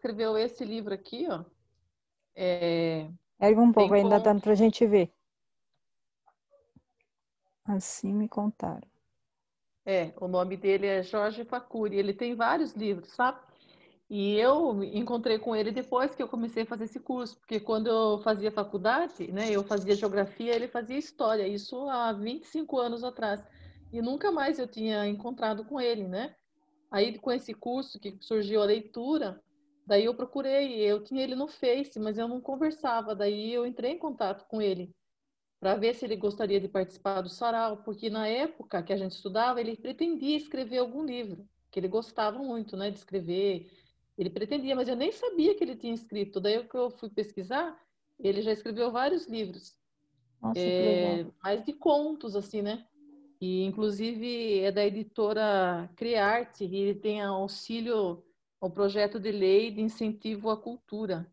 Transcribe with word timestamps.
escreveu 0.00 0.38
esse 0.38 0.64
livro 0.64 0.94
aqui, 0.94 1.26
ó. 1.28 1.44
É... 2.34 3.06
Ergue 3.38 3.60
um 3.60 3.70
pouco, 3.70 3.92
ainda 3.92 4.18
dando 4.18 4.40
para 4.40 4.52
a 4.52 4.56
gente 4.56 4.86
ver. 4.86 5.12
Assim 7.66 8.12
me 8.12 8.26
contaram. 8.26 8.88
É, 9.84 10.12
o 10.16 10.26
nome 10.26 10.56
dele 10.56 10.86
é 10.86 11.02
Jorge 11.02 11.44
Facuri. 11.44 11.96
Ele 11.96 12.14
tem 12.14 12.34
vários 12.34 12.72
livros, 12.72 13.10
sabe? 13.12 13.40
E 14.08 14.36
eu 14.36 14.82
encontrei 14.82 15.38
com 15.38 15.54
ele 15.54 15.70
depois 15.70 16.14
que 16.14 16.22
eu 16.22 16.28
comecei 16.28 16.64
a 16.64 16.66
fazer 16.66 16.84
esse 16.84 16.98
curso, 16.98 17.38
porque 17.38 17.60
quando 17.60 17.86
eu 17.86 18.18
fazia 18.22 18.50
faculdade, 18.50 19.30
né, 19.30 19.50
eu 19.50 19.62
fazia 19.62 19.94
geografia, 19.94 20.52
ele 20.52 20.66
fazia 20.66 20.98
história, 20.98 21.46
isso 21.46 21.88
há 21.88 22.12
25 22.12 22.78
anos 22.78 23.04
atrás. 23.04 23.40
E 23.92 24.02
nunca 24.02 24.32
mais 24.32 24.58
eu 24.58 24.66
tinha 24.66 25.06
encontrado 25.06 25.64
com 25.64 25.80
ele, 25.80 26.08
né? 26.08 26.34
Aí 26.90 27.16
com 27.18 27.30
esse 27.30 27.54
curso 27.54 28.00
que 28.00 28.16
surgiu 28.20 28.60
a 28.60 28.64
leitura, 28.64 29.40
daí 29.90 30.04
eu 30.04 30.14
procurei, 30.14 30.80
eu 30.80 31.02
tinha 31.02 31.20
ele 31.20 31.34
no 31.34 31.48
Face, 31.48 31.98
mas 31.98 32.16
eu 32.16 32.28
não 32.28 32.40
conversava, 32.40 33.12
daí 33.12 33.52
eu 33.52 33.66
entrei 33.66 33.90
em 33.90 33.98
contato 33.98 34.46
com 34.46 34.62
ele 34.62 34.94
para 35.58 35.74
ver 35.74 35.94
se 35.96 36.04
ele 36.04 36.14
gostaria 36.14 36.60
de 36.60 36.68
participar 36.68 37.20
do 37.20 37.28
sarau, 37.28 37.78
porque 37.78 38.08
na 38.08 38.28
época 38.28 38.82
que 38.84 38.92
a 38.92 38.96
gente 38.96 39.12
estudava, 39.12 39.60
ele 39.60 39.76
pretendia 39.76 40.36
escrever 40.36 40.78
algum 40.78 41.04
livro, 41.04 41.44
que 41.72 41.80
ele 41.80 41.88
gostava 41.88 42.38
muito, 42.38 42.76
né, 42.76 42.88
de 42.88 42.98
escrever. 42.98 43.68
Ele 44.16 44.30
pretendia, 44.30 44.76
mas 44.76 44.88
eu 44.88 44.94
nem 44.94 45.10
sabia 45.10 45.54
que 45.54 45.64
ele 45.64 45.76
tinha 45.76 45.92
escrito. 45.92 46.40
Daí 46.40 46.64
que 46.66 46.76
eu 46.76 46.90
fui 46.90 47.10
pesquisar, 47.10 47.78
ele 48.18 48.40
já 48.42 48.52
escreveu 48.52 48.92
vários 48.92 49.26
livros. 49.26 49.76
Nossa, 50.40 50.58
é, 50.58 51.26
mais 51.42 51.64
de 51.64 51.72
contos, 51.74 52.36
assim, 52.36 52.62
né? 52.62 52.86
E, 53.40 53.64
inclusive, 53.64 54.60
é 54.60 54.72
da 54.72 54.84
editora 54.86 55.90
Criarte, 55.96 56.64
e 56.64 56.76
ele 56.76 56.94
tem 56.94 57.20
auxílio 57.20 58.22
ao 58.60 58.70
projeto 58.70 59.18
de 59.18 59.32
lei 59.32 59.70
de 59.70 59.80
incentivo 59.80 60.50
à 60.50 60.56
cultura 60.56 61.26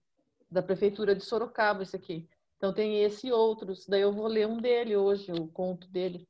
da 0.49 0.61
Prefeitura 0.61 1.13
de 1.13 1.23
Sorocaba, 1.23 1.83
esse 1.83 1.95
aqui. 1.95 2.27
Então 2.57 2.73
tem 2.73 3.03
esse 3.03 3.27
e 3.27 3.31
outros. 3.31 3.85
Daí 3.87 4.01
eu 4.01 4.13
vou 4.13 4.27
ler 4.27 4.47
um 4.47 4.57
dele 4.57 4.95
hoje, 4.95 5.31
o 5.31 5.47
conto 5.47 5.87
dele. 5.89 6.27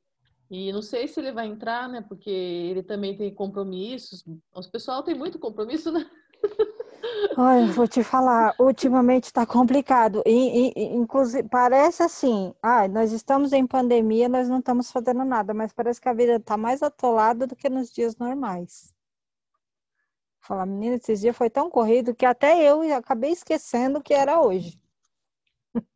E 0.50 0.72
não 0.72 0.82
sei 0.82 1.06
se 1.06 1.20
ele 1.20 1.32
vai 1.32 1.46
entrar, 1.46 1.88
né? 1.88 2.00
Porque 2.06 2.30
ele 2.30 2.82
também 2.82 3.16
tem 3.16 3.32
compromissos. 3.32 4.24
O 4.52 4.70
pessoal 4.70 5.02
tem 5.02 5.14
muito 5.14 5.38
compromisso, 5.38 5.92
né? 5.92 6.08
Olha, 7.36 7.66
vou 7.72 7.86
te 7.86 8.02
falar, 8.02 8.54
ultimamente 8.58 9.24
está 9.24 9.46
complicado. 9.46 10.22
E, 10.26 10.72
e, 10.76 10.84
inclusive, 10.96 11.48
parece 11.48 12.02
assim, 12.02 12.52
ah, 12.62 12.88
nós 12.88 13.12
estamos 13.12 13.52
em 13.52 13.66
pandemia, 13.66 14.28
nós 14.28 14.48
não 14.48 14.58
estamos 14.58 14.90
fazendo 14.90 15.24
nada, 15.24 15.54
mas 15.54 15.72
parece 15.72 16.00
que 16.00 16.08
a 16.08 16.12
vida 16.12 16.36
está 16.36 16.56
mais 16.56 16.82
atolada 16.82 17.46
do 17.46 17.54
que 17.54 17.68
nos 17.68 17.92
dias 17.92 18.16
normais. 18.16 18.92
Falar, 20.48 20.64
menina, 20.64 20.96
esses 20.96 21.20
dias 21.20 21.36
foi 21.36 21.50
tão 21.50 21.68
corrido 21.68 22.14
que 22.14 22.24
até 22.24 22.62
eu 22.62 22.80
acabei 22.96 23.32
esquecendo 23.32 24.02
que 24.02 24.14
era 24.14 24.40
hoje. 24.40 24.80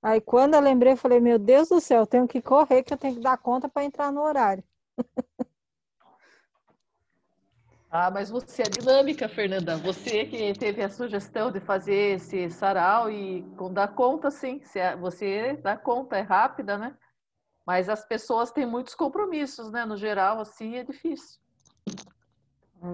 Aí 0.00 0.20
quando 0.20 0.54
eu 0.54 0.60
lembrei, 0.60 0.92
eu 0.92 0.96
falei, 0.96 1.18
meu 1.18 1.36
Deus 1.36 1.68
do 1.68 1.80
céu, 1.80 2.02
eu 2.02 2.06
tenho 2.06 2.28
que 2.28 2.40
correr, 2.40 2.84
que 2.84 2.94
eu 2.94 2.96
tenho 2.96 3.16
que 3.16 3.20
dar 3.20 3.36
conta 3.36 3.68
para 3.68 3.82
entrar 3.82 4.12
no 4.12 4.22
horário. 4.22 4.62
Ah, 7.90 8.10
mas 8.10 8.28
você 8.28 8.60
é 8.60 8.68
dinâmica, 8.68 9.30
Fernanda. 9.30 9.78
Você 9.78 10.26
que 10.26 10.52
teve 10.52 10.82
a 10.82 10.90
sugestão 10.90 11.50
de 11.50 11.58
fazer 11.58 12.16
esse 12.16 12.50
sarau 12.50 13.10
e 13.10 13.42
dar 13.72 13.88
conta, 13.94 14.30
sim. 14.30 14.60
Você 15.00 15.56
dá 15.62 15.74
conta, 15.74 16.18
é 16.18 16.20
rápida, 16.20 16.76
né? 16.76 16.94
Mas 17.66 17.88
as 17.88 18.04
pessoas 18.04 18.52
têm 18.52 18.66
muitos 18.66 18.94
compromissos, 18.94 19.72
né? 19.72 19.86
No 19.86 19.96
geral, 19.96 20.38
assim, 20.38 20.76
é 20.76 20.84
difícil. 20.84 21.40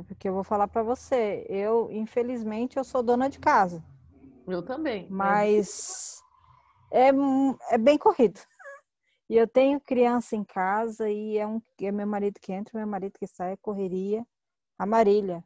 Porque 0.06 0.28
eu 0.28 0.32
vou 0.32 0.44
falar 0.44 0.66
para 0.66 0.82
você, 0.82 1.46
eu, 1.48 1.90
infelizmente, 1.90 2.76
eu 2.76 2.84
sou 2.84 3.02
dona 3.02 3.28
de 3.28 3.38
casa. 3.38 3.84
Eu 4.46 4.62
também. 4.62 5.06
Mas 5.10 6.22
é, 6.90 7.08
é 7.70 7.78
bem 7.78 7.98
corrido. 7.98 8.40
E 9.26 9.38
eu 9.38 9.48
tenho 9.48 9.80
criança 9.80 10.36
em 10.36 10.44
casa 10.44 11.08
e 11.08 11.38
é, 11.38 11.46
um, 11.46 11.58
é 11.80 11.90
meu 11.90 12.06
marido 12.06 12.38
que 12.38 12.52
entra, 12.52 12.78
meu 12.78 12.86
marido 12.86 13.18
que 13.18 13.26
sai, 13.26 13.52
é 13.52 13.56
correria. 13.56 14.22
A 14.78 14.84
Marília. 14.84 15.42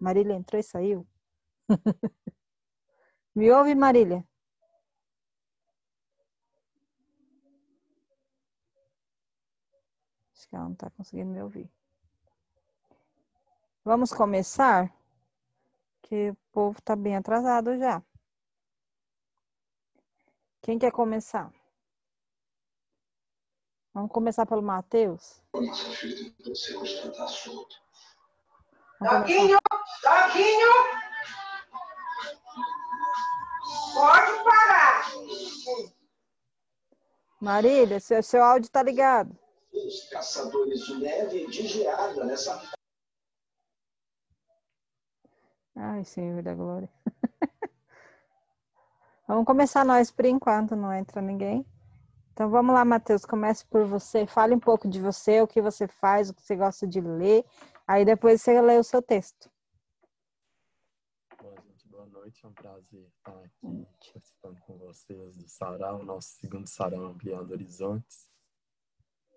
Marília 0.00 0.32
entrou 0.32 0.58
e 0.58 0.62
saiu. 0.62 1.06
Me 3.34 3.50
ouve, 3.50 3.74
Marília? 3.74 4.26
Acho 10.34 10.48
que 10.48 10.56
ela 10.56 10.64
não 10.64 10.72
está 10.72 10.88
conseguindo 10.88 11.30
me 11.30 11.42
ouvir. 11.42 11.70
Vamos 13.86 14.10
começar? 14.12 14.92
Que 16.02 16.30
o 16.30 16.36
povo 16.50 16.76
está 16.76 16.96
bem 16.96 17.14
atrasado 17.14 17.78
já. 17.78 18.02
Quem 20.60 20.76
quer 20.76 20.90
começar? 20.90 21.52
Vamos 23.94 24.10
começar 24.10 24.44
pelo 24.44 24.60
Matheus? 24.60 25.40
Toquinho, 28.98 29.56
Toquinho, 30.02 30.72
pode 33.94 34.44
parar. 34.44 35.04
Marília, 37.40 38.00
seu, 38.00 38.20
seu 38.20 38.42
áudio 38.42 38.66
está 38.66 38.82
ligado. 38.82 39.38
Os 39.72 40.08
caçadores 40.08 40.80
de 40.86 40.96
neve 40.96 41.46
de 41.46 41.68
geada 41.68 42.24
nessa. 42.24 42.75
Ai, 45.76 46.04
Senhor 46.04 46.42
da 46.42 46.54
Glória. 46.54 46.88
Vamos 49.28 49.44
começar 49.44 49.84
nós 49.84 50.10
por 50.10 50.24
enquanto, 50.24 50.74
não 50.74 50.90
entra 50.92 51.20
ninguém. 51.20 51.66
Então 52.32 52.48
vamos 52.48 52.74
lá, 52.74 52.84
Matheus, 52.84 53.24
comece 53.24 53.66
por 53.66 53.84
você. 53.84 54.26
Fale 54.26 54.54
um 54.54 54.60
pouco 54.60 54.88
de 54.88 55.00
você, 55.00 55.40
o 55.40 55.46
que 55.46 55.60
você 55.60 55.88
faz, 55.88 56.30
o 56.30 56.34
que 56.34 56.42
você 56.42 56.54
gosta 56.54 56.86
de 56.86 57.00
ler. 57.00 57.44
Aí 57.86 58.04
depois 58.04 58.40
você 58.40 58.60
lê 58.60 58.78
o 58.78 58.84
seu 58.84 59.02
texto. 59.02 59.50
Boa, 61.40 61.60
gente, 61.62 61.88
boa 61.88 62.06
noite. 62.06 62.44
É 62.44 62.48
um 62.48 62.52
prazer 62.52 63.06
estar 63.08 63.38
aqui 63.42 63.86
participando 64.12 64.60
com 64.60 64.78
vocês 64.78 65.36
do 65.36 65.48
Sarau, 65.48 66.02
nosso 66.04 66.28
segundo 66.40 66.66
Sarau 66.66 67.06
Ampliando 67.06 67.50
Horizontes. 67.50 68.30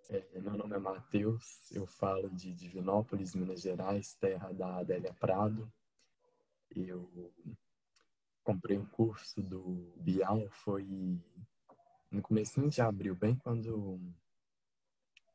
É, 0.09 0.39
meu 0.39 0.57
nome 0.57 0.75
é 0.75 0.79
Matheus, 0.79 1.71
eu 1.71 1.85
falo 1.85 2.29
de 2.29 2.51
Divinópolis, 2.53 3.35
Minas 3.35 3.61
Gerais, 3.61 4.15
terra 4.15 4.51
da 4.51 4.77
Adélia 4.77 5.13
Prado. 5.13 5.71
Eu 6.75 7.09
comprei 8.43 8.77
um 8.77 8.85
curso 8.85 9.41
do 9.41 9.93
Bial 9.97 10.47
foi 10.49 10.85
no 12.11 12.21
começo 12.21 12.67
de 12.67 12.81
abril, 12.81 13.15
bem 13.15 13.35
quando 13.35 13.99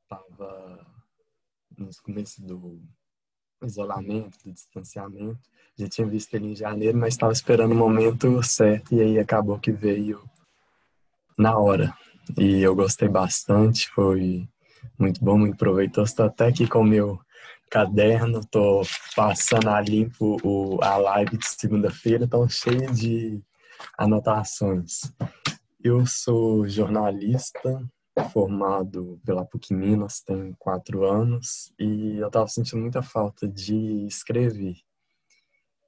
estava 0.02 0.86
nos 1.76 2.00
começos 2.00 2.38
do 2.38 2.82
isolamento, 3.62 4.38
do 4.44 4.52
distanciamento. 4.52 5.40
Já 5.76 5.88
tinha 5.88 6.06
visto 6.06 6.34
ele 6.34 6.48
em 6.48 6.56
janeiro, 6.56 6.98
mas 6.98 7.14
estava 7.14 7.32
esperando 7.32 7.72
o 7.72 7.76
momento 7.76 8.42
certo 8.42 8.94
e 8.94 9.00
aí 9.00 9.18
acabou 9.18 9.58
que 9.58 9.72
veio 9.72 10.22
na 11.36 11.58
hora. 11.58 11.96
E 12.38 12.60
eu 12.62 12.74
gostei 12.74 13.08
bastante, 13.08 13.88
foi 13.90 14.48
muito 14.98 15.22
bom, 15.24 15.38
muito 15.38 15.56
proveitoso. 15.56 16.10
Estou 16.10 16.26
até 16.26 16.46
aqui 16.46 16.66
com 16.66 16.80
o 16.80 16.84
meu 16.84 17.20
caderno, 17.70 18.40
tô 18.50 18.82
passando 19.16 19.68
a 19.68 19.80
limpo 19.80 20.36
o, 20.42 20.82
a 20.82 20.96
live 20.96 21.36
de 21.36 21.48
segunda-feira, 21.48 22.28
tão 22.28 22.48
cheio 22.48 22.92
de 22.92 23.42
anotações. 23.98 25.12
Eu 25.82 26.06
sou 26.06 26.66
jornalista, 26.68 27.84
formado 28.32 29.20
pela 29.24 29.44
PUC 29.44 29.74
Minas 29.74 30.20
tem 30.20 30.54
quatro 30.58 31.04
anos 31.04 31.72
e 31.78 32.16
eu 32.18 32.28
estava 32.28 32.46
sentindo 32.46 32.80
muita 32.80 33.02
falta 33.02 33.48
de 33.48 34.06
escrever. 34.06 34.76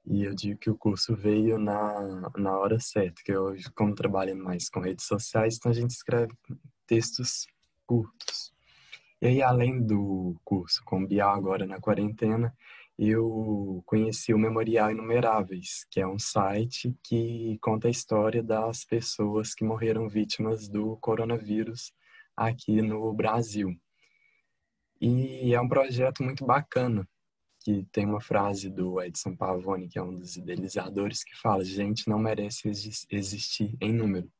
E 0.05 0.23
eu 0.23 0.33
digo 0.33 0.59
que 0.59 0.69
o 0.69 0.77
curso 0.77 1.15
veio 1.15 1.57
na, 1.57 2.31
na 2.37 2.57
hora 2.57 2.79
certa, 2.79 3.21
que 3.23 3.31
eu, 3.31 3.55
como 3.75 3.95
trabalho 3.95 4.35
mais 4.37 4.69
com 4.69 4.79
redes 4.79 5.05
sociais, 5.05 5.57
então 5.57 5.71
a 5.71 5.75
gente 5.75 5.91
escreve 5.91 6.33
textos 6.85 7.45
curtos. 7.85 8.53
E 9.21 9.27
aí, 9.27 9.41
além 9.41 9.81
do 9.83 10.39
curso 10.43 10.83
com 10.85 11.05
Bial 11.05 11.33
agora 11.33 11.65
na 11.65 11.79
quarentena, 11.79 12.55
eu 12.97 13.81
conheci 13.85 14.33
o 14.33 14.37
Memorial 14.37 14.91
Inumeráveis, 14.91 15.85
que 15.89 15.99
é 15.99 16.07
um 16.07 16.19
site 16.19 16.95
que 17.03 17.57
conta 17.59 17.87
a 17.87 17.91
história 17.91 18.43
das 18.43 18.85
pessoas 18.85 19.55
que 19.55 19.63
morreram 19.63 20.07
vítimas 20.07 20.67
do 20.67 20.97
coronavírus 20.97 21.91
aqui 22.35 22.81
no 22.81 23.11
Brasil. 23.11 23.75
E 25.01 25.53
é 25.53 25.61
um 25.61 25.67
projeto 25.67 26.21
muito 26.23 26.45
bacana, 26.45 27.07
que 27.59 27.87
tem 27.91 28.05
uma 28.05 28.21
frase 28.21 28.69
do 28.69 29.01
Edson 29.01 29.35
Pavone, 29.35 29.87
que 29.89 29.97
é 29.99 30.01
um 30.03 30.13
dos 30.13 30.37
idealizadores, 30.37 31.23
que 31.23 31.35
fala: 31.35 31.63
gente 31.63 32.07
não 32.07 32.19
merece 32.19 32.69
existir 33.11 33.75
em 33.81 33.93
número, 33.93 34.31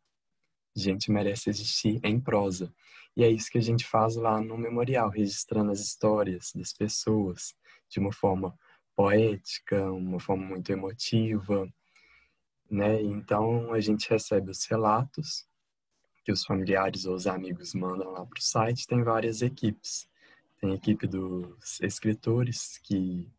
gente 0.80 1.12
merece 1.12 1.50
existir 1.50 2.00
em 2.04 2.20
prosa. 2.20 2.74
E 3.16 3.24
é 3.24 3.30
isso 3.30 3.50
que 3.50 3.58
a 3.58 3.62
gente 3.62 3.86
faz 3.86 4.16
lá 4.16 4.40
no 4.40 4.58
memorial, 4.58 5.10
registrando 5.10 5.72
as 5.72 5.80
histórias 5.80 6.52
das 6.54 6.72
pessoas 6.72 7.56
de 7.90 8.00
uma 8.00 8.12
forma 8.12 8.56
poética, 8.96 9.92
uma 9.92 10.20
forma 10.20 10.46
muito 10.46 10.72
emotiva, 10.72 11.68
né? 12.70 13.02
Então 13.02 13.74
a 13.74 13.80
gente 13.80 14.10
recebe 14.10 14.52
os 14.52 14.66
relatos 14.66 15.48
que 16.24 16.32
os 16.32 16.44
familiares 16.44 17.06
ou 17.06 17.16
os 17.16 17.26
amigos 17.26 17.74
mandam 17.74 18.12
lá 18.12 18.26
para 18.26 18.40
o 18.40 18.42
site. 18.42 18.86
Tem 18.86 19.02
várias 19.04 19.42
equipes. 19.42 20.10
Tem 20.60 20.72
a 20.72 20.76
equipe 20.76 21.08
dos 21.08 21.80
escritores 21.82 22.80
que, 22.80 23.32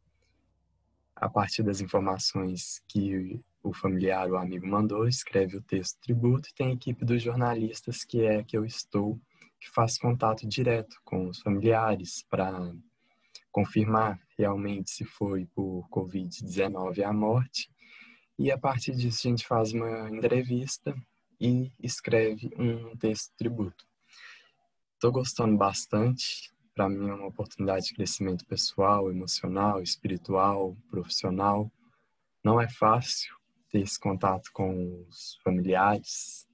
a 1.15 1.29
partir 1.29 1.63
das 1.63 1.81
informações 1.81 2.83
que 2.89 3.41
o 3.69 3.73
familiar 3.75 4.31
ou 4.31 4.39
amigo 4.39 4.67
mandou, 4.67 5.07
escreve 5.07 5.57
o 5.57 5.63
texto 5.63 6.01
tributo. 6.01 6.49
E 6.49 6.55
tem 6.55 6.69
a 6.69 6.73
equipe 6.73 7.05
dos 7.05 7.23
jornalistas, 7.23 8.05
que 8.05 8.23
é 8.23 8.43
que 8.43 8.57
eu 8.57 8.65
estou, 8.65 9.21
que 9.61 9.69
faz 9.71 9.99
contato 9.99 10.47
direto 10.47 10.97
com 11.05 11.29
os 11.29 11.41
familiares 11.41 12.25
para 12.31 12.73
confirmar 13.53 14.19
realmente 14.39 14.91
se 14.91 15.05
foi 15.05 15.47
por 15.47 15.87
Covid-19 15.91 17.03
a 17.03 17.13
morte. 17.13 17.71
E 18.39 18.51
a 18.51 18.59
partir 18.59 18.93
disso 18.93 19.27
a 19.27 19.31
gente 19.31 19.47
faz 19.47 19.73
uma 19.73 20.09
entrevista 20.09 20.95
e 21.41 21.73
escreve 21.81 22.51
um 22.57 22.97
texto 22.97 23.33
tributo. 23.37 23.85
Estou 24.95 25.13
gostando 25.13 25.57
bastante. 25.57 26.53
Para 26.75 26.89
mim 26.89 27.09
é 27.09 27.15
uma 27.15 27.27
oportunidade 27.27 27.87
de 27.87 27.95
crescimento 27.95 28.47
pessoal, 28.47 29.11
emocional, 29.11 29.83
espiritual, 29.83 30.77
profissional. 30.89 31.71
Não 32.45 32.61
é 32.61 32.69
fácil 32.69 33.38
ter 33.71 33.81
esse 33.81 33.99
contato 33.99 34.51
com 34.53 35.05
os 35.09 35.39
familiares, 35.43 36.47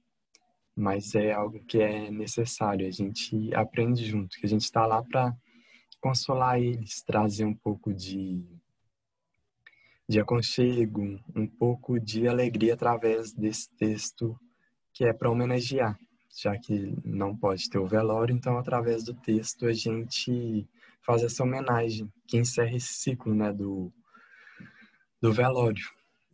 mas 0.75 1.15
é 1.15 1.31
algo 1.31 1.63
que 1.65 1.81
é 1.81 2.11
necessário. 2.11 2.87
A 2.87 2.91
gente 2.91 3.53
aprende 3.55 4.05
junto, 4.05 4.37
que 4.37 4.45
a 4.45 4.49
gente 4.49 4.63
está 4.63 4.85
lá 4.85 5.01
para 5.01 5.33
consolar 6.01 6.59
eles, 6.59 7.01
trazer 7.01 7.45
um 7.45 7.55
pouco 7.55 7.93
de, 7.93 8.43
de 10.07 10.19
aconchego, 10.19 11.19
um 11.35 11.47
pouco 11.47 11.99
de 11.99 12.27
alegria 12.27 12.73
através 12.73 13.33
desse 13.33 13.69
texto 13.75 14.37
que 14.93 15.03
é 15.03 15.11
para 15.11 15.29
homenagear, 15.29 15.97
já 16.41 16.57
que 16.57 16.95
não 17.03 17.35
pode 17.35 17.69
ter 17.69 17.79
o 17.79 17.87
velório, 17.87 18.35
então 18.35 18.57
através 18.57 19.03
do 19.03 19.13
texto 19.13 19.65
a 19.65 19.73
gente 19.73 20.67
faz 21.05 21.21
essa 21.21 21.43
homenagem 21.43 22.11
que 22.27 22.37
encerra 22.37 22.75
esse 22.75 22.93
ciclo, 22.93 23.35
né, 23.35 23.51
do, 23.51 23.91
do 25.21 25.33
velório, 25.33 25.83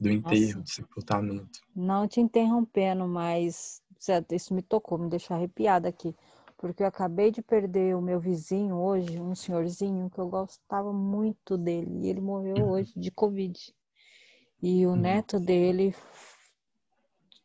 do 0.02 0.10
enterro, 0.10 0.64
do 0.64 0.70
sepultamento. 0.70 1.62
Não 1.76 2.08
te 2.08 2.20
interrompendo, 2.20 3.08
mas 3.08 3.82
isso 4.32 4.54
me 4.54 4.62
tocou, 4.62 4.98
me 4.98 5.10
deixou 5.10 5.38
arrepiada 5.38 5.88
aqui 5.88 6.16
porque 6.62 6.84
eu 6.84 6.88
acabei 6.88 7.32
de 7.32 7.42
perder 7.42 7.96
o 7.96 8.02
meu 8.02 8.20
vizinho 8.20 8.76
hoje, 8.76 9.20
um 9.20 9.34
senhorzinho 9.34 10.12
que 10.12 10.20
eu 10.20 10.30
gostava 10.30 10.94
muito 10.94 11.58
dele, 11.58 12.06
e 12.06 12.08
ele 12.08 12.22
morreu 12.22 12.58
uhum. 12.58 12.72
hoje 12.74 12.94
de 12.96 13.10
Covid. 13.10 13.74
E 14.62 14.86
o 14.86 14.92
uhum. 14.92 14.96
neto 14.96 15.40
dele 15.40 15.96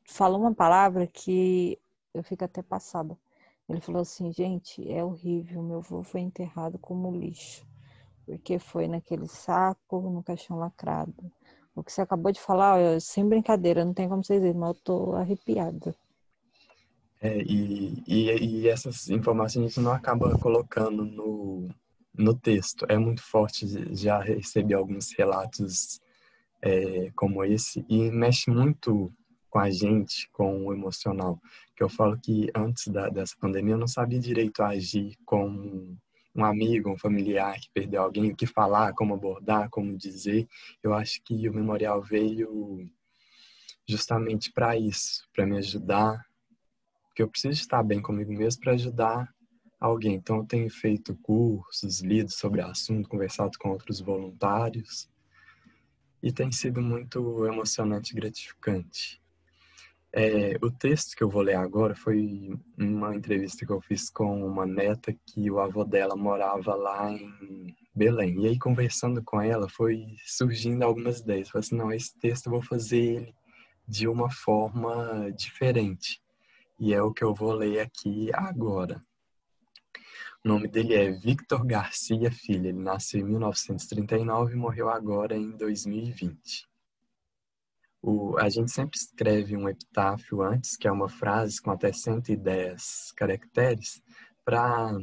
falou 0.05 0.39
uma 0.39 0.55
palavra 0.55 1.07
que 1.07 1.79
eu 2.13 2.23
fico 2.23 2.45
até 2.45 2.63
passada. 2.63 3.19
Ele 3.67 3.81
falou 3.81 4.03
assim, 4.03 4.31
gente, 4.31 4.87
é 4.93 5.03
horrível, 5.03 5.63
meu 5.63 5.79
avô 5.79 6.03
foi 6.03 6.21
enterrado 6.21 6.79
como 6.79 7.11
lixo, 7.11 7.67
porque 8.27 8.59
foi 8.59 8.87
naquele 8.87 9.27
saco, 9.27 9.99
no 10.11 10.23
caixão 10.23 10.59
lacrado. 10.59 11.33
O 11.77 11.85
que 11.85 11.93
você 11.93 12.01
acabou 12.01 12.33
de 12.33 12.41
falar, 12.41 12.99
sem 13.03 13.29
brincadeira, 13.29 13.85
não 13.85 13.93
tem 13.93 14.09
como 14.09 14.25
vocês 14.25 14.41
verem, 14.41 14.57
mas 14.59 14.71
eu 14.71 14.83
tô 14.83 15.13
arrepiada. 15.13 15.95
É, 17.21 17.39
e, 17.43 18.03
e, 18.07 18.31
e, 18.31 18.69
essas 18.69 19.11
informações 19.11 19.65
a 19.65 19.69
gente 19.69 19.81
não 19.81 19.93
acaba 19.93 20.39
colocando 20.39 21.05
no, 21.05 21.69
no 22.15 22.35
texto. 22.35 22.87
É 22.89 22.97
muito 22.97 23.23
forte, 23.23 23.67
já 23.95 24.19
recebi 24.21 24.73
alguns 24.73 25.13
relatos 25.13 26.01
é, 26.63 27.11
como 27.15 27.45
esse 27.45 27.85
e 27.91 28.11
mexe 28.11 28.51
muito 28.51 29.13
com 29.51 29.59
a 29.59 29.71
gente, 29.71 30.31
com 30.33 30.67
o 30.67 30.73
emocional. 30.73 31.39
Que 31.77 31.83
eu 31.83 31.91
falo 31.91 32.19
que 32.19 32.51
antes 32.55 32.89
da, 32.89 33.11
dessa 33.11 33.35
pandemia 33.39 33.75
eu 33.75 33.79
não 33.79 33.89
sabia 33.89 34.19
direito 34.19 34.63
agir 34.63 35.15
com 35.27 35.95
um 36.37 36.45
amigo, 36.45 36.91
um 36.91 36.99
familiar 36.99 37.59
que 37.59 37.71
perdeu 37.73 38.03
alguém, 38.03 38.31
o 38.31 38.37
que 38.37 38.47
falar, 38.47 38.93
como 38.95 39.15
abordar, 39.15 39.71
como 39.71 39.97
dizer. 39.97 40.47
Eu 40.83 40.95
acho 40.95 41.23
que 41.23 41.49
o 41.49 41.55
memorial 41.55 42.03
veio 42.03 42.89
justamente 43.89 44.53
para 44.53 44.77
isso, 44.77 45.29
para 45.33 45.47
me 45.47 45.57
ajudar 45.59 46.27
porque 47.17 47.23
eu 47.23 47.29
preciso 47.31 47.59
estar 47.59 47.83
bem 47.83 48.03
comigo 48.03 48.31
mesmo 48.31 48.61
para 48.61 48.75
ajudar 48.75 49.35
alguém. 49.81 50.17
Então, 50.17 50.37
eu 50.37 50.45
tenho 50.45 50.69
feito 50.69 51.17
cursos, 51.23 52.03
lido 52.03 52.31
sobre 52.31 52.61
o 52.61 52.67
assunto, 52.67 53.09
conversado 53.09 53.57
com 53.59 53.71
outros 53.71 54.01
voluntários 54.01 55.09
e 56.23 56.31
tem 56.31 56.53
sido 56.53 56.83
muito 56.83 57.47
emocionante 57.47 58.13
e 58.13 58.15
gratificante. 58.15 59.19
É, 60.19 60.57
o 60.63 60.71
texto 60.71 61.15
que 61.15 61.23
eu 61.23 61.29
vou 61.29 61.43
ler 61.43 61.57
agora 61.57 61.95
foi 61.95 62.59
uma 62.79 63.15
entrevista 63.15 63.67
que 63.67 63.71
eu 63.71 63.83
fiz 63.83 64.09
com 64.09 64.47
uma 64.47 64.65
neta 64.65 65.13
que 65.13 65.51
o 65.51 65.61
avô 65.61 65.85
dela 65.85 66.17
morava 66.17 66.75
lá 66.75 67.13
em 67.13 67.77
Belém. 67.95 68.41
E 68.41 68.47
aí, 68.49 68.59
conversando 68.59 69.23
com 69.23 69.43
ela, 69.43 69.69
foi 69.69 70.07
surgindo 70.25 70.85
algumas 70.85 71.21
ideias. 71.21 71.49
Eu 71.49 71.53
falei 71.53 71.67
assim, 71.67 71.77
não, 71.77 71.93
esse 71.93 72.19
texto 72.19 72.47
eu 72.47 72.53
vou 72.53 72.63
fazer 72.63 72.97
ele 72.97 73.35
de 73.87 74.09
uma 74.09 74.31
forma 74.31 75.31
diferente 75.33 76.19
e 76.81 76.95
é 76.95 77.03
o 77.03 77.13
que 77.13 77.23
eu 77.23 77.35
vou 77.35 77.53
ler 77.53 77.81
aqui 77.81 78.31
agora. 78.33 79.05
O 80.43 80.49
nome 80.49 80.67
dele 80.67 80.95
é 80.95 81.11
Victor 81.11 81.63
Garcia 81.67 82.31
Filho. 82.31 82.69
Ele 82.69 82.79
nasceu 82.79 83.21
em 83.21 83.25
1939 83.25 84.55
e 84.55 84.57
morreu 84.57 84.89
agora 84.89 85.37
em 85.37 85.51
2020. 85.51 86.67
O, 88.09 88.39
a 88.39 88.49
gente 88.49 88.71
sempre 88.71 88.97
escreve 88.97 89.57
um 89.57 89.69
epitáfio 89.69 90.41
antes, 90.41 90.77
que 90.77 90.87
é 90.87 90.93
uma 90.93 91.09
frase 91.09 91.61
com 91.61 91.73
até 91.73 91.93
110 91.93 93.11
caracteres, 93.17 94.01
para 94.45 94.97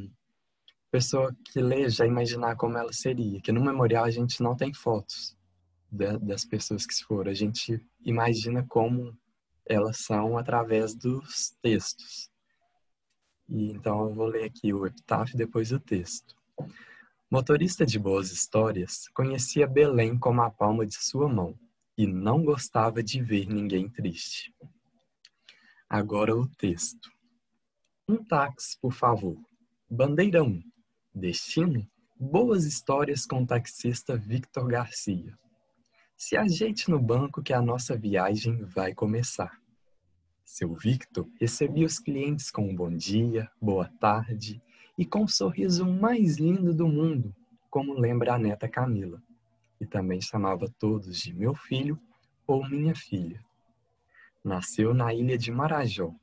pessoa 0.90 1.36
que 1.44 1.60
lê 1.60 1.90
já 1.90 2.06
imaginar 2.06 2.56
como 2.56 2.78
ela 2.78 2.94
seria. 2.94 3.42
Que 3.42 3.52
no 3.52 3.62
memorial 3.62 4.06
a 4.06 4.10
gente 4.10 4.42
não 4.42 4.56
tem 4.56 4.74
fotos 4.74 5.38
das 5.92 6.46
pessoas 6.46 6.86
que 6.86 6.94
se 6.94 7.04
foram. 7.04 7.30
A 7.30 7.34
gente 7.34 7.86
imagina 8.06 8.66
como 8.70 9.14
elas 9.66 9.98
são 9.98 10.38
através 10.38 10.96
dos 10.96 11.50
textos. 11.62 12.32
E 13.50 13.70
então 13.70 14.08
eu 14.08 14.14
vou 14.14 14.28
ler 14.28 14.46
aqui 14.46 14.74
o 14.74 14.86
epitáfio 14.86 15.38
depois 15.38 15.74
o 15.74 15.80
texto. 15.80 16.34
Motorista 17.30 17.86
de 17.86 18.00
boas 18.00 18.32
histórias, 18.32 19.10
conhecia 19.10 19.68
Belém 19.68 20.18
como 20.18 20.42
a 20.42 20.50
palma 20.50 20.86
de 20.86 20.96
sua 20.96 21.28
mão 21.28 21.54
e 21.98 22.08
não 22.08 22.44
gostava 22.44 23.04
de 23.04 23.22
ver 23.22 23.48
ninguém 23.48 23.90
triste. 23.90 24.54
Agora 25.90 26.36
o 26.36 26.48
texto. 26.48 27.12
Um 28.08 28.24
táxi, 28.24 28.78
por 28.82 28.92
favor. 28.92 29.38
Bandeira 29.90 30.44
1. 30.44 30.62
Destino? 31.14 31.88
Boas 32.20 32.66
histórias 32.66 33.26
com 33.26 33.44
o 33.44 33.46
taxista 33.46 34.18
Victor 34.18 34.68
Garcia. 34.68 35.38
Se 36.18 36.36
ajeite 36.36 36.90
no 36.90 37.00
banco 37.00 37.44
que 37.44 37.54
a 37.54 37.62
nossa 37.62 37.98
viagem 37.98 38.64
vai 38.64 38.94
começar. 38.94 39.60
Seu 40.46 40.74
Victor 40.74 41.30
recebia 41.40 41.86
os 41.86 42.00
clientes 42.00 42.52
com 42.52 42.70
um 42.70 42.76
bom 42.76 42.96
dia, 42.96 43.50
boa 43.62 43.88
tarde 44.00 44.62
e 44.98 45.06
com 45.06 45.24
o 45.24 45.28
sorriso 45.28 45.86
mais 45.86 46.38
lindo 46.38 46.74
do 46.74 46.88
mundo, 46.88 47.36
como 47.70 47.94
lembra 47.94 48.36
a 48.36 48.40
neta 48.40 48.68
Camila. 48.68 49.22
E 49.84 49.86
também 49.86 50.22
chamava 50.22 50.68
todos 50.80 51.18
de 51.20 51.34
meu 51.34 51.54
filho 51.54 52.00
ou 52.48 52.68
minha 52.70 52.96
filha. 52.96 53.44
Nasceu 54.44 54.94
na 54.94 55.14
ilha 55.14 55.38
de 55.38 55.52
Marajó. 55.52 56.14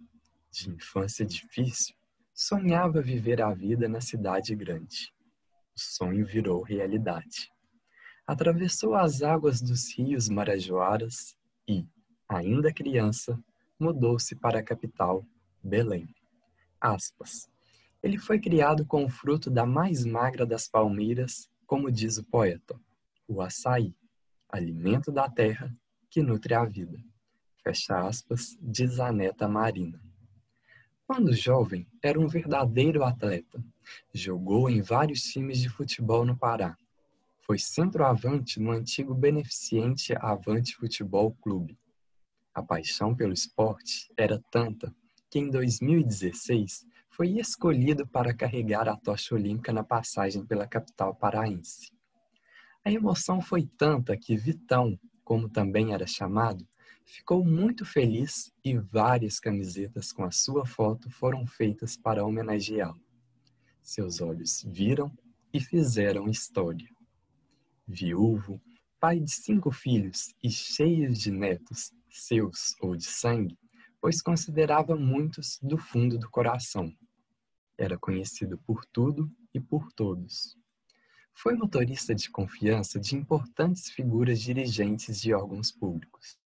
De 0.50 0.70
infância 0.70 1.24
difícil, 1.24 1.94
sonhava 2.34 3.00
viver 3.00 3.40
a 3.40 3.52
vida 3.52 3.88
na 3.88 4.00
cidade 4.00 4.54
grande. 4.56 5.12
O 5.76 5.80
sonho 5.80 6.26
virou 6.26 6.62
realidade 6.62 7.52
atravessou 8.30 8.94
as 8.94 9.22
águas 9.22 9.60
dos 9.60 9.92
rios 9.92 10.28
Marajoaras 10.28 11.36
e, 11.66 11.84
ainda 12.28 12.72
criança, 12.72 13.36
mudou-se 13.76 14.36
para 14.36 14.60
a 14.60 14.62
capital, 14.62 15.26
Belém. 15.60 16.06
Aspas. 16.80 17.50
Ele 18.00 18.16
foi 18.18 18.38
criado 18.38 18.86
com 18.86 19.04
o 19.04 19.08
fruto 19.10 19.50
da 19.50 19.66
mais 19.66 20.04
magra 20.04 20.46
das 20.46 20.68
palmeiras, 20.68 21.50
como 21.66 21.90
diz 21.90 22.18
o 22.18 22.24
poeta, 22.24 22.80
o 23.32 23.40
açaí, 23.40 23.94
alimento 24.48 25.12
da 25.12 25.28
terra 25.28 25.74
que 26.08 26.22
nutre 26.22 26.54
a 26.54 26.64
vida. 26.64 26.98
Fecha 27.62 28.06
aspas, 28.06 28.56
diz 28.60 28.98
a 28.98 29.12
neta 29.12 29.48
Marina. 29.48 30.00
Quando 31.06 31.32
jovem, 31.32 31.86
era 32.02 32.18
um 32.18 32.28
verdadeiro 32.28 33.04
atleta. 33.04 33.62
Jogou 34.12 34.70
em 34.70 34.80
vários 34.80 35.22
times 35.22 35.58
de 35.58 35.68
futebol 35.68 36.24
no 36.24 36.36
Pará 36.36 36.76
foi 37.50 37.58
centroavante 37.58 38.60
no 38.60 38.70
antigo 38.70 39.12
beneficente 39.12 40.14
Avante 40.20 40.76
Futebol 40.76 41.32
Clube. 41.42 41.76
A 42.54 42.62
paixão 42.62 43.12
pelo 43.12 43.32
esporte 43.32 44.08
era 44.16 44.40
tanta 44.52 44.94
que 45.28 45.40
em 45.40 45.50
2016 45.50 46.86
foi 47.08 47.40
escolhido 47.40 48.06
para 48.06 48.32
carregar 48.32 48.88
a 48.88 48.96
tocha 48.96 49.34
olímpica 49.34 49.72
na 49.72 49.82
passagem 49.82 50.46
pela 50.46 50.64
capital 50.64 51.12
paraense. 51.12 51.90
A 52.82 52.90
emoção 52.90 53.42
foi 53.42 53.66
tanta 53.66 54.16
que 54.16 54.36
Vitão, 54.36 54.98
como 55.22 55.50
também 55.50 55.92
era 55.92 56.06
chamado, 56.06 56.66
ficou 57.04 57.44
muito 57.44 57.84
feliz 57.84 58.50
e 58.64 58.76
várias 58.78 59.38
camisetas 59.38 60.12
com 60.12 60.24
a 60.24 60.30
sua 60.30 60.64
foto 60.64 61.10
foram 61.10 61.46
feitas 61.46 61.96
para 61.96 62.24
homenageá-lo. 62.24 63.00
Seus 63.82 64.20
olhos 64.20 64.64
viram 64.66 65.12
e 65.52 65.60
fizeram 65.60 66.28
história. 66.28 66.88
Viúvo, 67.86 68.60
pai 68.98 69.20
de 69.20 69.30
cinco 69.30 69.70
filhos 69.70 70.34
e 70.42 70.50
cheio 70.50 71.12
de 71.12 71.30
netos, 71.30 71.92
seus 72.08 72.74
ou 72.80 72.96
de 72.96 73.04
sangue, 73.04 73.58
pois 74.00 74.22
considerava 74.22 74.96
muitos 74.96 75.58
do 75.62 75.76
fundo 75.76 76.18
do 76.18 76.30
coração. 76.30 76.90
Era 77.76 77.98
conhecido 77.98 78.56
por 78.58 78.86
tudo 78.86 79.30
e 79.52 79.60
por 79.60 79.92
todos. 79.92 80.59
Foi 81.34 81.54
motorista 81.54 82.14
de 82.14 82.30
confiança 82.30 83.00
de 83.00 83.16
importantes 83.16 83.90
figuras 83.90 84.40
dirigentes 84.40 85.20
de 85.20 85.32
órgãos 85.32 85.72
públicos. 85.72 86.38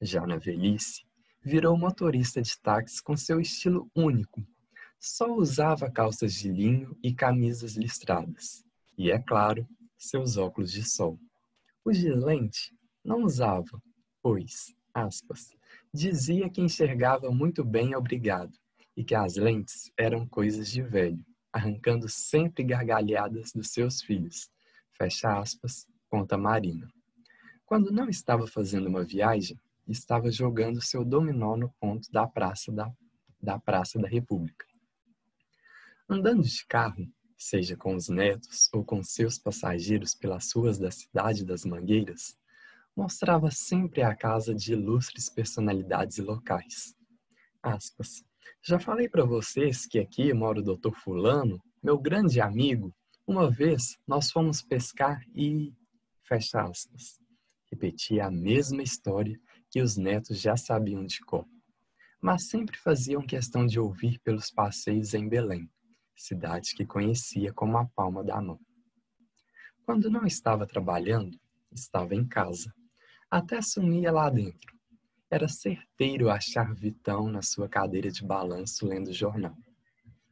Já 0.00 0.26
na 0.26 0.36
velhice, 0.36 1.04
virou 1.42 1.76
motorista 1.78 2.42
de 2.42 2.58
táxi 2.58 3.02
com 3.02 3.16
seu 3.16 3.40
estilo 3.40 3.90
único. 3.94 4.44
Só 4.98 5.32
usava 5.34 5.90
calças 5.90 6.34
de 6.34 6.50
linho 6.50 6.98
e 7.02 7.14
camisas 7.14 7.76
listradas. 7.76 8.64
E, 8.98 9.10
é 9.10 9.18
claro, 9.18 9.66
seus 9.96 10.36
óculos 10.36 10.72
de 10.72 10.82
sol. 10.82 11.18
O 11.84 11.92
de 11.92 12.10
lente 12.10 12.74
não 13.04 13.22
usava, 13.22 13.80
pois, 14.20 14.74
aspas, 14.92 15.56
Dizia 15.96 16.50
que 16.50 16.60
enxergava 16.60 17.30
muito 17.30 17.64
bem, 17.64 17.94
obrigado, 17.94 18.52
e 18.94 19.02
que 19.02 19.14
as 19.14 19.36
lentes 19.36 19.90
eram 19.96 20.26
coisas 20.26 20.70
de 20.70 20.82
velho, 20.82 21.24
arrancando 21.56 22.08
sempre 22.08 22.62
gargalhadas 22.62 23.52
dos 23.52 23.70
seus 23.70 24.02
filhos. 24.02 24.50
Fecha 24.92 25.38
aspas, 25.38 25.86
conta 26.08 26.36
Marina. 26.36 26.88
Quando 27.64 27.90
não 27.90 28.08
estava 28.08 28.46
fazendo 28.46 28.88
uma 28.88 29.02
viagem, 29.02 29.58
estava 29.88 30.30
jogando 30.30 30.82
seu 30.82 31.04
dominó 31.04 31.56
no 31.56 31.70
ponto 31.80 32.10
da 32.12 32.26
Praça 32.26 32.70
da, 32.70 32.92
da 33.40 33.58
Praça 33.58 33.98
da 33.98 34.06
República. 34.06 34.66
Andando 36.08 36.42
de 36.42 36.64
carro, 36.66 37.08
seja 37.38 37.76
com 37.76 37.94
os 37.94 38.08
netos 38.08 38.68
ou 38.72 38.84
com 38.84 39.02
seus 39.02 39.38
passageiros 39.38 40.14
pelas 40.14 40.52
ruas 40.52 40.78
da 40.78 40.90
cidade 40.90 41.44
das 41.44 41.64
Mangueiras, 41.64 42.36
mostrava 42.94 43.50
sempre 43.50 44.02
a 44.02 44.14
casa 44.14 44.54
de 44.54 44.72
ilustres 44.72 45.28
personalidades 45.28 46.18
locais. 46.18 46.94
Aspas. 47.62 48.25
Já 48.62 48.78
falei 48.78 49.08
para 49.08 49.24
vocês 49.24 49.86
que 49.86 49.98
aqui 49.98 50.32
mora 50.32 50.60
o 50.60 50.62
Dr. 50.62 50.92
Fulano, 50.92 51.60
meu 51.82 51.98
grande 51.98 52.40
amigo. 52.40 52.94
Uma 53.26 53.50
vez 53.50 53.98
nós 54.06 54.30
fomos 54.30 54.62
pescar 54.62 55.20
e. 55.34 55.72
Fecha 56.22 56.60
aspas. 56.62 57.20
Repetia 57.70 58.26
a 58.26 58.30
mesma 58.30 58.82
história 58.82 59.38
que 59.70 59.80
os 59.80 59.96
netos 59.96 60.40
já 60.40 60.56
sabiam 60.56 61.04
de 61.04 61.20
cor, 61.20 61.46
mas 62.20 62.48
sempre 62.48 62.76
faziam 62.78 63.26
questão 63.26 63.66
de 63.66 63.78
ouvir 63.78 64.18
pelos 64.20 64.50
passeios 64.50 65.14
em 65.14 65.28
Belém, 65.28 65.68
cidade 66.16 66.74
que 66.74 66.86
conhecia 66.86 67.52
como 67.52 67.76
a 67.76 67.84
palma 67.84 68.24
da 68.24 68.40
mão. 68.40 68.58
Quando 69.84 70.10
não 70.10 70.24
estava 70.26 70.66
trabalhando, 70.66 71.38
estava 71.72 72.14
em 72.14 72.26
casa, 72.26 72.72
até 73.30 73.60
sumia 73.60 74.10
lá 74.10 74.30
dentro. 74.30 74.75
Era 75.28 75.48
certeiro 75.48 76.30
achar 76.30 76.72
Vitão 76.72 77.28
na 77.28 77.42
sua 77.42 77.68
cadeira 77.68 78.12
de 78.12 78.24
balanço 78.24 78.86
lendo 78.86 79.12
jornal. 79.12 79.56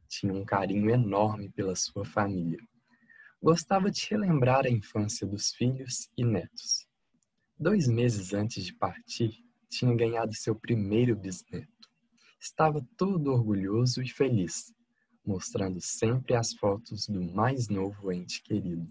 Tinha 0.09 0.33
um 0.33 0.45
carinho 0.45 0.89
enorme 0.89 1.51
pela 1.51 1.75
sua 1.75 2.05
família. 2.05 2.61
Gostava 3.43 3.91
de 3.91 4.07
relembrar 4.09 4.67
a 4.67 4.71
infância 4.71 5.27
dos 5.27 5.51
filhos 5.51 6.09
e 6.17 6.25
netos. 6.25 6.87
Dois 7.59 7.89
meses 7.89 8.33
antes 8.33 8.65
de 8.65 8.73
partir, 8.73 9.45
tinha 9.69 9.93
ganhado 9.97 10.33
seu 10.33 10.55
primeiro 10.55 11.17
bisneto. 11.17 11.91
Estava 12.41 12.87
todo 12.97 13.33
orgulhoso 13.33 14.01
e 14.01 14.09
feliz, 14.09 14.73
mostrando 15.27 15.81
sempre 15.81 16.37
as 16.37 16.53
fotos 16.53 17.09
do 17.09 17.21
mais 17.21 17.69
novo 17.69 18.13
ente 18.13 18.41
querido. 18.41 18.89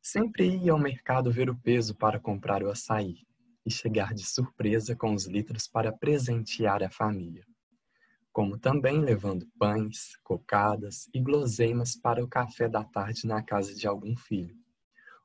Sempre 0.00 0.56
ia 0.56 0.70
ao 0.70 0.78
mercado 0.78 1.32
ver 1.32 1.50
o 1.50 1.56
peso 1.56 1.96
para 1.96 2.20
comprar 2.20 2.62
o 2.62 2.70
açaí 2.70 3.26
e 3.64 3.70
chegar 3.70 4.14
de 4.14 4.24
surpresa 4.24 4.94
com 4.96 5.14
os 5.14 5.26
litros 5.26 5.66
para 5.66 5.92
presentear 5.92 6.82
a 6.82 6.90
família. 6.90 7.46
Como 8.32 8.58
também 8.58 9.00
levando 9.00 9.46
pães, 9.58 10.16
cocadas 10.22 11.08
e 11.12 11.20
guloseimas 11.20 11.94
para 11.94 12.24
o 12.24 12.28
café 12.28 12.68
da 12.68 12.82
tarde 12.82 13.26
na 13.26 13.42
casa 13.42 13.74
de 13.74 13.86
algum 13.86 14.16
filho. 14.16 14.56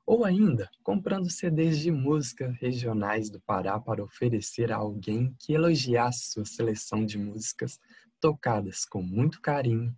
Ou 0.04 0.24
ainda, 0.24 0.70
comprando 0.82 1.30
CDs 1.30 1.78
de 1.78 1.90
música 1.90 2.50
regionais 2.60 3.28
do 3.28 3.40
Pará 3.40 3.78
para 3.78 4.02
oferecer 4.02 4.72
a 4.72 4.76
alguém 4.76 5.34
que 5.38 5.52
elogiasse 5.52 6.30
sua 6.30 6.44
seleção 6.44 7.04
de 7.04 7.18
músicas 7.18 7.78
tocadas 8.20 8.84
com 8.84 9.02
muito 9.02 9.40
carinho, 9.40 9.94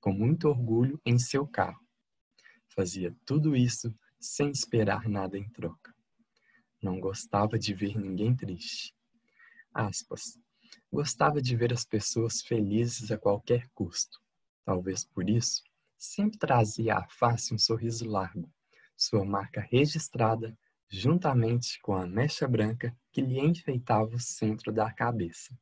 com 0.00 0.12
muito 0.12 0.48
orgulho 0.48 1.00
em 1.04 1.18
seu 1.18 1.46
carro. 1.46 1.80
Fazia 2.68 3.14
tudo 3.26 3.54
isso 3.54 3.94
sem 4.18 4.50
esperar 4.50 5.08
nada 5.08 5.36
em 5.36 5.48
troca. 5.50 5.94
Não 6.82 6.98
gostava 6.98 7.58
de 7.58 7.72
ver 7.72 7.96
ninguém 7.96 8.34
triste. 8.34 8.92
Aspas. 9.72 10.38
Gostava 10.92 11.40
de 11.40 11.54
ver 11.54 11.72
as 11.72 11.84
pessoas 11.84 12.42
felizes 12.42 13.12
a 13.12 13.16
qualquer 13.16 13.68
custo. 13.74 14.20
Talvez 14.64 15.04
por 15.04 15.30
isso, 15.30 15.62
sempre 15.96 16.38
trazia 16.38 16.96
à 16.96 17.08
face 17.08 17.54
um 17.54 17.58
sorriso 17.58 18.04
largo, 18.04 18.50
sua 18.96 19.24
marca 19.24 19.60
registrada 19.60 20.56
juntamente 20.88 21.80
com 21.80 21.94
a 21.94 22.06
mecha 22.06 22.46
branca 22.46 22.94
que 23.10 23.22
lhe 23.22 23.40
enfeitava 23.40 24.14
o 24.14 24.20
centro 24.20 24.70
da 24.70 24.92
cabeça. 24.92 25.56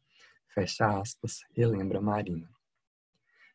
Fecha 0.49 0.99
aspas, 0.99 1.41
relembra 1.55 2.01
Marina. 2.01 2.51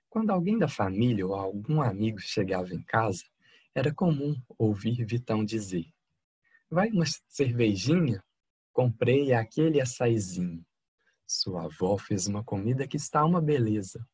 Quando 0.09 0.29
alguém 0.29 0.57
da 0.57 0.69
família 0.69 1.27
ou 1.27 1.33
algum 1.33 1.81
amigo 1.81 2.19
chegava 2.19 2.73
em 2.73 2.81
casa, 2.83 3.25
era 3.73 3.93
comum 3.93 4.41
ouvir 4.57 5.03
Vitão 5.05 5.43
dizer: 5.43 5.91
Vai 6.69 6.89
uma 6.89 7.05
cervejinha? 7.29 8.23
Comprei 8.73 9.33
aquele 9.33 9.79
açaizinho. 9.79 10.65
Sua 11.25 11.65
avó 11.65 11.97
fez 11.97 12.27
uma 12.27 12.43
comida 12.43 12.87
que 12.87 12.97
está 12.97 13.23
uma 13.23 13.41
beleza. 13.41 14.05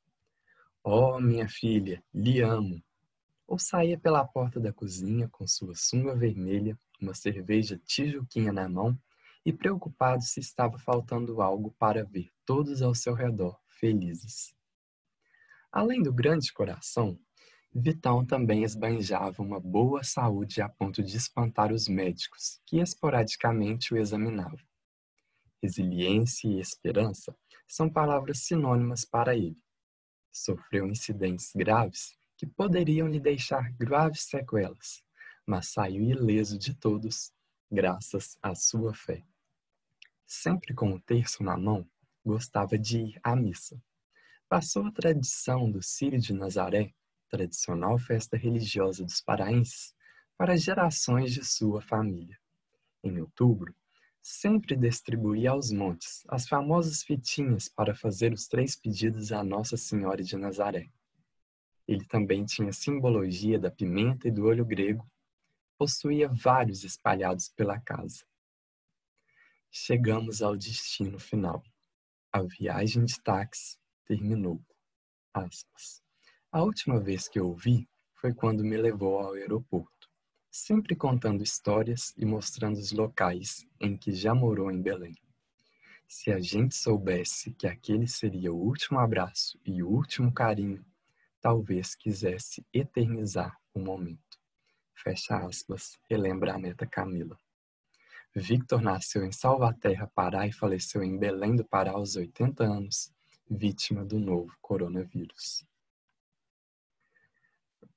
Oh, 0.83 1.19
minha 1.19 1.47
filha, 1.47 2.03
lhe 2.13 2.41
amo. 2.41 2.81
Ou 3.47 3.59
saía 3.59 3.99
pela 3.99 4.25
porta 4.25 4.59
da 4.59 4.71
cozinha 4.71 5.27
com 5.29 5.45
sua 5.47 5.75
sunga 5.75 6.15
vermelha, 6.15 6.77
uma 7.01 7.13
cerveja 7.13 7.79
tijuquinha 7.85 8.51
na 8.51 8.69
mão 8.69 8.97
e 9.45 9.51
preocupado 9.51 10.23
se 10.23 10.39
estava 10.39 10.77
faltando 10.77 11.41
algo 11.41 11.71
para 11.77 12.03
ver 12.03 12.29
todos 12.45 12.81
ao 12.81 12.93
seu 12.93 13.13
redor 13.13 13.59
felizes. 13.67 14.53
Além 15.71 16.03
do 16.03 16.13
grande 16.13 16.53
coração, 16.53 17.17
Vitão 17.73 18.25
também 18.25 18.65
esbanjava 18.65 19.41
uma 19.41 19.57
boa 19.57 20.03
saúde 20.03 20.61
a 20.61 20.67
ponto 20.67 21.01
de 21.01 21.15
espantar 21.15 21.71
os 21.71 21.87
médicos, 21.87 22.59
que 22.65 22.81
esporadicamente 22.81 23.93
o 23.93 23.97
examinavam. 23.97 24.59
Resiliência 25.63 26.49
e 26.49 26.59
esperança 26.59 27.33
são 27.65 27.89
palavras 27.89 28.39
sinônimas 28.39 29.05
para 29.05 29.37
ele. 29.37 29.57
Sofreu 30.29 30.85
incidentes 30.85 31.53
graves 31.55 32.13
que 32.35 32.45
poderiam 32.45 33.07
lhe 33.07 33.21
deixar 33.21 33.71
graves 33.73 34.23
sequelas, 34.23 35.01
mas 35.45 35.67
saiu 35.67 36.03
ileso 36.03 36.57
de 36.57 36.73
todos, 36.73 37.31
graças 37.71 38.37
à 38.41 38.53
sua 38.53 38.93
fé. 38.93 39.23
Sempre 40.27 40.73
com 40.73 40.91
o 40.91 40.99
terço 40.99 41.41
na 41.41 41.55
mão, 41.55 41.87
gostava 42.25 42.77
de 42.77 42.99
ir 42.99 43.19
à 43.23 43.33
missa. 43.33 43.81
Passou 44.49 44.85
a 44.85 44.91
tradição 44.91 45.71
do 45.71 45.81
Círio 45.81 46.19
de 46.19 46.33
Nazaré 46.33 46.93
tradicional 47.31 47.97
festa 47.97 48.35
religiosa 48.35 49.03
dos 49.03 49.21
paraenses, 49.21 49.95
para 50.37 50.57
gerações 50.57 51.33
de 51.33 51.45
sua 51.45 51.81
família. 51.81 52.37
Em 53.03 53.19
outubro, 53.21 53.73
sempre 54.21 54.75
distribuía 54.75 55.51
aos 55.51 55.71
montes 55.71 56.23
as 56.27 56.47
famosas 56.47 57.01
fitinhas 57.01 57.69
para 57.69 57.95
fazer 57.95 58.33
os 58.33 58.47
três 58.47 58.75
pedidos 58.75 59.31
à 59.31 59.43
Nossa 59.43 59.77
Senhora 59.77 60.21
de 60.21 60.35
Nazaré. 60.35 60.91
Ele 61.87 62.05
também 62.05 62.45
tinha 62.45 62.71
simbologia 62.73 63.57
da 63.57 63.71
pimenta 63.71 64.27
e 64.27 64.31
do 64.31 64.45
olho 64.45 64.65
grego, 64.65 65.09
possuía 65.77 66.27
vários 66.27 66.83
espalhados 66.83 67.49
pela 67.49 67.79
casa. 67.79 68.25
Chegamos 69.71 70.41
ao 70.41 70.55
destino 70.55 71.17
final. 71.17 71.63
A 72.31 72.43
viagem 72.43 73.05
de 73.05 73.21
táxi 73.21 73.77
terminou. 74.05 74.61
Aspas. 75.33 76.00
A 76.53 76.61
última 76.63 76.99
vez 76.99 77.29
que 77.29 77.39
eu 77.39 77.53
vi 77.53 77.87
foi 78.13 78.33
quando 78.33 78.61
me 78.61 78.75
levou 78.75 79.17
ao 79.19 79.35
aeroporto, 79.35 80.09
sempre 80.49 80.97
contando 80.97 81.41
histórias 81.41 82.13
e 82.17 82.25
mostrando 82.25 82.75
os 82.75 82.91
locais 82.91 83.65
em 83.79 83.95
que 83.95 84.11
já 84.11 84.35
morou 84.35 84.69
em 84.69 84.81
Belém. 84.81 85.15
Se 86.09 86.29
a 86.29 86.41
gente 86.41 86.75
soubesse 86.75 87.53
que 87.53 87.65
aquele 87.65 88.05
seria 88.05 88.51
o 88.51 88.61
último 88.61 88.99
abraço 88.99 89.57
e 89.65 89.81
o 89.81 89.87
último 89.87 90.29
carinho, 90.33 90.85
talvez 91.39 91.95
quisesse 91.95 92.65
eternizar 92.73 93.57
o 93.73 93.79
momento. 93.79 94.37
Fecha 94.93 95.37
aspas, 95.37 95.97
relembra 96.09 96.55
a 96.55 96.59
neta 96.59 96.85
Camila. 96.85 97.39
Victor 98.35 98.81
nasceu 98.81 99.23
em 99.23 99.31
Salvaterra, 99.31 100.11
Pará 100.13 100.45
e 100.45 100.51
faleceu 100.51 101.01
em 101.01 101.17
Belém 101.17 101.55
do 101.55 101.63
Pará 101.63 101.91
aos 101.91 102.17
80 102.17 102.61
anos, 102.61 103.09
vítima 103.49 104.03
do 104.03 104.19
novo 104.19 104.53
coronavírus. 104.61 105.70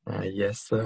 Aí 0.06 0.42
essa 0.42 0.76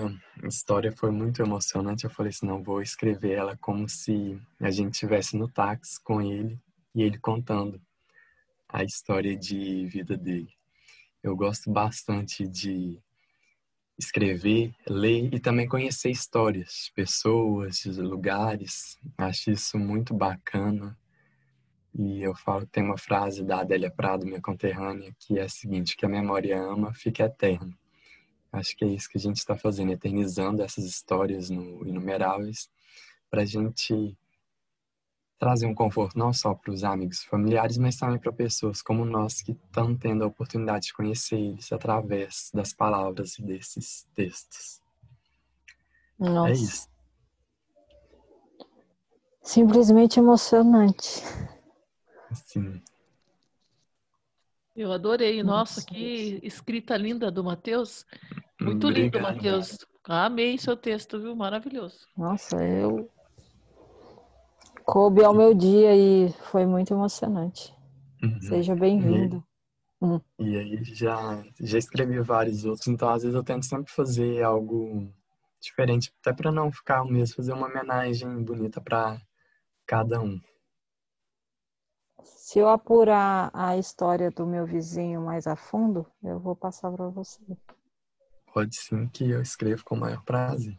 história 0.44 0.92
foi 0.92 1.10
muito 1.10 1.42
emocionante. 1.42 2.04
Eu 2.04 2.10
falei 2.10 2.30
assim, 2.30 2.46
não, 2.46 2.62
vou 2.62 2.80
escrever 2.80 3.32
ela 3.32 3.56
como 3.56 3.88
se 3.88 4.40
a 4.60 4.70
gente 4.70 4.94
estivesse 4.94 5.36
no 5.36 5.48
táxi 5.48 6.00
com 6.02 6.22
ele 6.22 6.60
e 6.94 7.02
ele 7.02 7.18
contando 7.18 7.80
a 8.68 8.84
história 8.84 9.36
de 9.36 9.86
vida 9.86 10.16
dele. 10.16 10.52
Eu 11.22 11.34
gosto 11.34 11.70
bastante 11.70 12.46
de 12.46 13.00
escrever, 13.98 14.72
ler 14.88 15.34
e 15.34 15.40
também 15.40 15.66
conhecer 15.66 16.10
histórias, 16.10 16.92
pessoas, 16.94 17.84
lugares. 17.86 18.96
Acho 19.16 19.50
isso 19.50 19.76
muito 19.78 20.14
bacana. 20.14 20.96
E 21.92 22.22
eu 22.22 22.36
falo, 22.36 22.64
tem 22.66 22.84
uma 22.84 22.96
frase 22.96 23.42
da 23.42 23.60
Adélia 23.60 23.90
Prado, 23.90 24.24
minha 24.24 24.40
conterrânea, 24.40 25.12
que 25.18 25.40
é 25.40 25.42
a 25.42 25.48
seguinte, 25.48 25.96
que 25.96 26.06
a 26.06 26.08
memória 26.08 26.56
ama, 26.56 26.94
fica 26.94 27.24
eterna. 27.24 27.76
Acho 28.52 28.76
que 28.76 28.84
é 28.84 28.88
isso 28.88 29.08
que 29.08 29.18
a 29.18 29.20
gente 29.20 29.36
está 29.36 29.56
fazendo, 29.56 29.92
eternizando 29.92 30.62
essas 30.62 30.84
histórias 30.84 31.50
no 31.50 31.86
Inumeráveis, 31.86 32.70
para 33.30 33.42
a 33.42 33.44
gente 33.44 34.16
trazer 35.38 35.66
um 35.66 35.74
conforto 35.74 36.18
não 36.18 36.32
só 36.32 36.54
para 36.54 36.72
os 36.72 36.82
amigos 36.82 37.22
familiares, 37.22 37.78
mas 37.78 37.96
também 37.96 38.18
para 38.18 38.32
pessoas 38.32 38.82
como 38.82 39.04
nós 39.04 39.40
que 39.40 39.52
estão 39.52 39.96
tendo 39.96 40.24
a 40.24 40.26
oportunidade 40.26 40.86
de 40.86 40.92
conhecer 40.92 41.36
eles 41.36 41.72
através 41.72 42.50
das 42.52 42.72
palavras 42.72 43.36
desses 43.38 44.06
textos. 44.14 44.80
É 46.20 46.24
Nossa. 46.24 46.50
É 46.50 46.54
isso. 46.54 46.88
Simplesmente 49.42 50.18
emocionante. 50.18 51.22
Sim. 52.34 52.82
Eu 54.78 54.92
adorei. 54.92 55.42
Nossa, 55.42 55.80
Nossa. 55.80 55.86
que 55.86 56.38
escrita 56.40 56.96
linda 56.96 57.32
do 57.32 57.42
Matheus. 57.42 58.06
Muito 58.60 58.86
Obrigado. 58.86 59.14
lindo, 59.14 59.20
Matheus. 59.20 59.78
Amei 60.04 60.56
seu 60.56 60.76
texto, 60.76 61.20
viu? 61.20 61.34
Maravilhoso. 61.34 62.06
Nossa, 62.16 62.56
eu 62.64 63.10
coube 64.84 65.24
ao 65.24 65.34
meu 65.34 65.52
dia 65.52 65.96
e 65.96 66.32
foi 66.52 66.64
muito 66.64 66.94
emocionante. 66.94 67.74
Uhum. 68.22 68.40
Seja 68.40 68.76
bem-vindo. 68.76 69.44
E 70.38 70.56
aí 70.56 70.84
já, 70.84 71.44
já 71.60 71.76
escrevi 71.76 72.20
vários 72.20 72.64
outros, 72.64 72.86
então 72.86 73.08
às 73.08 73.22
vezes 73.22 73.34
eu 73.34 73.42
tento 73.42 73.66
sempre 73.66 73.92
fazer 73.92 74.44
algo 74.44 75.12
diferente, 75.60 76.12
até 76.20 76.32
para 76.32 76.52
não 76.52 76.70
ficar 76.70 77.02
o 77.02 77.08
mesmo, 77.08 77.34
fazer 77.34 77.52
uma 77.52 77.66
homenagem 77.66 78.44
bonita 78.44 78.80
para 78.80 79.20
cada 79.84 80.20
um. 80.20 80.40
Se 82.48 82.60
eu 82.60 82.66
apurar 82.70 83.50
a 83.52 83.76
história 83.76 84.30
do 84.30 84.46
meu 84.46 84.64
vizinho 84.64 85.20
mais 85.20 85.46
a 85.46 85.54
fundo, 85.54 86.10
eu 86.22 86.38
vou 86.38 86.56
passar 86.56 86.90
para 86.90 87.06
você. 87.10 87.38
Pode 88.54 88.74
sim 88.74 89.06
que 89.08 89.30
eu 89.30 89.42
escrevo 89.42 89.84
com 89.84 89.94
o 89.94 90.00
maior 90.00 90.24
prazer. 90.24 90.74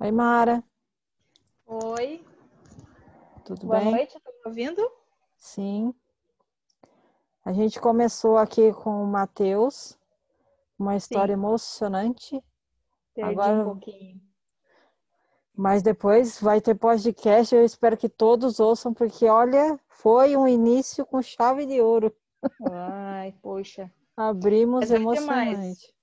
Oi, 0.00 0.10
Mara, 0.10 0.64
Oi, 1.64 2.26
tudo 3.44 3.68
boa 3.68 3.78
bem? 3.78 3.92
noite, 3.92 4.18
tá 4.20 4.32
me 4.32 4.42
ouvindo? 4.46 4.90
Sim. 5.36 5.94
A 7.44 7.52
gente 7.52 7.78
começou 7.80 8.36
aqui 8.36 8.72
com 8.72 9.00
o 9.04 9.06
Matheus, 9.06 9.96
uma 10.76 10.96
história 10.96 11.34
emocionante, 11.34 12.42
Perdi 13.14 13.30
Agora- 13.30 13.60
um 13.60 13.64
pouquinho. 13.66 14.20
mas 15.56 15.84
depois 15.84 16.40
vai 16.40 16.60
ter 16.60 16.74
podcast. 16.74 17.54
Eu 17.54 17.64
espero 17.64 17.96
que 17.96 18.08
todos 18.08 18.58
ouçam, 18.58 18.92
porque 18.92 19.26
olha, 19.28 19.78
foi 19.94 20.36
um 20.36 20.46
início 20.46 21.06
com 21.06 21.22
chave 21.22 21.66
de 21.66 21.80
ouro. 21.80 22.14
Ai, 22.70 23.32
poxa. 23.40 23.92
Abrimos 24.16 24.90
emocionante. 24.90 25.94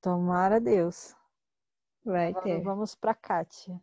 Tomara 0.00 0.60
Deus. 0.60 1.14
Vai 2.04 2.30
Agora 2.30 2.44
ter. 2.44 2.62
vamos 2.62 2.94
para 2.94 3.14
Kátia. 3.14 3.80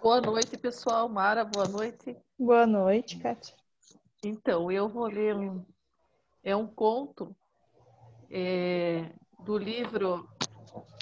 Boa 0.00 0.20
noite, 0.20 0.58
pessoal. 0.58 1.08
Mara, 1.08 1.44
boa 1.44 1.66
noite. 1.66 2.16
Boa 2.38 2.66
noite, 2.66 3.18
Kátia. 3.18 3.56
Então, 4.22 4.70
eu 4.70 4.88
vou 4.88 5.06
ler 5.06 5.34
um, 5.34 5.64
é 6.42 6.54
um 6.54 6.66
conto 6.66 7.34
é, 8.30 9.10
do 9.40 9.56
livro 9.58 10.28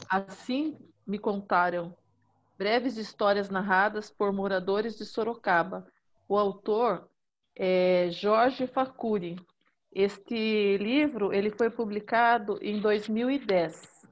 Assim 0.08 0.78
Me 1.06 1.18
Contaram, 1.18 1.96
Breves 2.56 2.96
Histórias 2.96 3.50
Narradas 3.50 4.10
por 4.10 4.32
Moradores 4.32 4.96
de 4.96 5.04
Sorocaba. 5.04 5.86
O 6.28 6.38
autor 6.38 7.08
é 7.56 8.08
Jorge 8.10 8.66
Facuri. 8.66 9.36
Este 9.94 10.78
livro, 10.78 11.32
ele 11.32 11.50
foi 11.50 11.68
publicado 11.68 12.58
em 12.62 12.80
2010, 12.80 14.08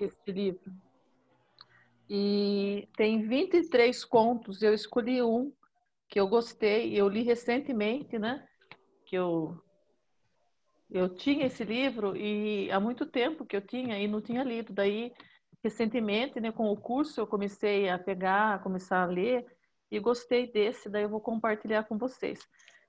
este 0.00 0.32
livro. 0.32 0.72
E 2.08 2.88
tem 2.96 3.20
23 3.20 4.02
contos, 4.04 4.62
eu 4.62 4.72
escolhi 4.72 5.22
um 5.22 5.52
que 6.08 6.18
eu 6.18 6.26
gostei, 6.26 6.98
eu 6.98 7.06
li 7.06 7.22
recentemente, 7.22 8.18
né? 8.18 8.46
Que 9.04 9.16
eu 9.16 9.60
eu 10.90 11.08
tinha 11.08 11.46
esse 11.46 11.64
livro 11.64 12.16
e 12.16 12.70
há 12.70 12.80
muito 12.80 13.04
tempo 13.06 13.44
que 13.44 13.56
eu 13.56 13.60
tinha 13.60 13.98
e 13.98 14.08
não 14.08 14.20
tinha 14.20 14.42
lido. 14.42 14.72
Daí, 14.72 15.12
recentemente, 15.62 16.40
né, 16.40 16.50
com 16.52 16.70
o 16.70 16.76
curso, 16.76 17.20
eu 17.20 17.26
comecei 17.26 17.88
a 17.88 17.98
pegar, 17.98 18.54
a 18.54 18.58
começar 18.58 19.02
a 19.02 19.06
ler 19.06 19.44
e 19.90 19.98
gostei 19.98 20.50
desse. 20.50 20.88
Daí 20.88 21.02
eu 21.02 21.08
vou 21.08 21.20
compartilhar 21.20 21.84
com 21.84 21.98
vocês. 21.98 22.40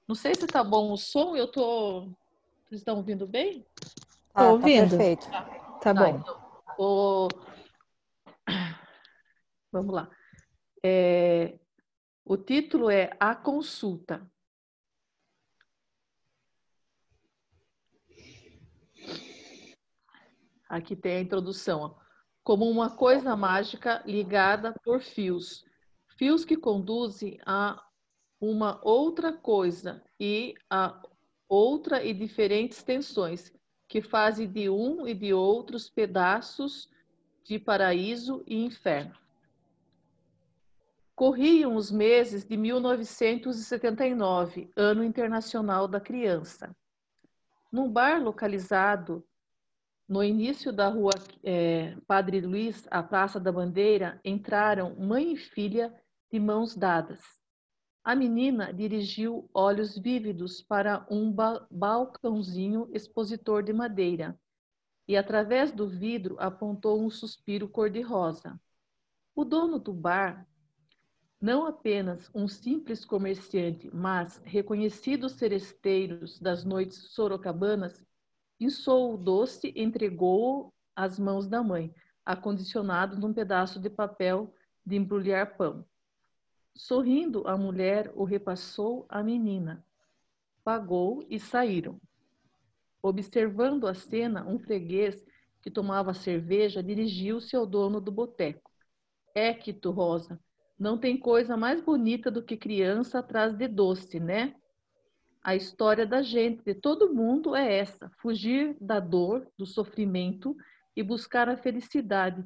Não 0.08 0.16
sei 0.16 0.34
se 0.36 0.48
tá 0.48 0.64
bom 0.64 0.92
o 0.92 0.98
som. 0.98 1.36
Eu 1.36 1.52
tô. 1.52 2.02
Vocês 2.68 2.82
estão 2.82 2.98
ouvindo 2.98 3.28
bem? 3.28 3.66
Tá, 4.34 4.42
tá 4.42 4.52
ouvindo. 4.52 4.90
perfeito. 4.98 5.30
Tá 5.82 5.94
bom. 5.94 6.18
então, 6.20 6.42
o- 6.78 7.28
Vamos 9.72 9.94
lá. 9.94 10.10
É, 10.84 11.60
O 12.26 12.38
título 12.38 12.90
é 12.90 13.12
A 13.20 13.36
Consulta. 13.36 14.26
Aqui 20.70 20.96
tem 20.96 21.18
a 21.18 21.22
introdução. 21.22 21.98
Como 22.44 22.70
uma 22.70 22.92
coisa 22.92 23.36
mágica 23.36 24.04
ligada 24.06 24.74
por 24.84 25.02
fios. 25.02 25.66
Fios 26.16 26.46
que 26.46 26.56
conduzem 26.56 27.40
a 27.46 27.84
uma 28.40 28.80
outra 28.84 29.34
coisa 29.34 30.02
e 30.20 30.54
a 30.70 31.02
outra 31.48 32.04
e 32.04 32.14
diferentes 32.14 32.84
tensões, 32.84 33.52
que 33.88 34.00
fazem 34.02 34.48
de 34.50 34.70
um 34.70 35.08
e 35.08 35.16
de 35.16 35.34
outros 35.34 35.90
pedaços 35.90 36.88
de 37.44 37.58
paraíso 37.58 38.44
e 38.46 38.64
inferno. 38.64 39.18
Corriam 41.16 41.76
os 41.76 41.90
meses 41.92 42.46
de 42.46 42.56
1979, 42.56 44.72
Ano 44.76 45.04
Internacional 45.04 45.88
da 45.88 46.00
Criança. 46.00 46.76
Num 47.72 47.92
bar 47.92 48.22
localizado 48.22 49.26
no 50.10 50.24
início 50.24 50.74
da 50.74 50.90
rua 50.90 51.14
eh, 51.44 51.96
Padre 52.08 52.42
Luiz, 52.42 52.88
a 52.90 53.04
Praça 53.04 53.40
da 53.40 53.52
Bandeira, 53.52 54.20
entraram 54.26 54.96
mãe 54.96 55.34
e 55.34 55.38
filha 55.38 55.96
de 56.32 56.40
mãos 56.40 56.76
dadas. 56.76 57.22
A 58.04 58.16
menina 58.16 58.74
dirigiu 58.74 59.48
olhos 59.54 59.96
vívidos 59.96 60.64
para 60.64 61.06
um 61.12 61.32
ba 61.32 61.68
balcãozinho 61.70 62.90
expositor 62.92 63.62
de 63.62 63.72
madeira 63.72 64.36
e, 65.08 65.16
através 65.16 65.72
do 65.72 65.88
vidro, 65.88 66.36
apontou 66.40 67.00
um 67.00 67.12
suspiro 67.12 67.70
cor-de-rosa. 67.70 68.60
O 69.36 69.46
dono 69.46 69.78
do 69.78 69.94
bar, 69.94 70.48
não 71.40 71.68
apenas 71.68 72.32
um 72.34 72.48
simples 72.48 73.06
comerciante, 73.06 73.92
mas 73.94 74.42
reconhecidos 74.44 75.34
seresteiros 75.34 76.40
das 76.40 76.66
noites 76.66 76.98
sorocabanas, 77.12 78.04
insou 78.60 79.14
o 79.14 79.18
doce 79.18 79.74
entregou-o 79.76 80.74
às 80.96 81.18
mãos 81.18 81.48
da 81.48 81.64
mãe, 81.64 81.94
acondicionado 82.26 83.18
num 83.18 83.34
pedaço 83.34 83.80
de 83.80 83.90
papel 83.90 84.54
de 84.86 84.96
embrulhar 84.96 85.58
pão. 85.58 85.86
Sorrindo, 86.76 87.48
a 87.48 87.58
mulher 87.58 88.12
o 88.16 88.24
repassou 88.24 89.06
à 89.10 89.24
menina. 89.24 89.86
Pagou 90.64 91.26
e 91.30 91.40
saíram. 91.40 92.00
Observando 93.02 93.88
a 93.88 93.94
cena, 93.94 94.46
um 94.48 94.60
freguês 94.60 95.24
que 95.62 95.72
tomava 95.72 96.14
cerveja 96.14 96.84
dirigiu-se 96.84 97.56
ao 97.56 97.66
dono 97.66 98.00
do 98.02 98.12
boteco. 98.12 98.72
Équito, 99.34 99.92
Rosa, 99.92 100.40
Não 100.78 100.98
tem 100.98 101.18
coisa 101.18 101.58
mais 101.58 101.82
bonita 101.82 102.32
do 102.32 102.42
que 102.44 102.56
criança 102.56 103.20
atrás 103.20 103.54
de 103.54 103.68
doce, 103.68 104.20
né? 104.20 104.56
A 105.42 105.56
história 105.56 106.06
da 106.06 106.22
gente, 106.22 106.64
de 106.64 106.74
todo 106.74 107.14
mundo, 107.14 107.56
é 107.56 107.78
essa: 107.78 108.12
fugir 108.18 108.76
da 108.80 109.00
dor, 109.00 109.48
do 109.58 109.66
sofrimento 109.66 110.56
e 110.96 111.02
buscar 111.02 111.48
a 111.48 111.58
felicidade, 111.58 112.44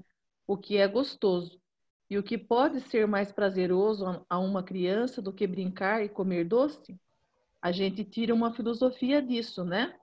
o 0.48 0.56
que 0.56 0.78
é 0.78 0.88
gostoso. 0.88 1.60
E 2.10 2.18
o 2.18 2.24
que 2.24 2.38
pode 2.38 2.82
ser 2.82 3.08
mais 3.08 3.32
prazeroso 3.32 4.24
a 4.30 4.38
uma 4.38 4.62
criança 4.62 5.22
do 5.22 5.34
que 5.34 5.48
brincar 5.48 6.04
e 6.04 6.10
comer 6.10 6.46
doce? 6.46 6.96
A 7.60 7.72
gente 7.72 8.04
tira 8.04 8.34
uma 8.34 8.54
filosofia 8.54 9.22
disso, 9.22 9.64
né? 9.64 9.96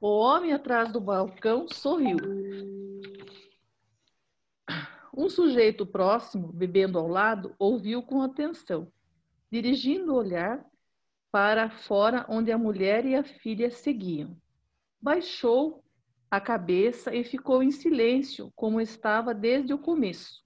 O 0.00 0.08
homem 0.08 0.52
atrás 0.52 0.92
do 0.92 1.00
balcão 1.00 1.66
sorriu. 1.68 2.18
Um 5.16 5.28
sujeito 5.28 5.86
próximo, 5.86 6.52
bebendo 6.52 6.98
ao 6.98 7.08
lado, 7.08 7.54
ouviu 7.58 8.02
com 8.02 8.20
atenção, 8.22 8.92
dirigindo 9.50 10.12
o 10.12 10.16
olhar 10.16 10.64
para 11.36 11.68
fora 11.68 12.24
onde 12.30 12.50
a 12.50 12.56
mulher 12.56 13.04
e 13.04 13.14
a 13.14 13.22
filha 13.22 13.70
seguiam. 13.70 14.34
Baixou 14.98 15.84
a 16.30 16.40
cabeça 16.40 17.14
e 17.14 17.22
ficou 17.24 17.62
em 17.62 17.70
silêncio, 17.70 18.50
como 18.56 18.80
estava 18.80 19.34
desde 19.34 19.74
o 19.74 19.78
começo. 19.78 20.42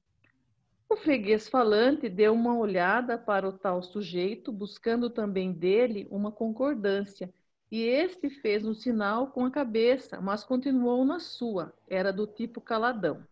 O 0.89 0.97
freguês 0.97 1.49
falante 1.49 2.09
deu 2.09 2.35
uma 2.35 2.59
olhada 2.59 3.17
para 3.17 3.49
o 3.49 3.53
tal 3.53 3.81
sujeito, 3.85 4.51
buscando 4.51 5.09
também 5.09 5.53
dele 5.53 6.09
uma 6.11 6.33
concordância, 6.33 7.33
e 7.71 7.83
este 7.85 8.29
fez 8.29 8.67
um 8.67 8.75
sinal 8.75 9.29
com 9.29 9.45
a 9.45 9.51
cabeça, 9.53 10.21
mas 10.21 10.43
continuou 10.43 11.05
na 11.05 11.21
sua, 11.21 11.73
era 11.87 12.13
do 12.13 12.27
tipo 12.27 12.61
caladão. 12.61 13.25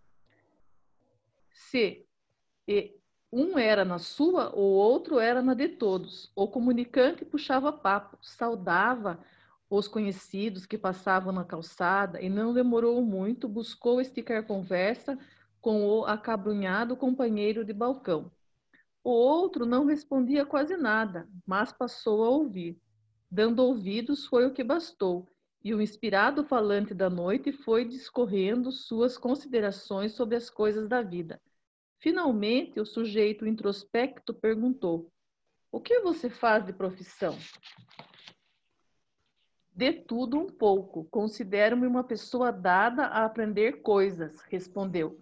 Se 1.51 2.07
um 3.30 3.58
era 3.58 3.84
na 3.84 3.98
sua, 3.98 4.54
o 4.54 4.60
outro 4.60 5.18
era 5.18 5.42
na 5.42 5.54
de 5.54 5.68
todos. 5.68 6.30
O 6.34 6.48
comunicante 6.48 7.24
puxava 7.24 7.72
papo, 7.72 8.18
saudava 8.22 9.18
os 9.70 9.86
conhecidos 9.86 10.64
que 10.64 10.78
passavam 10.78 11.32
na 11.32 11.44
calçada 11.44 12.22
e 12.22 12.30
não 12.30 12.54
demorou 12.54 13.02
muito, 13.02 13.46
buscou 13.48 14.00
esticar 14.00 14.46
conversa 14.46 15.18
com 15.60 15.86
o 15.86 16.04
acabrunhado 16.06 16.96
companheiro 16.96 17.64
de 17.64 17.72
balcão. 17.72 18.30
O 19.04 19.10
outro 19.10 19.66
não 19.66 19.84
respondia 19.84 20.46
quase 20.46 20.76
nada, 20.76 21.28
mas 21.46 21.72
passou 21.72 22.24
a 22.24 22.30
ouvir. 22.30 22.80
Dando 23.30 23.60
ouvidos 23.62 24.24
foi 24.26 24.46
o 24.46 24.52
que 24.52 24.64
bastou, 24.64 25.28
e 25.62 25.74
o 25.74 25.82
inspirado 25.82 26.44
falante 26.44 26.94
da 26.94 27.10
noite 27.10 27.52
foi 27.52 27.84
discorrendo 27.84 28.72
suas 28.72 29.18
considerações 29.18 30.12
sobre 30.12 30.36
as 30.36 30.48
coisas 30.48 30.88
da 30.88 31.02
vida. 31.02 31.38
Finalmente, 32.00 32.78
o 32.78 32.87
sujeito 32.87 33.46
introspecto 33.46 34.32
perguntou: 34.32 35.11
O 35.70 35.80
que 35.80 36.00
você 36.00 36.30
faz 36.30 36.64
de 36.64 36.72
profissão? 36.72 37.37
De 39.74 39.92
tudo 39.92 40.38
um 40.38 40.46
pouco. 40.46 41.04
Considero-me 41.11 41.87
uma 41.87 42.04
pessoa 42.04 42.52
dada 42.52 43.06
a 43.06 43.24
aprender 43.24 43.82
coisas, 43.82 44.40
respondeu, 44.42 45.20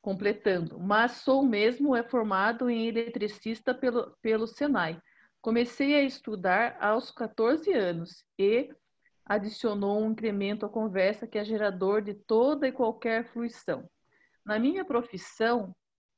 completando. 0.00 0.78
Mas 0.78 1.12
sou 1.12 1.42
mesmo 1.42 1.94
é 1.94 2.02
formado 2.02 2.68
em 2.68 2.88
eletricista 2.88 3.74
pelo, 3.74 4.16
pelo 4.22 4.46
Senai. 4.46 5.00
Comecei 5.40 5.94
a 5.94 6.02
estudar 6.02 6.76
aos 6.80 7.10
14 7.10 7.72
anos 7.72 8.24
e 8.38 8.70
adicionou 9.24 10.02
um 10.02 10.12
incremento 10.12 10.64
à 10.64 10.68
conversa 10.68 11.26
que 11.26 11.38
é 11.38 11.44
gerador 11.44 12.00
de 12.00 12.14
toda 12.14 12.66
e 12.66 12.72
qualquer 12.72 13.24
fruição. 13.32 13.88
Na 14.44 14.58
minha 14.58 14.84
profissão, 14.84 15.74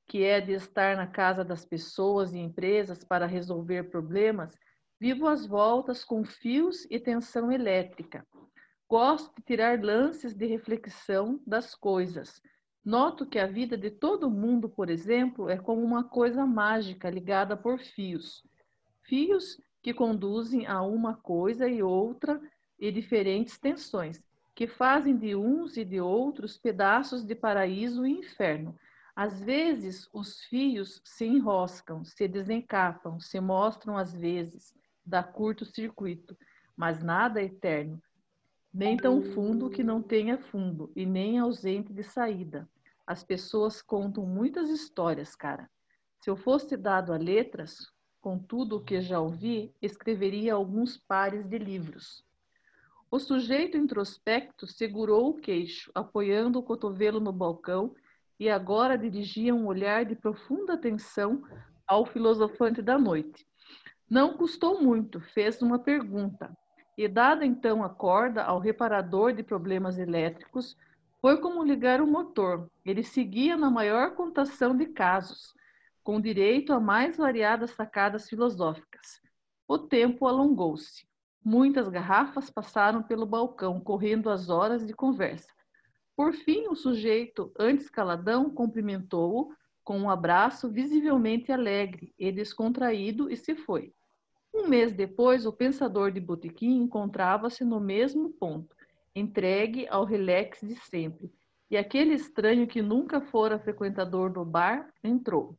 que 0.07 0.23
é 0.23 0.41
de 0.41 0.53
estar 0.53 0.97
na 0.97 1.07
casa 1.07 1.45
das 1.45 1.65
pessoas 1.65 2.33
e 2.33 2.39
empresas 2.39 3.03
para 3.03 3.27
resolver 3.27 3.85
problemas, 3.85 4.57
vivo 5.01 5.27
às 5.27 5.47
voltas 5.47 6.05
com 6.05 6.25
fios 6.25 6.87
e 6.91 6.99
tensão 6.99 7.51
elétrica. 7.51 8.27
Gosto 8.89 9.35
de 9.37 9.43
tirar 9.43 9.83
lances 9.83 10.35
de 10.35 10.47
reflexão 10.47 11.41
das 11.47 11.75
coisas. 11.75 12.41
Noto 12.85 13.27
que 13.27 13.39
a 13.39 13.47
vida 13.47 13.79
de 13.79 13.91
todo 13.91 14.31
mundo, 14.31 14.69
por 14.69 14.91
exemplo, 14.91 15.49
é 15.49 15.57
como 15.57 15.83
uma 15.83 16.05
coisa 16.05 16.47
mágica 16.47 17.09
ligada 17.09 17.57
por 17.57 17.79
fios. 17.79 18.43
Fios 19.03 19.61
que 19.83 19.95
conduzem 19.95 20.67
a 20.67 20.83
uma 20.83 21.15
coisa 21.17 21.67
e 21.67 21.83
outra 21.83 22.41
e 22.79 22.93
diferentes 22.93 23.59
tensões, 23.59 24.23
que 24.55 24.67
fazem 24.67 25.17
de 25.17 25.35
uns 25.35 25.77
e 25.77 25.85
de 25.85 26.01
outros 26.01 26.59
pedaços 26.59 27.25
de 27.25 27.35
paraíso 27.35 28.07
e 28.07 28.13
inferno 28.13 28.77
às 29.17 29.41
vezes, 29.41 30.09
os 30.13 30.41
fios 30.45 31.01
se 31.05 31.25
enroscam, 31.25 32.05
se 32.05 32.27
desencapam, 32.27 33.21
se 33.21 33.41
mostram 33.41 33.97
às 33.97 34.13
vezes, 34.13 34.75
dá 35.07 35.23
curto-circuito, 35.23 36.37
mas 36.77 37.01
nada 37.01 37.41
é 37.41 37.45
eterno, 37.45 38.03
nem 38.73 38.97
tão 38.97 39.23
fundo 39.23 39.71
que 39.71 39.85
não 39.85 40.03
tenha 40.03 40.37
fundo, 40.37 40.91
e 40.97 41.07
nem 41.07 41.39
ausente 41.39 41.93
de 41.93 42.03
saída. 42.03 42.69
As 43.07 43.23
pessoas 43.23 43.81
contam 43.81 44.27
muitas 44.27 44.69
histórias, 44.69 45.37
cara. 45.37 45.71
Se 46.21 46.29
eu 46.29 46.37
fosse 46.37 46.77
dado 46.77 47.13
a 47.13 47.17
letras, 47.17 47.93
com 48.21 48.37
tudo 48.37 48.79
o 48.79 48.81
que 48.83 49.01
já 49.01 49.21
ouvi, 49.21 49.73
escreveria 49.81 50.55
alguns 50.55 50.97
pares 50.97 51.47
de 51.47 51.59
livros. 51.59 52.25
O 53.11 53.21
sujeito 53.21 53.77
introspecto 53.77 54.67
segurou 54.67 55.29
o 55.29 55.35
queixo, 55.35 55.93
apoiando 55.95 56.59
o 56.59 56.63
cotovelo 56.63 57.21
no 57.21 57.33
balcão 57.33 57.95
e 58.39 58.51
agora 58.51 58.99
dirigia 58.99 59.55
um 59.55 59.67
olhar 59.67 60.05
de 60.05 60.15
profunda 60.15 60.75
atenção 60.75 61.43
ao 61.87 62.05
filosofante 62.05 62.83
da 62.83 62.99
noite. 62.99 63.47
Não 64.09 64.37
custou 64.37 64.83
muito, 64.83 65.21
fez 65.21 65.63
uma 65.63 65.79
pergunta, 65.79 66.57
e 66.97 67.09
dada 67.09 67.45
então 67.45 67.83
a 67.83 67.89
corda 67.89 68.43
ao 68.45 68.59
reparador 68.59 69.33
de 69.33 69.43
problemas 69.43 69.99
elétricos, 69.99 70.77
foi 71.21 71.39
como 71.41 71.65
ligar 71.65 72.03
o 72.03 72.07
motor. 72.07 72.71
Ele 72.85 73.03
seguia 73.03 73.57
na 73.57 73.71
maior 73.71 74.15
contação 74.15 74.77
de 74.77 74.87
casos, 74.87 75.55
com 76.03 76.21
direito 76.21 76.73
a 76.73 76.79
mais 76.79 77.17
variadas 77.17 77.71
sacadas 77.71 78.29
filosóficas. 78.29 79.23
O 79.67 79.79
tempo 79.79 80.27
alongou-se. 80.27 81.07
Muitas 81.43 81.89
garrafas 81.89 82.51
passaram 82.51 83.03
pelo 83.03 83.25
balcão, 83.25 83.81
correndo 83.81 84.29
as 84.29 84.51
horas 84.51 84.87
de 84.87 84.93
conversa. 84.93 85.54
Por 86.17 86.33
fim, 86.33 86.69
o 86.69 86.77
sujeito, 86.77 87.53
antes 87.59 87.91
caladão, 87.91 88.49
cumprimentou-o 88.49 89.53
com 89.83 89.99
um 89.99 90.09
abraço 90.09 90.71
visivelmente 90.71 91.53
alegre 91.53 92.15
e 92.19 92.31
descontraído 92.31 93.31
e 93.31 93.37
se 93.37 93.55
foi. 93.55 93.93
Um 94.55 94.69
mês 94.69 94.93
depois, 94.93 95.45
o 95.45 95.53
pensador 95.53 96.13
de 96.13 96.21
botequim 96.21 96.77
encontrava-se 96.77 97.65
no 97.65 97.81
mesmo 97.81 98.31
ponto, 98.31 98.75
entregue 99.15 99.87
ao 99.89 100.05
relax 100.05 100.61
de 100.61 100.77
sempre, 100.77 101.33
e 101.69 101.77
aquele 101.77 102.15
estranho 102.15 102.67
que 102.67 102.81
nunca 102.81 103.21
fora 103.21 103.59
frequentador 103.59 104.33
do 104.33 104.45
bar 104.45 104.89
entrou. 105.03 105.59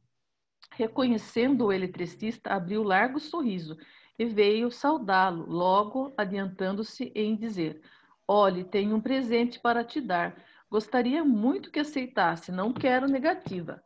Reconhecendo 0.71 1.65
o 1.65 1.73
eletricista, 1.73 2.51
abriu 2.51 2.83
largo 2.83 3.19
sorriso 3.19 3.77
e 4.17 4.25
veio 4.25 4.71
saudá-lo, 4.71 5.45
logo 5.45 6.13
adiantando-se 6.17 7.11
em 7.13 7.35
dizer: 7.35 7.81
Olhe, 8.27 8.63
tenho 8.63 8.95
um 8.95 9.01
presente 9.01 9.59
para 9.59 9.83
te 9.83 10.01
dar. 10.01 10.43
Gostaria 10.67 11.23
muito 11.23 11.69
que 11.69 11.79
aceitasse, 11.79 12.51
não 12.51 12.73
quero 12.73 13.07
negativa. 13.07 13.83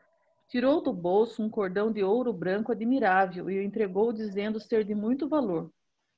Tirou 0.48 0.82
do 0.82 0.94
bolso 0.94 1.44
um 1.44 1.50
cordão 1.50 1.92
de 1.92 2.02
ouro 2.06 2.32
branco 2.32 2.72
admirável 2.72 3.50
e 3.50 3.60
o 3.60 3.62
entregou, 3.62 4.14
dizendo 4.14 4.58
ser 4.58 4.86
de 4.86 4.96
muito 4.96 5.28
valor. 5.28 5.70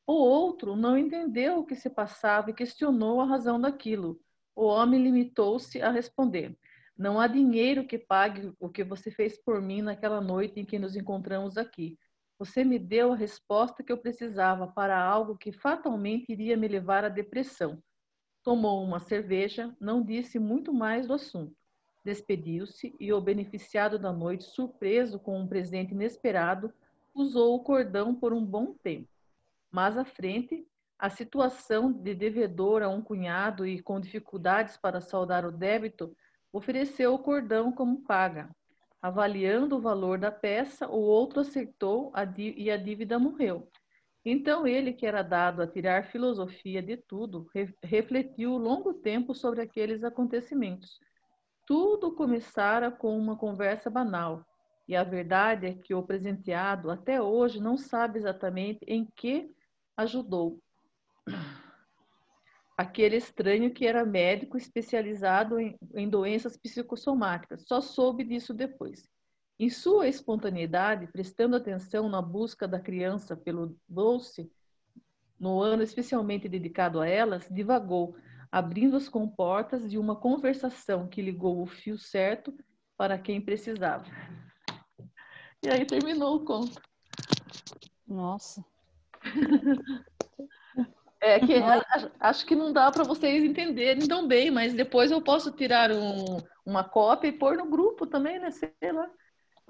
O 0.05 0.13
outro 0.13 0.75
não 0.75 0.95
entendeu 0.95 1.57
o 1.57 1.65
que 1.65 1.75
se 1.75 1.89
passava 1.89 2.51
e 2.51 2.53
questionou 2.53 3.19
a 3.21 3.25
razão 3.25 3.59
daquilo. 3.59 4.21
O 4.55 4.65
homem 4.65 5.01
limitou-se 5.01 5.81
a 5.81 5.89
responder: 5.89 6.55
Não 6.95 7.19
há 7.19 7.25
dinheiro 7.25 7.87
que 7.87 7.97
pague 7.97 8.53
o 8.59 8.69
que 8.69 8.83
você 8.83 9.09
fez 9.09 9.35
por 9.43 9.59
mim 9.59 9.81
naquela 9.81 10.21
noite 10.21 10.59
em 10.59 10.65
que 10.65 10.77
nos 10.77 10.95
encontramos 10.95 11.57
aqui. 11.57 11.97
Você 12.37 12.63
me 12.63 12.77
deu 12.77 13.13
a 13.13 13.15
resposta 13.15 13.83
que 13.83 13.91
eu 13.91 13.97
precisava 13.97 14.67
para 14.67 15.03
algo 15.03 15.35
que 15.35 15.51
fatalmente 15.51 16.31
iria 16.31 16.55
me 16.55 16.67
levar 16.67 17.03
à 17.03 17.09
depressão 17.09 17.81
tomou 18.43 18.83
uma 18.83 18.99
cerveja, 18.99 19.75
não 19.79 20.03
disse 20.03 20.39
muito 20.39 20.73
mais 20.73 21.07
do 21.07 21.13
assunto. 21.13 21.55
Despediu-se 22.03 22.95
e 22.99 23.13
o 23.13 23.21
beneficiado 23.21 23.99
da 23.99 24.11
noite, 24.11 24.43
surpreso 24.43 25.19
com 25.19 25.39
um 25.39 25.47
presente 25.47 25.93
inesperado, 25.93 26.73
usou 27.13 27.55
o 27.55 27.63
cordão 27.63 28.15
por 28.15 28.33
um 28.33 28.43
bom 28.43 28.73
tempo. 28.81 29.07
Mais 29.71 29.97
à 29.97 30.03
frente, 30.03 30.65
a 30.97 31.09
situação 31.09 31.91
de 31.91 32.13
devedor 32.13 32.81
a 32.81 32.89
um 32.89 33.01
cunhado 33.01 33.65
e 33.65 33.81
com 33.81 33.99
dificuldades 33.99 34.77
para 34.77 35.01
saldar 35.01 35.45
o 35.45 35.51
débito, 35.51 36.15
ofereceu 36.51 37.13
o 37.13 37.19
cordão 37.19 37.71
como 37.71 38.01
paga. 38.01 38.49
Avaliando 39.01 39.77
o 39.77 39.81
valor 39.81 40.19
da 40.19 40.31
peça, 40.31 40.87
o 40.87 40.99
outro 40.99 41.39
aceitou 41.39 42.13
e 42.37 42.69
a 42.69 42.77
dívida 42.77 43.17
morreu. 43.17 43.67
Então 44.23 44.67
ele, 44.67 44.93
que 44.93 45.05
era 45.05 45.23
dado 45.23 45.61
a 45.61 45.67
tirar 45.67 46.05
filosofia 46.05 46.81
de 46.81 46.95
tudo, 46.97 47.47
re 47.53 47.73
refletiu 47.83 48.55
longo 48.57 48.93
tempo 48.93 49.33
sobre 49.33 49.61
aqueles 49.61 50.03
acontecimentos. 50.03 50.99
Tudo 51.65 52.13
começara 52.13 52.91
com 52.91 53.17
uma 53.17 53.37
conversa 53.37 53.89
banal, 53.89 54.45
E 54.87 54.95
a 54.95 55.03
verdade 55.03 55.67
é 55.67 55.73
que 55.73 55.93
o 55.93 56.03
presenteado 56.03 56.91
até 56.91 57.21
hoje 57.21 57.61
não 57.61 57.77
sabe 57.77 58.19
exatamente 58.19 58.83
em 58.87 59.07
que 59.15 59.49
ajudou. 59.97 60.59
Aquele 62.77 63.15
estranho 63.15 63.73
que 63.73 63.85
era 63.85 64.05
médico 64.05 64.57
especializado 64.57 65.59
em, 65.59 65.77
em 65.93 66.09
doenças 66.09 66.57
psicossomáticas, 66.57 67.63
só 67.67 67.79
soube 67.79 68.23
disso 68.23 68.53
depois. 68.53 69.07
Em 69.61 69.69
sua 69.69 70.07
espontaneidade, 70.07 71.05
prestando 71.05 71.55
atenção 71.55 72.09
na 72.09 72.19
busca 72.19 72.67
da 72.67 72.79
criança 72.79 73.37
pelo 73.37 73.77
doce, 73.87 74.51
no 75.39 75.61
ano 75.61 75.83
especialmente 75.83 76.49
dedicado 76.49 76.99
a 76.99 77.07
elas, 77.07 77.47
divagou, 77.47 78.15
abrindo 78.51 78.97
as 78.97 79.07
comportas 79.07 79.87
de 79.87 79.99
uma 79.99 80.15
conversação 80.15 81.07
que 81.07 81.21
ligou 81.21 81.61
o 81.61 81.67
fio 81.67 81.95
certo 81.95 82.51
para 82.97 83.19
quem 83.19 83.39
precisava. 83.39 84.05
E 85.63 85.69
aí 85.69 85.85
terminou 85.85 86.37
o 86.37 86.43
conto. 86.43 86.81
Nossa. 88.07 88.65
É 91.23 91.39
que 91.39 91.53
acho 92.19 92.47
que 92.47 92.55
não 92.55 92.73
dá 92.73 92.91
para 92.91 93.03
vocês 93.03 93.43
entenderem 93.43 94.07
tão 94.07 94.27
bem, 94.27 94.49
mas 94.49 94.73
depois 94.73 95.11
eu 95.11 95.21
posso 95.21 95.51
tirar 95.51 95.91
um, 95.91 96.37
uma 96.65 96.83
cópia 96.83 97.27
e 97.27 97.31
pôr 97.31 97.57
no 97.57 97.69
grupo 97.69 98.07
também, 98.07 98.39
né? 98.39 98.49
Sei 98.49 98.71
lá. 98.91 99.07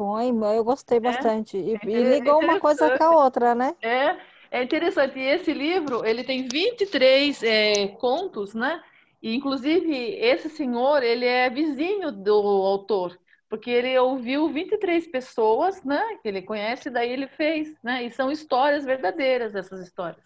Põe, 0.02 0.30
eu 0.56 0.64
gostei 0.64 1.00
bastante. 1.00 1.56
E, 1.58 1.76
é 1.76 1.80
e 1.88 2.04
ligou 2.04 2.40
uma 2.40 2.60
coisa 2.60 2.98
com 2.98 3.04
a 3.04 3.24
outra, 3.24 3.54
né? 3.54 3.76
É, 3.84 4.18
é 4.50 4.64
interessante. 4.64 5.20
E 5.20 5.22
esse 5.22 5.54
livro, 5.54 6.04
ele 6.04 6.24
tem 6.24 6.48
23 6.48 7.44
é, 7.44 7.88
contos, 8.00 8.56
né? 8.56 8.82
E, 9.22 9.36
inclusive, 9.36 9.94
esse 10.16 10.50
senhor, 10.50 11.04
ele 11.04 11.28
é 11.28 11.52
vizinho 11.52 12.12
do 12.12 12.34
autor, 12.34 13.16
porque 13.48 13.70
ele 13.70 13.96
ouviu 14.00 14.50
23 14.50 15.06
pessoas, 15.06 15.84
né? 15.84 16.02
Que 16.24 16.30
ele 16.30 16.42
conhece, 16.42 16.90
daí 16.90 17.12
ele 17.12 17.28
fez, 17.28 17.72
né? 17.84 18.04
E 18.04 18.10
são 18.10 18.32
histórias 18.32 18.84
verdadeiras, 18.84 19.54
essas 19.54 19.82
histórias. 19.82 20.26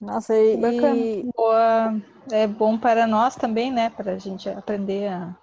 Nossa, 0.00 0.34
e, 0.34 0.56
Bacana. 0.56 0.96
e- 0.96 1.30
Boa. 1.36 1.94
É 2.32 2.48
bom 2.48 2.76
para 2.76 3.06
nós 3.06 3.36
também, 3.36 3.70
né? 3.70 3.90
Para 3.90 4.14
a 4.14 4.18
gente 4.18 4.48
aprender 4.48 5.06
a, 5.06 5.36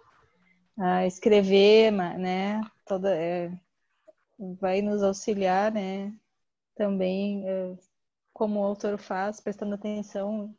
a 0.77 1.07
escrever, 1.07 1.89
né? 1.89 2.59
Toda, 2.85 3.15
é, 3.15 3.51
vai 4.59 4.81
nos 4.81 5.03
auxiliar, 5.03 5.71
né? 5.71 6.13
Também, 6.75 7.47
é, 7.47 7.75
como 8.33 8.59
o 8.59 8.63
autor 8.63 8.97
faz, 8.97 9.39
prestando 9.39 9.75
atenção 9.75 10.53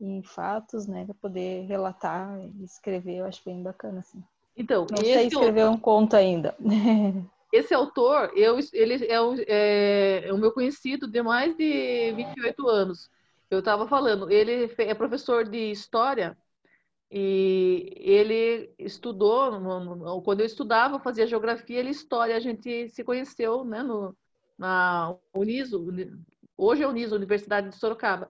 em 0.00 0.22
fatos, 0.22 0.86
né? 0.86 1.04
Para 1.04 1.14
poder 1.14 1.66
relatar 1.66 2.38
e 2.40 2.64
escrever, 2.64 3.16
eu 3.16 3.24
acho 3.24 3.42
bem 3.44 3.62
bacana, 3.62 4.00
assim. 4.00 4.22
Então, 4.56 4.86
Não 4.90 5.04
sei 5.04 5.26
escrever 5.26 5.68
um 5.68 5.78
conto 5.78 6.16
ainda. 6.16 6.56
esse 7.52 7.74
autor, 7.74 8.32
eu, 8.34 8.58
ele 8.72 9.06
é 9.06 9.20
o, 9.20 9.34
é, 9.46 10.28
é 10.28 10.32
o 10.32 10.38
meu 10.38 10.52
conhecido 10.52 11.06
de 11.06 11.22
mais 11.22 11.56
de 11.56 12.12
28 12.12 12.68
anos. 12.68 13.10
Eu 13.50 13.60
estava 13.60 13.86
falando, 13.86 14.30
ele 14.30 14.74
é 14.78 14.94
professor 14.94 15.48
de 15.48 15.70
história 15.70 16.36
e 17.10 17.92
ele 17.98 18.70
estudou, 18.78 19.58
no- 19.60 19.94
no- 19.96 20.22
quando 20.22 20.40
eu 20.40 20.46
estudava, 20.46 20.98
fazia 20.98 21.26
geografia 21.26 21.80
e 21.82 21.90
história, 21.90 22.36
a 22.36 22.40
gente 22.40 22.88
se 22.88 23.04
conheceu, 23.04 23.64
né, 23.64 23.82
no, 23.82 24.16
na 24.58 25.14
Uniso, 25.34 25.80
Uni- 25.82 26.12
hoje 26.56 26.82
é 26.82 26.88
Uniso, 26.88 27.14
Universidade 27.14 27.68
de 27.68 27.76
Sorocaba. 27.76 28.28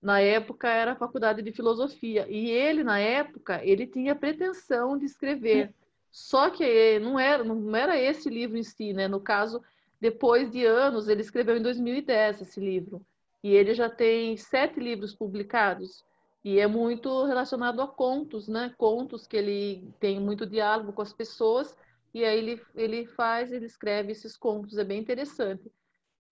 Na 0.00 0.20
época 0.20 0.68
era 0.68 0.92
a 0.92 0.96
faculdade 0.96 1.42
de 1.42 1.50
filosofia. 1.50 2.26
E 2.28 2.48
ele 2.50 2.84
na 2.84 2.98
época 3.00 3.60
ele 3.64 3.86
tinha 3.86 4.14
pretensão 4.14 4.96
de 4.96 5.06
escrever, 5.06 5.72
só 6.12 6.48
que 6.50 6.98
não 7.00 7.18
era 7.18 7.42
não 7.42 7.74
era 7.74 7.98
esse 7.98 8.28
livro 8.30 8.56
em 8.56 8.62
si, 8.62 8.92
né? 8.92 9.08
No 9.08 9.20
caso, 9.20 9.60
depois 10.00 10.50
de 10.50 10.64
anos 10.64 11.08
ele 11.08 11.22
escreveu 11.22 11.56
em 11.56 11.62
2010 11.62 12.40
esse 12.42 12.60
livro. 12.60 13.04
E 13.42 13.52
ele 13.54 13.74
já 13.74 13.88
tem 13.90 14.36
sete 14.36 14.78
livros 14.78 15.14
publicados 15.14 16.04
e 16.46 16.60
é 16.60 16.66
muito 16.68 17.24
relacionado 17.24 17.82
a 17.82 17.88
contos, 17.88 18.46
né? 18.46 18.72
Contos 18.78 19.26
que 19.26 19.36
ele 19.36 19.92
tem 19.98 20.20
muito 20.20 20.46
diálogo 20.46 20.92
com 20.92 21.02
as 21.02 21.12
pessoas 21.12 21.76
e 22.14 22.24
aí 22.24 22.38
ele 22.38 22.62
ele 22.76 23.04
faz, 23.04 23.50
ele 23.50 23.66
escreve 23.66 24.12
esses 24.12 24.36
contos, 24.36 24.78
é 24.78 24.84
bem 24.84 25.00
interessante. 25.00 25.68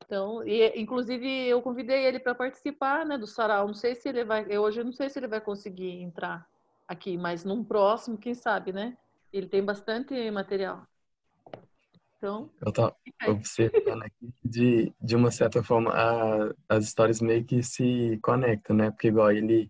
Então, 0.05 0.47
e, 0.47 0.69
inclusive 0.81 1.27
eu 1.49 1.61
convidei 1.61 2.05
ele 2.07 2.21
para 2.21 2.33
participar, 2.33 3.05
né, 3.05 3.19
do 3.19 3.27
sarau. 3.27 3.67
Não 3.67 3.75
sei 3.75 3.97
se 3.97 4.09
ele 4.09 4.25
vai, 4.25 4.47
eu 4.49 4.63
hoje 4.63 4.85
não 4.85 4.93
sei 4.93 5.11
se 5.11 5.19
ele 5.19 5.27
vai 5.27 5.41
conseguir 5.41 5.91
entrar 6.01 6.47
aqui, 6.87 7.19
mas 7.19 7.45
num 7.45 7.65
próximo, 7.65 8.17
quem 8.17 8.35
sabe, 8.35 8.73
né? 8.73 8.97
Ele 9.33 9.49
tem 9.49 9.65
bastante 9.65 10.31
material. 10.31 10.87
Então, 12.19 12.49
Eu 12.65 12.73
aí. 13.21 13.31
observando 13.33 14.03
aqui 14.05 14.33
de, 14.45 14.93
de 15.03 15.17
uma 15.17 15.33
certa 15.33 15.61
forma, 15.61 15.91
a- 15.91 16.55
as 16.69 16.85
histórias 16.85 17.21
meio 17.21 17.45
que 17.45 17.65
se 17.65 18.17
conectam, 18.23 18.77
né? 18.77 18.93
Porque, 18.93 19.09
igual, 19.09 19.33
ele 19.33 19.69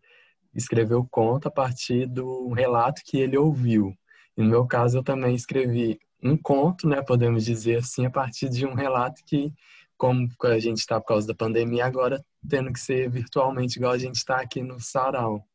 escreveu 0.54 1.00
o 1.00 1.08
conto 1.08 1.48
a 1.48 1.50
partir 1.50 2.06
do 2.06 2.52
relato 2.52 3.02
que 3.04 3.18
ele 3.18 3.36
ouviu. 3.36 3.94
E 4.36 4.42
no 4.42 4.48
meu 4.48 4.66
caso, 4.66 4.98
eu 4.98 5.02
também 5.02 5.34
escrevi 5.34 5.98
um 6.22 6.36
conto, 6.36 6.88
né? 6.88 7.02
Podemos 7.02 7.44
dizer 7.44 7.78
assim, 7.78 8.06
a 8.06 8.10
partir 8.10 8.48
de 8.48 8.66
um 8.66 8.74
relato 8.74 9.22
que, 9.26 9.52
como 9.96 10.28
a 10.42 10.58
gente 10.58 10.78
está 10.78 11.00
por 11.00 11.08
causa 11.08 11.26
da 11.26 11.34
pandemia, 11.34 11.84
agora 11.84 12.24
tendo 12.48 12.72
que 12.72 12.80
ser 12.80 13.08
virtualmente, 13.10 13.78
igual 13.78 13.92
a 13.92 13.98
gente 13.98 14.16
está 14.16 14.40
aqui 14.40 14.62
no 14.62 14.80
Sarau. 14.80 15.46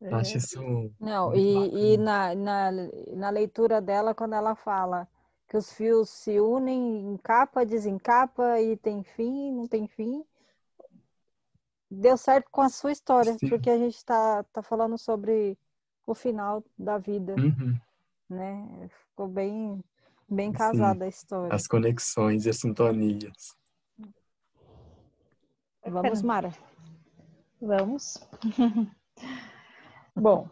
Eu 0.00 0.14
Acho 0.16 0.38
isso 0.38 0.90
Não, 0.98 1.34
e, 1.34 1.92
e 1.92 1.96
na, 1.98 2.34
na, 2.34 2.70
na 3.12 3.30
leitura 3.30 3.82
dela, 3.82 4.14
quando 4.14 4.34
ela 4.34 4.54
fala 4.54 5.06
que 5.46 5.56
os 5.56 5.72
fios 5.72 6.08
se 6.08 6.40
unem, 6.40 7.12
encapa, 7.12 7.66
desencapa 7.66 8.60
e 8.60 8.76
tem 8.76 9.02
fim, 9.02 9.52
não 9.52 9.66
tem 9.66 9.86
fim, 9.86 10.24
deu 11.90 12.16
certo 12.16 12.48
com 12.50 12.60
a 12.60 12.68
sua 12.68 12.92
história, 12.92 13.36
Sim. 13.38 13.48
porque 13.48 13.68
a 13.68 13.76
gente 13.78 13.96
está 13.96 14.44
tá 14.44 14.62
falando 14.62 14.96
sobre 14.96 15.58
o 16.06 16.14
final 16.14 16.62
da 16.78 16.98
vida, 16.98 17.34
Uhum. 17.34 17.76
né? 18.28 18.88
Ficou 18.88 19.26
bem, 19.26 19.82
bem 20.28 20.50
Sim. 20.50 20.56
casada 20.58 21.04
a 21.04 21.08
história. 21.08 21.54
As 21.54 21.66
conexões 21.66 22.46
e 22.46 22.50
as 22.50 22.58
sintonias. 22.58 23.56
Vamos, 25.84 26.22
Mara. 26.22 26.52
Vamos. 27.60 28.18
Bom, 30.14 30.48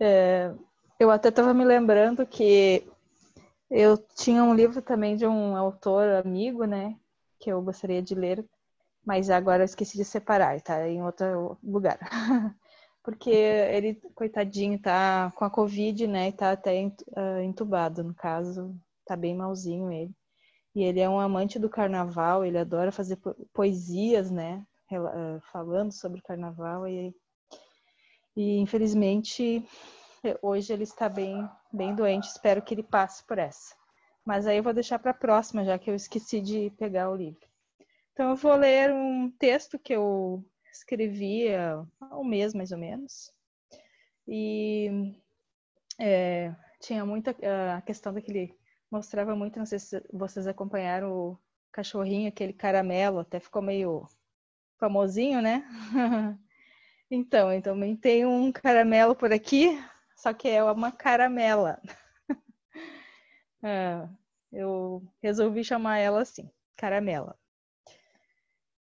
é, 0.00 0.52
eu 0.98 1.10
até 1.10 1.28
estava 1.28 1.52
me 1.54 1.64
lembrando 1.64 2.26
que 2.26 2.86
eu 3.70 3.96
tinha 4.16 4.42
um 4.42 4.54
livro 4.54 4.80
também 4.82 5.16
de 5.16 5.26
um 5.26 5.56
autor 5.56 6.08
amigo, 6.24 6.64
né? 6.64 6.96
Que 7.38 7.50
eu 7.50 7.60
gostaria 7.62 8.02
de 8.02 8.14
ler, 8.14 8.44
mas 9.04 9.30
agora 9.30 9.62
eu 9.62 9.66
esqueci 9.66 9.96
de 9.96 10.04
separar, 10.04 10.60
tá 10.62 10.88
em 10.88 11.02
outro 11.02 11.58
lugar. 11.62 11.98
Porque 13.02 13.30
ele, 13.30 13.96
coitadinho, 14.14 14.80
tá 14.80 15.30
com 15.36 15.44
a 15.44 15.50
Covid, 15.50 16.06
né? 16.06 16.28
E 16.28 16.32
tá 16.32 16.52
até 16.52 16.90
ah, 17.16 17.42
entubado, 17.44 18.02
no 18.02 18.14
caso. 18.14 18.74
Tá 19.06 19.14
bem 19.16 19.34
malzinho 19.34 19.92
ele. 19.92 20.10
E 20.74 20.84
ele 20.84 21.00
é 21.00 21.08
um 21.08 21.20
amante 21.20 21.58
do 21.58 21.70
carnaval, 21.70 22.44
ele 22.44 22.58
adora 22.58 22.92
fazer 22.92 23.16
po- 23.16 23.34
poesias, 23.54 24.30
né? 24.30 24.64
eh, 24.92 25.40
Falando 25.52 25.92
sobre 25.92 26.22
carnaval. 26.22 26.88
E, 26.88 27.14
e 28.36 28.58
infelizmente, 28.58 29.66
hoje 30.42 30.72
ele 30.72 30.84
está 30.84 31.08
bem, 31.08 31.48
bem 31.72 31.94
doente. 31.94 32.28
Espero 32.28 32.62
que 32.62 32.74
ele 32.74 32.82
passe 32.82 33.24
por 33.26 33.38
essa. 33.38 33.74
Mas 34.24 34.46
aí 34.46 34.58
eu 34.58 34.62
vou 34.62 34.74
deixar 34.74 34.98
para 34.98 35.12
a 35.12 35.14
próxima, 35.14 35.64
já 35.64 35.78
que 35.78 35.90
eu 35.90 35.94
esqueci 35.94 36.40
de 36.40 36.70
pegar 36.78 37.10
o 37.10 37.16
livro. 37.16 37.46
Então, 38.14 38.30
eu 38.30 38.36
vou 38.36 38.54
ler 38.54 38.92
um 38.92 39.28
texto 39.28 39.76
que 39.76 39.92
eu 39.92 40.44
escrevi 40.72 41.52
há 41.52 41.84
um 42.16 42.22
mês, 42.24 42.54
mais 42.54 42.70
ou 42.70 42.78
menos. 42.78 43.32
E 44.28 44.88
é, 45.98 46.54
tinha 46.80 47.04
muita 47.04 47.36
a 47.76 47.82
questão 47.82 48.12
daquele 48.14 48.54
mostrava 48.90 49.34
muito, 49.34 49.58
não 49.58 49.66
sei 49.66 49.78
se 49.80 50.00
vocês 50.12 50.46
acompanharam 50.46 51.12
o 51.12 51.38
cachorrinho, 51.72 52.28
aquele 52.28 52.52
caramelo, 52.52 53.18
até 53.20 53.40
ficou 53.40 53.60
meio 53.62 54.06
famosinho, 54.78 55.42
né? 55.42 55.64
Então, 57.10 57.52
eu 57.52 57.62
também 57.62 57.96
tem 57.96 58.26
um 58.26 58.52
caramelo 58.52 59.14
por 59.16 59.32
aqui, 59.32 59.78
só 60.16 60.32
que 60.34 60.48
é 60.48 60.64
uma 60.64 60.92
caramela. 60.92 61.80
Ah, 63.62 64.08
eu 64.52 65.02
resolvi 65.22 65.64
chamar 65.64 65.98
ela 65.98 66.20
assim, 66.22 66.50
caramela. 66.76 67.36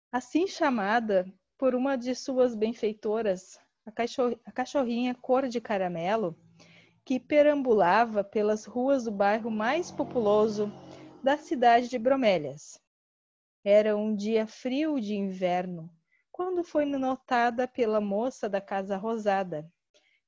Assim 0.09 0.47
chamada 0.47 1.25
por 1.57 1.75
uma 1.75 1.97
de 1.97 2.15
suas 2.15 2.55
benfeitoras, 2.55 3.59
a 3.85 3.91
a 4.45 4.51
cachorrinha 4.51 5.13
cor 5.13 5.49
de 5.49 5.59
caramelo, 5.59 6.33
que 7.03 7.19
perambulava 7.19 8.23
pelas 8.23 8.65
ruas 8.65 9.03
do 9.03 9.11
bairro 9.11 9.51
mais 9.51 9.91
populoso 9.91 10.71
da 11.21 11.37
cidade 11.37 11.89
de 11.89 11.99
Bromélias. 11.99 12.79
Era 13.65 13.97
um 13.97 14.15
dia 14.15 14.47
frio 14.47 14.97
de 14.99 15.13
inverno, 15.13 15.89
quando 16.31 16.63
foi 16.63 16.85
notada 16.85 17.67
pela 17.67 17.99
moça 17.99 18.47
da 18.47 18.61
Casa 18.61 18.95
Rosada, 18.95 19.69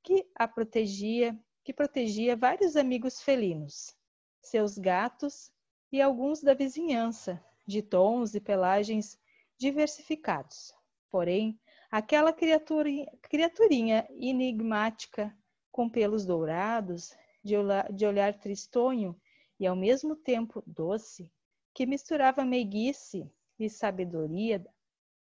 que 0.04 0.28
a 0.36 0.46
protegia, 0.46 1.40
que 1.64 1.74
protegia 1.74 2.36
vários 2.36 2.76
amigos 2.76 3.22
felinos, 3.22 3.96
seus 4.42 4.78
gatos 4.78 5.52
e 5.90 6.02
alguns 6.02 6.42
da 6.42 6.54
vizinhança, 6.54 7.42
de 7.66 7.82
tons 7.82 8.36
e 8.36 8.42
pelagens 8.42 9.18
diversificados. 9.60 10.74
Porém, 11.12 11.60
aquela 11.92 12.32
criaturinha, 12.32 13.12
criaturinha 13.22 14.08
enigmática, 14.12 15.36
com 15.72 15.90
pelos 15.90 16.26
dourados, 16.26 17.16
de 17.44 17.56
de 17.94 18.06
olhar 18.06 18.34
tristonho 18.40 19.20
e 19.60 19.68
ao 19.68 19.76
mesmo 19.76 20.16
tempo 20.16 20.64
doce, 20.66 21.32
que 21.74 21.86
misturava 21.86 22.46
meiguice 22.46 23.30
e 23.58 23.70
sabedoria 23.70 24.66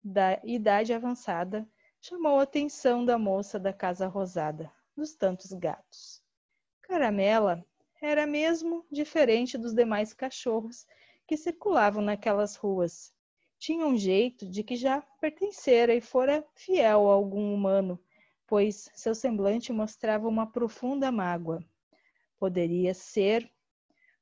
da 0.03 0.39
idade 0.43 0.93
avançada, 0.93 1.67
chamou 1.99 2.39
a 2.39 2.43
atenção 2.43 3.03
da 3.03 3.17
moça 3.17 3.59
da 3.59 3.73
casa 3.73 4.07
rosada, 4.07 4.71
dos 4.95 5.13
tantos 5.15 5.51
gatos. 5.51 6.23
Caramela 6.81 7.65
era 8.01 8.25
mesmo 8.25 8.85
diferente 8.91 9.57
dos 9.57 9.73
demais 9.73 10.13
cachorros 10.13 10.85
que 11.27 11.35
circulavam 11.35 12.01
naquelas 12.01 12.55
ruas. 12.55 13.13
Tinha 13.59 13.85
um 13.85 13.97
jeito 13.97 14.47
de 14.47 14.63
que 14.63 14.77
já 14.77 15.01
pertencera 15.19 15.93
e 15.93 15.99
fora 15.99 16.45
fiel 16.55 17.09
a 17.09 17.13
algum 17.13 17.53
humano, 17.53 17.99
pois 18.47 18.89
seu 18.95 19.13
semblante 19.13 19.73
mostrava 19.73 20.29
uma 20.29 20.47
profunda 20.47 21.11
mágoa. 21.11 21.61
Poderia 22.39 22.93
ser 22.93 23.51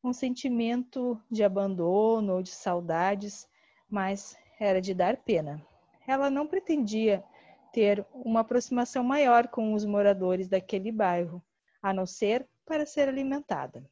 um 0.03 0.11
sentimento 0.11 1.21
de 1.29 1.43
abandono 1.43 2.33
ou 2.33 2.41
de 2.41 2.49
saudades, 2.49 3.47
mas 3.87 4.35
era 4.59 4.81
de 4.81 4.95
dar 4.95 5.17
pena. 5.17 5.63
Ela 6.07 6.31
não 6.31 6.47
pretendia 6.47 7.23
ter 7.71 8.03
uma 8.11 8.39
aproximação 8.39 9.03
maior 9.03 9.49
com 9.49 9.75
os 9.75 9.85
moradores 9.85 10.47
daquele 10.49 10.91
bairro, 10.91 11.43
a 11.79 11.93
não 11.93 12.07
ser 12.07 12.47
para 12.65 12.87
ser 12.87 13.07
alimentada. 13.07 13.87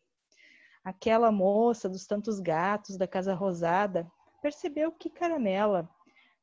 Aquela 0.83 1.31
moça 1.31 1.87
dos 1.87 2.07
tantos 2.07 2.39
gatos 2.39 2.97
da 2.97 3.07
Casa 3.07 3.35
Rosada 3.35 4.11
percebeu 4.45 4.91
que 4.91 5.09
Caramela 5.09 5.89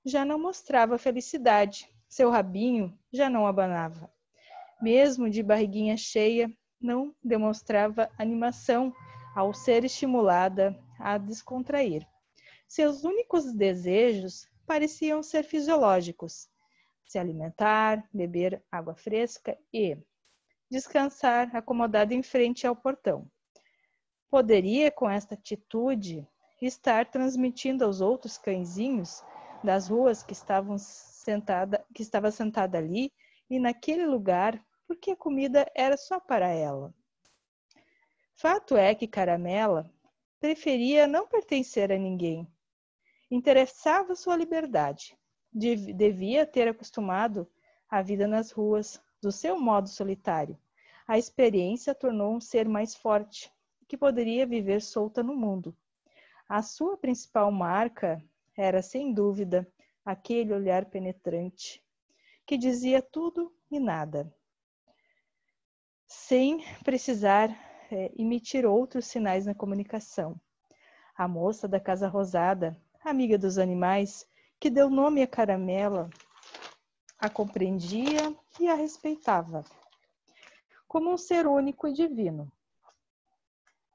já 0.04 0.24
não 0.24 0.36
mostrava 0.36 0.98
felicidade, 0.98 1.88
seu 2.08 2.30
rabinho 2.30 2.98
já 3.12 3.30
não 3.30 3.46
abanava. 3.46 4.12
Mesmo 4.82 5.30
de 5.30 5.40
barriguinha 5.40 5.96
cheia, 5.96 6.52
não 6.80 7.14
demonstrava 7.22 8.10
animação 8.18 8.92
ao 9.36 9.54
ser 9.54 9.84
estimulada 9.84 10.76
a 10.98 11.16
descontrair. 11.16 12.04
Seus 12.66 13.04
únicos 13.04 13.52
desejos 13.52 14.48
pareciam 14.66 15.22
ser 15.22 15.44
fisiológicos: 15.44 16.50
se 17.06 17.20
alimentar, 17.20 18.04
beber 18.12 18.60
água 18.68 18.96
fresca 18.96 19.56
e 19.72 19.96
descansar 20.68 21.54
acomodado 21.54 22.12
em 22.12 22.22
frente 22.24 22.66
ao 22.66 22.74
portão. 22.74 23.30
Poderia, 24.28 24.90
com 24.90 25.08
esta 25.08 25.34
atitude, 25.34 26.26
estar 26.66 27.06
transmitindo 27.06 27.84
aos 27.84 28.00
outros 28.00 28.38
cãezinhos 28.38 29.22
das 29.62 29.88
ruas 29.88 30.22
que 30.22 30.32
estavam 30.32 30.78
sentada, 30.78 31.84
que 31.94 32.02
estava 32.02 32.30
sentada 32.30 32.78
ali 32.78 33.12
e 33.50 33.58
naquele 33.58 34.06
lugar, 34.06 34.64
porque 34.86 35.10
a 35.10 35.16
comida 35.16 35.70
era 35.74 35.96
só 35.96 36.20
para 36.20 36.48
ela. 36.48 36.94
Fato 38.34 38.76
é 38.76 38.94
que 38.94 39.06
Caramela 39.06 39.90
preferia 40.40 41.06
não 41.06 41.26
pertencer 41.26 41.92
a 41.92 41.98
ninguém. 41.98 42.46
Interessava 43.30 44.14
sua 44.14 44.36
liberdade. 44.36 45.16
Devia 45.52 46.46
ter 46.46 46.68
acostumado 46.68 47.48
a 47.88 48.02
vida 48.02 48.26
nas 48.26 48.50
ruas, 48.50 49.00
do 49.20 49.30
seu 49.30 49.60
modo 49.60 49.88
solitário. 49.88 50.58
A 51.06 51.18
experiência 51.18 51.94
tornou 51.94 52.34
um 52.34 52.40
ser 52.40 52.68
mais 52.68 52.94
forte, 52.94 53.52
que 53.86 53.96
poderia 53.96 54.46
viver 54.46 54.80
solta 54.80 55.22
no 55.22 55.36
mundo. 55.36 55.76
A 56.54 56.60
sua 56.60 56.98
principal 56.98 57.50
marca 57.50 58.22
era, 58.54 58.82
sem 58.82 59.14
dúvida, 59.14 59.66
aquele 60.04 60.52
olhar 60.52 60.84
penetrante, 60.84 61.82
que 62.44 62.58
dizia 62.58 63.00
tudo 63.00 63.50
e 63.70 63.80
nada, 63.80 64.30
sem 66.06 66.62
precisar 66.84 67.48
é, 67.90 68.12
emitir 68.18 68.66
outros 68.66 69.06
sinais 69.06 69.46
na 69.46 69.54
comunicação. 69.54 70.38
A 71.16 71.26
moça 71.26 71.66
da 71.66 71.80
Casa 71.80 72.06
Rosada, 72.06 72.76
amiga 73.02 73.38
dos 73.38 73.56
animais, 73.56 74.28
que 74.60 74.68
deu 74.68 74.90
nome 74.90 75.22
a 75.22 75.26
Caramela, 75.26 76.10
a 77.18 77.30
compreendia 77.30 78.36
e 78.60 78.68
a 78.68 78.74
respeitava 78.74 79.64
como 80.86 81.10
um 81.10 81.16
ser 81.16 81.46
único 81.46 81.88
e 81.88 81.94
divino. 81.94 82.52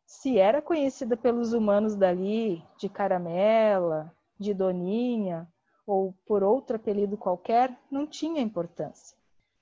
Se 0.10 0.40
era 0.40 0.62
conhecida 0.62 1.18
pelos 1.18 1.52
humanos 1.52 1.94
dali 1.94 2.64
de 2.78 2.88
Caramela, 2.88 4.16
de 4.40 4.54
Doninha 4.54 5.46
ou 5.86 6.14
por 6.26 6.44
outro 6.44 6.78
apelido 6.78 7.18
qualquer, 7.18 7.78
não 7.92 8.08
tinha 8.08 8.42
importância. 8.42 9.18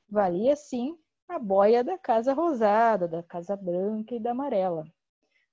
Valia 0.08 0.56
sim 0.56 1.00
a 1.28 1.40
boia 1.40 1.84
da 1.84 1.98
Casa 1.98 2.32
Rosada, 2.32 3.08
da 3.08 3.24
Casa 3.24 3.56
Branca 3.56 4.14
e 4.14 4.20
da 4.20 4.32
Amarela. 4.32 4.86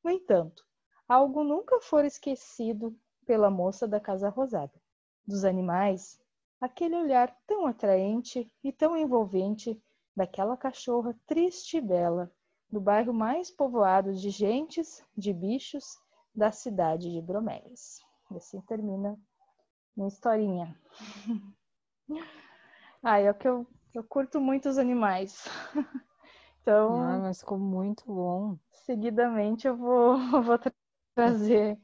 No 0.05 0.11
entanto, 0.11 0.62
algo 1.09 1.42
nunca 1.42 1.81
foi 1.81 2.07
esquecido 2.07 2.94
pela 3.24 3.50
moça 3.50 3.88
da 3.88 3.98
Casa 3.98 4.28
Rosada. 4.28 4.78
Dos 5.26 5.42
animais, 5.42 6.20
aquele 6.61 6.96
olhar 6.96 7.35
tão 7.46 7.66
atraente 7.66 8.46
e 8.62 8.70
tão 8.70 8.94
envolvente 8.94 9.83
daquela 10.14 10.55
cachorra 10.55 11.18
triste 11.26 11.78
e 11.78 11.81
bela, 11.81 12.31
do 12.72 12.80
bairro 12.80 13.12
mais 13.12 13.50
povoado 13.50 14.14
de 14.14 14.30
gentes, 14.30 15.04
de 15.16 15.32
bichos, 15.32 15.85
da 16.35 16.50
cidade 16.50 17.12
de 17.12 17.20
Bromélias. 17.20 18.00
E 18.30 18.37
assim 18.38 18.61
termina 18.62 19.16
minha 19.94 20.08
historinha. 20.08 20.74
ah, 23.02 23.20
é 23.20 23.32
que 23.35 23.46
eu 23.46 23.66
eu 23.94 24.02
curto 24.02 24.40
muito 24.40 24.68
os 24.68 24.78
animais. 24.78 25.44
Então. 26.62 27.02
Ah, 27.02 27.18
mas 27.18 27.40
ficou 27.40 27.58
muito 27.58 28.04
bom. 28.06 28.56
Seguidamente 28.70 29.66
eu 29.66 29.76
vou, 29.76 30.16
vou 30.44 30.56
trazer 31.12 31.76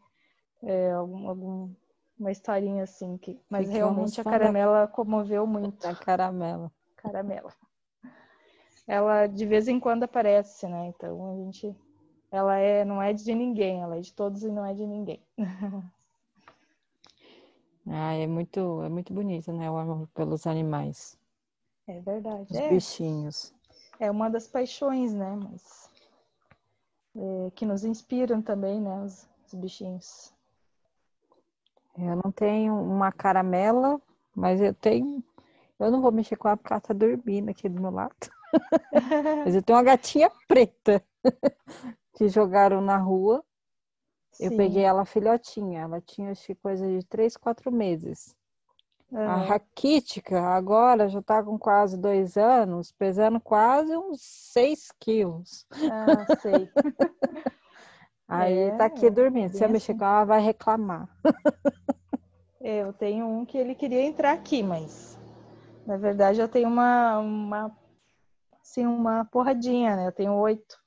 é, 0.62 0.92
algum, 0.92 1.29
algum, 1.29 1.74
uma 2.16 2.31
historinha 2.31 2.85
assim. 2.85 3.18
Que, 3.18 3.40
mas 3.51 3.68
realmente 3.68 4.20
a 4.20 4.24
caramela 4.24 4.87
comoveu 4.87 5.48
muito. 5.48 5.85
A 5.85 5.96
caramela. 5.96 6.70
Caramela. 6.94 7.53
Ela 8.88 9.27
de 9.27 9.44
vez 9.44 9.68
em 9.68 9.79
quando 9.79 10.05
aparece, 10.05 10.66
né? 10.66 10.87
Então 10.87 11.31
a 11.31 11.37
gente. 11.37 11.77
Ela 12.31 12.57
é, 12.57 12.85
não 12.87 13.01
é 13.03 13.12
de 13.12 13.35
ninguém, 13.35 13.83
ela 13.83 13.96
é 13.96 14.01
de 14.01 14.12
todos 14.12 14.42
e 14.42 14.51
não 14.51 14.64
é 14.64 14.72
de 14.74 14.87
ninguém. 14.87 15.22
ah, 17.87 18.14
é 18.14 18.27
muito, 18.27 18.83
é 18.83 18.88
muito 18.88 19.12
bonito, 19.12 19.53
né? 19.53 19.70
O 19.70 19.77
amor 19.77 20.09
pelos 20.14 20.46
animais. 20.46 21.18
É 21.87 22.01
verdade. 22.01 22.46
Os 22.51 22.57
é. 22.57 22.68
bichinhos. 22.68 23.55
É 24.01 24.11
uma 24.11 24.31
das 24.31 24.46
paixões, 24.46 25.14
né? 25.14 25.38
Mas 25.42 25.90
é, 27.16 27.51
que 27.55 27.66
nos 27.66 27.85
inspiram 27.85 28.40
também, 28.40 28.81
né? 28.81 29.03
Os, 29.03 29.29
os, 29.46 29.55
bichinhos. 29.55 30.33
Eu 31.96 32.16
não 32.22 32.31
tenho 32.33 32.74
uma 32.74 33.12
caramela, 33.12 34.01
mas 34.35 34.61
eu 34.61 34.72
tenho. 34.72 35.22
Eu 35.79 35.90
não 35.90 36.01
vou 36.01 36.12
mexer 36.12 36.37
com 36.37 36.48
ela 36.48 36.57
porque 36.57 36.72
ela 36.72 36.81
tá 36.81 36.94
dormindo 36.94 37.51
aqui 37.51 37.68
do 37.68 37.81
meu 37.81 37.90
lado. 37.90 38.38
Mas 39.45 39.55
eu 39.55 39.63
tenho 39.63 39.79
uma 39.79 39.85
gatinha 39.85 40.31
preta 40.47 41.03
que 42.15 42.29
jogaram 42.29 42.81
na 42.81 42.97
rua. 42.97 43.45
Sim. 44.33 44.47
Eu 44.47 44.57
peguei 44.57 44.85
ela 44.85 45.05
filhotinha. 45.05 45.81
Ela 45.83 46.01
tinha 46.01 46.31
acho 46.31 46.47
que 46.47 46.55
coisa 46.55 46.87
de 46.87 47.05
três, 47.07 47.37
quatro 47.37 47.73
meses. 47.73 48.37
A 49.11 49.37
raquítica 49.37 50.39
agora 50.39 51.09
já 51.09 51.21
está 51.21 51.43
com 51.43 51.59
quase 51.59 51.97
dois 51.97 52.37
anos, 52.37 52.93
pesando 52.93 53.41
quase 53.41 53.97
uns 53.97 54.21
seis 54.21 54.93
quilos. 55.01 55.67
Ah, 55.91 56.37
sei. 56.41 56.71
Aí 58.29 58.59
é, 58.59 58.71
tá 58.73 58.85
aqui 58.85 59.09
dormindo. 59.09 59.57
Se 59.57 59.65
eu 59.65 59.71
mexer 59.71 59.95
com 59.95 60.05
ela, 60.05 60.25
vai 60.25 60.43
reclamar. 60.43 61.09
É, 62.61 62.83
eu 62.83 62.93
tenho 62.93 63.27
um 63.27 63.47
que 63.47 63.57
ele 63.57 63.75
queria 63.75 64.03
entrar 64.03 64.33
aqui, 64.33 64.62
mas 64.62 65.18
na 65.87 65.97
verdade 65.97 66.39
eu 66.39 66.49
tenho 66.49 66.68
uma, 66.68 67.18
uma 67.18 67.75
assim, 68.79 68.87
uma 68.87 69.24
porradinha, 69.24 69.97
né? 69.97 70.07
Eu 70.07 70.12
tenho 70.12 70.35
oito. 70.35 70.79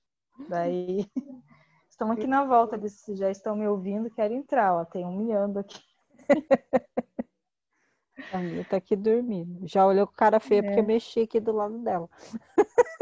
Daí 0.47 1.05
estão 1.89 2.11
aqui 2.11 2.25
na 2.25 2.43
volta, 2.45 2.75
eles 2.75 3.03
já 3.09 3.29
estão 3.29 3.55
me 3.55 3.67
ouvindo, 3.67 4.09
querem 4.09 4.37
entrar, 4.37 4.73
ó. 4.73 4.85
Tem 4.85 5.05
um 5.05 5.17
miando 5.17 5.59
aqui. 5.59 5.81
A 8.31 8.37
minha 8.37 8.63
tá 8.63 8.77
aqui 8.77 8.95
dormindo. 8.95 9.67
Já 9.67 9.85
olhou 9.85 10.07
com 10.07 10.13
cara 10.13 10.39
feia 10.39 10.59
é. 10.59 10.61
porque 10.61 10.81
mexi 10.81 11.21
aqui 11.21 11.39
do 11.39 11.51
lado 11.51 11.77
dela. 11.79 12.09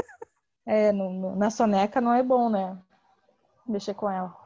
É, 0.66 0.92
no, 0.92 1.10
no, 1.10 1.36
na 1.36 1.50
soneca 1.50 2.00
não 2.00 2.14
é 2.14 2.22
bom, 2.22 2.48
né? 2.48 2.78
Mexer 3.68 3.96
com 3.96 4.08
ela. 4.08 4.38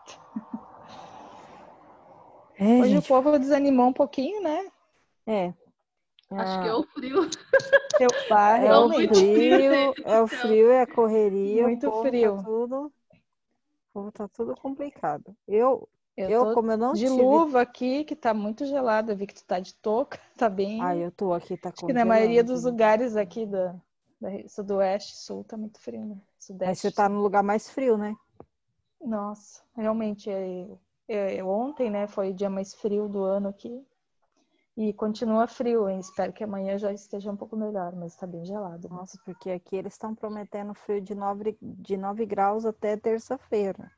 É, 2.58 2.80
Hoje 2.80 2.92
gente... 2.92 3.04
o 3.04 3.08
povo 3.10 3.38
desanimou 3.38 3.88
um 3.88 3.94
pouquinho, 3.94 4.42
né? 4.42 4.72
É. 5.28 5.54
Acho 6.38 6.60
ah. 6.60 6.62
que 6.62 6.68
é 6.68 6.74
o 6.74 6.84
frio. 6.84 7.30
Seu 7.98 8.10
pai, 8.28 8.68
é 8.68 8.76
o 8.76 8.90
frio, 8.90 9.96
é 10.04 10.22
o 10.22 10.28
frio, 10.28 10.72
é 10.72 10.82
a 10.82 10.88
correria. 10.88 11.64
Muito 11.64 11.92
tá 11.92 12.02
frio. 12.02 12.36
Tá 12.38 12.44
tudo, 12.44 12.86
o 12.86 12.92
povo 13.94 14.12
tá 14.12 14.28
tudo 14.28 14.56
complicado. 14.56 15.36
Eu, 15.48 15.88
Eu, 16.18 16.30
Eu, 16.30 16.54
como 16.54 16.72
eu 16.72 16.78
não 16.78 16.94
de 16.94 17.08
tive... 17.08 17.22
luva 17.22 17.62
aqui, 17.62 18.04
que 18.04 18.16
tá 18.16 18.34
muito 18.34 18.66
gelado. 18.66 19.12
Eu 19.12 19.16
vi 19.16 19.28
que 19.28 19.36
tu 19.36 19.44
tá 19.46 19.60
de 19.60 19.74
touca, 19.76 20.20
tá 20.38 20.50
bem. 20.50 20.82
Ah, 20.82 20.96
eu 20.96 21.12
tô 21.12 21.34
aqui, 21.34 21.58
tá 21.58 21.70
Acho 21.70 21.86
que 21.86 21.94
na 21.94 22.06
maioria 22.06 22.44
dos 22.44 22.64
lugares 22.64 23.16
aqui 23.16 23.46
da, 23.46 23.76
da 24.20 24.30
sudoeste, 24.48 25.16
sul, 25.16 25.44
tá 25.44 25.58
muito 25.58 25.80
frio, 25.80 26.06
né? 26.06 26.16
Mas 26.16 26.46
Sudeste. 26.46 26.82
você 26.90 26.92
tá 26.92 27.08
no 27.10 27.22
lugar 27.22 27.44
mais 27.44 27.70
frio, 27.70 27.98
né? 27.98 28.16
Nossa, 29.02 29.62
realmente, 29.76 30.30
é, 30.32 30.68
é- 31.08 31.38
é- 31.38 31.44
ontem, 31.44 31.90
né, 31.92 32.08
foi 32.08 32.32
o 32.32 32.34
dia 32.34 32.50
mais 32.50 32.74
frio 32.74 33.08
do 33.08 33.24
ano 33.24 33.50
aqui. 33.50 33.86
E 34.76 34.94
continua 34.94 35.48
frio, 35.48 35.88
hein? 35.90 36.00
Espero 36.00 36.34
que 36.34 36.44
amanhã 36.44 36.78
já 36.78 36.92
esteja 36.92 37.32
um 37.32 37.38
pouco 37.38 37.56
melhor, 37.56 37.96
mas 37.96 38.16
tá 38.16 38.26
bem 38.28 38.44
gelado. 38.46 38.90
né? 38.90 38.96
Nossa, 38.96 39.18
porque 39.24 39.50
aqui 39.52 39.76
eles 39.76 39.94
estão 39.94 40.16
prometendo 40.16 40.74
frio 40.74 41.02
de 41.02 41.16
9, 41.16 41.58
de 41.62 41.98
9 41.98 42.26
graus 42.26 42.66
até 42.66 42.98
terça-feira. 42.98 43.92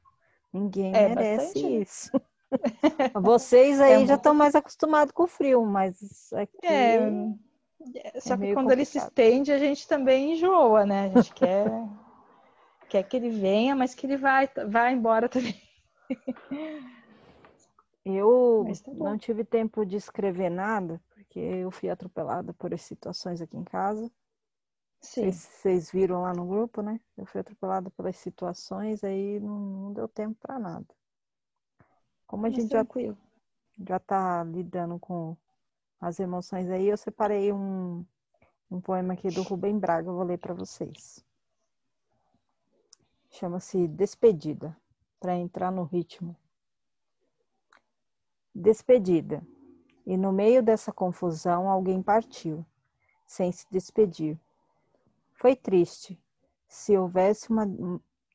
Ninguém 0.53 0.93
É 0.93 1.07
merece 1.07 1.59
bastante, 1.59 1.65
né? 1.69 1.81
isso. 1.81 2.11
Vocês 3.13 3.79
aí 3.79 3.93
É 3.93 3.97
já 4.05 4.15
muito- 4.15 4.15
estão 4.15 4.33
mais 4.33 4.55
acostumados 4.55 5.11
com 5.13 5.23
o 5.23 5.27
frio, 5.27 5.65
mas 5.65 6.31
aqui 6.33 6.65
É, 6.67 6.97
é, 7.95 8.19
só 8.21 8.35
que 8.37 8.47
quando 8.47 8.71
ele 8.71 8.85
se 8.85 8.97
complicado. 8.97 8.97
estende, 8.97 9.51
a 9.51 9.57
gente 9.59 9.87
também 9.87 10.33
enjoa, 10.33 10.85
né? 10.85 11.05
A 11.05 11.09
gente 11.09 11.33
quer, 11.33 11.65
quer 12.89 13.03
que 13.03 13.17
ele 13.17 13.29
venha, 13.29 13.75
mas 13.75 13.93
que 13.95 14.05
ele 14.05 14.17
vai, 14.17 14.47
vai 14.69 14.93
embora 14.93 15.29
também. 15.29 15.55
eu 18.05 18.63
tá 18.83 18.91
não 18.91 19.17
tive 19.17 19.43
tempo 19.43 19.85
de 19.85 19.95
escrever 19.95 20.49
nada, 20.49 21.01
porque 21.09 21.39
eu 21.39 21.71
fui 21.71 21.89
atropelada 21.89 22.53
por 22.53 22.73
as 22.73 22.81
situações 22.81 23.41
aqui 23.41 23.57
em 23.57 23.63
casa. 23.63 24.11
Sim, 25.01 25.31
Vocês 25.31 25.91
viram 25.91 26.21
lá 26.21 26.33
no 26.33 26.45
grupo, 26.45 26.81
né? 26.81 26.99
Eu 27.17 27.25
fui 27.25 27.41
atropelada 27.41 27.89
pelas 27.91 28.15
situações, 28.17 29.03
aí 29.03 29.39
não, 29.39 29.59
não 29.59 29.93
deu 29.93 30.07
tempo 30.07 30.37
para 30.39 30.59
nada. 30.59 30.85
Como 32.27 32.45
a 32.45 32.49
mas 32.49 32.55
gente 32.55 32.71
já 32.71 32.85
já 33.87 33.99
tá 33.99 34.43
lidando 34.43 34.97
com 34.99 35.35
as 35.99 36.19
emoções 36.19 36.69
aí, 36.69 36.87
eu 36.87 36.97
separei 36.97 37.51
um, 37.51 38.05
um 38.69 38.79
poema 38.79 39.13
aqui 39.13 39.29
do 39.29 39.41
Rubem 39.41 39.77
Braga, 39.77 40.09
eu 40.09 40.15
vou 40.15 40.23
ler 40.23 40.37
para 40.37 40.53
vocês. 40.53 41.23
Chama-se 43.31 43.87
Despedida, 43.87 44.75
para 45.19 45.35
entrar 45.35 45.71
no 45.71 45.83
ritmo. 45.83 46.35
Despedida. 48.57 49.45
E 50.05 50.15
no 50.15 50.31
meio 50.31 50.63
dessa 50.63 50.89
confusão, 50.89 51.69
alguém 51.69 52.01
partiu, 52.01 52.65
sem 53.27 53.51
se 53.51 53.65
despedir. 53.69 54.39
Foi 55.33 55.57
triste. 55.57 56.17
Se 56.65 56.97
houvesse 56.97 57.49
uma, 57.49 57.67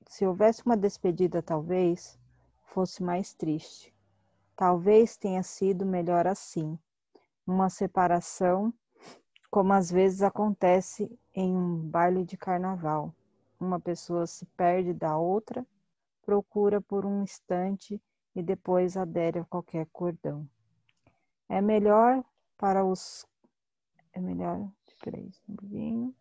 se 0.06 0.26
houvesse 0.26 0.62
uma 0.66 0.76
despedida, 0.76 1.42
talvez 1.42 2.18
fosse 2.66 3.02
mais 3.02 3.32
triste. 3.32 3.94
Talvez 4.54 5.16
tenha 5.16 5.42
sido 5.42 5.86
melhor 5.86 6.26
assim. 6.26 6.78
Uma 7.46 7.70
separação, 7.70 8.74
como 9.50 9.72
às 9.72 9.90
vezes 9.90 10.20
acontece 10.20 11.18
em 11.34 11.56
um 11.56 11.78
baile 11.78 12.26
de 12.26 12.36
carnaval. 12.36 13.14
Uma 13.58 13.80
pessoa 13.80 14.26
se 14.26 14.44
perde 14.54 14.92
da 14.92 15.16
outra, 15.16 15.66
procura 16.20 16.78
por 16.78 17.06
um 17.06 17.22
instante 17.22 17.98
e 18.34 18.42
depois 18.42 18.96
adere 18.96 19.40
a 19.40 19.44
qualquer 19.44 19.86
cordão. 19.92 20.48
É 21.48 21.60
melhor 21.60 22.24
para 22.56 22.84
os. 22.84 23.26
É 24.12 24.20
melhor. 24.20 24.58
Um. 25.62 26.14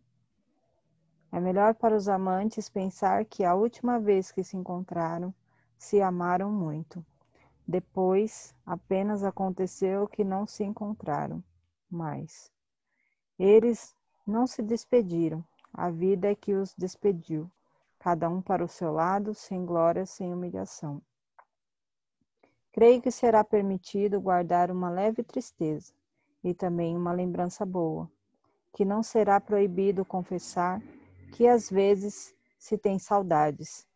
É 1.32 1.40
melhor 1.40 1.76
para 1.76 1.96
os 1.96 2.08
amantes 2.08 2.70
pensar 2.70 3.26
que 3.26 3.44
a 3.44 3.54
última 3.54 4.00
vez 4.00 4.32
que 4.32 4.44
se 4.44 4.56
encontraram, 4.56 5.34
se 5.78 6.02
amaram 6.02 6.52
muito. 6.52 7.06
Depois, 7.68 8.56
apenas 8.66 9.24
aconteceu 9.24 10.08
que 10.08 10.24
não 10.24 10.48
se 10.48 10.64
encontraram 10.64 11.44
mais. 11.90 12.52
Eles 13.38 13.96
não 14.26 14.48
se 14.48 14.64
despediram, 14.64 15.44
a 15.74 15.90
vida 15.90 16.32
é 16.32 16.36
que 16.36 16.54
os 16.54 16.74
despediu, 16.76 17.50
cada 18.00 18.28
um 18.30 18.42
para 18.42 18.64
o 18.64 18.68
seu 18.68 18.92
lado, 18.92 19.36
sem 19.36 19.66
glória, 19.66 20.06
sem 20.06 20.34
humilhação. 20.34 21.02
Creio 22.72 23.02
que 23.02 23.10
será 23.10 23.44
permitido 23.44 24.22
guardar 24.22 24.70
uma 24.70 24.90
leve 24.90 25.24
tristeza 25.24 25.92
e 26.44 26.54
também 26.54 26.96
uma 26.96 27.12
lembrança 27.12 27.66
boa, 27.66 28.10
que 28.74 28.86
não 28.86 29.02
será 29.02 29.42
proibido 29.42 30.06
confessar 30.06 30.82
que 31.32 31.48
às 31.48 31.70
vezes 31.70 32.36
se 32.60 32.78
tem 32.78 33.00
saudades, 33.00 33.88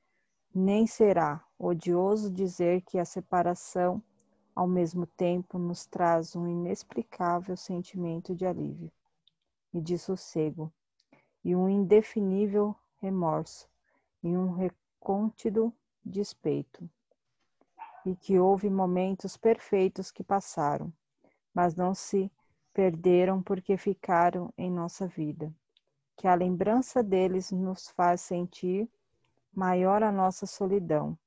nem 0.53 0.87
será 0.87 1.43
odioso 1.57 2.31
dizer 2.31 2.81
que 2.81 2.97
a 2.97 3.05
separação, 3.05 4.01
ao 4.55 4.67
mesmo 4.67 5.05
tempo, 5.05 5.57
nos 5.59 5.85
traz 5.85 6.35
um 6.35 6.47
inexplicável 6.47 7.55
sentimento 7.55 8.35
de 8.35 8.45
alívio 8.45 8.91
e 9.73 9.81
de 9.81 9.97
sossego, 9.97 10.71
e 11.43 11.55
um 11.55 11.69
indefinível 11.69 12.75
remorso, 13.01 13.67
e 14.23 14.35
um 14.35 14.51
recôntido 14.51 15.73
despeito. 16.05 16.89
E 18.05 18.15
que 18.15 18.37
houve 18.37 18.69
momentos 18.69 19.37
perfeitos 19.37 20.11
que 20.11 20.23
passaram, 20.23 20.91
mas 21.53 21.75
não 21.75 21.93
se 21.93 22.31
perderam 22.73 23.41
porque 23.41 23.77
ficaram 23.77 24.53
em 24.57 24.69
nossa 24.69 25.07
vida. 25.07 25.53
Que 26.17 26.27
a 26.27 26.35
lembrança 26.35 27.01
deles 27.01 27.51
nos 27.51 27.89
faz 27.89 28.21
sentir 28.21 28.89
maior 29.53 30.03
a 30.03 30.11
nossa 30.11 30.45
solidão, 30.45 31.17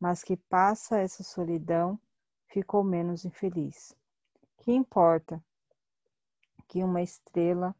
mas 0.00 0.24
que 0.24 0.36
passa 0.36 0.98
essa 0.98 1.22
solidão, 1.22 1.98
ficou 2.48 2.82
menos 2.82 3.24
infeliz. 3.24 3.94
Que 4.58 4.72
importa 4.72 5.42
que 6.66 6.82
uma 6.82 7.02
estrela 7.02 7.74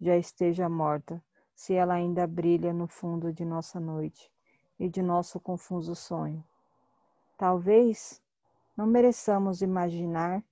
já 0.00 0.16
esteja 0.16 0.68
morta, 0.68 1.22
se 1.54 1.74
ela 1.74 1.94
ainda 1.94 2.26
brilha 2.26 2.72
no 2.72 2.86
fundo 2.86 3.32
de 3.32 3.44
nossa 3.44 3.80
noite 3.80 4.30
e 4.78 4.88
de 4.88 5.02
nosso 5.02 5.40
confuso 5.40 5.94
sonho? 5.94 6.44
Talvez 7.38 8.20
não 8.76 8.84
mereçamos 8.84 9.62
imaginar 9.62 10.42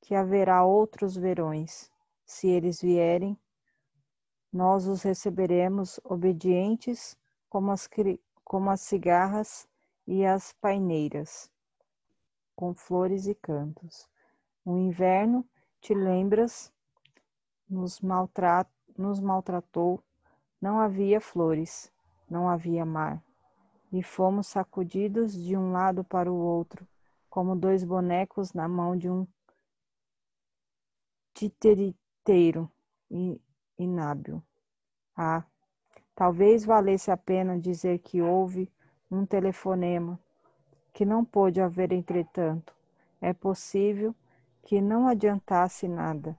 que 0.00 0.14
haverá 0.14 0.64
outros 0.64 1.14
verões. 1.14 1.90
Se 2.24 2.48
eles 2.48 2.80
vierem, 2.80 3.38
nós 4.50 4.86
os 4.86 5.02
receberemos 5.02 6.00
obedientes 6.02 7.14
como 7.50 7.70
as, 7.70 7.86
como 8.42 8.70
as 8.70 8.80
cigarras 8.80 9.68
e 10.06 10.24
as 10.24 10.54
paineiras, 10.54 11.50
com 12.56 12.72
flores 12.74 13.26
e 13.26 13.34
cantos. 13.34 14.08
O 14.64 14.78
inverno, 14.78 15.46
te 15.78 15.92
lembras, 15.92 16.72
nos, 17.68 18.00
maltra 18.00 18.66
nos 18.96 19.20
maltratou, 19.20 20.02
não 20.58 20.80
havia 20.80 21.20
flores, 21.20 21.92
não 22.30 22.48
havia 22.48 22.86
mar, 22.86 23.22
e 23.94 24.02
fomos 24.02 24.48
sacudidos 24.48 25.32
de 25.32 25.56
um 25.56 25.70
lado 25.70 26.02
para 26.02 26.30
o 26.30 26.34
outro, 26.34 26.84
como 27.30 27.54
dois 27.54 27.84
bonecos 27.84 28.52
na 28.52 28.66
mão 28.66 28.96
de 28.96 29.08
um 29.08 29.24
titiriteiro 31.32 32.68
inábil. 33.78 34.42
Ah, 35.16 35.44
talvez 36.12 36.64
valesse 36.64 37.08
a 37.12 37.16
pena 37.16 37.56
dizer 37.56 38.00
que 38.00 38.20
houve 38.20 38.68
um 39.08 39.24
telefonema, 39.24 40.18
que 40.92 41.04
não 41.04 41.24
pôde 41.24 41.60
haver 41.60 41.92
entretanto. 41.92 42.74
É 43.20 43.32
possível 43.32 44.12
que 44.64 44.80
não 44.80 45.06
adiantasse 45.06 45.86
nada 45.86 46.36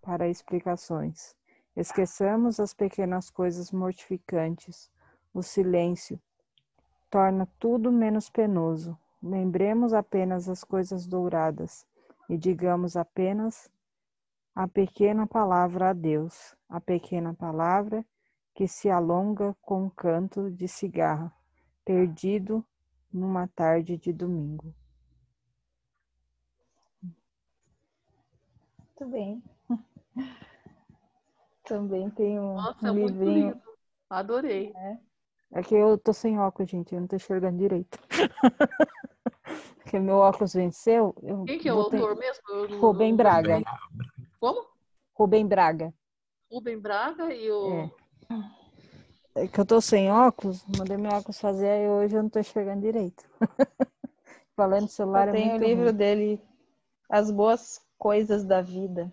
para 0.00 0.30
explicações. 0.30 1.36
Esqueçamos 1.76 2.58
as 2.58 2.72
pequenas 2.72 3.28
coisas 3.28 3.70
mortificantes. 3.70 4.90
O 5.34 5.42
silêncio 5.42 6.18
torna 7.10 7.46
tudo 7.58 7.92
menos 7.92 8.28
penoso. 8.28 8.98
Lembremos 9.22 9.92
apenas 9.92 10.48
as 10.48 10.62
coisas 10.62 11.06
douradas 11.06 11.86
e 12.28 12.36
digamos 12.36 12.96
apenas 12.96 13.70
a 14.54 14.66
pequena 14.66 15.26
palavra 15.26 15.90
a 15.90 15.92
Deus, 15.92 16.56
a 16.68 16.80
pequena 16.80 17.34
palavra 17.34 18.04
que 18.54 18.66
se 18.66 18.88
alonga 18.88 19.54
com 19.60 19.84
um 19.84 19.90
canto 19.90 20.50
de 20.50 20.66
cigarra, 20.66 21.32
perdido 21.84 22.64
numa 23.12 23.46
tarde 23.48 23.98
de 23.98 24.12
domingo. 24.12 24.74
Muito 28.78 29.10
bem. 29.10 29.42
Também 31.64 32.08
tem 32.10 32.38
um, 32.40 32.54
Nossa, 32.54 32.90
um 32.90 32.94
muito 32.94 33.14
livrinho. 33.14 33.48
lindo. 33.52 33.62
Adorei. 34.08 34.72
É 34.74 35.05
que 35.66 35.74
eu 35.74 35.96
tô 35.98 36.12
sem 36.12 36.38
óculos, 36.38 36.70
gente, 36.70 36.94
eu 36.94 37.00
não 37.00 37.08
tô 37.08 37.16
enxergando 37.16 37.58
direito. 37.58 37.98
Porque 39.76 39.98
meu 39.98 40.16
óculos 40.16 40.52
venceu. 40.54 41.14
Eu 41.22 41.44
Quem 41.44 41.58
que 41.58 41.68
é 41.68 41.72
o 41.72 41.76
botei- 41.76 42.00
autor 42.00 42.16
mesmo? 42.16 42.42
Eu 42.48 42.68
não- 42.68 42.80
Rubem 42.80 43.10
não- 43.10 43.16
Braga. 43.16 43.62
Como? 44.40 44.66
Rubem 45.14 45.46
Braga. 45.46 45.94
Rubem 46.50 46.78
Braga 46.78 47.32
e 47.32 47.50
o. 47.50 47.70
É. 47.72 47.90
É 49.36 49.46
que 49.48 49.60
eu 49.60 49.66
tô 49.66 49.80
sem 49.80 50.10
óculos, 50.10 50.64
mandei 50.78 50.96
meu 50.96 51.12
óculos 51.12 51.38
fazer, 51.40 51.68
aí 51.68 51.88
hoje 51.88 52.16
eu 52.16 52.22
não 52.22 52.30
tô 52.30 52.38
enxergando 52.40 52.80
direito. 52.80 53.24
Falando 54.56 54.86
de 54.86 54.92
celular 54.92 55.28
Eu 55.28 55.34
é 55.34 55.36
tenho 55.36 55.54
o 55.56 55.58
livro 55.58 55.84
ruim. 55.84 55.92
dele, 55.94 56.42
As 57.08 57.30
Boas 57.30 57.80
Coisas 57.98 58.44
da 58.44 58.62
Vida. 58.62 59.12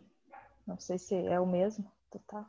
Não 0.66 0.80
sei 0.80 0.98
se 0.98 1.14
é 1.16 1.40
o 1.40 1.46
mesmo. 1.46 1.86
Total. 2.10 2.46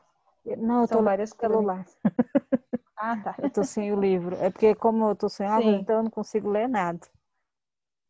Não, 0.57 0.82
eu 0.82 0.87
São 0.87 0.99
tô 0.99 1.05
várias 1.05 1.30
no 1.32 1.37
celular. 1.37 1.85
Ah, 3.07 3.17
tá. 3.23 3.37
Eu 3.41 3.51
tô 3.51 3.63
sem 3.63 3.93
o 3.93 4.01
livro. 4.01 4.35
É 4.37 4.51
porque 4.51 4.75
como 4.75 5.09
eu 5.11 5.15
tô 5.17 5.29
sem 5.29 5.47
água, 5.47 5.75
então 5.75 5.97
eu 5.99 6.03
não 6.05 6.11
consigo 6.11 6.51
ler 6.51 6.69
nada. 6.69 7.07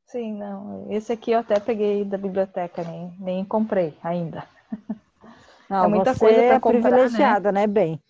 Sim, 0.07 0.33
não. 0.39 0.91
Esse 0.91 1.13
aqui 1.13 1.33
eu 1.33 1.41
até 1.41 1.61
peguei 1.61 2.07
da 2.07 2.17
biblioteca, 2.17 2.83
nem, 2.85 3.15
nem 3.21 3.45
comprei 3.45 3.95
ainda. 4.03 4.49
Não, 5.69 5.85
É 5.85 5.89
muita 5.89 6.15
coisa 6.17 6.43
pra 6.43 6.57
é 6.57 6.61
comprar, 6.61 7.11
né? 7.11 7.39
privilegiada, 7.39 7.53
né, 7.53 7.67
bem? 7.67 8.01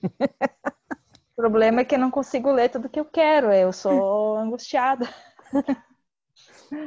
O 1.36 1.42
problema 1.42 1.80
é 1.80 1.84
que 1.84 1.94
eu 1.94 1.98
não 2.00 2.10
consigo 2.10 2.50
ler 2.50 2.68
tudo 2.70 2.88
que 2.88 2.98
eu 2.98 3.04
quero. 3.04 3.52
Eu 3.52 3.72
sou 3.72 4.36
angustiada. 4.36 5.06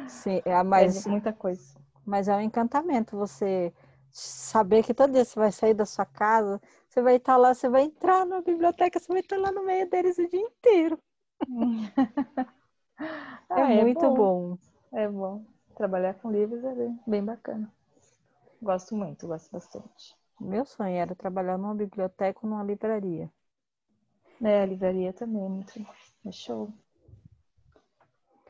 Sim, 0.07 0.41
é, 0.45 0.63
Mas 0.71 0.95
mas, 0.95 1.05
muita 1.05 1.33
coisa. 1.33 1.77
mas 2.05 2.27
é 2.27 2.35
um 2.35 2.41
encantamento 2.41 3.17
você 3.17 3.73
saber 4.11 4.83
que 4.83 4.93
todo 4.93 5.13
dia 5.13 5.25
você 5.25 5.39
vai 5.39 5.51
sair 5.51 5.73
da 5.73 5.85
sua 5.85 6.05
casa, 6.05 6.61
você 6.97 7.01
vai 7.03 7.15
estar 7.17 7.37
lá, 7.37 7.53
você 7.53 7.69
vai 7.69 7.83
entrar 7.83 8.25
na 8.25 8.41
biblioteca, 8.41 8.99
você 8.99 9.07
vai 9.11 9.21
estar 9.21 9.37
lá 9.37 9.51
no 9.51 9.63
meio 9.63 9.87
deles 9.87 10.17
o 10.17 10.27
dia 10.27 10.41
inteiro. 10.41 10.99
É 13.55 13.63
Ah, 13.63 13.65
muito 13.65 14.09
bom. 14.11 14.57
É 14.93 15.07
bom. 15.07 15.43
Trabalhar 15.75 16.13
com 16.15 16.31
livros 16.31 16.63
é 16.63 16.73
bem, 16.73 16.99
bem 17.05 17.23
bacana. 17.25 17.71
Gosto 18.61 18.95
muito, 18.95 19.27
gosto 19.27 19.51
bastante. 19.51 20.15
Meu 20.39 20.65
sonho 20.65 20.95
era 20.97 21.13
trabalhar 21.15 21.59
numa 21.59 21.75
biblioteca 21.75 22.39
ou 22.41 22.49
numa 22.49 22.63
livraria. 22.63 23.31
É, 24.43 24.61
a 24.61 24.65
livraria 24.65 25.13
também 25.13 25.45
é 25.45 25.47
muito 25.49 25.73
é 26.25 26.31
show. 26.31 26.73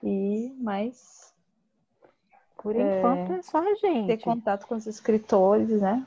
E 0.01 0.55
mais 0.57 1.35
Por 2.61 2.75
É, 2.75 2.77
enquanto 2.77 3.31
é 3.33 3.41
só 3.41 3.57
a 3.57 3.73
ter 4.05 4.17
gente. 4.17 4.19
contato 4.19 4.67
com 4.67 4.75
os 4.75 4.87
escritores, 4.87 5.81
né? 5.81 6.05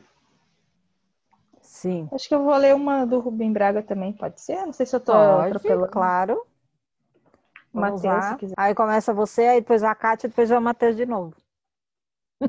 Sim. 1.70 2.08
Acho 2.12 2.28
que 2.28 2.34
eu 2.34 2.42
vou 2.42 2.56
ler 2.56 2.74
uma 2.74 3.06
do 3.06 3.20
Rubem 3.20 3.52
Braga 3.52 3.80
também, 3.80 4.12
pode 4.12 4.40
ser? 4.40 4.66
Não 4.66 4.72
sei 4.72 4.84
se 4.84 4.94
eu 4.94 5.00
tô 5.00 5.12
Pode, 5.12 5.46
atropelando. 5.46 5.88
claro. 5.88 6.46
Matheus, 7.72 8.04
lá. 8.04 8.22
se 8.22 8.36
quiser. 8.36 8.54
Aí 8.58 8.74
começa 8.74 9.14
você, 9.14 9.42
aí 9.42 9.60
depois 9.60 9.84
a 9.84 9.94
Kátia, 9.94 10.28
depois 10.28 10.50
o 10.50 10.60
Matheus 10.60 10.96
de 10.96 11.06
novo. 11.06 11.34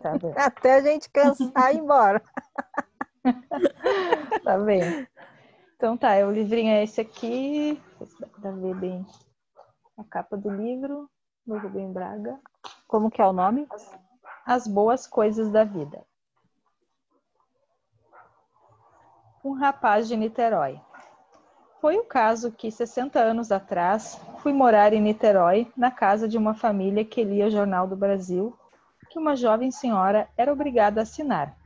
Tá 0.01 0.17
bem. 0.17 0.33
Até 0.35 0.75
a 0.75 0.81
gente 0.81 1.07
cansar 1.09 1.71
e 1.71 1.77
ir 1.77 1.79
embora. 1.79 2.21
Tá 4.43 4.57
bem. 4.57 5.07
Então 5.75 5.95
tá, 5.95 6.15
o 6.25 6.31
livrinho 6.31 6.71
é 6.71 6.83
esse 6.83 6.99
aqui. 6.99 7.79
Não 7.99 8.07
sei 8.07 8.07
se 8.07 8.19
dá 8.19 8.27
pra 8.27 8.51
ver 8.51 8.75
bem 8.75 9.05
a 9.95 10.03
capa 10.03 10.35
do 10.35 10.49
livro, 10.49 11.07
do 11.45 11.59
Rubem 11.59 11.93
Braga. 11.93 12.39
Como 12.87 13.11
que 13.11 13.21
é 13.21 13.25
o 13.25 13.31
nome? 13.31 13.67
As 14.43 14.65
boas 14.67 15.05
coisas 15.05 15.51
da 15.51 15.63
vida. 15.63 16.03
Um 19.43 19.53
rapaz 19.53 20.07
de 20.07 20.15
Niterói. 20.15 20.79
Foi 21.79 21.97
o 21.97 22.05
caso 22.05 22.51
que, 22.51 22.69
60 22.69 23.19
anos 23.19 23.51
atrás, 23.51 24.21
fui 24.37 24.53
morar 24.53 24.93
em 24.93 25.01
Niterói, 25.01 25.71
na 25.75 25.89
casa 25.89 26.27
de 26.27 26.37
uma 26.37 26.53
família 26.53 27.03
que 27.03 27.23
lia 27.23 27.47
o 27.47 27.49
Jornal 27.49 27.87
do 27.87 27.95
Brasil, 27.95 28.55
que 29.09 29.17
uma 29.17 29.35
jovem 29.35 29.71
senhora 29.71 30.29
era 30.37 30.53
obrigada 30.53 31.01
a 31.01 31.03
assinar. 31.03 31.57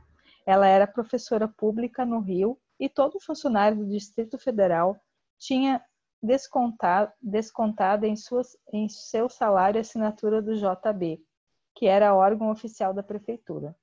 Ela 0.46 0.66
era 0.66 0.86
professora 0.86 1.46
pública 1.46 2.06
no 2.06 2.18
Rio 2.18 2.58
e 2.80 2.88
todo 2.88 3.20
funcionário 3.20 3.76
do 3.76 3.86
Distrito 3.90 4.38
Federal 4.38 4.96
tinha 5.38 5.84
descontado, 6.22 7.12
descontada 7.20 8.06
em, 8.06 8.16
suas, 8.16 8.56
em 8.72 8.88
seu 8.88 9.28
salário 9.28 9.76
a 9.76 9.82
assinatura 9.82 10.40
do 10.40 10.54
JB, 10.54 11.20
que 11.74 11.86
era 11.86 12.14
órgão 12.14 12.50
oficial 12.50 12.94
da 12.94 13.02
prefeitura. 13.02 13.76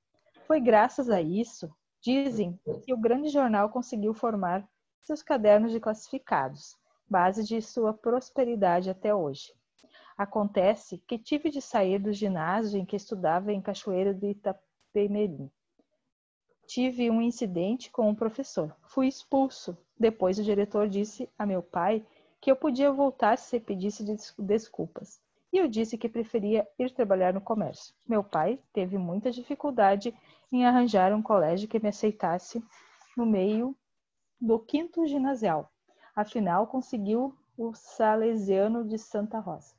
Foi 0.48 0.60
graças 0.60 1.08
a 1.08 1.20
isso, 1.22 1.72
dizem, 2.04 2.60
que 2.84 2.92
o 2.92 2.98
grande 2.98 3.30
jornal 3.30 3.70
conseguiu 3.70 4.12
formar 4.12 4.68
seus 5.00 5.22
cadernos 5.22 5.72
de 5.72 5.80
classificados, 5.80 6.76
base 7.08 7.42
de 7.42 7.62
sua 7.62 7.94
prosperidade 7.94 8.90
até 8.90 9.14
hoje. 9.14 9.54
Acontece 10.16 10.98
que 11.08 11.18
tive 11.18 11.50
de 11.50 11.62
sair 11.62 11.98
do 11.98 12.12
ginásio 12.12 12.78
em 12.78 12.84
que 12.84 12.94
estudava 12.94 13.52
em 13.52 13.60
Cachoeira 13.62 14.12
do 14.12 14.26
Itapemirim. 14.26 15.50
Tive 16.66 17.10
um 17.10 17.22
incidente 17.22 17.90
com 17.90 18.08
um 18.08 18.14
professor. 18.14 18.76
Fui 18.82 19.08
expulso. 19.08 19.76
Depois 19.98 20.38
o 20.38 20.44
diretor 20.44 20.88
disse 20.88 21.28
a 21.38 21.46
meu 21.46 21.62
pai 21.62 22.04
que 22.40 22.50
eu 22.50 22.56
podia 22.56 22.92
voltar 22.92 23.38
se 23.38 23.58
pedisse 23.58 24.04
des- 24.04 24.34
desculpas. 24.38 25.23
E 25.54 25.58
eu 25.58 25.68
disse 25.68 25.96
que 25.96 26.08
preferia 26.08 26.66
ir 26.76 26.90
trabalhar 26.90 27.32
no 27.32 27.40
comércio. 27.40 27.94
Meu 28.08 28.24
pai 28.24 28.58
teve 28.72 28.98
muita 28.98 29.30
dificuldade 29.30 30.12
em 30.50 30.66
arranjar 30.66 31.12
um 31.12 31.22
colégio 31.22 31.68
que 31.68 31.78
me 31.78 31.90
aceitasse 31.90 32.60
no 33.16 33.24
meio 33.24 33.72
do 34.40 34.58
quinto 34.58 35.06
ginasial. 35.06 35.70
Afinal, 36.16 36.66
conseguiu 36.66 37.38
o 37.56 37.72
Salesiano 37.72 38.84
de 38.84 38.98
Santa 38.98 39.38
Rosa. 39.38 39.76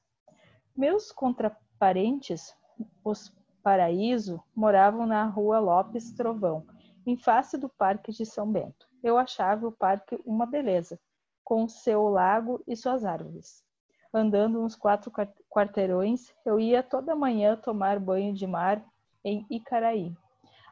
Meus 0.73 1.11
contraparentes, 1.11 2.55
os 3.03 3.35
Paraíso, 3.61 4.41
moravam 4.55 5.05
na 5.05 5.25
rua 5.25 5.59
Lopes 5.59 6.13
Trovão, 6.13 6.65
em 7.05 7.17
face 7.17 7.57
do 7.57 7.67
Parque 7.67 8.13
de 8.13 8.25
São 8.25 8.49
Bento. 8.49 8.87
Eu 9.03 9.17
achava 9.17 9.67
o 9.67 9.73
parque 9.73 10.17
uma 10.25 10.45
beleza, 10.45 10.97
com 11.43 11.67
seu 11.67 12.07
lago 12.07 12.63
e 12.65 12.77
suas 12.77 13.03
árvores. 13.03 13.65
Andando 14.13 14.63
uns 14.63 14.77
quatro 14.77 15.11
quarteirões, 15.55 16.33
eu 16.45 16.59
ia 16.59 16.83
toda 16.83 17.15
manhã 17.15 17.55
tomar 17.55 17.97
banho 17.97 18.33
de 18.33 18.45
mar 18.45 18.83
em 19.23 19.45
Icaraí. 19.49 20.13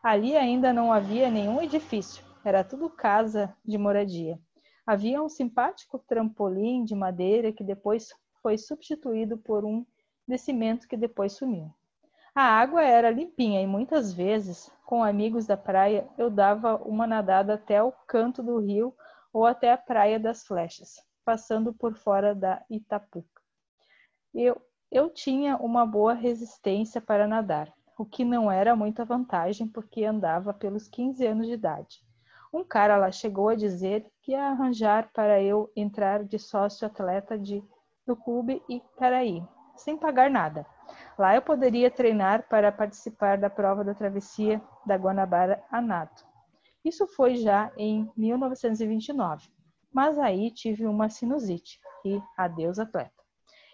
Ali 0.04 0.36
ainda 0.36 0.74
não 0.74 0.92
havia 0.92 1.32
nenhum 1.32 1.62
edifício, 1.62 2.22
era 2.44 2.66
tudo 2.66 2.90
casa 2.90 3.56
de 3.64 3.78
moradia. 3.78 4.38
Havia 4.86 5.24
um 5.24 5.30
simpático 5.30 5.98
trampolim 6.00 6.84
de 6.84 6.94
madeira 6.94 7.54
que 7.54 7.64
depois 7.64 8.10
foi 8.42 8.58
substituído 8.58 9.38
por 9.38 9.64
um 9.64 9.86
de 10.28 10.38
cimento 10.38 10.86
que 10.86 10.98
depois 10.98 11.32
sumiu. 11.32 11.74
A 12.36 12.42
água 12.42 12.84
era 12.84 13.10
limpinha 13.10 13.62
e 13.62 13.68
muitas 13.68 14.12
vezes, 14.12 14.70
com 14.86 15.02
amigos 15.02 15.46
da 15.46 15.56
praia, 15.56 16.10
eu 16.18 16.30
dava 16.30 16.76
uma 16.76 17.08
nadada 17.08 17.54
até 17.54 17.82
o 17.82 17.94
canto 18.06 18.44
do 18.44 18.60
rio 18.60 18.94
ou 19.32 19.46
até 19.46 19.72
a 19.72 19.78
Praia 19.78 20.20
das 20.20 20.44
Flechas, 20.44 21.02
passando 21.24 21.74
por 21.74 21.96
fora 21.96 22.36
da 22.36 22.62
Itapuca. 22.70 23.42
Eu, 24.34 24.60
eu 24.94 25.10
tinha 25.10 25.58
uma 25.58 25.88
boa 25.88 26.14
resistência 26.14 27.02
para 27.02 27.28
nadar, 27.28 27.74
o 27.98 28.06
que 28.06 28.24
não 28.24 28.52
era 28.52 28.76
muita 28.76 29.04
vantagem 29.04 29.68
porque 29.68 30.06
andava 30.06 30.54
pelos 30.54 30.88
15 30.88 31.26
anos 31.26 31.48
de 31.48 31.54
idade. 31.54 32.00
Um 32.54 32.64
cara 32.64 32.96
lá 32.96 33.12
chegou 33.12 33.50
a 33.50 33.56
dizer 33.56 34.06
que 34.22 34.34
ia 34.34 34.50
arranjar 34.50 35.10
para 35.12 35.42
eu 35.42 35.72
entrar 35.76 36.24
de 36.24 36.38
sócio 36.38 36.86
atleta 36.86 37.40
de, 37.40 37.64
do 38.06 38.16
clube 38.16 38.62
Icaraí, 38.70 39.44
sem 39.76 39.98
pagar 39.98 40.30
nada. 40.30 40.64
Lá 41.18 41.34
eu 41.34 41.42
poderia 41.42 41.90
treinar 41.90 42.48
para 42.48 42.72
participar 42.72 43.40
da 43.40 43.50
prova 43.50 43.84
da 43.84 43.96
travessia 43.96 44.62
da 44.86 44.96
Guanabara 44.96 45.64
a 45.72 45.82
Nato. 45.82 46.24
Isso 46.86 47.08
foi 47.08 47.36
já 47.38 47.72
em 47.76 48.08
1929, 48.16 49.50
mas 49.92 50.20
aí 50.20 50.52
tive 50.52 50.86
uma 50.86 51.10
sinusite 51.10 51.80
e 52.06 52.22
adeus 52.38 52.78
atleta. 52.78 53.23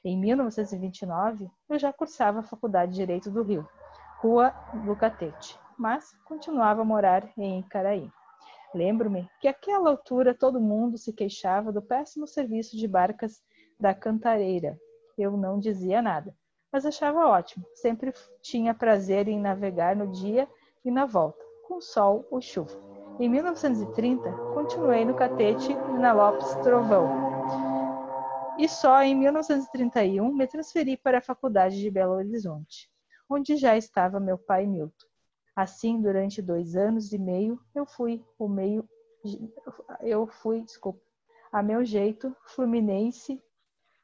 Em 0.04 0.18
1929, 0.18 1.50
eu 1.68 1.78
já 1.78 1.92
cursava 1.92 2.40
a 2.40 2.44
Faculdade 2.44 2.92
de 2.92 3.00
Direito 3.00 3.30
do 3.30 3.44
Rio, 3.44 3.68
Rua 4.20 4.54
do 4.86 4.96
Catete, 4.96 5.60
mas 5.78 6.16
continuava 6.26 6.82
a 6.82 6.86
morar 6.86 7.30
em 7.38 7.60
Icaraí. 7.60 8.10
Lembro-me 8.74 9.30
que 9.42 9.48
àquela 9.48 9.90
altura 9.90 10.34
todo 10.34 10.62
mundo 10.62 10.98
se 10.98 11.12
queixava 11.12 11.72
do 11.72 11.82
péssimo 11.82 12.28
serviço 12.28 12.78
de 12.78 12.88
barcas 12.88 13.42
da 13.80 13.94
Cantareira. 13.94 14.80
Eu 15.18 15.36
não 15.36 15.60
dizia 15.60 16.02
nada, 16.02 16.34
mas 16.72 16.86
achava 16.86 17.28
ótimo. 17.28 17.66
Sempre 17.74 18.14
tinha 18.42 18.74
prazer 18.74 19.28
em 19.28 19.40
navegar 19.40 19.96
no 19.96 20.08
dia 20.08 20.48
e 20.86 20.92
na 20.92 21.06
volta, 21.06 21.44
com 21.68 21.82
sol 21.82 22.26
ou 22.32 22.40
chuva. 22.40 22.78
Em 23.20 23.28
1930, 23.28 24.32
continuei 24.54 25.04
no 25.04 25.14
Catete 25.14 25.74
e 25.74 26.00
na 26.00 26.14
Lopes 26.14 26.56
Trovão. 26.64 27.29
E 28.60 28.68
só 28.68 29.02
em 29.02 29.16
1931 29.16 30.34
me 30.34 30.46
transferi 30.46 30.98
para 30.98 31.20
a 31.20 31.22
Faculdade 31.22 31.80
de 31.80 31.90
Belo 31.90 32.16
Horizonte, 32.16 32.92
onde 33.30 33.56
já 33.56 33.78
estava 33.78 34.20
meu 34.20 34.38
pai 34.38 34.68
Milton. 34.68 35.08
Assim, 35.56 36.02
durante 36.02 36.42
dois 36.42 36.76
anos 36.76 37.14
e 37.14 37.18
meio, 37.18 37.58
eu 37.74 37.86
fui 37.86 38.22
o 38.38 38.50
meio, 38.50 38.86
eu 40.02 40.28
fui, 40.28 40.62
desculpa, 40.62 41.00
a 41.54 41.64
meu 41.64 41.86
jeito, 41.86 42.36
fluminense. 42.48 43.42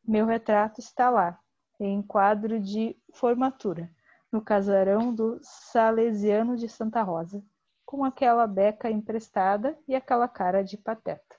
Meu 0.01 0.25
retrato 0.25 0.79
está 0.79 1.09
lá, 1.09 1.37
em 1.77 2.01
quadro 2.01 2.57
de 2.57 2.97
formatura, 3.13 3.91
no 4.31 4.41
casarão 4.41 5.13
do 5.13 5.37
Salesiano 5.41 6.55
de 6.55 6.69
Santa 6.69 7.01
Rosa, 7.01 7.43
com 7.85 8.05
aquela 8.05 8.47
beca 8.47 8.89
emprestada 8.89 9.77
e 9.85 9.93
aquela 9.93 10.29
cara 10.29 10.63
de 10.63 10.77
pateta. 10.77 11.35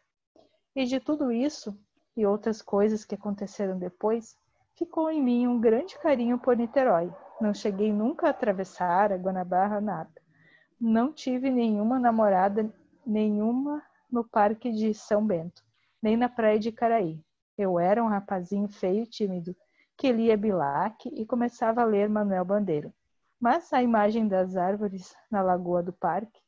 E 0.75 0.85
de 0.85 1.01
tudo 1.01 1.33
isso 1.33 1.75
e 2.17 2.25
outras 2.25 2.63
coisas 2.63 3.05
que 3.05 3.15
aconteceram 3.15 3.79
depois, 3.79 4.37
ficou 4.75 5.11
em 5.11 5.23
mim 5.23 5.47
um 5.47 5.61
grande 5.61 5.99
carinho 5.99 6.39
por 6.39 6.57
Niterói 6.57 7.13
Não 7.41 7.53
cheguei 7.53 7.93
nunca 7.93 8.27
a 8.27 8.31
atravessar 8.31 9.13
a 9.13 9.17
Guanabara, 9.17 9.81
nada. 9.81 10.11
Não 10.81 11.13
tive 11.13 11.51
nenhuma 11.51 11.99
namorada, 11.99 12.73
nenhuma 13.07 13.83
no 14.11 14.25
Parque 14.25 14.71
de 14.71 14.95
São 14.95 15.27
Bento, 15.27 15.63
nem 16.03 16.17
na 16.17 16.29
Praia 16.29 16.59
de 16.59 16.73
Caraí. 16.73 17.21
Eu 17.57 17.79
era 17.79 18.03
um 18.03 18.09
rapazinho 18.09 18.69
feio 18.69 19.03
e 19.03 19.07
tímido, 19.07 19.55
que 19.97 20.13
lia 20.13 20.37
Bilac 20.37 21.09
e 21.09 21.25
começava 21.25 21.83
a 21.83 21.85
ler 21.85 22.09
Manuel 22.09 22.45
Bandeira. 22.45 22.93
Mas 23.41 23.73
a 23.73 23.83
imagem 23.83 24.29
das 24.29 24.57
árvores 24.57 25.15
na 25.31 25.43
lagoa 25.43 25.83
do 25.83 25.93
parque, 25.93 26.41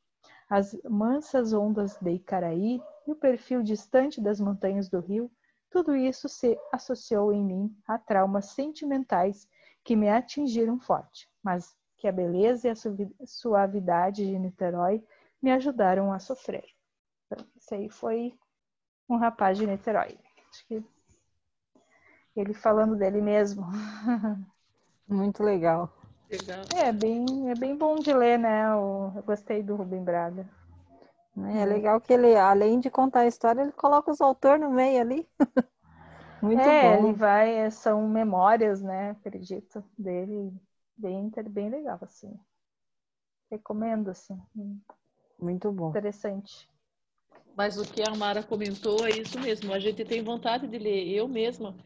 as 0.49 0.77
mansas 0.89 1.53
ondas 1.53 1.97
de 1.99 2.13
Icaraí 2.13 2.81
e 3.07 3.13
o 3.13 3.17
perfil 3.17 3.63
distante 3.63 4.21
das 4.21 4.41
montanhas 4.41 4.89
do 4.89 5.01
rio, 5.01 5.31
tudo 5.71 5.95
isso 5.95 6.29
se 6.29 6.59
associou 6.73 7.33
em 7.33 7.45
mim 7.45 7.77
a 7.87 7.99
traumas 7.99 8.47
sentimentais 8.47 9.49
que 9.85 9.97
me 9.97 10.09
atingiram 10.09 10.79
forte, 10.79 11.29
mas 11.43 11.77
que 11.97 12.07
a 12.07 12.13
beleza 12.13 12.69
e 12.69 12.71
a 12.71 13.27
suavidade 13.27 14.25
de 14.27 14.39
Niterói 14.39 15.05
me 15.43 15.51
ajudaram 15.51 16.13
a 16.13 16.19
sofrer. 16.19 16.65
Então, 17.27 17.45
esse 17.57 17.75
aí 17.75 17.91
foi 17.91 18.35
um 19.09 19.17
rapaz 19.17 19.59
de 19.59 19.67
Niterói. 19.67 20.19
Acho 20.51 20.67
que 20.67 20.85
ele 22.37 22.55
falando 22.55 22.97
dele 22.97 23.21
mesmo. 23.21 23.67
Muito 25.09 25.43
legal. 25.43 25.93
Legal. 26.31 26.63
É 26.77 26.93
bem, 26.93 27.51
é 27.51 27.55
bem 27.55 27.77
bom 27.77 27.97
de 27.97 28.13
ler, 28.13 28.39
né? 28.39 28.67
Eu, 28.67 29.13
eu 29.17 29.23
gostei 29.23 29.63
do 29.63 29.75
Rubem 29.75 30.05
Braga. 30.05 30.49
É 31.37 31.65
legal 31.65 32.01
que 32.01 32.13
ele, 32.13 32.35
além 32.37 32.81
de 32.81 32.91
contar 32.91 33.21
a 33.21 33.27
história, 33.27 33.63
ele 33.63 33.73
coloca 33.73 34.11
os 34.11 34.21
autores 34.21 34.61
no 34.61 34.71
meio 34.71 35.01
ali. 35.01 35.29
Muito 36.43 36.61
é, 36.61 36.83
bom. 36.83 37.09
ele 37.09 37.13
vai, 37.15 37.71
são 37.71 38.09
memórias, 38.09 38.81
né? 38.81 39.11
Acredito, 39.11 39.85
dele. 39.97 40.53
Bem, 40.97 41.31
bem 41.51 41.69
legal, 41.69 41.99
assim. 42.03 42.33
Recomendo, 43.51 44.11
assim. 44.11 44.41
Muito 45.39 45.71
bom. 45.73 45.91
Interessante. 45.91 46.69
Mas 47.57 47.77
o 47.79 47.83
que 47.83 48.03
a 48.03 48.15
Mara 48.15 48.43
comentou 48.43 49.07
é 49.07 49.11
isso 49.11 49.39
mesmo. 49.41 49.73
A 49.73 49.79
gente 49.79 50.05
tem 50.05 50.23
vontade 50.23 50.67
de 50.67 50.79
ler. 50.79 51.09
Eu 51.09 51.27
mesma 51.27 51.77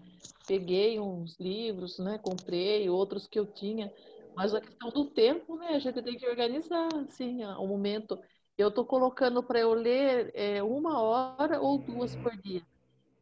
peguei 0.47 0.99
uns 1.01 1.39
livros, 1.39 1.99
né? 1.99 2.19
Comprei 2.19 2.89
outros 2.91 3.27
que 3.27 3.39
eu 3.39 3.47
tinha. 3.47 3.93
Mas 4.35 4.55
a 4.55 4.61
questão 4.61 4.91
do 4.91 5.11
tempo, 5.11 5.57
né? 5.57 5.69
A 5.69 5.79
gente 5.79 6.03
tem 6.03 6.17
que 6.17 6.29
organizar, 6.29 6.89
assim, 7.09 7.45
o 7.45 7.67
momento. 7.67 8.19
Eu 8.57 8.69
estou 8.69 8.85
colocando 8.85 9.43
para 9.43 9.59
eu 9.59 9.73
ler 9.73 10.31
é, 10.35 10.63
uma 10.63 11.01
hora 11.01 11.61
ou 11.61 11.79
duas 11.79 12.15
por 12.15 12.37
dia. 12.37 12.63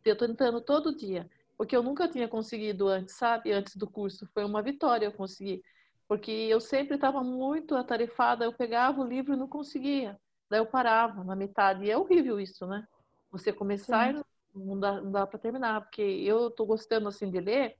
Eu 0.04 0.14
estou 0.14 0.28
tentando 0.28 0.60
todo 0.60 0.96
dia, 0.96 1.28
porque 1.56 1.76
eu 1.76 1.82
nunca 1.82 2.08
tinha 2.08 2.26
conseguido 2.26 2.88
antes, 2.88 3.16
sabe? 3.16 3.52
Antes 3.52 3.76
do 3.76 3.88
curso. 3.88 4.26
Foi 4.34 4.44
uma 4.44 4.62
vitória 4.62 5.06
eu 5.06 5.12
conseguir. 5.12 5.62
Porque 6.08 6.30
eu 6.32 6.60
sempre 6.60 6.96
estava 6.96 7.22
muito 7.22 7.76
atarefada, 7.76 8.44
eu 8.44 8.52
pegava 8.52 9.00
o 9.00 9.06
livro 9.06 9.34
e 9.34 9.36
não 9.36 9.46
conseguia. 9.46 10.18
Daí 10.50 10.58
eu 10.58 10.66
parava 10.66 11.22
na 11.22 11.36
metade. 11.36 11.84
E 11.84 11.90
é 11.90 11.96
horrível 11.96 12.40
isso, 12.40 12.66
né? 12.66 12.84
Você 13.30 13.52
começar 13.52 14.12
Sim. 14.12 14.20
e 14.56 14.58
não 14.58 14.80
dá, 14.80 15.00
não 15.00 15.12
dá 15.12 15.26
para 15.26 15.38
terminar. 15.38 15.82
Porque 15.82 16.02
eu 16.02 16.48
estou 16.48 16.66
gostando, 16.66 17.06
assim, 17.06 17.30
de 17.30 17.38
ler, 17.38 17.76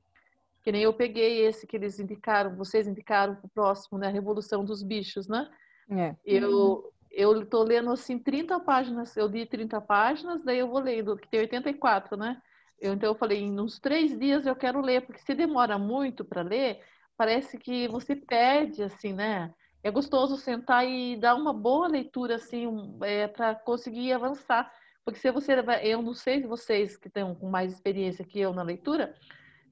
que 0.62 0.70
nem 0.70 0.82
eu 0.82 0.92
peguei 0.92 1.44
esse 1.44 1.66
que 1.66 1.76
eles 1.76 1.98
indicaram, 1.98 2.54
vocês 2.54 2.86
indicaram 2.86 3.34
para 3.34 3.46
o 3.46 3.50
próximo, 3.50 3.98
né? 3.98 4.06
A 4.06 4.10
Revolução 4.10 4.64
dos 4.64 4.82
Bichos, 4.82 5.26
né? 5.26 5.50
É. 5.90 6.14
Eu, 6.24 6.92
eu 7.10 7.44
tô 7.46 7.62
lendo 7.62 7.90
assim 7.90 8.18
30 8.18 8.60
páginas, 8.60 9.16
eu 9.16 9.26
li 9.26 9.46
30 9.46 9.80
páginas, 9.80 10.42
daí 10.44 10.58
eu 10.58 10.68
vou 10.68 10.80
lendo, 10.80 11.16
que 11.16 11.28
tem 11.28 11.40
84, 11.40 12.16
né? 12.16 12.40
Eu, 12.80 12.94
então 12.94 13.10
eu 13.10 13.14
falei, 13.14 13.40
em 13.40 13.60
uns 13.60 13.78
três 13.78 14.18
dias 14.18 14.46
eu 14.46 14.56
quero 14.56 14.80
ler, 14.80 15.02
porque 15.02 15.20
se 15.20 15.34
demora 15.34 15.78
muito 15.78 16.24
para 16.24 16.42
ler, 16.42 16.80
parece 17.16 17.58
que 17.58 17.88
você 17.88 18.16
perde, 18.16 18.82
assim, 18.82 19.12
né? 19.12 19.52
É 19.82 19.90
gostoso 19.90 20.36
sentar 20.36 20.86
e 20.86 21.16
dar 21.16 21.34
uma 21.34 21.52
boa 21.52 21.88
leitura, 21.88 22.36
assim, 22.36 22.66
é, 23.02 23.26
para 23.28 23.54
conseguir 23.54 24.12
avançar. 24.12 24.72
Porque 25.04 25.18
se 25.18 25.30
você 25.30 25.54
eu 25.82 26.02
não 26.02 26.14
sei 26.14 26.40
se 26.40 26.46
vocês 26.46 26.96
que 26.96 27.08
estão 27.08 27.34
com 27.34 27.48
mais 27.48 27.72
experiência 27.72 28.24
que 28.24 28.38
eu 28.38 28.52
na 28.52 28.62
leitura, 28.62 29.14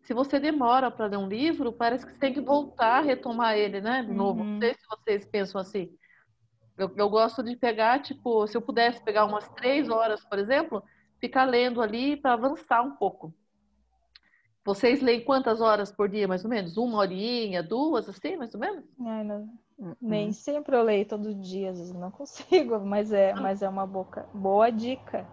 se 0.02 0.14
você 0.14 0.40
demora 0.40 0.90
para 0.90 1.06
ler 1.06 1.18
um 1.18 1.28
livro, 1.28 1.72
parece 1.72 2.06
que 2.06 2.12
você 2.12 2.18
tem 2.18 2.32
que 2.32 2.40
voltar, 2.40 3.02
retomar 3.02 3.56
ele, 3.56 3.80
né? 3.80 4.02
De 4.02 4.12
novo. 4.12 4.40
Uhum. 4.40 4.52
Não 4.54 4.60
sei 4.60 4.74
se 4.74 4.86
vocês 4.88 5.26
pensam 5.26 5.60
assim. 5.60 5.94
Eu, 6.78 6.92
eu 6.96 7.10
gosto 7.10 7.42
de 7.42 7.56
pegar, 7.56 8.00
tipo, 8.00 8.46
se 8.46 8.56
eu 8.56 8.62
pudesse 8.62 9.02
pegar 9.02 9.24
umas 9.24 9.48
três 9.48 9.88
horas, 9.88 10.24
por 10.24 10.38
exemplo, 10.38 10.82
ficar 11.20 11.44
lendo 11.44 11.82
ali 11.82 12.16
para 12.16 12.34
avançar 12.34 12.82
um 12.82 12.96
pouco. 12.96 13.34
Vocês 14.64 15.00
leem 15.00 15.24
quantas 15.24 15.60
horas 15.60 15.90
por 15.90 16.08
dia, 16.08 16.28
mais 16.28 16.44
ou 16.44 16.50
menos? 16.50 16.76
Uma 16.76 16.98
horinha, 16.98 17.62
duas, 17.62 18.08
assim, 18.08 18.36
mais 18.36 18.54
ou 18.54 18.60
menos? 18.60 18.84
Ai, 19.00 19.24
não, 19.24 19.48
nem 20.00 20.32
sempre 20.32 20.76
eu 20.76 20.82
leio 20.82 21.06
todo 21.06 21.34
dia, 21.34 21.70
às 21.70 21.78
vezes 21.78 21.94
não 21.94 22.10
consigo, 22.10 22.78
mas 22.84 23.12
é, 23.12 23.34
mas 23.34 23.62
é 23.62 23.68
uma 23.68 23.86
boca, 23.86 24.26
boa 24.34 24.70
dica. 24.70 25.26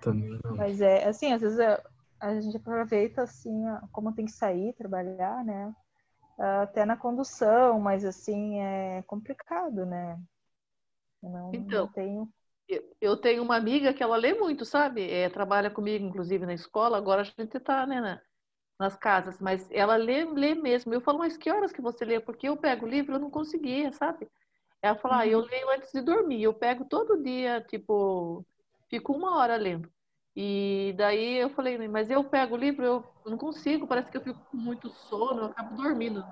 Também 0.00 0.38
não. 0.44 0.56
Mas 0.56 0.80
é 0.80 1.06
assim, 1.08 1.32
às 1.32 1.40
vezes 1.40 1.58
é, 1.58 1.82
a 2.20 2.40
gente 2.40 2.56
aproveita 2.56 3.22
assim, 3.22 3.64
como 3.92 4.14
tem 4.14 4.26
que 4.26 4.32
sair, 4.32 4.72
trabalhar, 4.74 5.44
né? 5.44 5.74
Até 6.62 6.86
na 6.86 6.96
condução, 6.96 7.78
mas 7.80 8.04
assim, 8.04 8.60
é 8.60 9.02
complicado, 9.02 9.84
né? 9.84 10.18
Não, 11.22 11.52
Então. 11.52 11.86
não 11.86 11.92
tenho. 11.92 12.28
Eu- 13.00 13.16
tenho 13.16 13.42
uma 13.42 13.56
amiga 13.56 13.92
que 13.92 14.02
ela 14.02 14.16
lê 14.16 14.32
muito, 14.34 14.64
sabe? 14.64 15.02
É, 15.10 15.28
trabalha 15.28 15.70
comigo, 15.70 16.04
inclusive, 16.06 16.46
na 16.46 16.54
escola. 16.54 16.96
Agora 16.96 17.22
a 17.22 17.24
gente 17.24 17.56
está, 17.56 17.84
né, 17.86 18.00
na- 18.00 18.20
nas 18.78 18.96
casas, 18.96 19.40
mas 19.40 19.70
ela 19.72 19.96
lê, 19.96 20.24
lê 20.26 20.54
mesmo. 20.54 20.94
Eu 20.94 21.00
falo, 21.00 21.18
mas 21.18 21.36
que 21.36 21.50
horas 21.50 21.72
que 21.72 21.82
você 21.82 22.04
lê? 22.04 22.20
Porque 22.20 22.48
eu 22.48 22.56
pego 22.56 22.86
o 22.86 22.88
livro, 22.88 23.14
eu 23.16 23.20
não 23.20 23.30
conseguia, 23.30 23.92
sabe? 23.92 24.28
Ela 24.82 24.96
fala, 24.98 25.20
ah, 25.20 25.26
eu 25.28 25.40
leio 25.40 25.70
antes 25.70 25.92
de 25.92 26.00
dormir. 26.02 26.42
Eu 26.42 26.54
pego 26.54 26.84
todo 26.86 27.22
dia, 27.22 27.60
tipo, 27.62 28.46
fico 28.90 29.12
uma 29.14 29.36
hora 29.38 29.56
lendo. 29.56 29.90
E 30.36 30.94
daí 30.98 31.36
eu 31.38 31.50
falei, 31.50 31.76
mas 31.88 32.10
eu 32.10 32.24
pego 32.24 32.54
o 32.56 32.58
livro, 32.58 32.84
eu 32.86 33.14
não 33.26 33.38
consigo, 33.38 33.86
parece 33.88 34.10
que 34.10 34.16
eu 34.18 34.22
fico 34.22 34.40
com 34.50 34.56
muito 34.58 34.90
sono, 34.90 35.42
eu 35.42 35.46
acabo 35.46 35.76
dormindo. 35.76 36.24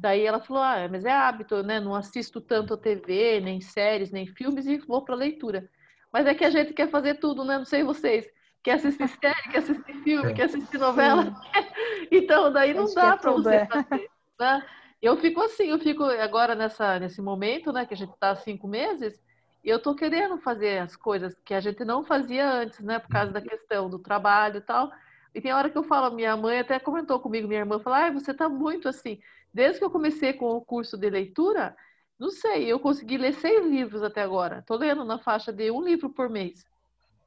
Daí 0.00 0.24
ela 0.24 0.40
falou, 0.40 0.62
ah, 0.62 0.88
mas 0.90 1.04
é 1.04 1.12
hábito, 1.12 1.62
né? 1.62 1.78
Não 1.78 1.94
assisto 1.94 2.40
tanto 2.40 2.72
a 2.72 2.78
TV, 2.78 3.38
nem 3.40 3.60
séries, 3.60 4.10
nem 4.10 4.26
filmes 4.26 4.66
e 4.66 4.78
vou 4.78 5.04
para 5.04 5.14
leitura. 5.14 5.68
Mas 6.10 6.26
é 6.26 6.34
que 6.34 6.42
a 6.42 6.48
gente 6.48 6.72
quer 6.72 6.88
fazer 6.88 7.16
tudo, 7.16 7.44
né? 7.44 7.58
Não 7.58 7.66
sei 7.66 7.84
vocês. 7.84 8.26
Quer 8.62 8.72
assistir 8.72 9.08
série, 9.20 9.50
quer 9.50 9.58
assistir 9.58 9.94
filme, 10.02 10.30
É. 10.30 10.34
quer 10.34 10.44
assistir 10.44 10.78
novela. 10.78 11.34
Então, 12.10 12.50
daí 12.50 12.72
não 12.72 12.92
dá 12.92 13.12
é 13.12 13.16
para 13.18 13.30
você 13.30 13.54
é. 13.54 13.66
fazer, 13.66 14.10
né? 14.38 14.66
Eu 15.02 15.16
fico 15.18 15.42
assim, 15.42 15.68
eu 15.68 15.78
fico 15.78 16.02
agora 16.02 16.54
nessa, 16.54 16.98
nesse 16.98 17.20
momento, 17.20 17.70
né? 17.72 17.84
Que 17.84 17.94
a 17.94 17.96
gente 17.96 18.12
está 18.14 18.30
há 18.30 18.36
cinco 18.36 18.66
meses, 18.66 19.20
e 19.62 19.68
eu 19.68 19.80
tô 19.80 19.94
querendo 19.94 20.38
fazer 20.38 20.78
as 20.78 20.96
coisas 20.96 21.36
que 21.44 21.52
a 21.54 21.60
gente 21.60 21.84
não 21.84 22.02
fazia 22.02 22.50
antes, 22.50 22.80
né? 22.80 22.98
Por 22.98 23.10
causa 23.10 23.30
da 23.30 23.40
questão 23.40 23.88
do 23.90 23.98
trabalho 23.98 24.56
e 24.56 24.60
tal. 24.62 24.90
E 25.34 25.40
tem 25.40 25.52
hora 25.52 25.70
que 25.70 25.78
eu 25.78 25.84
falo, 25.84 26.14
minha 26.14 26.36
mãe 26.36 26.58
até 26.58 26.80
comentou 26.80 27.20
comigo, 27.20 27.46
minha 27.46 27.60
irmã, 27.60 27.78
falou, 27.78 27.98
ah, 27.98 28.10
você 28.10 28.34
tá 28.34 28.48
muito 28.48 28.88
assim. 28.88 29.20
Desde 29.52 29.78
que 29.78 29.84
eu 29.84 29.90
comecei 29.90 30.32
com 30.32 30.46
o 30.50 30.64
curso 30.64 30.96
de 30.96 31.10
leitura, 31.10 31.76
não 32.18 32.30
sei, 32.30 32.70
eu 32.70 32.78
consegui 32.78 33.16
ler 33.16 33.32
seis 33.34 33.64
livros 33.66 34.02
até 34.02 34.22
agora. 34.22 34.62
Tô 34.66 34.76
lendo 34.76 35.04
na 35.04 35.18
faixa 35.18 35.52
de 35.52 35.70
um 35.70 35.82
livro 35.82 36.10
por 36.10 36.28
mês. 36.28 36.64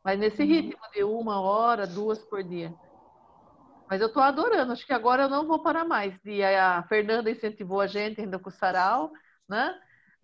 Mas 0.03 0.19
nesse 0.19 0.43
ritmo 0.43 0.81
de 0.93 1.03
uma 1.03 1.41
hora, 1.41 1.87
duas 1.87 2.19
por 2.19 2.43
dia. 2.43 2.73
Mas 3.89 4.01
eu 4.01 4.11
tô 4.11 4.19
adorando, 4.19 4.71
acho 4.71 4.85
que 4.85 4.93
agora 4.93 5.23
eu 5.23 5.29
não 5.29 5.47
vou 5.47 5.61
parar 5.61 5.85
mais. 5.85 6.13
E 6.25 6.43
a 6.43 6.83
Fernanda 6.83 7.29
incentivou 7.31 7.81
a 7.81 7.87
gente 7.87 8.21
ainda 8.21 8.39
com 8.39 8.49
o 8.49 8.51
sarau, 8.51 9.11
né? 9.47 9.79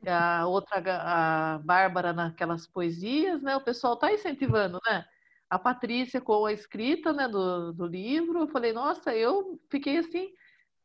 A 0.08 0.48
outra, 0.48 0.82
a 0.86 1.60
Bárbara 1.60 2.14
naquelas 2.14 2.66
poesias, 2.68 3.42
né? 3.42 3.56
O 3.56 3.64
pessoal 3.64 3.98
tá 3.98 4.14
incentivando, 4.14 4.80
né? 4.88 5.06
A 5.50 5.60
Patrícia 5.60 6.22
com 6.22 6.46
a 6.46 6.54
escrita, 6.54 7.12
né, 7.12 7.28
do, 7.28 7.74
do 7.74 7.86
livro. 7.86 8.40
Eu 8.40 8.48
falei, 8.48 8.72
nossa, 8.72 9.16
eu 9.16 9.60
fiquei 9.70 9.98
assim, 9.98 10.32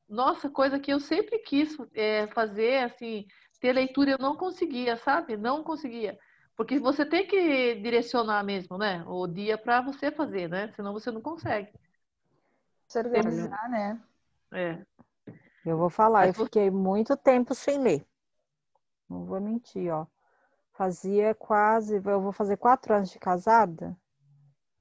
nossa, 0.09 0.51
coisa 0.51 0.79
que 0.79 0.93
eu 0.93 1.01
sempre 1.01 1.39
quis 1.39 1.77
é, 1.95 2.27
fazer, 2.29 2.85
assim, 2.85 3.27
ter 3.61 3.73
leitura, 3.73 4.13
eu 4.13 4.19
não 4.19 4.37
conseguia, 4.37 4.97
sabe? 4.97 5.37
Não 5.37 5.63
conseguia. 5.63 6.19
Porque 6.57 6.79
você 6.79 7.05
tem 7.05 7.27
que 7.27 7.75
direcionar 7.77 8.45
mesmo, 8.45 8.79
né? 8.79 9.05
O 9.07 9.27
dia 9.27 9.59
para 9.59 9.81
você 9.81 10.11
fazer, 10.13 10.49
né? 10.49 10.73
Senão 10.77 10.93
você 10.93 11.11
não 11.11 11.21
consegue. 11.21 11.73
Se 12.87 12.99
organizar, 12.99 13.69
né? 13.69 14.01
É. 14.53 14.79
Eu 15.65 15.79
vou 15.79 15.91
falar, 15.91 16.27
Mas 16.27 16.39
eu 16.39 16.45
fiquei 16.45 16.71
muito 16.71 17.17
tempo 17.17 17.55
sem 17.55 17.79
ler. 17.79 18.07
Não 19.09 19.25
vou 19.25 19.41
mentir, 19.41 19.93
ó. 19.93 20.07
Fazia 20.73 21.35
quase, 21.35 21.97
eu 21.97 22.21
vou 22.21 22.33
fazer 22.33 22.57
quatro 22.57 22.95
anos 22.95 23.11
de 23.11 23.19
casada. 23.19 23.97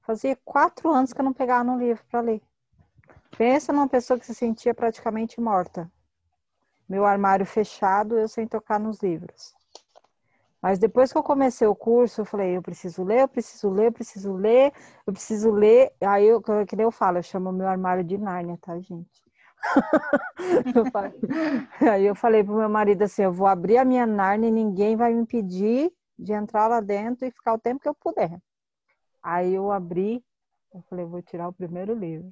Fazia 0.01 0.35
quatro 0.43 0.91
anos 0.91 1.13
que 1.13 1.21
eu 1.21 1.25
não 1.25 1.33
pegava 1.33 1.63
no 1.63 1.77
livro 1.77 2.03
para 2.05 2.19
ler. 2.19 2.41
Pensa 3.37 3.73
numa 3.73 3.87
pessoa 3.87 4.19
que 4.19 4.25
se 4.25 4.35
sentia 4.35 4.73
praticamente 4.73 5.41
morta. 5.41 5.91
Meu 6.87 7.05
armário 7.05 7.45
fechado, 7.45 8.17
eu 8.17 8.27
sem 8.27 8.47
tocar 8.47 8.79
nos 8.79 9.01
livros. 9.01 9.53
Mas 10.61 10.79
depois 10.79 11.11
que 11.11 11.17
eu 11.17 11.23
comecei 11.23 11.67
o 11.67 11.75
curso, 11.75 12.21
eu 12.21 12.25
falei, 12.25 12.55
eu 12.55 12.61
preciso 12.61 13.03
ler, 13.03 13.21
eu 13.21 13.27
preciso 13.27 13.69
ler, 13.69 13.87
eu 13.87 13.91
preciso 13.91 14.33
ler, 14.33 14.71
eu 15.05 15.11
preciso 15.11 15.51
ler. 15.51 15.91
Aí, 15.99 16.25
eu, 16.25 16.41
que 16.41 16.75
nem 16.75 16.85
eu 16.85 16.91
falo, 16.91 17.17
eu 17.17 17.23
chamo 17.23 17.51
meu 17.51 17.67
armário 17.67 18.03
de 18.03 18.17
Nárnia, 18.17 18.57
tá, 18.61 18.79
gente? 18.79 19.21
Aí 21.91 22.05
eu 22.05 22.15
falei 22.15 22.43
pro 22.43 22.55
meu 22.55 22.69
marido 22.69 23.01
assim, 23.01 23.23
eu 23.23 23.33
vou 23.33 23.47
abrir 23.47 23.77
a 23.77 23.85
minha 23.85 24.05
Narnia 24.05 24.49
e 24.49 24.51
ninguém 24.51 24.95
vai 24.95 25.13
me 25.13 25.21
impedir 25.21 25.91
de 26.17 26.31
entrar 26.31 26.67
lá 26.67 26.79
dentro 26.79 27.25
e 27.25 27.31
ficar 27.31 27.53
o 27.53 27.59
tempo 27.59 27.81
que 27.81 27.89
eu 27.89 27.95
puder. 27.95 28.39
Aí 29.21 29.53
eu 29.53 29.71
abri, 29.71 30.23
eu 30.73 30.81
falei, 30.83 31.03
eu 31.03 31.09
vou 31.09 31.21
tirar 31.21 31.47
o 31.47 31.53
primeiro 31.53 31.93
livro. 31.93 32.31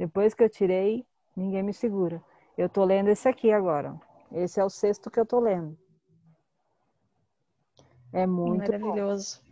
Depois 0.00 0.32
que 0.32 0.42
eu 0.42 0.48
tirei, 0.48 1.04
ninguém 1.36 1.62
me 1.62 1.74
segura. 1.74 2.22
Eu 2.56 2.70
tô 2.70 2.82
lendo 2.86 3.08
esse 3.10 3.28
aqui 3.28 3.52
agora. 3.52 3.94
Esse 4.32 4.58
é 4.58 4.64
o 4.64 4.70
sexto 4.70 5.10
que 5.10 5.20
eu 5.20 5.26
tô 5.26 5.38
lendo. 5.38 5.76
É 8.10 8.26
muito 8.26 8.72
bom. 8.72 8.78
Maravilhoso. 8.78 9.42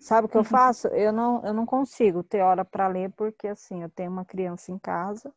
Sabe 0.00 0.26
o 0.26 0.28
que 0.28 0.36
eu 0.36 0.42
faço? 0.42 0.88
Eu 0.88 1.12
não, 1.12 1.44
eu 1.44 1.54
não 1.54 1.64
consigo 1.64 2.24
ter 2.24 2.40
hora 2.40 2.64
para 2.64 2.88
ler, 2.88 3.12
porque 3.12 3.46
assim, 3.46 3.84
eu 3.84 3.88
tenho 3.88 4.10
uma 4.10 4.24
criança 4.24 4.72
em 4.72 4.78
casa 4.80 5.32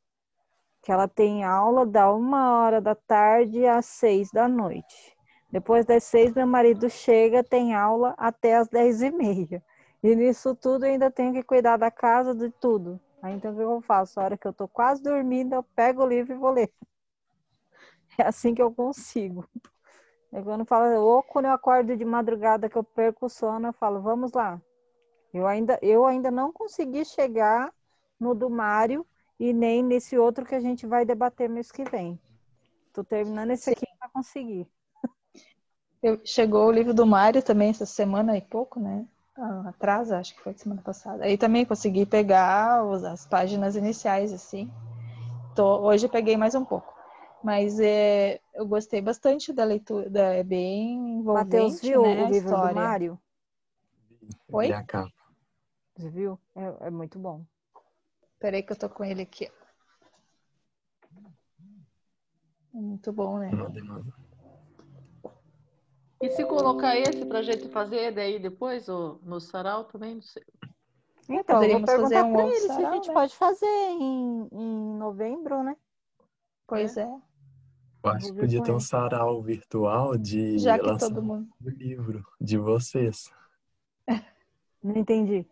que 0.82 0.92
ela 0.92 1.08
tem 1.08 1.44
aula 1.44 1.86
da 1.86 2.12
uma 2.12 2.64
hora 2.64 2.82
da 2.82 2.96
tarde 2.96 3.68
às 3.68 3.86
seis 3.86 4.32
da 4.32 4.48
noite. 4.48 5.16
Depois 5.52 5.86
das 5.86 6.04
seis, 6.04 6.34
meu 6.34 6.48
marido 6.48 6.89
chega, 6.89 7.44
tem 7.44 7.76
aula 7.76 8.16
até 8.18 8.56
às 8.56 8.68
dez 8.68 9.04
e 9.04 9.12
meia. 9.12 9.64
E 10.02 10.16
nisso 10.16 10.56
tudo 10.56 10.86
ainda 10.86 11.12
tenho 11.12 11.32
que 11.32 11.44
cuidar 11.44 11.78
da 11.78 11.92
casa, 11.92 12.34
de 12.34 12.50
tudo. 12.50 13.00
Aí 13.22 13.34
então 13.34 13.53
o 13.53 13.55
que 13.55 13.61
eu 13.63 13.82
faço? 13.82 14.19
A 14.19 14.24
hora 14.24 14.38
que 14.38 14.47
eu 14.47 14.53
tô 14.53 14.67
quase 14.67 15.01
dormindo, 15.01 15.53
eu 15.55 15.63
pego 15.63 16.03
o 16.03 16.07
livro 16.07 16.34
e 16.34 16.38
vou 16.38 16.51
ler. 16.51 16.72
É 18.17 18.24
assim 18.28 18.53
que 18.53 18.61
eu 18.61 18.74
consigo. 18.74 19.47
É 20.32 20.41
quando 20.41 20.65
fala, 20.65 20.99
ou 20.99 21.24
quando 21.24 21.45
eu 21.45 21.51
acordo 21.51 21.95
de 21.97 22.05
madrugada 22.05 22.69
que 22.69 22.78
eu 22.78 22.84
perco 22.84 23.28
o 23.28 23.30
sono, 23.30 23.67
eu 23.69 23.74
falo, 23.74 24.01
vamos 24.01 24.34
lá. 24.34 24.61
Eu 25.34 25.47
ainda, 25.47 25.80
eu 25.82 26.05
ainda 26.05 26.32
não 26.32 26.51
consegui 26.53 27.05
chegar 27.05 27.74
no 28.19 28.36
do 28.36 28.49
Mário 28.49 29.07
e 29.39 29.53
nem 29.53 29.84
nesse 29.84 30.17
outro 30.17 30.45
que 30.45 30.55
a 30.55 30.59
gente 30.61 30.88
vai 30.88 31.05
debater 31.05 31.49
mês 31.49 31.72
que 31.72 31.84
vem. 31.86 32.19
Tô 32.93 33.03
terminando 33.03 33.51
esse 33.51 33.72
aqui 33.72 33.86
para 33.99 34.09
conseguir. 34.09 34.67
Eu- 36.03 36.22
chegou 36.24 36.67
o 36.67 36.72
livro 36.72 36.93
do 36.93 37.07
Mário 37.07 37.41
também 37.41 37.69
essa 37.72 37.88
semana 37.88 38.38
e 38.38 38.41
pouco, 38.41 38.80
né? 38.80 39.07
Ah, 39.38 39.70
Atrás, 39.70 40.12
acho 40.12 40.36
que 40.36 40.42
foi 40.42 40.54
semana 40.54 40.82
passada. 40.82 41.24
Aí 41.24 41.38
também 41.38 41.66
consegui 41.66 42.06
pegar 42.06 42.84
os- 42.86 43.04
as 43.04 43.26
páginas 43.26 43.76
iniciais, 43.76 44.32
assim. 44.34 44.70
Tô- 45.56 45.82
hoje 45.82 46.08
peguei 46.08 46.38
mais 46.38 46.56
um 46.56 46.66
pouco. 46.66 46.94
Mas 47.44 47.80
é, 47.80 48.40
eu 48.54 48.68
gostei 48.68 49.02
bastante 49.02 49.52
da 49.52 49.64
leitura, 49.64 50.10
da- 50.10 50.34
é 50.34 50.44
bem 50.44 51.18
envolvente, 51.20 51.44
Matheus 51.44 51.82
viu 51.82 52.02
né, 52.04 52.24
o 52.24 52.28
livro 52.28 52.50
do 52.50 52.56
história. 52.56 52.76
Mário? 52.76 53.20
Oi? 54.52 54.70
Capa. 54.84 55.10
Você 55.98 56.10
viu? 56.10 56.40
É, 56.56 56.88
é 56.88 56.90
muito 56.92 57.18
bom. 57.18 57.44
Peraí 58.40 58.62
que 58.64 58.72
eu 58.72 58.78
tô 58.78 58.90
com 58.90 59.04
ele 59.04 59.22
aqui. 59.24 59.46
É 62.74 62.78
Muito 62.78 63.12
bom, 63.12 63.40
né? 63.40 63.52
Manda, 63.52 63.84
manda. 63.84 64.14
E 66.22 66.30
se 66.32 66.45
colocar 66.45 66.95
esse 66.97 67.26
pra 67.26 67.41
gente 67.41 67.67
fazer 67.69 68.11
daí 68.11 68.38
depois, 68.39 68.88
ou 68.88 69.19
no 69.24 69.39
sarau 69.39 69.86
também, 69.86 70.15
não 70.15 70.22
sei. 70.22 70.43
Então, 71.30 71.63
eu 71.63 71.80
vou 71.80 71.82
Poderíamos 71.84 71.91
fazer 71.91 72.15
perguntar 72.15 72.26
um 72.26 72.34
para 72.34 72.43
outro 72.43 72.57
ele 72.57 72.65
se 72.65 72.72
a 72.72 72.76
sarau, 72.76 72.93
gente 72.93 73.07
né? 73.07 73.13
pode 73.13 73.36
fazer 73.36 73.65
em, 73.65 74.47
em 74.51 74.97
novembro, 74.97 75.63
né? 75.63 75.76
Pois 76.67 76.97
é. 76.97 77.07
Eu 78.03 78.09
acho 78.11 78.26
que 78.28 78.39
podia 78.39 78.63
ter 78.63 78.72
um 78.72 78.76
ele. 78.76 78.84
sarau 78.84 79.41
virtual 79.41 80.17
de 80.17 80.57
Já 80.59 80.78
que 80.78 80.86
lançamento 80.86 81.15
todo 81.15 81.24
mundo. 81.26 81.49
do 81.59 81.69
livro 81.69 82.24
de 82.39 82.57
vocês. 82.57 83.32
Não 84.84 84.97
entendi. 84.97 85.47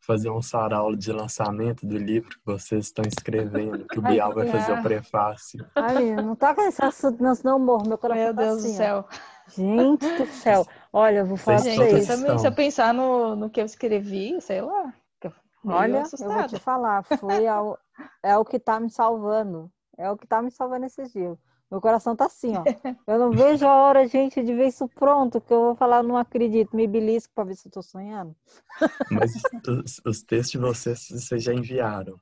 Fazer 0.00 0.28
um 0.28 0.42
sarau 0.42 0.94
de 0.94 1.10
lançamento 1.12 1.86
do 1.86 1.96
livro 1.96 2.28
que 2.38 2.44
vocês 2.44 2.86
estão 2.86 3.04
escrevendo, 3.06 3.86
que 3.86 3.98
o 3.98 4.02
Bial 4.02 4.34
vai 4.34 4.46
fazer 4.48 4.72
o 4.78 4.82
prefácio. 4.82 5.66
Ai, 5.74 6.14
não 6.16 6.36
toca 6.36 6.62
nesse 6.62 6.84
assunto, 6.84 7.22
não, 7.22 7.34
senão 7.34 7.54
eu 7.54 7.58
morro. 7.58 7.88
Meu 7.88 7.96
coração 7.96 8.22
Meu 8.24 8.34
tá 8.34 8.42
Deus 8.42 8.62
do 8.62 8.68
assim, 8.68 8.82
ó. 8.82 9.04
Gente 9.48 10.06
do 10.16 10.26
céu. 10.26 10.66
Olha, 10.92 11.18
eu 11.18 11.26
vou 11.26 11.36
falar 11.36 11.60
pra 11.62 11.70
Gente, 11.70 11.80
eu 11.80 11.90
vocês. 11.90 12.06
também, 12.06 12.38
se 12.38 12.46
eu 12.46 12.52
pensar 12.52 12.94
no, 12.94 13.36
no 13.36 13.50
que 13.50 13.60
eu 13.60 13.64
escrevi, 13.64 14.40
sei 14.40 14.60
lá. 14.60 14.94
Olha, 15.66 15.88
eu 15.88 15.92
vou 15.92 16.02
assustada. 16.02 16.48
te 16.48 16.58
falar, 16.58 17.02
foi 17.02 17.46
ao, 17.48 17.78
é 18.22 18.36
o 18.36 18.44
que 18.44 18.58
tá 18.58 18.78
me 18.78 18.90
salvando. 18.90 19.70
É 19.96 20.10
o 20.10 20.16
que 20.16 20.26
tá 20.26 20.42
me 20.42 20.50
salvando 20.50 20.86
esses 20.86 21.12
dias. 21.12 21.38
Meu 21.70 21.80
coração 21.80 22.14
tá 22.14 22.26
assim, 22.26 22.52
ó. 22.56 22.64
Eu 23.06 23.18
não 23.18 23.30
vejo 23.30 23.66
a 23.66 23.74
hora, 23.74 24.06
gente, 24.06 24.42
de 24.42 24.54
ver 24.54 24.68
isso 24.68 24.86
pronto, 24.88 25.40
que 25.40 25.52
eu 25.52 25.60
vou 25.60 25.74
falar, 25.74 26.02
não 26.02 26.16
acredito, 26.16 26.76
me 26.76 26.86
belisco 26.86 27.32
pra 27.34 27.44
ver 27.44 27.56
se 27.56 27.66
eu 27.68 27.72
tô 27.72 27.82
sonhando. 27.82 28.36
Mas 29.10 29.32
os, 29.84 30.00
os 30.04 30.22
textos 30.22 30.52
de 30.52 30.58
vocês 30.58 31.08
vocês 31.08 31.42
já 31.42 31.54
enviaram. 31.54 32.20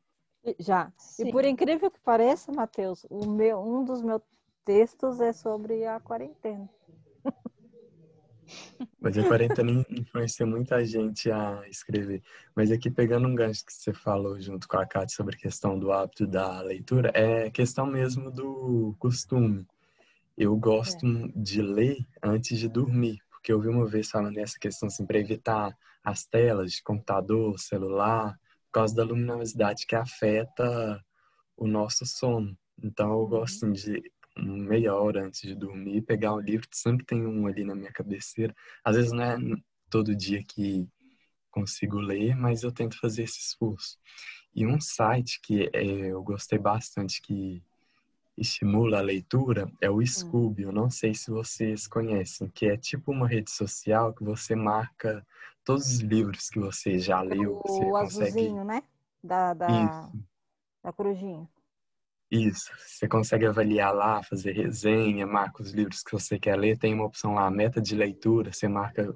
Já. 0.59 0.93
Sim. 0.97 1.29
E 1.29 1.33
por 1.33 1.45
incrível 1.45 1.91
que 1.91 2.01
pareça, 2.01 2.53
Matheus, 2.53 3.05
o 3.11 3.27
meu, 3.27 3.61
um 3.61 3.85
dos 3.85 4.03
meus 4.03 4.23
textos 4.65 5.21
é 5.21 5.33
sobre 5.33 5.87
a 5.87 5.99
quarentena. 6.01 6.69
Mas 9.01 9.17
quarentena 9.27 9.71
in- 9.71 9.85
influencia 9.91 10.47
muita 10.47 10.85
gente 10.85 11.31
a 11.31 11.63
escrever. 11.69 12.23
Mas 12.55 12.71
aqui, 12.71 12.89
pegando 12.91 13.27
um 13.27 13.35
gancho 13.35 13.65
que 13.67 13.73
você 13.73 13.93
falou 13.93 14.41
junto 14.41 14.69
com 14.69 14.77
a 14.77 14.87
Kátia 14.87 15.17
sobre 15.17 15.35
a 15.35 15.39
questão 15.39 15.79
do 15.79 15.91
hábito 15.91 16.27
da 16.27 16.61
leitura, 16.63 17.11
é 17.15 17.51
questão 17.51 17.85
mesmo 17.85 18.31
do 18.31 18.95
costume. 18.99 19.67
Eu 20.37 20.57
gosto 20.57 21.07
de 21.35 21.61
ler 21.61 21.99
antes 22.23 22.59
de 22.59 22.69
dormir, 22.69 23.19
porque 23.31 23.53
eu 23.53 23.61
vi 23.61 23.69
uma 23.69 23.87
vez 23.87 24.09
falando 24.09 24.35
nessa 24.37 24.59
questão 24.59 24.87
assim, 24.87 25.05
para 25.05 25.19
evitar 25.19 25.77
as 26.05 26.25
telas 26.25 26.73
de 26.73 26.83
computador, 26.83 27.59
celular, 27.59 28.39
por 28.67 28.73
causa 28.73 28.95
da 28.95 29.05
luminosidade 29.05 29.87
que 29.87 29.95
afeta 29.97 31.05
o 31.57 31.67
nosso 31.67 32.07
sono. 32.07 32.57
Então 32.83 33.11
eu 33.13 33.27
gosto 33.27 33.67
assim, 33.67 33.73
de 33.73 34.13
meia 34.37 34.95
hora 34.95 35.25
antes 35.27 35.43
de 35.43 35.55
dormir, 35.55 36.03
pegar 36.03 36.35
um 36.35 36.41
livro, 36.41 36.67
sempre 36.73 37.05
tem 37.05 37.27
um 37.27 37.47
ali 37.47 37.65
na 37.65 37.75
minha 37.75 37.93
cabeceira. 37.93 38.55
Às 38.85 38.97
vezes 38.97 39.13
não 39.13 39.23
é 39.23 39.37
todo 39.91 40.17
dia 40.17 40.43
que 40.43 40.89
consigo 41.51 41.99
ler, 41.99 42.35
mas 42.35 42.63
eu 42.63 42.73
tento 42.73 42.99
fazer 42.99 43.25
esse 43.25 43.39
esforço. 43.39 43.99
E 44.55 44.67
um 44.67 44.81
site 44.81 45.41
que 45.43 45.71
é, 45.73 45.85
eu 45.85 46.23
gostei 46.23 46.59
bastante, 46.59 47.21
que 47.21 47.63
estimula 48.37 48.99
a 48.99 49.03
leitura, 49.03 49.71
é 49.81 49.91
o 49.91 50.05
Scoob. 50.05 50.63
Eu 50.63 50.73
não 50.73 50.91
sei 50.91 51.15
se 51.15 51.31
vocês 51.31 51.87
conhecem, 51.87 52.49
que 52.49 52.67
é 52.67 52.77
tipo 52.77 53.13
uma 53.13 53.29
rede 53.29 53.51
social 53.51 54.15
que 54.15 54.25
você 54.25 54.55
marca 54.55 55.25
todos 55.65 55.87
os 55.87 56.01
livros 56.01 56.49
que 56.49 56.59
você 56.59 56.99
já 56.99 57.21
leu. 57.21 57.61
Você 57.65 57.85
o 57.85 57.91
consegue. 57.91 58.23
azulzinho, 58.23 58.65
né? 58.65 58.83
Da, 59.23 59.55
da, 59.55 59.69
Isso. 59.69 60.25
da 60.83 60.93
corujinha. 60.93 61.49
Isso, 62.33 62.71
você 62.79 63.07
consegue 63.07 63.45
avaliar 63.45 63.95
lá, 63.95 64.23
fazer 64.23 64.53
resenha, 64.53 65.27
marca 65.27 65.63
os 65.63 65.71
livros 65.71 66.03
que 66.03 66.13
você 66.13 66.39
quer 66.39 66.57
ler. 66.57 66.79
Tem 66.79 66.95
uma 66.95 67.05
opção 67.05 67.35
lá, 67.35 67.51
meta 67.51 67.79
de 67.79 67.95
leitura, 67.95 68.51
você 68.51 68.67
marca 68.67 69.15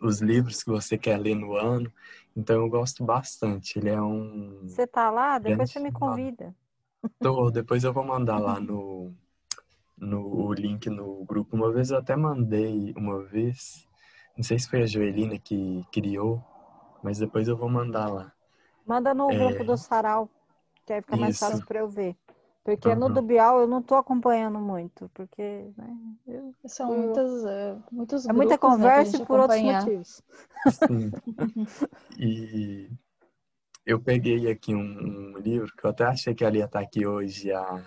os 0.00 0.22
livros 0.22 0.62
que 0.62 0.70
você 0.70 0.96
quer 0.96 1.18
ler 1.18 1.34
no 1.34 1.54
ano. 1.54 1.92
Então 2.34 2.56
eu 2.62 2.70
gosto 2.70 3.04
bastante. 3.04 3.78
Ele 3.78 3.90
é 3.90 4.00
um. 4.00 4.60
Você 4.62 4.86
tá 4.86 5.10
lá? 5.10 5.38
Depois 5.38 5.70
você 5.70 5.78
me 5.78 5.92
convida. 5.92 6.54
Tô, 7.20 7.50
depois 7.52 7.84
eu 7.84 7.92
vou 7.92 8.02
mandar 8.02 8.38
lá 8.38 8.58
no, 8.58 9.12
no 9.98 10.46
o 10.46 10.54
link 10.54 10.88
no 10.88 11.26
grupo. 11.26 11.54
Uma 11.54 11.70
vez 11.70 11.90
eu 11.90 11.98
até 11.98 12.16
mandei 12.16 12.94
uma 12.96 13.22
vez. 13.24 13.86
Não 14.34 14.42
sei 14.42 14.58
se 14.58 14.70
foi 14.70 14.80
a 14.80 14.86
Joelina 14.86 15.38
que 15.38 15.84
criou, 15.92 16.42
mas 17.02 17.18
depois 17.18 17.46
eu 17.46 17.58
vou 17.58 17.68
mandar 17.68 18.08
lá. 18.08 18.32
Manda 18.86 19.12
no 19.12 19.30
É. 19.30 19.38
grupo 19.38 19.64
do 19.64 19.76
Sarau, 19.76 20.30
que 20.92 20.96
aí 20.96 21.02
fica 21.02 21.16
mais 21.16 21.36
Isso. 21.36 21.44
fácil 21.46 21.64
para 21.64 21.78
eu 21.80 21.88
ver. 21.88 22.14
Porque 22.64 22.94
no 22.94 23.06
Aham. 23.06 23.14
do 23.14 23.22
Bial 23.22 23.60
eu 23.60 23.66
não 23.66 23.82
tô 23.82 23.96
acompanhando 23.96 24.58
muito, 24.60 25.10
porque 25.14 25.42
né, 25.76 25.96
eu- 26.28 26.54
São 26.66 26.92
Eu- 26.92 26.98
muitas, 27.02 27.44
eh, 27.44 27.76
muitos 27.90 28.26
é 28.28 28.32
muita 28.32 28.52
né, 28.52 28.58
conversa 28.58 29.16
e 29.16 29.26
por 29.26 29.40
outros 29.40 29.58
acompanhar. 29.58 29.82
motivos. 29.84 30.22
Sim. 30.86 31.10
E 32.18 32.90
eu 33.86 33.98
peguei 34.00 34.50
aqui 34.50 34.74
um, 34.74 34.80
um 35.34 35.38
livro 35.38 35.72
que 35.74 35.84
eu 35.84 35.90
até 35.90 36.04
achei 36.04 36.34
que 36.34 36.44
ela 36.44 36.56
ia 36.56 36.66
estar 36.66 36.80
aqui 36.80 37.06
hoje, 37.06 37.50
a, 37.50 37.82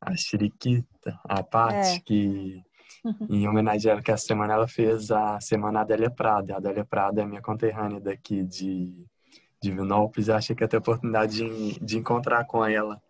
a 0.00 0.16
Chiriquita, 0.16 1.18
a 1.24 1.42
Paty, 1.42 1.96
É. 1.96 2.00
que 2.00 2.62
em 3.30 3.48
homenagem 3.48 3.88
a 3.90 3.94
ela, 3.94 4.02
que 4.02 4.10
essa 4.10 4.26
semana 4.26 4.52
ela 4.54 4.68
fez 4.68 5.10
a 5.10 5.40
Semana 5.40 5.80
Adélia 5.80 6.10
Prada. 6.10 6.54
A 6.54 6.56
Adélia 6.58 6.84
Prada 6.84 7.22
é 7.22 7.26
minha 7.26 7.40
conterrânea 7.40 8.00
daqui 8.00 8.42
de, 8.42 9.06
de 9.64 9.72
Vinópolis. 9.72 10.28
Eu 10.28 10.36
achei 10.36 10.54
que 10.54 10.62
ia 10.62 10.68
ter 10.68 10.76
a 10.76 10.80
oportunidade 10.80 11.36
de, 11.36 11.80
de 11.80 11.98
encontrar 11.98 12.44
com 12.44 12.64
ela 12.64 13.00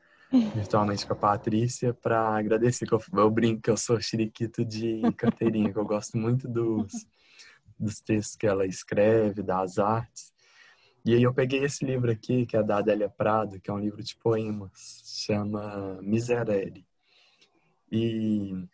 virtualmente 0.55 1.07
com 1.07 1.13
a 1.13 1.17
Patrícia 1.17 1.93
para 1.95 2.37
agradecer. 2.37 2.87
Que 2.87 2.95
eu, 2.95 3.03
eu 3.15 3.31
brinco 3.31 3.63
que 3.63 3.71
eu 3.71 3.77
sou 3.77 4.01
chiriquito 4.01 4.65
de 4.65 5.03
carteirinha, 5.17 5.73
que 5.73 5.79
eu 5.79 5.85
gosto 5.85 6.17
muito 6.17 6.49
dos, 6.49 7.07
dos 7.79 8.01
textos 8.01 8.37
que 8.37 8.47
ela 8.47 8.67
escreve, 8.67 9.43
das 9.43 9.79
artes. 9.79 10.33
E 11.05 11.15
aí 11.15 11.23
eu 11.23 11.35
peguei 11.35 11.65
esse 11.65 11.85
livro 11.85 12.11
aqui, 12.11 12.47
que 12.47 12.57
é 12.57 12.63
da 12.63 12.79
Adélia 12.79 13.11
Prado, 13.11 13.61
que 13.61 13.71
é 13.71 13.75
um 13.75 13.79
livro 13.79 14.03
de 14.03 14.17
poemas, 14.17 15.03
chama 15.05 16.01
Miserere. 16.03 16.87
E 17.93 18.67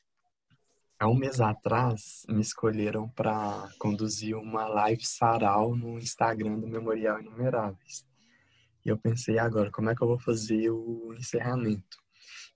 há 1.01 1.09
um 1.09 1.15
mês 1.15 1.41
atrás 1.41 2.27
me 2.29 2.43
escolheram 2.43 3.09
para 3.09 3.71
conduzir 3.79 4.37
uma 4.37 4.69
live 4.69 5.03
sarau 5.03 5.75
no 5.75 5.99
Instagram 5.99 6.61
do 6.61 6.69
Memorial 6.69 7.19
Inumeráveis. 7.21 8.07
E 8.85 8.91
eu 8.91 8.99
pensei, 8.99 9.39
agora, 9.39 9.71
como 9.71 9.89
é 9.89 9.95
que 9.95 10.03
eu 10.03 10.09
vou 10.09 10.19
fazer 10.19 10.69
o 10.69 11.15
encerramento? 11.15 11.99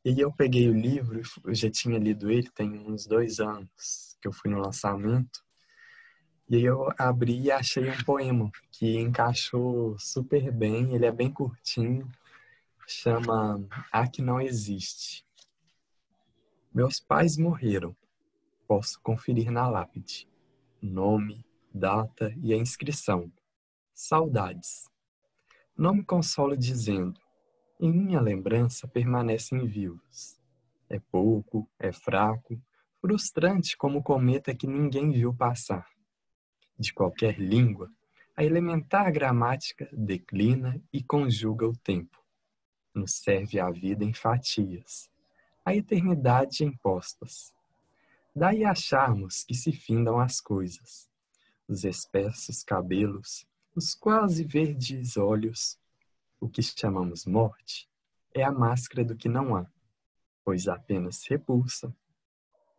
E 0.05 0.11
aí 0.11 0.21
eu 0.21 0.31
peguei 0.31 0.69
o 0.69 0.75
livro, 0.75 1.23
eu 1.43 1.55
já 1.55 1.71
tinha 1.71 1.99
lido 1.99 2.31
ele 2.31 2.51
tem 2.51 2.71
uns 2.87 3.07
dois 3.07 3.41
anos 3.41 4.19
que 4.21 4.29
eu 4.29 4.33
fui 4.33 4.51
no 4.51 4.59
lançamento. 4.59 5.43
E 6.47 6.57
aí 6.57 6.65
eu 6.65 6.87
abri 6.99 7.41
e 7.41 7.51
achei 7.51 7.89
um 7.89 8.05
poema 8.05 8.51
que 8.71 8.99
encaixou 8.99 9.99
super 9.99 10.53
bem, 10.53 10.95
ele 10.95 11.07
é 11.07 11.13
bem 11.13 11.33
curtinho, 11.33 12.07
chama 12.87 13.67
A 13.91 14.07
Que 14.07 14.21
Não 14.21 14.39
Existe. 14.39 15.25
Meus 16.75 17.01
pais 17.01 17.39
morreram. 17.39 17.97
Posso 18.67 19.01
conferir 19.03 19.51
na 19.51 19.69
lápide. 19.69 20.29
Nome, 20.81 21.45
data 21.73 22.35
e 22.43 22.53
a 22.53 22.57
inscrição. 22.57 23.31
Saudades. 23.93 24.91
Não 25.77 25.95
me 25.95 26.05
consolo 26.05 26.57
dizendo, 26.57 27.21
em 27.81 27.93
minha 27.93 28.21
lembrança 28.21 28.89
permanecem 28.89 29.67
vivos. 29.67 30.41
É 30.89 30.99
pouco, 30.99 31.69
é 31.79 31.93
fraco, 31.93 32.61
frustrante 33.01 33.77
como 33.77 34.03
cometa 34.03 34.55
que 34.55 34.67
ninguém 34.67 35.11
viu 35.11 35.35
passar. 35.35 35.87
De 36.79 36.93
qualquer 36.93 37.39
língua, 37.39 37.91
a 38.37 38.45
elementar 38.45 39.13
gramática 39.13 39.89
declina 39.93 40.81
e 40.93 41.03
conjuga 41.03 41.67
o 41.67 41.77
tempo. 41.77 42.19
Nos 42.95 43.17
serve 43.17 43.61
a 43.61 43.71
vida 43.71 44.05
em 44.05 44.15
fatias, 44.15 45.11
a 45.65 45.75
eternidade 45.75 46.65
em 46.65 46.73
postas. 46.77 47.53
Daí 48.35 48.65
acharmos 48.65 49.45
que 49.45 49.55
se 49.55 49.71
findam 49.71 50.19
as 50.19 50.41
coisas. 50.41 51.09
Os 51.69 51.85
espessos 51.85 52.63
cabelos, 52.65 53.47
os 53.75 53.95
quase 53.95 54.45
verdes 54.45 55.17
olhos, 55.17 55.79
o 56.41 56.49
que 56.49 56.61
chamamos 56.61 57.25
morte, 57.25 57.89
é 58.35 58.43
a 58.43 58.51
máscara 58.51 59.05
do 59.05 59.17
que 59.17 59.29
não 59.29 59.55
há, 59.55 59.67
pois 60.45 60.67
apenas 60.67 61.25
repulsa, 61.29 61.95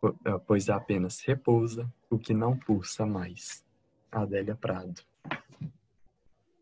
eh, 0.04 0.38
pois 0.46 0.70
apenas 0.70 1.22
repousa 1.22 1.92
o 2.10 2.20
que 2.20 2.34
não 2.34 2.58
pulsa 2.58 3.06
mais. 3.06 3.64
Adélia 4.12 4.56
Prado. 4.56 5.02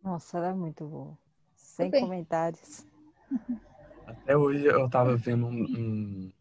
Nossa, 0.04 0.38
ela 0.38 0.48
é 0.50 0.54
muito 0.54 0.86
boa. 0.86 1.18
Sem 1.56 1.90
comentários. 1.90 2.86
Até 4.06 4.38
hoje 4.38 4.66
eu 4.66 4.86
estava 4.86 5.16
vendo 5.16 5.48
um, 5.48 5.64
um, 5.64 6.33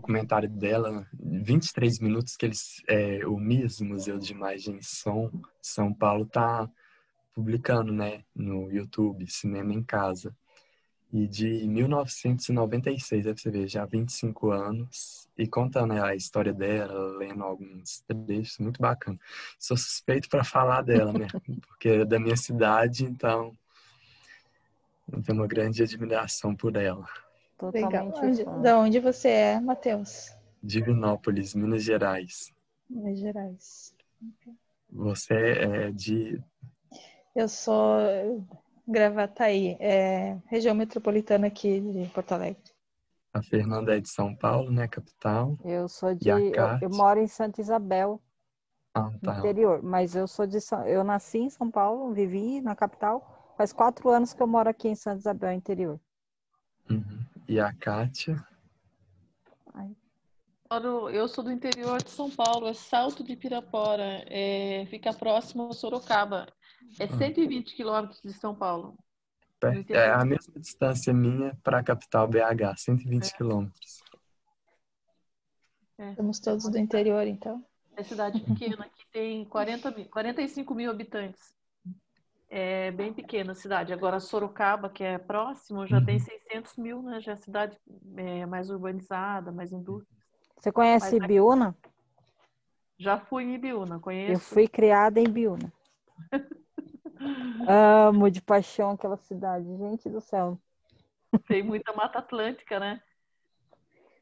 documentário 0.00 0.48
dela, 0.48 1.06
23 1.12 2.00
minutos, 2.00 2.36
que 2.36 2.46
eles, 2.46 2.82
é, 2.88 3.24
o 3.26 3.38
MIS, 3.38 3.80
Museu 3.82 4.18
de 4.18 4.32
Imagem 4.32 4.78
e 4.78 4.84
Som 4.84 5.30
São 5.60 5.92
Paulo, 5.92 6.24
tá 6.26 6.68
publicando, 7.34 7.92
né, 7.92 8.24
no 8.34 8.70
YouTube, 8.72 9.30
Cinema 9.30 9.72
em 9.72 9.82
Casa. 9.82 10.34
E 11.12 11.26
de 11.26 11.66
1996, 11.66 13.24
deve 13.24 13.40
você 13.40 13.50
ver, 13.50 13.68
já 13.68 13.84
25 13.84 14.50
anos, 14.50 15.28
e 15.36 15.46
contando 15.46 15.94
né, 15.94 16.02
a 16.02 16.14
história 16.14 16.52
dela, 16.52 17.18
lendo 17.18 17.42
alguns 17.42 18.00
trechos, 18.02 18.58
muito 18.58 18.80
bacana. 18.80 19.18
Sou 19.58 19.76
suspeito 19.76 20.28
para 20.28 20.44
falar 20.44 20.82
dela, 20.82 21.12
né? 21.12 21.26
Porque 21.66 21.88
é 21.88 22.04
da 22.04 22.18
minha 22.18 22.36
cidade, 22.36 23.04
então 23.04 23.56
eu 25.12 25.20
tenho 25.22 25.38
uma 25.38 25.48
grande 25.48 25.82
admiração 25.82 26.54
por 26.54 26.76
ela. 26.76 27.04
Legal. 27.66 28.12
Onde, 28.22 28.44
da 28.62 28.78
onde 28.78 28.98
você 28.98 29.28
é, 29.28 29.60
Matheus? 29.60 30.34
Divinópolis, 30.62 31.54
Minas 31.54 31.82
Gerais. 31.82 32.52
Minas 32.88 33.18
Gerais. 33.18 33.94
Você 34.90 35.34
é 35.34 35.90
de 35.90 36.42
eu 37.34 37.48
sou 37.48 38.44
Gravataí, 38.86 39.76
é, 39.78 40.36
região 40.46 40.74
metropolitana 40.74 41.46
aqui 41.46 41.80
de 41.80 42.08
Porto 42.08 42.32
Alegre. 42.32 42.60
A 43.32 43.40
Fernanda 43.40 43.96
é 43.96 44.00
de 44.00 44.08
São 44.08 44.34
Paulo, 44.34 44.72
né, 44.72 44.88
capital? 44.88 45.56
Eu 45.64 45.88
sou 45.88 46.12
de, 46.14 46.28
eu, 46.28 46.52
eu, 46.82 46.90
moro 46.90 47.20
em 47.20 47.28
Santa 47.28 47.60
Isabel, 47.60 48.20
ah, 48.92 49.08
tá. 49.22 49.38
interior, 49.38 49.80
mas 49.80 50.16
eu 50.16 50.26
sou 50.26 50.44
de, 50.44 50.58
eu 50.86 51.04
nasci 51.04 51.38
em 51.38 51.50
São 51.50 51.70
Paulo, 51.70 52.12
vivi 52.12 52.60
na 52.60 52.74
capital. 52.74 53.54
Faz 53.56 53.72
quatro 53.72 54.08
anos 54.08 54.34
que 54.34 54.42
eu 54.42 54.48
moro 54.48 54.68
aqui 54.68 54.88
em 54.88 54.96
Santa 54.96 55.18
Isabel, 55.18 55.52
interior. 55.52 56.00
Uhum. 56.90 57.19
E 57.50 57.58
a 57.58 57.72
Kátia? 57.72 58.46
Eu 61.12 61.26
sou 61.26 61.42
do 61.42 61.50
interior 61.50 62.00
de 62.00 62.08
São 62.08 62.30
Paulo, 62.30 62.68
é 62.68 62.74
Salto 62.74 63.24
de 63.24 63.34
Pirapora, 63.34 64.24
é, 64.28 64.86
fica 64.86 65.12
próximo 65.12 65.68
a 65.68 65.72
Sorocaba. 65.72 66.46
É 66.96 67.08
120 67.08 67.74
quilômetros 67.74 68.20
de 68.22 68.32
São 68.34 68.54
Paulo. 68.54 68.96
É 69.88 70.10
a 70.10 70.24
mesma 70.24 70.60
distância 70.60 71.12
minha 71.12 71.58
para 71.64 71.80
a 71.80 71.82
capital 71.82 72.28
BH, 72.28 72.76
120 72.76 73.26
é. 73.26 73.36
quilômetros. 73.36 74.00
É. 75.98 76.10
Estamos 76.10 76.38
todos 76.38 76.70
do 76.70 76.78
interior, 76.78 77.26
então. 77.26 77.66
É 77.96 78.04
cidade 78.04 78.38
pequena, 78.38 78.88
que 78.96 79.04
tem 79.10 79.44
40 79.44 79.90
mil, 79.90 80.04
45 80.04 80.72
mil 80.72 80.88
habitantes. 80.88 81.52
É 82.52 82.90
bem 82.90 83.12
pequena 83.12 83.52
a 83.52 83.54
cidade. 83.54 83.92
Agora, 83.92 84.18
Sorocaba, 84.18 84.90
que 84.90 85.04
é 85.04 85.18
próximo, 85.18 85.86
já 85.86 85.98
uhum. 85.98 86.04
tem 86.04 86.18
600 86.18 86.76
mil, 86.76 87.00
né? 87.00 87.20
Já 87.20 87.32
é 87.32 87.36
cidade 87.36 87.78
é, 88.16 88.44
mais 88.44 88.70
urbanizada, 88.70 89.52
mais 89.52 89.70
indústria. 89.70 90.18
Você 90.58 90.72
conhece 90.72 91.16
Mas, 91.16 91.24
Ibiúna? 91.24 91.76
Já 92.98 93.18
fui 93.18 93.44
em 93.44 93.54
Ibiúna, 93.54 94.00
conheço. 94.00 94.32
Eu 94.32 94.40
fui 94.40 94.66
criada 94.66 95.20
em 95.20 95.26
Ibiúna. 95.26 95.72
Amo 97.68 98.28
de 98.28 98.42
paixão 98.42 98.90
aquela 98.90 99.16
cidade, 99.16 99.64
gente 99.76 100.08
do 100.08 100.20
céu. 100.20 100.58
Tem 101.46 101.62
muita 101.62 101.92
mata 101.92 102.18
atlântica, 102.18 102.80
né? 102.80 103.00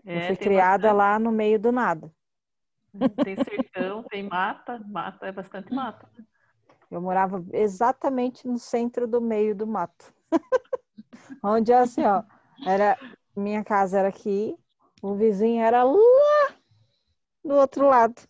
É, 0.05 0.18
Eu 0.18 0.26
fui 0.26 0.37
criada 0.37 0.93
bastante... 0.93 0.97
lá 0.97 1.18
no 1.18 1.33
meio 1.33 1.59
do 1.59 1.72
nada. 1.72 2.12
Tem 3.24 3.37
sertão, 3.37 4.03
tem 4.05 4.22
mata, 4.22 4.79
mata 4.87 5.26
é 5.26 5.33
bastante 5.33 5.72
mata. 5.72 6.09
Eu 6.91 7.01
morava 7.01 7.45
exatamente 7.53 8.47
no 8.47 8.59
centro 8.59 9.07
do 9.07 9.20
meio 9.20 9.55
do 9.55 9.66
mato. 9.66 10.12
Onde 11.43 11.72
assim, 11.72 12.05
ó, 12.05 12.22
era 12.66 12.99
minha 13.36 13.62
casa 13.62 13.99
era 13.99 14.09
aqui, 14.09 14.57
o 15.03 15.14
vizinho 15.14 15.62
era 15.62 15.84
lá 15.84 16.55
do 17.45 17.55
outro 17.55 17.86
lado. 17.86 18.20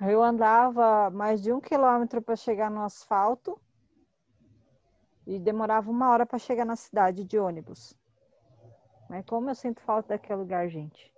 Eu 0.00 0.22
andava 0.22 1.10
mais 1.10 1.42
de 1.42 1.52
um 1.52 1.60
quilômetro 1.60 2.22
para 2.22 2.34
chegar 2.34 2.70
no 2.70 2.82
asfalto 2.82 3.60
e 5.26 5.38
demorava 5.38 5.90
uma 5.90 6.10
hora 6.10 6.24
para 6.24 6.38
chegar 6.38 6.64
na 6.64 6.76
cidade 6.76 7.24
de 7.24 7.38
ônibus. 7.38 7.94
Mas 9.08 9.24
como 9.26 9.50
eu 9.50 9.54
sinto 9.54 9.82
falta 9.82 10.10
daquele 10.10 10.38
lugar, 10.38 10.68
gente. 10.68 11.12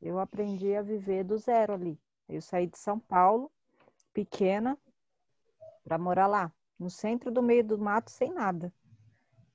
Eu 0.00 0.18
aprendi 0.18 0.74
a 0.74 0.82
viver 0.82 1.22
do 1.22 1.38
zero 1.38 1.74
ali. 1.74 2.00
Eu 2.28 2.42
saí 2.42 2.66
de 2.66 2.76
São 2.76 2.98
Paulo, 2.98 3.52
pequena, 4.12 4.78
para 5.84 5.98
morar 5.98 6.26
lá, 6.26 6.52
no 6.78 6.90
centro 6.90 7.30
do 7.30 7.42
meio 7.42 7.64
do 7.64 7.78
mato, 7.78 8.10
sem 8.10 8.32
nada. 8.32 8.72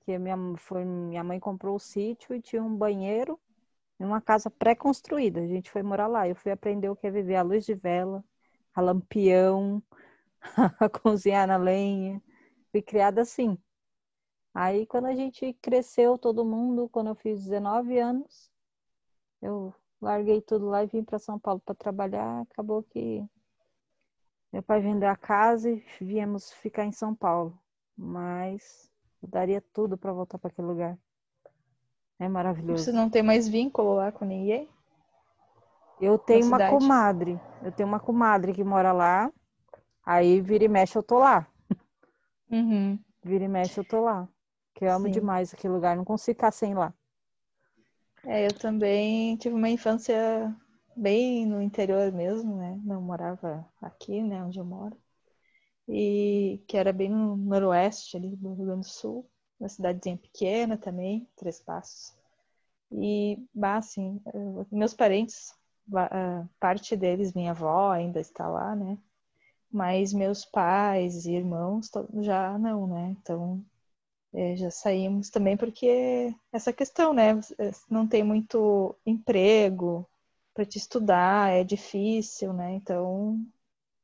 Que 0.02 0.18
minha, 0.18 0.38
foi, 0.58 0.86
minha 0.86 1.24
mãe 1.24 1.40
comprou 1.40 1.76
o 1.76 1.80
sítio 1.80 2.34
e 2.36 2.42
tinha 2.42 2.64
um 2.64 2.76
banheiro 2.76 3.40
em 4.00 4.06
uma 4.06 4.22
casa 4.22 4.50
pré-construída. 4.50 5.42
A 5.42 5.48
gente 5.48 5.70
foi 5.70 5.84
morar 5.84 6.08
lá. 6.08 6.28
Eu 6.28 6.36
fui 6.36 6.52
aprender 6.52 6.90
o 6.90 6.96
que 6.96 7.08
é 7.08 7.12
viver 7.12 7.36
à 7.36 7.42
luz 7.42 7.66
de 7.66 7.74
vela, 7.74 8.24
a 8.74 8.82
lampião, 8.82 9.84
a 10.80 10.90
cozinhar 10.90 11.48
na 11.48 11.58
lenha. 11.58 12.22
Fui 12.72 12.82
criada 12.82 13.22
assim. 13.22 13.58
Aí, 14.54 14.88
quando 14.88 15.06
a 15.06 15.16
gente 15.16 15.54
cresceu, 15.62 16.18
todo 16.18 16.46
mundo, 16.46 16.90
quando 16.90 17.08
eu 17.08 17.16
fiz 17.16 17.44
19 17.44 18.00
anos, 18.00 18.52
eu 19.42 19.74
larguei 20.02 20.42
tudo 20.42 20.68
lá 20.68 20.84
e 20.84 20.88
vim 20.88 21.04
para 21.04 21.20
São 21.20 21.40
Paulo 21.40 21.60
para 21.60 21.76
trabalhar. 21.76 22.42
Acabou 22.42 22.84
que 22.84 23.24
meu 24.52 24.64
pai 24.64 24.80
vendeu 24.82 25.10
a 25.10 25.16
casa 25.16 25.70
e 25.70 25.84
viemos 26.00 26.52
ficar 26.52 26.86
em 26.86 26.92
São 26.92 27.14
Paulo. 27.14 27.58
Mas 27.98 28.90
eu 29.22 29.28
daria 29.28 29.62
tudo 29.74 29.98
para 29.98 30.14
voltar 30.14 30.38
para 30.38 30.50
aquele 30.50 30.68
lugar. 30.68 30.98
É 32.20 32.28
maravilhoso. 32.28 32.84
Você 32.84 32.92
não 32.92 33.10
tem 33.10 33.22
mais 33.22 33.48
vínculo 33.48 33.96
lá 33.96 34.12
com 34.12 34.26
ninguém? 34.26 34.70
Eu 36.00 36.18
tenho 36.18 36.46
uma 36.46 36.70
comadre. 36.70 37.40
Eu 37.62 37.72
tenho 37.72 37.90
uma 37.90 38.00
comadre 38.00 38.54
que 38.54 38.64
mora 38.64 38.92
lá. 38.92 39.32
Aí 40.06 40.40
vira 40.42 40.64
e 40.64 40.68
mexe 40.68 40.98
eu 40.98 41.04
tô 41.04 41.20
lá. 41.20 41.48
Uhum. 42.50 42.98
Vira 43.24 43.44
e 43.44 43.48
mexe 43.48 43.80
eu 43.80 43.84
tô 43.84 44.02
lá. 44.02 44.28
Que 44.74 44.86
eu 44.86 44.92
amo 44.92 45.06
Sim. 45.06 45.12
demais 45.12 45.54
aquele 45.54 45.74
lugar. 45.74 45.98
Não 45.98 46.06
consigo 46.06 46.38
ficar 46.38 46.52
sem 46.52 46.74
lá. 46.74 46.94
É, 48.24 48.48
eu 48.48 48.54
também 48.54 49.36
tive 49.38 49.56
uma 49.56 49.70
infância 49.70 50.56
bem 50.98 51.46
no 51.46 51.62
interior 51.62 52.12
mesmo, 52.12 52.58
né? 52.58 52.80
Não 52.84 53.02
morava 53.02 53.66
aqui, 53.82 54.22
né, 54.22 54.44
onde 54.44 54.60
eu 54.60 54.66
moro. 54.66 54.98
E 55.88 56.62
que 56.68 56.78
era 56.78 56.92
bem 56.92 57.10
no 57.10 57.38
noroeste 57.38 58.18
ali 58.18 58.36
do 58.36 58.54
Rio 58.54 58.66
Grande 58.66 58.82
do 58.82 58.90
Sul, 58.92 59.30
uma 59.60 59.70
cidadezinha 59.70 60.18
pequena 60.18 60.78
também, 60.78 61.28
Três 61.38 61.62
Passos. 61.62 62.16
E, 62.92 63.38
bah, 63.54 63.78
assim, 63.78 64.22
meus 64.72 64.94
parentes 64.94 65.54
parte 66.60 66.96
deles, 66.96 67.34
minha 67.34 67.52
avó 67.52 67.92
ainda 67.92 68.20
está 68.20 68.48
lá, 68.48 68.76
né? 68.76 68.98
Mas 69.72 70.14
meus 70.14 70.46
pais 70.46 71.26
e 71.26 71.34
irmãos 71.34 71.90
já 72.20 72.58
não, 72.58 72.88
né? 72.88 73.16
Então 73.22 73.64
é, 74.34 74.56
já 74.56 74.72
saímos 74.72 75.30
também 75.30 75.58
porque 75.58 76.34
essa 76.52 76.74
questão, 76.74 77.14
né? 77.14 77.40
Não 77.90 78.08
tem 78.08 78.24
muito 78.24 78.96
emprego 79.06 80.08
para 80.58 80.66
te 80.66 80.80
estudar, 80.80 81.52
é 81.52 81.64
difícil, 81.64 82.52
né? 82.52 82.74
Então, 82.74 83.40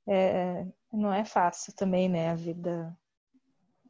é, 0.05 0.67
não 0.91 1.11
é 1.11 1.25
fácil 1.25 1.73
também, 1.73 2.07
né? 2.07 2.29
A 2.29 2.35
vida 2.35 2.95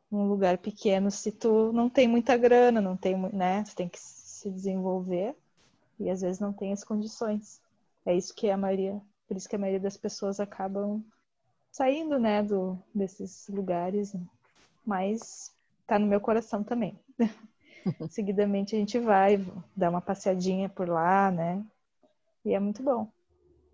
num 0.10 0.30
lugar 0.30 0.58
pequeno 0.58 1.12
se 1.12 1.30
tu 1.30 1.74
não 1.74 1.90
tem 1.90 2.08
muita 2.08 2.38
grana, 2.38 2.80
não 2.80 2.96
tem, 2.96 3.18
né? 3.34 3.64
Tu 3.64 3.76
tem 3.76 3.90
que 3.90 4.00
se 4.00 4.50
desenvolver 4.50 5.36
e 6.00 6.10
às 6.10 6.22
vezes 6.22 6.40
não 6.40 6.54
tem 6.54 6.72
as 6.72 6.86
condições. 6.86 7.62
É 8.06 8.16
isso 8.16 8.34
que 8.34 8.50
a 8.50 8.56
maioria, 8.56 9.02
por 9.28 9.36
isso 9.36 9.50
que 9.50 9.58
a 9.58 9.60
maioria 9.60 9.82
das 9.82 9.98
pessoas 9.98 10.40
acabam 10.40 11.04
saindo, 11.70 12.18
né, 12.18 12.42
do, 12.42 12.80
desses 12.96 13.46
lugares. 13.50 14.16
Mas 14.86 15.54
tá 15.86 16.00
no 16.00 16.08
meu 16.08 16.22
coração 16.22 16.64
também. 16.64 16.98
Seguidamente 18.10 18.74
a 18.74 18.80
gente 18.80 18.98
vai 19.00 19.46
dar 19.76 19.90
uma 19.90 20.02
passeadinha 20.02 20.70
por 20.70 20.88
lá, 20.88 21.30
né? 21.30 21.62
E 22.46 22.54
é 22.54 22.60
muito 22.60 22.84
bom. 22.84 23.12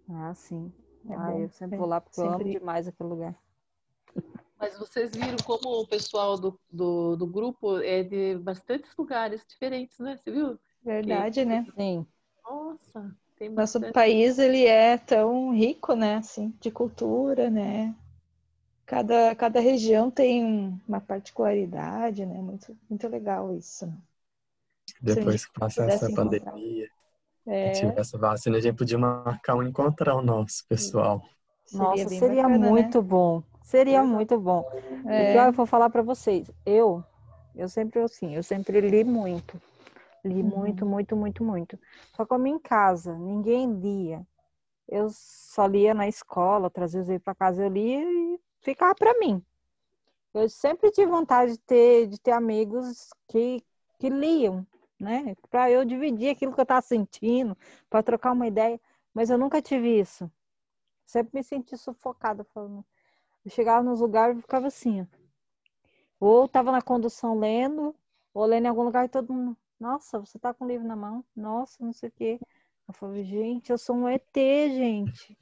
Ah, 0.09 0.34
sim. 0.34 0.72
É 1.09 1.13
ah, 1.13 1.32
bom. 1.32 1.39
eu 1.39 1.49
sempre 1.49 1.78
vou 1.78 1.88
lá 1.88 2.01
porque 2.01 2.15
sempre... 2.15 2.32
eu 2.32 2.36
amo 2.36 2.59
demais 2.59 2.88
aquele 2.88 3.09
lugar. 3.09 3.36
Mas 4.59 4.78
vocês 4.78 5.11
viram 5.11 5.38
como 5.45 5.82
o 5.82 5.88
pessoal 5.88 6.38
do, 6.38 6.59
do, 6.70 7.15
do 7.15 7.26
grupo 7.26 7.78
é 7.80 8.03
de 8.03 8.38
bastantes 8.38 8.93
lugares 8.97 9.45
diferentes, 9.47 9.97
né? 9.99 10.17
Você 10.17 10.32
viu? 10.32 10.59
Verdade, 10.84 11.41
que... 11.41 11.45
né? 11.45 11.65
Sim. 11.76 12.05
Nossa, 12.43 13.15
tem 13.38 13.53
bastante... 13.53 13.84
Nosso 13.84 13.93
país, 13.93 14.38
ele 14.38 14.65
é 14.65 14.97
tão 14.97 15.53
rico, 15.53 15.95
né? 15.95 16.15
Assim, 16.15 16.53
de 16.59 16.70
cultura, 16.70 17.49
né? 17.49 17.95
cada, 18.89 19.36
cada 19.36 19.59
região 19.59 20.09
tem 20.09 20.82
uma 20.88 20.99
particularidade, 20.99 22.26
né? 22.26 22.41
Muito, 22.41 22.76
muito 22.89 23.07
legal 23.07 23.55
isso. 23.55 23.86
Né? 23.86 23.97
Depois 24.99 25.45
que 25.45 25.53
passar 25.53 25.88
essa 25.88 26.11
pandemia, 26.11 26.89
é... 27.50 27.72
tiver 27.72 28.00
essa 28.00 28.18
vacina, 28.18 28.58
a 28.58 28.62
gente 28.62 28.78
podia 28.78 28.97
marcar 28.97 29.56
um 29.56 29.64
encontrão 29.64 30.22
nosso, 30.22 30.66
pessoal. 30.68 31.22
Nossa, 31.74 31.97
seria, 31.97 32.20
seria 32.20 32.43
bacana, 32.43 32.70
muito 32.70 33.02
né? 33.02 33.08
bom. 33.08 33.43
Seria 33.64 34.04
muito 34.04 34.39
bom. 34.39 34.68
É. 35.06 35.47
eu 35.47 35.52
vou 35.52 35.66
falar 35.66 35.89
para 35.89 36.02
vocês, 36.02 36.50
eu, 36.66 37.04
eu 37.56 37.70
sempre 37.70 38.02
assim, 38.02 38.36
eu 38.36 38.41
sempre 38.41 38.82
li 38.82 39.04
muito. 39.04 39.62
Li 40.26 40.41
uhum. 40.41 40.50
muito, 40.50 40.86
muito, 40.86 41.16
muito, 41.16 41.43
muito. 41.43 41.80
Só 42.16 42.26
como 42.26 42.47
em 42.47 42.60
casa, 42.60 43.14
ninguém 43.14 43.72
lia. 43.74 44.26
Eu 44.88 45.10
só 45.12 45.66
lia 45.68 45.93
na 45.93 46.08
escola, 46.08 46.70
trazia 46.70 47.02
os 47.02 47.22
para 47.22 47.36
casa, 47.36 47.64
eu 47.64 47.70
lia 47.70 48.02
e 48.02 48.39
ficar 48.62 48.95
para 48.95 49.18
mim. 49.20 49.41
Eu 50.34 50.50
sempre 50.50 50.91
tive 50.91 51.10
vontade 51.10 51.54
de 51.54 51.60
ter, 51.60 52.08
de 52.08 52.20
ter 52.20 52.32
amigos 52.32 53.10
que, 53.28 53.64
que 54.00 54.10
liam, 54.10 54.66
né? 55.00 55.36
Para 55.50 55.72
eu 55.72 55.86
dividir 55.86 56.30
aquilo 56.30 56.54
que 56.54 56.60
eu 56.60 56.64
estava 56.64 56.82
sentindo, 56.82 57.58
para 57.89 58.04
trocar 58.04 58.34
uma 58.34 58.47
ideia, 58.47 58.80
mas 59.14 59.30
eu 59.30 59.38
nunca 59.38 59.62
tive 59.62 60.00
isso. 60.00 60.32
Sempre 61.06 61.39
me 61.39 61.43
senti 61.43 61.78
sufocada 61.78 62.43
falando. 62.45 62.86
Eu 63.45 63.52
chegava 63.52 63.84
nos 63.84 64.02
lugares 64.02 64.38
e 64.38 64.41
ficava 64.41 64.68
assim, 64.68 65.02
ó. 65.02 65.06
ou 66.20 66.45
estava 66.45 66.72
na 66.72 66.82
condução 66.82 67.38
lendo, 67.38 67.95
ou 68.34 68.45
lendo 68.45 68.66
em 68.66 68.70
algum 68.70 68.84
lugar 68.84 69.06
e 69.06 69.10
todo 69.10 69.34
mundo, 69.34 69.58
nossa, 69.80 70.20
você 70.20 70.38
tá 70.39 70.54
com 70.54 70.66
o 70.66 70.68
livro 70.68 70.88
na 70.88 70.95
mão? 70.95 71.24
Nossa, 71.36 71.84
não 71.84 71.93
sei 71.93 72.10
o 72.10 72.12
quê. 72.12 72.39
Eu 72.88 72.93
falei, 72.93 73.24
gente, 73.24 73.72
eu 73.72 73.78
sou 73.78 73.95
um 73.95 74.10
ET, 74.10 74.36
gente. 74.36 75.38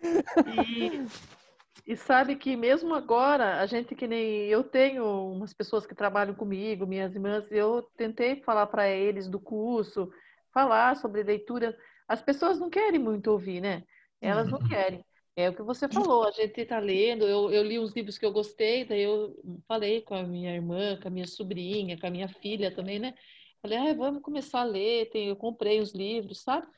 E, 1.86 1.96
sabe 1.96 2.36
que 2.36 2.56
mesmo 2.56 2.94
agora, 2.94 3.60
a 3.60 3.66
gente 3.66 3.94
que 3.94 4.06
nem 4.06 4.46
eu 4.46 4.64
tenho 4.64 5.04
umas 5.32 5.52
pessoas 5.52 5.86
que 5.86 5.94
trabalham 5.94 6.34
comigo, 6.34 6.86
minhas 6.86 7.14
irmãs, 7.14 7.44
eu 7.50 7.82
tentei 7.96 8.36
falar 8.42 8.66
para 8.68 8.88
eles 8.88 9.28
do 9.28 9.38
curso, 9.38 10.10
falar 10.52 10.96
sobre 10.96 11.22
leitura. 11.22 11.76
As 12.08 12.22
pessoas 12.22 12.58
não 12.58 12.70
querem 12.70 12.98
muito 12.98 13.30
ouvir, 13.30 13.60
né? 13.60 13.84
Elas 14.20 14.48
não 14.48 14.58
uhum. 14.60 14.68
querem. 14.68 15.04
É 15.36 15.50
o 15.50 15.54
que 15.54 15.62
você 15.62 15.88
falou, 15.88 16.26
a 16.26 16.30
gente 16.30 16.60
está 16.60 16.78
lendo, 16.78 17.26
eu, 17.26 17.50
eu 17.50 17.62
li 17.64 17.76
uns 17.78 17.92
livros 17.92 18.16
que 18.16 18.24
eu 18.24 18.32
gostei, 18.32 18.84
daí 18.84 19.02
eu 19.02 19.36
falei 19.66 20.00
com 20.00 20.14
a 20.14 20.22
minha 20.22 20.54
irmã, 20.54 20.96
com 21.00 21.08
a 21.08 21.10
minha 21.10 21.26
sobrinha, 21.26 21.98
com 21.98 22.06
a 22.06 22.10
minha 22.10 22.28
filha 22.28 22.72
também, 22.72 23.00
né? 23.00 23.14
Falei, 23.60 23.78
ah, 23.78 23.94
vamos 23.94 24.22
começar 24.22 24.60
a 24.60 24.64
ler, 24.64 25.10
tem, 25.10 25.28
eu 25.28 25.36
comprei 25.36 25.80
os 25.80 25.92
livros, 25.92 26.42
sabe? 26.42 26.68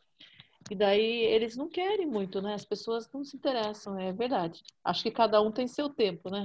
E 0.71 0.75
daí 0.75 1.25
eles 1.25 1.57
não 1.57 1.69
querem 1.69 2.07
muito, 2.07 2.43
né? 2.43 2.55
As 2.55 2.65
pessoas 2.65 3.11
não 3.13 3.25
se 3.25 3.37
interessam, 3.37 3.99
é 3.99 4.13
verdade. 4.13 4.63
Acho 4.85 5.03
que 5.03 5.11
cada 5.11 5.41
um 5.41 5.53
tem 5.53 5.69
seu 5.69 5.89
tempo, 5.89 6.29
né? 6.31 6.45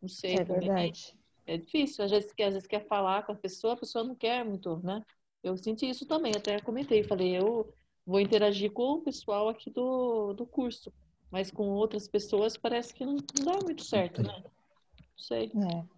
Não 0.00 0.08
sei. 0.08 0.36
É 0.36 0.44
também. 0.44 0.60
verdade. 0.68 1.14
É 1.46 1.56
difícil, 1.56 2.04
às 2.04 2.10
vezes, 2.10 2.30
às 2.30 2.52
vezes 2.54 2.66
quer 2.66 2.86
falar 2.86 3.24
com 3.24 3.32
a 3.32 3.36
pessoa, 3.36 3.74
a 3.74 3.76
pessoa 3.76 4.04
não 4.04 4.14
quer 4.14 4.44
muito, 4.44 4.78
né? 4.78 5.02
Eu 5.42 5.56
senti 5.56 5.88
isso 5.88 6.04
também, 6.06 6.32
até 6.34 6.60
comentei, 6.60 7.04
falei, 7.04 7.36
eu 7.36 7.72
vou 8.04 8.20
interagir 8.20 8.72
com 8.72 8.94
o 8.94 9.00
pessoal 9.00 9.48
aqui 9.48 9.70
do, 9.70 10.32
do 10.32 10.44
curso, 10.44 10.92
mas 11.30 11.50
com 11.50 11.68
outras 11.70 12.08
pessoas 12.08 12.56
parece 12.56 12.92
que 12.92 13.04
não, 13.06 13.16
não 13.16 13.44
dá 13.44 13.64
muito 13.64 13.84
certo, 13.84 14.22
né? 14.22 14.42
Não 14.42 15.18
sei. 15.18 15.52
É. 15.54 15.95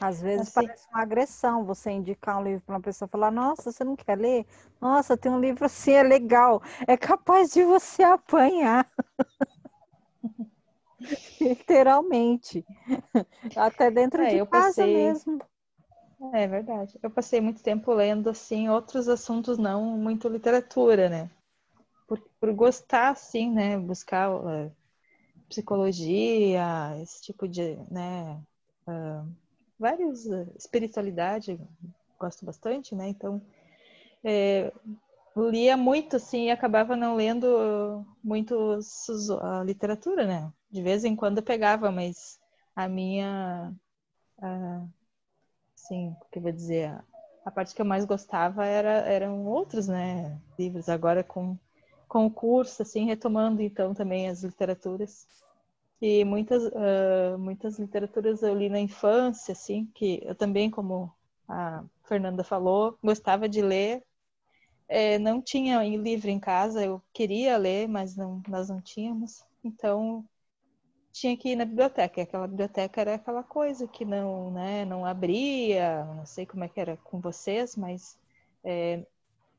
Às 0.00 0.20
vezes 0.20 0.48
assim, 0.48 0.66
parece 0.66 0.88
uma 0.88 1.02
agressão 1.02 1.64
você 1.64 1.90
indicar 1.90 2.38
um 2.38 2.42
livro 2.42 2.62
para 2.66 2.74
uma 2.74 2.80
pessoa 2.80 3.08
falar, 3.08 3.30
nossa, 3.30 3.70
você 3.70 3.84
não 3.84 3.96
quer 3.96 4.18
ler? 4.18 4.46
Nossa, 4.80 5.16
tem 5.16 5.30
um 5.30 5.40
livro 5.40 5.64
assim, 5.64 5.92
é 5.92 6.02
legal. 6.02 6.62
É 6.86 6.96
capaz 6.96 7.52
de 7.52 7.62
você 7.62 8.02
apanhar. 8.02 8.90
Literalmente. 11.40 12.64
Até 13.56 13.90
dentro 13.90 14.22
é, 14.22 14.30
de 14.30 14.46
casa 14.46 14.82
passei... 14.82 14.94
mesmo. 14.94 15.40
É 16.32 16.46
verdade. 16.46 16.98
Eu 17.02 17.10
passei 17.10 17.40
muito 17.40 17.62
tempo 17.62 17.92
lendo 17.92 18.30
assim 18.30 18.68
outros 18.68 19.08
assuntos, 19.08 19.58
não 19.58 19.96
muito 19.98 20.28
literatura, 20.28 21.08
né? 21.08 21.30
Por, 22.06 22.18
por 22.40 22.52
gostar, 22.52 23.10
assim, 23.10 23.50
né? 23.50 23.78
Buscar 23.78 24.30
uh, 24.30 24.72
psicologia, 25.48 26.96
esse 27.02 27.22
tipo 27.22 27.46
de, 27.46 27.76
né? 27.90 28.40
Uh, 28.86 29.43
vários 29.78 30.26
eh, 30.26 30.46
espiritualidade, 30.56 31.58
gosto 32.18 32.44
bastante, 32.44 32.94
né? 32.94 33.08
Então, 33.08 33.40
é, 34.22 34.72
lia 35.36 35.76
muito, 35.76 36.16
assim, 36.16 36.46
e 36.46 36.50
acabava 36.50 36.96
não 36.96 37.16
lendo 37.16 38.04
muito 38.22 38.78
a 39.42 39.62
literatura, 39.64 40.26
né? 40.26 40.52
De 40.70 40.82
vez 40.82 41.04
em 41.04 41.16
quando 41.16 41.42
pegava, 41.42 41.90
mas 41.90 42.38
a 42.74 42.88
minha, 42.88 43.72
a, 44.40 44.84
assim, 45.76 46.08
o 46.08 46.30
que 46.30 46.38
eu 46.38 46.42
vou 46.42 46.52
dizer, 46.52 46.88
a, 46.88 47.04
a 47.44 47.50
parte 47.50 47.74
que 47.74 47.82
eu 47.82 47.86
mais 47.86 48.04
gostava 48.04 48.64
era, 48.64 48.90
eram 49.08 49.44
outros, 49.46 49.88
né? 49.88 50.38
Livros. 50.58 50.88
Agora 50.88 51.22
com, 51.22 51.58
com 52.08 52.26
o 52.26 52.30
curso, 52.30 52.82
assim, 52.82 53.06
retomando, 53.06 53.60
então, 53.60 53.92
também 53.92 54.28
as 54.28 54.42
literaturas. 54.42 55.26
E 56.00 56.24
muitas, 56.24 56.62
uh, 56.64 57.38
muitas 57.38 57.78
literaturas 57.78 58.42
eu 58.42 58.54
li 58.54 58.68
na 58.68 58.80
infância, 58.80 59.52
assim, 59.52 59.86
que 59.94 60.20
eu 60.24 60.34
também, 60.34 60.70
como 60.70 61.12
a 61.48 61.84
Fernanda 62.04 62.44
falou, 62.44 62.98
gostava 63.02 63.48
de 63.48 63.62
ler. 63.62 64.04
É, 64.88 65.18
não 65.18 65.42
tinha 65.42 65.82
livro 65.96 66.30
em 66.30 66.38
casa, 66.40 66.84
eu 66.84 67.02
queria 67.12 67.56
ler, 67.56 67.88
mas 67.88 68.16
não, 68.16 68.42
nós 68.48 68.68
não 68.68 68.80
tínhamos. 68.80 69.44
Então, 69.64 70.24
tinha 71.12 71.36
que 71.36 71.50
ir 71.50 71.56
na 71.56 71.64
biblioteca. 71.64 72.20
E 72.20 72.24
aquela 72.24 72.48
biblioteca 72.48 73.00
era 73.00 73.14
aquela 73.14 73.42
coisa 73.42 73.86
que 73.88 74.04
não, 74.04 74.50
né, 74.52 74.84
não 74.84 75.06
abria, 75.06 76.04
não 76.06 76.26
sei 76.26 76.44
como 76.46 76.64
é 76.64 76.68
que 76.68 76.80
era 76.80 76.96
com 76.98 77.20
vocês, 77.20 77.76
mas 77.76 78.18
é, 78.64 79.06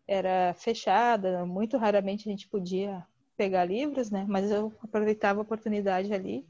era 0.08 0.54
fechada, 0.56 1.46
muito 1.46 1.78
raramente 1.78 2.28
a 2.28 2.32
gente 2.32 2.48
podia 2.48 3.06
pegar 3.36 3.66
livros, 3.66 4.10
né? 4.10 4.26
Mas 4.28 4.50
eu 4.52 4.74
aproveitava 4.82 5.40
a 5.40 5.44
oportunidade 5.44 6.14
ali 6.14 6.46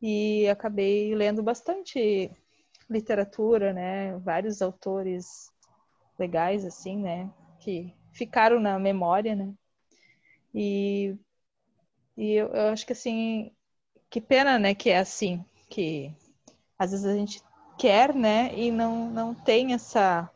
e 0.00 0.48
acabei 0.48 1.14
lendo 1.14 1.42
bastante 1.42 2.30
literatura, 2.88 3.72
né? 3.72 4.16
Vários 4.18 4.62
autores 4.62 5.52
legais, 6.18 6.64
assim, 6.64 6.98
né? 6.98 7.30
Que 7.60 7.92
ficaram 8.12 8.60
na 8.60 8.78
memória, 8.78 9.34
né? 9.34 9.52
E, 10.54 11.16
e 12.16 12.32
eu, 12.32 12.48
eu 12.48 12.68
acho 12.68 12.86
que, 12.86 12.92
assim, 12.92 13.50
que 14.08 14.20
pena, 14.20 14.58
né? 14.58 14.74
Que 14.74 14.90
é 14.90 14.98
assim, 14.98 15.44
que 15.68 16.14
às 16.78 16.92
vezes 16.92 17.06
a 17.06 17.16
gente 17.16 17.42
quer, 17.78 18.14
né? 18.14 18.54
E 18.56 18.70
não, 18.70 19.10
não 19.10 19.34
tem 19.34 19.74
essa 19.74 20.30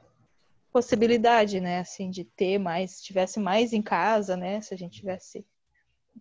possibilidade, 0.73 1.61
né? 1.61 1.81
Assim, 1.81 2.11
de 2.11 2.25
ter 2.25 2.59
mais, 2.59 3.01
tivesse 3.03 3.39
mais 3.39 3.73
em 3.73 3.83
casa, 3.83 4.37
né? 4.37 4.61
Se 4.61 4.75
a 4.75 4.77
gente 4.77 4.99
tivesse 4.99 5.47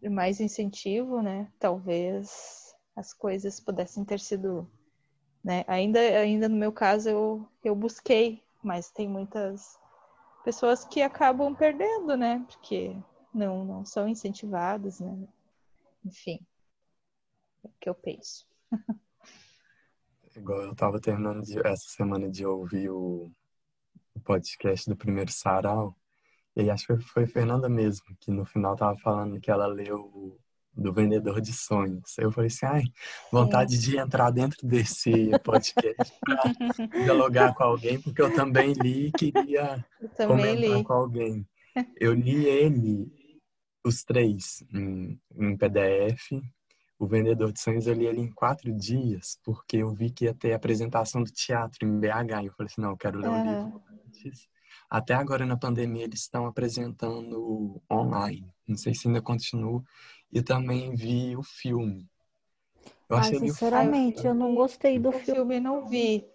mais 0.04 0.39
incentivo, 0.39 1.22
né? 1.22 1.52
Talvez 1.60 2.74
as 2.95 3.14
coisas 3.14 3.60
pudessem 3.60 4.04
ter 4.04 4.20
sido, 4.20 4.70
né? 5.43 5.64
Ainda, 5.68 6.00
ainda 6.00 6.50
no 6.50 6.56
meu 6.56 6.72
caso 6.72 7.10
eu, 7.10 7.48
eu 7.64 7.76
busquei, 7.76 8.43
mas 8.64 8.89
tem 8.91 9.08
muitas 9.08 9.78
pessoas 10.43 10.86
que 10.86 11.02
acabam 11.02 11.56
perdendo, 11.56 12.16
né? 12.16 12.45
Porque 12.48 12.95
não, 13.34 13.64
não 13.64 13.86
são 13.86 14.08
incentivadas, 14.08 15.00
né? 15.00 15.28
Enfim, 16.06 16.39
é 17.64 17.68
o 17.68 17.74
que 17.80 17.89
eu 17.89 17.95
penso. 17.95 18.48
Igual 20.36 20.62
eu 20.62 20.76
tava 20.76 21.00
terminando 21.02 21.41
de- 21.43 21.60
essa 21.60 21.89
semana 21.89 22.30
de 22.30 22.45
ouvir 22.45 22.89
o, 22.89 23.32
o 24.14 24.20
podcast 24.24 24.89
do 24.89 24.95
primeiro 24.95 25.32
sarau, 25.32 25.95
e 26.64 26.70
acho 26.70 26.88
que 26.88 26.97
foi, 26.97 27.28
Fernanda 27.28 27.70
mesmo, 27.70 28.05
que 28.20 28.32
no 28.32 28.45
final 28.45 28.76
tava 28.76 28.97
falando 28.97 29.39
que 29.39 29.51
ela 29.51 29.68
leu 29.68 30.39
do 30.78 30.93
Vendedor 30.93 31.41
de 31.41 31.53
Sonhos. 31.53 32.18
Eu 32.18 32.32
falei 32.32 32.47
assim, 32.47 32.66
ai, 32.66 32.84
vontade 33.32 33.80
de 33.80 33.97
entrar 33.97 34.32
dentro 34.32 34.66
desse 34.66 35.32
podcast 35.43 36.14
pra 36.20 36.43
dialogar 37.03 37.53
com 37.55 37.64
alguém, 37.64 37.99
porque 37.99 38.22
eu 38.22 38.34
também 38.34 38.74
li 38.74 39.08
e 39.08 39.12
queria 39.12 39.84
também 40.16 40.55
comentar 40.55 40.78
li. 40.78 40.84
com 40.84 40.93
alguém. 40.93 41.47
Eu 41.99 42.14
li 42.14 42.45
ele, 42.45 43.12
os 43.84 44.03
três, 44.03 44.64
em, 44.74 45.20
em 45.36 45.58
PDF. 45.58 46.32
O 46.99 47.05
Vendedor 47.05 47.51
de 47.51 47.60
Sonhos 47.60 47.86
eu 47.86 47.93
li 47.93 48.08
ele 48.08 48.22
em 48.22 48.32
quatro 48.32 48.74
dias, 48.74 49.39
porque 49.43 49.78
eu 49.78 49.91
vi 49.93 50.10
que 50.10 50.26
ia 50.26 50.34
ter 50.34 50.53
apresentação 50.53 51.22
do 51.22 51.32
teatro 51.32 51.88
em 51.88 51.99
BH. 51.99 52.41
E 52.41 52.45
eu 52.47 52.53
falei 52.53 52.72
assim, 52.72 52.82
não, 52.82 52.91
eu 52.91 52.97
quero 52.97 53.20
ler 53.20 53.30
o 53.30 53.38
livro 53.38 53.84
antes. 54.08 54.47
Até 54.90 55.14
agora, 55.14 55.46
na 55.46 55.58
pandemia, 55.58 56.04
eles 56.06 56.22
estão 56.22 56.46
apresentando 56.46 57.82
online. 57.92 58.48
Não 58.68 58.78
sei 58.78 58.94
se 58.94 59.08
ainda 59.08 59.22
continua. 59.22 59.84
E 60.32 60.42
também 60.42 60.96
vi 60.96 61.36
o 61.36 61.44
filme. 61.44 62.08
Eu 63.10 63.18
achei 63.18 63.38
sinceramente, 63.40 64.26
eu 64.26 64.34
não 64.34 64.54
gostei 64.56 65.00
do 65.00 65.10
O 65.10 65.14
filme. 65.14 65.36
filme 65.36 65.60
não 65.60 65.88
vi. 65.88 66.26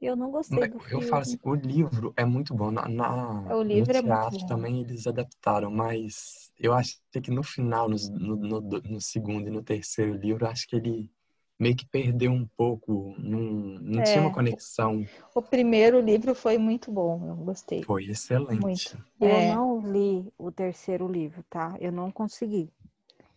Eu 0.00 0.14
não 0.16 0.30
gostei 0.30 0.58
Mas 0.58 0.70
do 0.70 0.78
Eu 0.78 1.00
filme. 1.00 1.06
falo 1.08 1.22
assim, 1.22 1.38
o 1.42 1.54
livro 1.54 2.12
é 2.16 2.24
muito 2.24 2.54
bom. 2.54 2.70
Na, 2.70 2.88
na- 2.88 3.42
O 3.54 3.62
livro 3.62 3.90
no 3.90 3.92
é 3.92 4.02
muito 4.02 4.04
teatro 4.08 4.38
bom. 4.40 4.46
também 4.48 4.80
eles 4.80 5.06
adaptaram, 5.06 5.70
mas 5.70 6.52
eu 6.58 6.72
acho 6.72 6.98
que 7.22 7.30
no 7.30 7.42
final, 7.42 7.88
no, 7.88 7.96
no, 8.18 8.36
no- 8.60 8.80
no 8.80 9.00
segundo 9.00 9.48
e 9.48 9.50
no 9.50 9.62
terceiro 9.62 10.14
livro, 10.14 10.44
eu 10.46 10.50
acho 10.50 10.66
que 10.68 10.76
ele 10.76 11.10
meio 11.58 11.76
que 11.76 11.86
perdeu 11.88 12.32
um 12.32 12.46
pouco. 12.56 13.14
Não, 13.18 13.40
não 13.40 14.02
tinha 14.02 14.22
uma 14.22 14.30
É. 14.30 14.34
conexão. 14.34 15.04
O 15.34 15.42
primeiro 15.42 16.00
livro 16.00 16.34
foi 16.34 16.58
muito 16.58 16.90
bom, 16.90 17.26
eu 17.28 17.36
gostei. 17.36 17.84
Foi 17.84 18.04
excelente. 18.04 18.62
Muito. 18.62 18.98
Eu 19.20 19.28
É. 19.30 19.50
não 19.54 19.80
li 19.80 20.32
o 20.38 20.50
terceiro 20.52 21.08
livro, 21.08 21.42
tá? 21.50 21.76
Eu 21.80 21.92
não 21.92 22.10
consegui. 22.10 22.72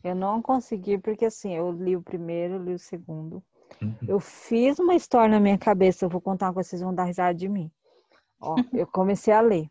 Eu 0.04 0.16
não 0.16 0.42
consegui 0.42 0.98
porque 0.98 1.26
assim, 1.26 1.54
eu 1.56 1.72
li 1.72 1.96
o 1.96 2.02
primeiro, 2.04 2.64
li 2.64 2.74
o 2.74 2.80
segundo. 2.80 3.44
Uhum. 3.82 3.98
Eu 4.08 4.20
fiz 4.20 4.80
uma 4.80 4.96
história 4.96 5.30
na 5.30 5.40
minha 5.40 5.58
cabeça, 5.58 6.06
eu 6.06 6.10
vou 6.10 6.22
contar 6.22 6.48
uma 6.48 6.56
coisa, 6.56 6.70
vocês 6.70 6.82
vão 6.82 6.94
dar 6.96 7.06
risada 7.06 7.36
de 7.36 7.50
mim. 7.50 7.72
Ó, 8.40 8.64
eu 8.74 8.88
comecei 8.88 9.34
a 9.34 9.42
ler. 9.42 9.70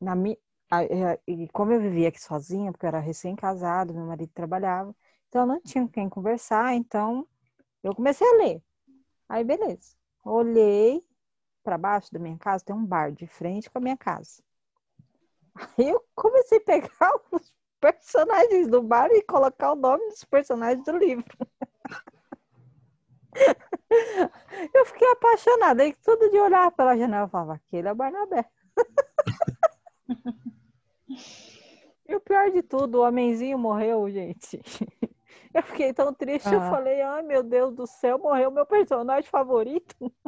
Na 0.00 0.14
mi... 0.16 0.38
a- 0.70 0.84
E 1.26 1.48
como 1.50 1.72
eu 1.72 1.80
vivia 1.80 2.08
aqui 2.08 2.20
sozinha, 2.20 2.72
porque 2.72 2.86
eu 2.86 2.88
era 2.88 3.00
recém-casado, 3.00 3.94
meu 3.94 4.06
marido 4.06 4.30
trabalhava, 4.34 4.94
então 5.28 5.42
eu 5.42 5.46
não 5.48 5.60
tinha 5.62 5.84
com 5.84 5.90
quem 5.90 6.08
conversar, 6.08 6.74
então 6.74 7.26
eu 7.82 7.94
comecei 7.94 8.26
a 8.26 8.36
ler. 8.36 8.62
Aí, 9.28 9.44
beleza. 9.44 9.96
Olhei 10.24 11.04
para 11.62 11.78
baixo 11.78 12.12
da 12.12 12.18
minha 12.18 12.38
casa, 12.38 12.64
tem 12.64 12.74
um 12.74 12.84
bar 12.84 13.12
de 13.12 13.26
frente 13.26 13.70
com 13.70 13.78
a 13.78 13.82
minha 13.82 13.96
casa. 13.96 14.42
Aí 15.54 15.88
eu 15.88 16.04
comecei 16.14 16.58
a 16.58 16.62
pegar 16.62 16.88
os 17.30 17.52
personagens 17.80 18.68
do 18.68 18.82
bar 18.82 19.10
e 19.10 19.22
colocar 19.22 19.72
o 19.72 19.76
nome 19.76 20.08
dos 20.08 20.24
personagens 20.24 20.84
do 20.84 20.96
livro. 20.96 21.36
Eu 24.74 24.84
fiquei 24.86 25.08
apaixonada. 25.12 25.82
Aí 25.82 25.94
tudo 25.94 26.30
de 26.30 26.38
olhar 26.38 26.70
pela 26.72 26.96
janela, 26.96 27.24
eu 27.24 27.28
falava, 27.28 27.54
aquele 27.54 27.88
é 27.88 27.92
o 27.92 27.94
Barnabé. 27.94 28.44
e 32.08 32.14
o 32.14 32.20
pior 32.20 32.50
de 32.50 32.62
tudo, 32.62 32.98
o 32.98 33.06
homenzinho 33.06 33.58
morreu, 33.58 34.10
gente. 34.10 34.60
Eu 35.54 35.62
fiquei 35.62 35.92
tão 35.92 36.12
triste, 36.14 36.54
eu 36.54 36.60
Ah. 36.60 36.60
falei, 36.60 37.00
ai 37.02 37.22
meu 37.22 37.42
Deus 37.42 37.74
do 37.74 37.86
céu, 37.86 38.18
morreu 38.18 38.50
meu 38.50 38.66
personagem 38.66 39.28
favorito. 39.30 39.96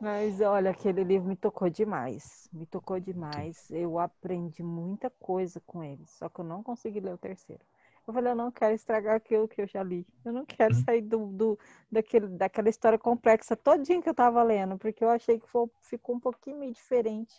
Mas 0.00 0.40
olha, 0.40 0.70
aquele 0.70 1.04
livro 1.04 1.28
me 1.28 1.36
tocou 1.36 1.70
demais. 1.70 2.48
Me 2.52 2.66
tocou 2.66 2.98
demais. 3.00 3.70
Eu 3.70 3.98
aprendi 3.98 4.62
muita 4.62 5.08
coisa 5.10 5.60
com 5.60 5.82
ele. 5.82 6.04
Só 6.06 6.28
que 6.28 6.40
eu 6.40 6.44
não 6.44 6.62
consegui 6.62 7.00
ler 7.00 7.14
o 7.14 7.18
terceiro. 7.18 7.64
Eu 8.06 8.12
falei, 8.12 8.32
eu 8.32 8.36
não 8.36 8.50
quero 8.50 8.74
estragar 8.74 9.14
aquilo 9.16 9.46
que 9.48 9.62
eu 9.62 9.66
já 9.66 9.82
li. 9.82 10.06
Eu 10.24 10.32
não 10.32 10.44
quero 10.44 10.74
Hum. 10.74 10.84
sair 10.84 11.02
do, 11.02 11.26
do, 11.28 11.58
daquele, 11.90 12.26
daquela 12.28 12.68
história 12.68 12.98
complexa 12.98 13.56
todinha 13.56 14.02
que 14.02 14.08
eu 14.08 14.14
tava 14.14 14.42
lendo, 14.42 14.76
porque 14.76 15.04
eu 15.04 15.08
achei 15.10 15.38
que 15.38 15.46
foi- 15.48 15.70
ficou 15.82 16.16
um 16.16 16.20
pouquinho 16.20 16.58
meio 16.58 16.72
diferente. 16.72 17.32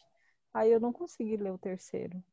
Aí 0.53 0.71
eu 0.71 0.79
não 0.79 0.93
consegui 0.93 1.35
ler 1.35 1.51
o 1.51 1.57
terceiro. 1.57 2.23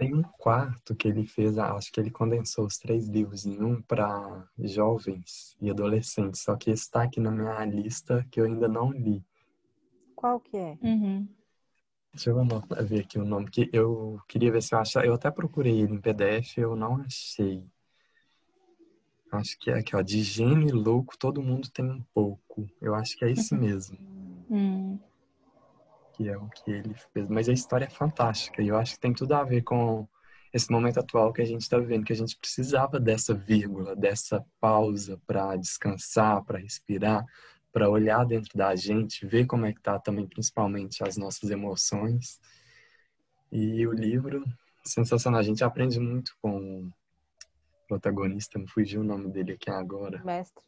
Tem 0.00 0.14
um 0.14 0.22
quarto 0.22 0.96
que 0.96 1.06
ele 1.06 1.26
fez, 1.26 1.58
acho 1.58 1.92
que 1.92 2.00
ele 2.00 2.10
condensou 2.10 2.64
os 2.64 2.78
três 2.78 3.06
livros 3.06 3.44
em 3.44 3.62
um 3.62 3.82
para 3.82 4.48
jovens 4.58 5.54
e 5.60 5.68
adolescentes. 5.68 6.40
Só 6.40 6.56
que 6.56 6.70
está 6.70 7.02
aqui 7.02 7.20
na 7.20 7.30
minha 7.30 7.62
lista 7.66 8.26
que 8.30 8.40
eu 8.40 8.46
ainda 8.46 8.66
não 8.66 8.90
li. 8.90 9.22
Qual 10.16 10.40
que 10.40 10.56
é? 10.56 10.78
Uhum. 10.80 11.28
Deixa 12.14 12.30
eu 12.30 12.40
anotar- 12.40 12.82
ver 12.82 13.00
aqui 13.00 13.18
o 13.18 13.26
nome, 13.26 13.50
que 13.50 13.68
eu 13.74 14.18
queria 14.26 14.50
ver 14.50 14.62
se 14.62 14.74
eu 14.74 14.78
achava. 14.78 15.04
Eu 15.04 15.12
até 15.12 15.30
procurei 15.30 15.82
ele 15.82 15.92
em 15.92 16.00
PDF, 16.00 16.56
eu 16.56 16.74
não 16.74 16.96
achei. 17.02 17.62
Acho 19.30 19.58
que 19.58 19.70
é 19.70 19.80
aqui, 19.80 19.94
ó. 19.94 20.00
De 20.00 20.22
gênio 20.22 20.68
e 20.70 20.72
louco, 20.72 21.18
todo 21.18 21.42
mundo 21.42 21.68
tem 21.70 21.84
um 21.84 22.02
pouco. 22.14 22.66
Eu 22.80 22.94
acho 22.94 23.18
que 23.18 23.24
é 23.26 23.30
esse 23.30 23.54
mesmo, 23.54 23.98
Hum. 24.48 24.98
Que 26.20 26.28
é 26.28 26.36
o 26.36 26.50
que 26.50 26.70
ele 26.70 26.94
fez. 27.14 27.26
Mas 27.30 27.48
a 27.48 27.52
história 27.52 27.86
é 27.86 27.90
fantástica 27.90 28.60
e 28.60 28.68
eu 28.68 28.76
acho 28.76 28.92
que 28.92 29.00
tem 29.00 29.14
tudo 29.14 29.32
a 29.32 29.42
ver 29.42 29.62
com 29.62 30.06
esse 30.52 30.70
momento 30.70 31.00
atual 31.00 31.32
que 31.32 31.40
a 31.40 31.46
gente 31.46 31.62
está 31.62 31.78
vivendo, 31.78 32.04
que 32.04 32.12
a 32.12 32.16
gente 32.16 32.36
precisava 32.36 33.00
dessa 33.00 33.32
vírgula, 33.32 33.96
dessa 33.96 34.44
pausa 34.60 35.18
para 35.26 35.56
descansar, 35.56 36.44
para 36.44 36.58
respirar, 36.58 37.24
para 37.72 37.88
olhar 37.88 38.26
dentro 38.26 38.50
da 38.58 38.76
gente, 38.76 39.24
ver 39.24 39.46
como 39.46 39.64
é 39.64 39.72
que 39.72 39.80
tá 39.80 39.98
também, 39.98 40.26
principalmente 40.26 41.02
as 41.02 41.16
nossas 41.16 41.48
emoções. 41.50 42.38
E 43.50 43.86
o 43.86 43.92
livro, 43.92 44.44
sensacional. 44.84 45.40
A 45.40 45.44
gente 45.44 45.64
aprende 45.64 45.98
muito 45.98 46.36
com 46.42 46.84
o 46.84 46.92
protagonista, 47.88 48.58
me 48.58 48.68
fugiu 48.68 49.00
o 49.00 49.04
nome 49.04 49.30
dele 49.30 49.52
aqui 49.52 49.70
agora. 49.70 50.22
Mestre. 50.22 50.62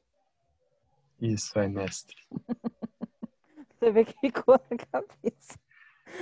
Isso, 1.21 1.59
é 1.59 1.69
mestre. 1.69 2.17
Você 3.83 3.91
vê 3.91 4.05
que 4.05 4.15
ficou 4.21 4.55
na 4.71 4.77
cabeça. 4.77 5.59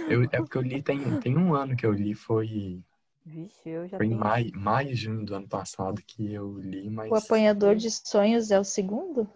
Eu, 0.07 0.23
é 0.25 0.29
porque 0.39 0.57
eu 0.59 0.63
li, 0.63 0.83
tem, 0.83 1.17
tem 1.19 1.37
um 1.39 1.55
ano 1.55 1.77
que 1.77 1.85
eu 1.87 1.93
li, 1.93 2.15
foi, 2.15 2.83
Vixe, 3.25 3.71
eu 3.71 3.89
já 3.89 3.97
foi 3.97 4.07
em 4.07 4.11
tenho. 4.11 4.21
maio, 4.21 4.51
maio, 4.57 4.97
junho 4.97 5.25
do 5.25 5.35
ano 5.35 5.49
passado 5.49 6.03
que 6.03 6.33
eu 6.33 6.59
li, 6.59 6.89
mas... 6.91 7.11
O 7.11 7.15
Apanhador 7.15 7.77
de 7.77 7.91
Sonhos 7.91 8.51
é 8.51 8.59
o 8.59 8.65
segundo? 8.65 9.29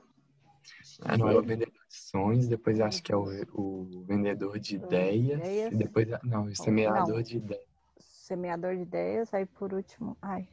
Ah, 1.02 1.16
não, 1.16 1.28
é 1.28 1.36
o 1.36 1.42
Vendedor 1.42 1.72
de 1.88 1.94
Sonhos, 1.96 2.48
depois 2.48 2.80
acho 2.80 3.02
que 3.02 3.12
é 3.12 3.16
o, 3.16 3.24
o 3.52 4.04
Vendedor 4.04 4.58
de 4.58 4.76
Ideias, 4.76 5.40
Ideias. 5.40 5.72
e 5.72 5.76
depois, 5.76 6.08
não, 6.24 6.44
o 6.44 6.56
Semeador 6.56 7.18
Não. 7.18 7.22
de 7.22 7.36
Ideias. 7.36 7.64
Semeador 8.00 8.74
de 8.76 8.82
ideias, 8.82 9.34
aí 9.34 9.44
por 9.46 9.72
último. 9.74 10.16
Ai. 10.22 10.48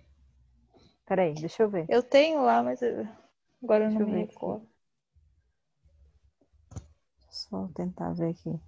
Peraí, 1.06 1.34
deixa 1.34 1.64
eu 1.64 1.70
ver. 1.70 1.86
Eu 1.90 2.02
tenho 2.02 2.42
lá, 2.44 2.64
mas 2.64 2.82
eu- 2.82 3.08
agora 3.64 3.86
eu 3.86 3.90
Deixa 3.90 4.04
não 4.04 4.04
eu 4.04 4.08
me 4.08 4.26
recordo. 4.26 4.68
Só 7.32 7.68
tentar 7.74 8.14
ver 8.14 8.30
aqui. 8.30 8.60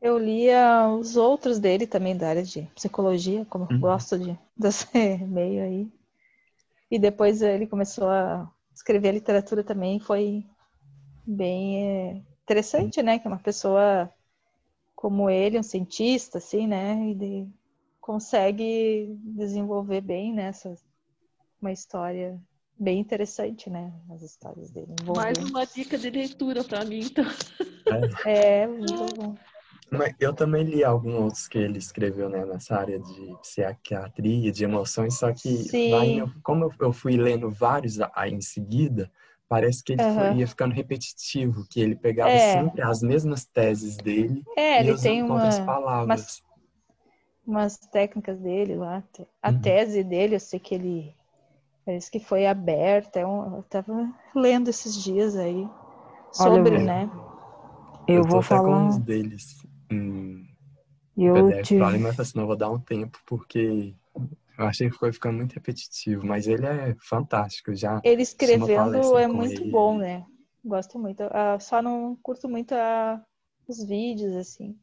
Eu 0.00 0.18
lia 0.18 0.88
os 0.88 1.16
outros 1.16 1.58
dele 1.58 1.86
também 1.86 2.16
da 2.16 2.28
área 2.28 2.42
de 2.42 2.62
psicologia, 2.74 3.44
como 3.46 3.64
eu 3.64 3.70
Uhum. 3.72 3.80
gosto 3.80 4.18
de 4.18 4.38
desse 4.56 4.86
meio 5.26 5.62
aí. 5.62 5.92
E 6.90 6.98
depois 6.98 7.42
ele 7.42 7.66
começou 7.66 8.08
a 8.08 8.50
escrever 8.74 9.12
literatura 9.12 9.64
também, 9.64 9.98
foi 10.00 10.44
bem 11.26 11.84
é, 11.84 12.22
interessante, 12.44 13.02
né? 13.02 13.18
Que 13.18 13.28
uma 13.28 13.38
pessoa 13.38 14.12
como 14.96 15.30
ele, 15.30 15.58
um 15.58 15.62
cientista, 15.62 16.38
assim, 16.38 16.66
né? 16.66 17.10
E 17.10 17.14
de- 17.14 17.48
consegue 18.00 19.16
desenvolver 19.20 20.00
bem 20.02 20.32
nessa 20.34 20.74
uma 21.60 21.72
história 21.72 22.40
bem 22.78 22.98
interessante, 23.00 23.70
né? 23.70 23.92
As 24.10 24.22
histórias 24.22 24.70
dele. 24.70 24.94
Mais 25.14 25.38
uma 25.38 25.64
dica 25.64 25.96
de 25.98 26.10
leitura 26.10 26.62
para 26.64 26.84
mim, 26.84 27.00
então. 27.00 27.24
É, 28.24 28.66
muito 28.66 29.04
bom. 29.16 29.34
Mas 29.90 30.14
eu 30.18 30.34
também 30.34 30.64
li 30.64 30.82
alguns 30.82 31.14
outros 31.14 31.46
que 31.48 31.56
ele 31.58 31.78
escreveu, 31.78 32.28
né, 32.28 32.44
nessa 32.44 32.76
área 32.76 32.98
de 32.98 33.36
psiquiatria, 33.40 34.50
de 34.50 34.64
emoções, 34.64 35.14
só 35.18 35.32
que 35.32 35.38
Sim. 35.38 35.90
vai 35.90 36.08
indo- 36.08 36.32
como 36.42 36.64
eu- 36.64 36.72
eu 36.80 36.92
fui 36.92 37.16
lendo 37.16 37.48
vários 37.50 38.00
a- 38.00 38.10
aí 38.14 38.32
em 38.32 38.40
seguida, 38.40 39.10
parece 39.48 39.84
que 39.84 39.92
ele 39.92 40.02
foi- 40.02 40.24
Aham. 40.24 40.38
ia 40.38 40.46
ficando 40.48 40.74
repetitivo, 40.74 41.64
que 41.70 41.80
ele 41.80 41.94
pegava 41.94 42.34
É. 42.34 42.38
sempre 42.38 42.82
as 42.82 43.00
mesmas 43.00 43.44
teses 43.44 43.96
dele 43.96 44.42
É, 44.56 44.78
e 44.78 44.80
ele 44.80 44.92
usando 44.92 45.04
tem 45.12 45.22
uma, 45.22 45.34
outras 45.34 45.60
palavras. 45.60 46.42
umas 47.46 47.76
técnicas 47.78 48.40
dele 48.40 48.74
lá. 48.74 49.04
A 49.40 49.52
Uhum. 49.52 49.60
tese 49.60 50.02
dele, 50.02 50.34
eu 50.34 50.40
sei 50.40 50.58
que 50.58 50.74
ele 50.74 51.14
parece 51.86 52.10
que 52.10 52.20
foi 52.20 52.46
aberta. 52.46 53.20
é 53.20 53.24
Eu 53.24 53.64
tava 53.70 53.94
lendo 54.36 54.70
esses 54.70 54.94
dias 54.96 55.36
aí 55.36 55.72
sobre, 56.32 56.78
eu- 56.78 56.80
né? 56.80 57.10
Eu, 58.06 58.24
tô 58.24 58.40
vou 58.40 58.42
falar. 58.42 58.62
com 58.62 58.86
uns 58.86 58.98
deles 58.98 59.56
Eu 61.16 61.52
PDF 61.52 61.62
tive. 61.62 61.98
pra 61.98 61.98
mas 61.98 62.18
assim, 62.20 62.38
não 62.38 62.46
vou 62.46 62.56
dar 62.56 62.70
um 62.70 62.80
tempo, 62.80 63.18
porque 63.26 63.94
eu 64.58 64.66
achei 64.66 64.90
que 64.90 64.96
foi 64.96 65.12
ficando 65.12 65.38
muito 65.38 65.54
repetitivo, 65.54 66.26
mas 66.26 66.46
ele 66.48 66.66
é 66.66 66.96
fantástico. 67.00 67.74
Já 67.74 68.02
Ele 68.02 68.22
escrevendo 68.22 69.18
é 69.18 69.28
muito 69.28 69.62
ele. 69.64 69.66
bom, 69.66 69.98
né? 69.98 70.26
Gosto 70.64 70.98
muito. 70.98 71.22
Ah, 71.30 71.58
só 71.60 71.82
não 71.82 72.16
curto 72.22 72.48
muito 72.48 72.72
ah, 72.72 73.22
os 73.68 73.84
vídeos, 73.84 74.34
assim. 74.34 74.80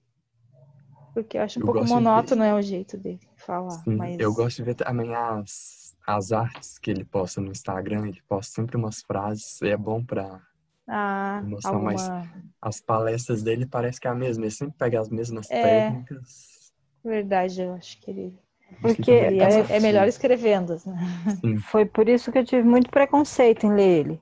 Porque 1.11 1.37
eu 1.37 1.41
acho 1.41 1.59
um 1.59 1.61
Eu 1.61 1.63
pouco 1.63 1.83
de 1.83 1.87
monótono 1.87 2.43
é 2.43 2.53
o 2.53 2.61
jeito 2.61 2.97
dele 2.99 3.27
falar. 3.35 3.83
Sim, 3.87 4.13
mas 4.15 4.17
eu 4.17 4.33
gosto 4.33 4.57
de 4.57 4.63
ver 4.63 4.75
também 4.75 5.13
as, 5.15 5.82
as 6.05 6.31
artes 6.31 6.77
que 6.77 6.91
ele 6.91 7.05
posta 7.05 7.39
no 7.41 7.51
Instagram. 7.51 8.07
Ele 8.07 8.21
posta 8.27 8.53
sempre 8.53 8.77
umas 8.77 9.01
frases, 9.01 9.61
e 9.61 9.69
é 9.69 9.77
bom 9.77 10.03
para 10.03 10.41
ah, 10.87 11.41
mostrar 11.43 11.79
mais- 11.79 12.09
alguma 12.09 12.43
as 12.61 12.79
palestras 12.79 13.43
dele 13.43 13.65
parece 13.65 13.99
que 13.99 14.07
é 14.07 14.11
a 14.11 14.15
mesma. 14.15 14.45
Ele 14.45 14.51
sempre 14.51 14.77
pega 14.77 14.99
as 14.99 15.09
mesmas 15.09 15.49
É. 15.51 15.61
técnicas. 15.61 16.71
verdade, 17.03 17.61
eu 17.61 17.73
acho 17.73 17.99
que 17.99 18.09
ele, 18.09 18.39
Porque 18.81 19.11
é, 19.11 19.75
é 19.75 19.79
melhor 19.81 20.07
escrevendo, 20.07 20.73
né? 20.85 20.95
Sim, 21.41 21.57
Foi 21.57 21.85
por 21.85 22.07
isso 22.07 22.31
que 22.31 22.37
eu 22.39 22.45
tive 22.45 22.63
muito 22.67 22.89
preconceito 22.89 23.65
em 23.65 23.73
ler 23.73 23.99
ele. 24.05 24.21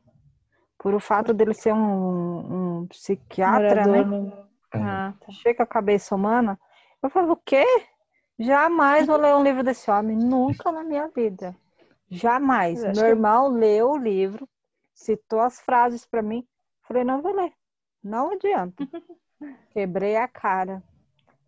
Por 0.80 0.96
o 0.96 1.00
fato 1.00 1.32
dele 1.32 1.54
ser 1.54 1.74
um, 1.74 2.80
um 2.82 2.88
psiquiatra, 2.88 3.86
Morador 3.86 3.98
né? 3.98 4.04
no- 4.04 4.48
é. 4.74 4.80
Ah, 4.80 5.14
tá. 5.20 5.32
Cheio 5.32 5.56
com 5.56 5.62
a 5.64 5.68
cabeça 5.68 6.16
humana. 6.16 6.60
Eu 7.04 7.10
falei, 7.12 7.30
o 7.30 7.36
quê? 7.36 7.64
Jamais 8.40 9.06
vou 9.06 9.18
ler 9.18 9.36
um 9.36 9.44
livro 9.44 9.64
desse 9.64 9.92
homem. 9.92 10.18
Nunca 10.18 10.72
na 10.72 10.84
minha 10.84 11.08
vida. 11.10 11.56
Jamais. 12.12 12.82
Meu 12.84 12.94
que- 12.94 13.02
irmão 13.02 13.48
leu 13.48 13.92
o 13.92 13.98
livro, 13.98 14.48
citou 14.94 15.40
as 15.40 15.60
frases 15.62 16.06
para 16.06 16.22
mim. 16.22 16.46
Falei, 16.84 17.04
não 17.04 17.22
vou 17.22 17.34
ler. 17.34 17.54
Não 18.04 18.32
adianta. 18.32 18.76
Quebrei 19.72 20.18
a 20.18 20.28
cara. 20.28 20.84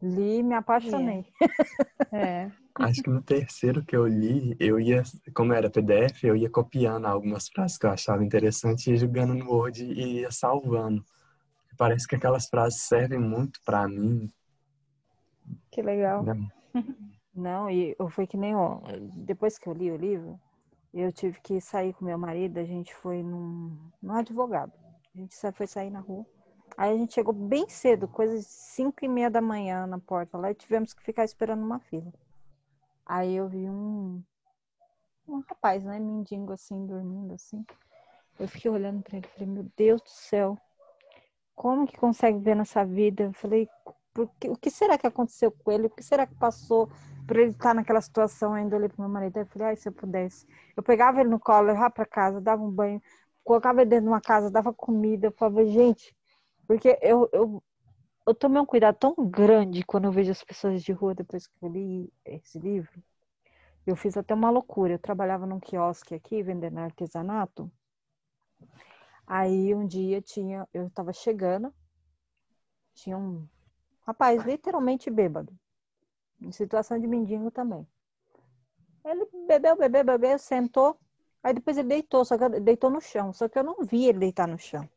Li, 0.01 0.41
me 0.43 0.55
apaixonei. 0.55 1.25
É. 2.11 2.51
Acho 2.75 3.01
que 3.01 3.09
no 3.09 3.23
terceiro 3.23 3.83
que 3.83 3.95
eu 3.95 4.05
li, 4.05 4.55
eu 4.59 4.79
ia, 4.79 5.01
como 5.33 5.51
era 5.51 5.69
PDF, 5.69 6.23
eu 6.27 6.35
ia 6.35 6.49
copiando 6.49 7.05
algumas 7.05 7.47
frases 7.47 7.75
que 7.77 7.87
eu 7.87 7.89
achava 7.89 8.23
interessante 8.23 8.87
e 8.87 8.91
ia 8.91 8.97
jogando 8.97 9.33
no 9.33 9.51
Word 9.51 9.83
e 9.83 10.19
ia 10.21 10.31
salvando. 10.31 11.03
Parece 11.75 12.07
que 12.07 12.15
aquelas 12.15 12.47
frases 12.47 12.83
servem 12.83 13.17
muito 13.19 13.59
para 13.65 13.87
mim. 13.87 14.29
Que 15.71 15.81
legal. 15.81 16.23
né? 16.23 16.35
Não, 17.33 17.67
e 17.69 17.95
eu 17.97 18.09
fui 18.09 18.27
que 18.27 18.37
nem 18.37 18.55
ó, 18.55 18.79
depois 19.25 19.57
que 19.57 19.67
eu 19.67 19.73
li 19.73 19.91
o 19.91 19.97
livro, 19.97 20.39
eu 21.01 21.11
tive 21.11 21.39
que 21.41 21.59
sair 21.59 21.93
com 21.93 22.05
meu 22.05 22.17
marido, 22.17 22.59
a 22.59 22.63
gente 22.63 22.93
foi 22.95 23.23
num, 23.23 23.75
num 24.01 24.13
advogado. 24.13 24.71
A 25.15 25.17
gente 25.17 25.35
foi 25.53 25.67
sair 25.67 25.89
na 25.89 25.99
rua. 25.99 26.25
Aí 26.77 26.93
a 26.93 26.97
gente 26.97 27.13
chegou 27.13 27.33
bem 27.33 27.67
cedo, 27.69 28.07
coisa 28.07 28.37
de 28.37 28.43
cinco 28.43 29.03
e 29.03 29.07
meia 29.07 29.29
da 29.29 29.41
manhã 29.41 29.85
na 29.85 29.99
porta 29.99 30.37
lá, 30.37 30.51
e 30.51 30.55
tivemos 30.55 30.93
que 30.93 31.03
ficar 31.03 31.23
esperando 31.23 31.63
uma 31.63 31.79
fila. 31.79 32.11
Aí 33.05 33.35
eu 33.35 33.47
vi 33.47 33.69
um, 33.69 34.23
um 35.27 35.39
rapaz, 35.41 35.83
né, 35.83 35.99
mendigo 35.99 36.51
assim, 36.51 36.85
dormindo 36.85 37.33
assim. 37.33 37.65
Eu 38.39 38.47
fiquei 38.47 38.71
olhando 38.71 39.03
pra 39.03 39.17
ele, 39.17 39.27
falei, 39.27 39.47
meu 39.47 39.71
Deus 39.77 40.01
do 40.01 40.09
céu, 40.09 40.57
como 41.55 41.85
que 41.87 41.97
consegue 41.97 42.39
ver 42.39 42.55
nessa 42.55 42.83
vida? 42.83 43.23
Eu 43.23 43.33
falei, 43.33 43.69
por 44.13 44.29
que- 44.39 44.49
o 44.49 44.55
que 44.55 44.71
será 44.71 44.97
que 44.97 45.07
aconteceu 45.07 45.51
com 45.51 45.71
ele? 45.71 45.87
O 45.87 45.89
que 45.89 46.03
será 46.03 46.25
que 46.25 46.35
passou 46.35 46.89
por 47.27 47.37
ele 47.37 47.51
estar 47.51 47.73
naquela 47.73 48.01
situação? 48.01 48.53
Ainda 48.53 48.75
olhei 48.75 48.89
pro 48.89 49.01
meu 49.01 49.09
marido 49.09 49.39
e 49.39 49.45
falei, 49.45 49.69
ai, 49.69 49.75
se 49.75 49.87
eu 49.89 49.93
pudesse. 49.93 50.45
Eu 50.75 50.83
pegava 50.83 51.21
ele 51.21 51.29
no 51.29 51.39
colo, 51.39 51.67
levava 51.67 51.89
para 51.89 52.05
casa, 52.05 52.41
dava 52.41 52.61
um 52.63 52.71
banho, 52.71 53.01
colocava 53.43 53.81
ele 53.81 53.89
dentro 53.89 54.05
de 54.05 54.09
uma 54.09 54.21
casa, 54.21 54.51
dava 54.51 54.73
comida. 54.73 55.27
Eu 55.27 55.31
falava, 55.31 55.65
gente, 55.65 56.15
porque 56.67 56.97
eu, 57.01 57.29
eu, 57.31 57.63
eu 58.27 58.35
tomei 58.35 58.61
um 58.61 58.65
cuidado 58.65 58.97
tão 58.97 59.15
grande 59.17 59.83
quando 59.83 60.05
eu 60.05 60.11
vejo 60.11 60.31
as 60.31 60.43
pessoas 60.43 60.83
de 60.83 60.91
rua 60.91 61.15
depois 61.15 61.47
que 61.47 61.53
eu 61.61 61.69
li 61.69 62.13
esse 62.25 62.59
livro. 62.59 63.01
Eu 63.85 63.95
fiz 63.95 64.15
até 64.17 64.33
uma 64.33 64.49
loucura. 64.49 64.93
Eu 64.93 64.99
trabalhava 64.99 65.45
num 65.45 65.59
quiosque 65.59 66.15
aqui, 66.15 66.41
vendendo 66.41 66.79
artesanato. 66.79 67.71
Aí 69.25 69.73
um 69.73 69.85
dia 69.85 70.21
tinha, 70.21 70.67
eu 70.73 70.89
tava 70.89 71.13
chegando, 71.13 71.73
tinha 72.93 73.17
um 73.17 73.47
rapaz 74.05 74.43
literalmente 74.43 75.09
bêbado, 75.09 75.57
em 76.43 76.51
situação 76.51 76.99
de 76.99 77.07
mendigo 77.07 77.51
também. 77.51 77.87
Ele 79.05 79.25
bebeu, 79.47 79.77
bebeu, 79.77 80.03
bebeu, 80.03 80.37
sentou, 80.37 80.99
aí 81.41 81.53
depois 81.53 81.77
ele 81.77 81.87
deitou, 81.87 82.25
só 82.25 82.37
que 82.37 82.43
eu- 82.43 82.59
deitou 82.61 82.89
no 82.89 82.99
chão, 83.01 83.31
só 83.31 83.47
que 83.47 83.57
eu 83.57 83.63
não 83.63 83.77
vi 83.85 84.05
ele 84.07 84.19
deitar 84.19 84.45
no 84.47 84.57
chão. 84.59 84.87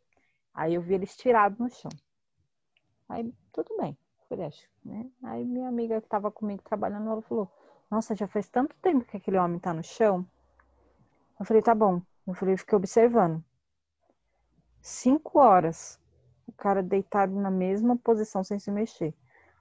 Aí 0.54 0.74
eu 0.74 0.82
vi 0.82 0.94
ele 0.94 1.04
estirado 1.04 1.56
no 1.62 1.70
chão. 1.70 1.90
Aí 3.08 3.32
tudo 3.52 3.76
bem, 3.78 3.98
acho, 4.46 4.68
né? 4.84 5.10
Aí 5.24 5.44
minha 5.44 5.68
amiga 5.68 6.00
que 6.00 6.08
tava 6.08 6.30
comigo 6.30 6.62
trabalhando, 6.62 7.10
ela 7.10 7.22
falou: 7.22 7.50
"Nossa, 7.90 8.14
já 8.14 8.28
faz 8.28 8.48
tanto 8.48 8.76
tempo 8.80 9.04
que 9.04 9.16
aquele 9.16 9.38
homem 9.38 9.58
tá 9.58 9.74
no 9.74 9.82
chão". 9.82 10.24
Eu 11.40 11.46
falei: 11.46 11.62
"Tá 11.62 11.74
bom". 11.74 12.02
Eu 12.26 12.34
falei, 12.34 12.56
fiquei 12.58 12.76
observando. 12.76 13.42
Cinco 14.80 15.38
horas 15.38 16.00
o 16.46 16.52
cara 16.52 16.82
deitado 16.82 17.34
na 17.34 17.50
mesma 17.50 17.94
posição 17.98 18.42
sem 18.42 18.58
se 18.58 18.70
mexer. 18.70 19.12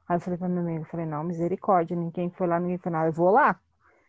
Aí 0.07 0.17
eu 0.17 0.21
falei 0.21 0.37
pra 0.37 0.47
minha 0.49 0.61
amiga, 0.61 0.81
eu 0.81 0.85
falei, 0.85 1.05
não, 1.05 1.23
misericórdia, 1.23 1.95
ninguém 1.97 2.29
foi 2.29 2.47
lá, 2.47 2.59
ninguém 2.59 2.77
foi 2.77 2.91
lá, 2.91 3.05
eu 3.07 3.13
vou 3.13 3.31
lá. 3.31 3.59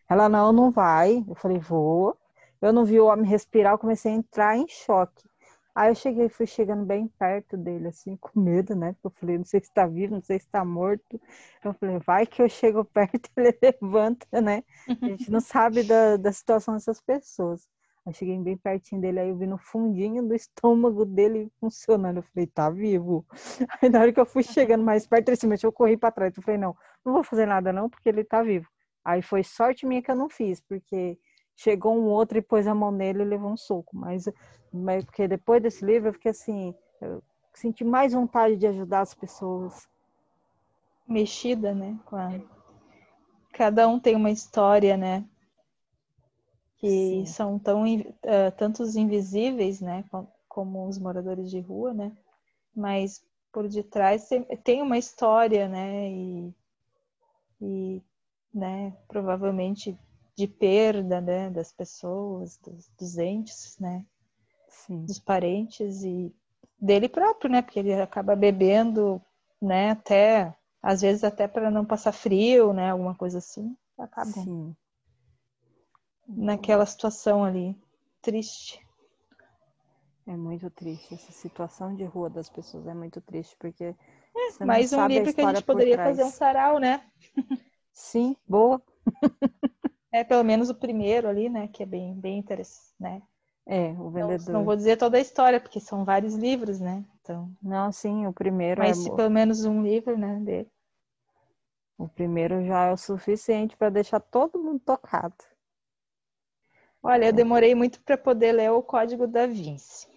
Ela, 0.08 0.28
não, 0.28 0.52
não 0.52 0.70
vai. 0.70 1.24
Eu 1.28 1.34
falei, 1.34 1.58
vou. 1.58 2.18
Eu 2.60 2.72
não 2.72 2.84
vi 2.84 3.00
o 3.00 3.06
homem 3.06 3.26
respirar, 3.28 3.74
eu 3.74 3.78
comecei 3.78 4.12
a 4.12 4.14
entrar 4.16 4.56
em 4.56 4.66
choque. 4.68 5.28
Aí 5.74 5.90
eu 5.90 5.94
cheguei, 5.94 6.28
fui 6.28 6.46
chegando 6.46 6.84
bem 6.86 7.06
perto 7.18 7.56
dele, 7.56 7.88
assim, 7.88 8.16
com 8.16 8.40
medo, 8.40 8.74
né? 8.74 8.94
Porque 8.94 9.06
eu 9.08 9.20
falei, 9.20 9.38
não 9.38 9.44
sei 9.44 9.60
se 9.60 9.70
tá 9.72 9.86
vivo, 9.86 10.14
não 10.14 10.22
sei 10.22 10.38
se 10.40 10.48
tá 10.48 10.64
morto. 10.64 11.20
Eu 11.62 11.74
falei, 11.74 11.98
vai 11.98 12.26
que 12.26 12.42
eu 12.42 12.48
chego 12.48 12.84
perto, 12.86 13.30
ele 13.36 13.56
levanta, 13.62 14.40
né? 14.40 14.64
A 15.06 15.10
gente 15.10 15.30
não 15.30 15.40
sabe 15.40 15.82
da, 15.82 16.16
da 16.16 16.32
situação 16.32 16.74
dessas 16.74 17.00
pessoas. 17.00 17.68
Aí 18.06 18.14
cheguei 18.14 18.38
bem 18.38 18.56
pertinho 18.56 19.00
dele, 19.00 19.18
aí 19.18 19.28
eu 19.30 19.36
vi 19.36 19.48
no 19.48 19.58
fundinho 19.58 20.22
do 20.22 20.32
estômago 20.32 21.04
dele 21.04 21.50
funcionando. 21.58 22.18
Eu 22.18 22.22
falei, 22.22 22.46
tá 22.46 22.70
vivo. 22.70 23.26
Aí 23.82 23.88
na 23.88 24.00
hora 24.00 24.12
que 24.12 24.20
eu 24.20 24.24
fui 24.24 24.44
chegando 24.44 24.84
mais 24.84 25.08
perto, 25.08 25.28
ele 25.28 25.36
se 25.36 25.46
mexeu, 25.46 25.68
eu 25.68 25.72
corri 25.72 25.96
pra 25.96 26.12
trás. 26.12 26.36
Eu 26.36 26.42
falei, 26.42 26.56
não, 26.56 26.76
não 27.04 27.14
vou 27.14 27.24
fazer 27.24 27.46
nada 27.46 27.72
não, 27.72 27.90
porque 27.90 28.08
ele 28.08 28.22
tá 28.22 28.44
vivo. 28.44 28.68
Aí 29.04 29.22
foi 29.22 29.42
sorte 29.42 29.84
minha 29.84 30.00
que 30.00 30.10
eu 30.10 30.14
não 30.14 30.28
fiz, 30.28 30.60
porque 30.60 31.18
chegou 31.56 31.96
um 31.96 32.04
outro 32.04 32.38
e 32.38 32.42
pôs 32.42 32.68
a 32.68 32.74
mão 32.74 32.92
nele 32.92 33.22
e 33.22 33.26
levou 33.26 33.50
um 33.50 33.56
soco. 33.56 33.96
Mas, 33.96 34.28
mas 34.72 35.04
porque 35.04 35.26
depois 35.26 35.60
desse 35.60 35.84
livro 35.84 36.10
eu 36.10 36.12
fiquei 36.12 36.30
assim, 36.30 36.72
eu 37.00 37.20
senti 37.54 37.82
mais 37.82 38.12
vontade 38.12 38.56
de 38.56 38.68
ajudar 38.68 39.00
as 39.00 39.14
pessoas. 39.14 39.88
Mexida, 41.08 41.74
né? 41.74 41.98
A... 42.12 42.40
Cada 43.52 43.88
um 43.88 43.98
tem 43.98 44.14
uma 44.14 44.30
história, 44.30 44.96
né? 44.96 45.24
Que 46.78 47.24
Sim. 47.24 47.26
são 47.26 47.58
tão 47.58 47.84
eh, 48.22 48.50
tantos 48.52 48.96
invisíveis, 48.96 49.80
né? 49.80 50.04
co- 50.10 50.26
Como 50.48 50.86
os 50.88 50.98
moradores 50.98 51.50
de 51.50 51.60
rua, 51.60 51.92
né? 51.94 52.16
Mas 52.74 53.24
por 53.52 53.68
detrás 53.68 54.28
tem, 54.28 54.44
tem 54.64 54.82
uma 54.82 54.98
história, 54.98 55.68
né? 55.68 56.10
E, 56.10 56.54
e 57.60 58.02
né? 58.54 58.96
Provavelmente 59.08 59.98
de 60.36 60.46
perda, 60.46 61.20
né? 61.20 61.50
Das 61.50 61.72
pessoas, 61.72 62.58
dos, 62.58 62.88
dos 62.98 63.18
entes, 63.18 63.78
né? 63.78 64.04
Sim. 64.68 65.08
dos 65.08 65.18
parentes 65.18 66.02
e 66.04 66.34
dele 66.80 67.08
próprio, 67.08 67.50
né? 67.50 67.62
Porque 67.62 67.78
ele 67.78 67.92
acaba 67.94 68.36
bebendo, 68.36 69.20
né? 69.60 69.90
Até 69.90 70.54
às 70.82 71.00
vezes 71.00 71.24
até 71.24 71.48
para 71.48 71.70
não 71.70 71.84
passar 71.84 72.12
frio, 72.12 72.72
né? 72.72 72.90
Alguma 72.90 73.14
coisa 73.14 73.38
assim. 73.38 73.76
Acaba 73.98 74.30
Sim. 74.32 74.76
Naquela 76.28 76.86
situação 76.86 77.44
ali 77.44 77.76
triste. 78.22 78.80
É 80.26 80.36
muito 80.36 80.68
triste. 80.70 81.14
Essa 81.14 81.32
situação 81.32 81.94
de 81.94 82.04
rua 82.04 82.28
das 82.28 82.50
pessoas 82.50 82.86
é 82.86 82.94
muito 82.94 83.20
triste, 83.20 83.56
porque 83.58 83.94
não 84.60 84.66
Mais 84.66 84.92
um 84.92 85.06
livro 85.06 85.32
que 85.32 85.40
a 85.40 85.46
gente 85.46 85.62
poderia 85.64 85.96
fazer 85.98 86.24
um 86.24 86.30
sarau, 86.30 86.78
né? 86.78 87.02
Sim, 87.92 88.36
boa. 88.46 88.80
É 90.12 90.24
pelo 90.24 90.42
menos 90.42 90.68
o 90.68 90.74
primeiro 90.74 91.28
ali, 91.28 91.48
né? 91.48 91.68
Que 91.68 91.82
é 91.82 91.86
bem 91.86 92.14
bem 92.14 92.38
interessante, 92.38 92.92
né? 92.98 93.22
É, 93.66 93.90
o 93.92 94.10
Não, 94.14 94.28
vendedor. 94.28 94.54
não 94.54 94.64
vou 94.64 94.74
dizer 94.76 94.96
toda 94.96 95.16
a 95.16 95.20
história 95.20 95.60
porque 95.60 95.78
são 95.80 96.04
vários 96.04 96.34
livros, 96.34 96.80
né? 96.80 97.04
Então, 97.20 97.50
Não, 97.62 97.92
sim, 97.92 98.26
o 98.26 98.32
primeiro 98.32 98.80
mas 98.80 99.06
é 99.06 99.10
pelo 99.10 99.30
menos 99.30 99.64
um 99.64 99.82
livro, 99.82 100.16
né? 100.18 100.40
Dele. 100.40 100.70
o 101.98 102.08
primeiro 102.08 102.64
já 102.64 102.86
é 102.86 102.92
o 102.92 102.96
suficiente 102.96 103.76
para 103.76 103.90
deixar 103.90 104.18
todo 104.20 104.58
mundo 104.58 104.80
tocado. 104.80 105.36
Olha, 107.08 107.26
eu 107.26 107.32
demorei 107.32 107.72
muito 107.72 108.00
para 108.02 108.18
poder 108.18 108.50
ler 108.50 108.72
o 108.72 108.82
Código 108.82 109.28
da 109.28 109.46
Vinci. 109.46 110.08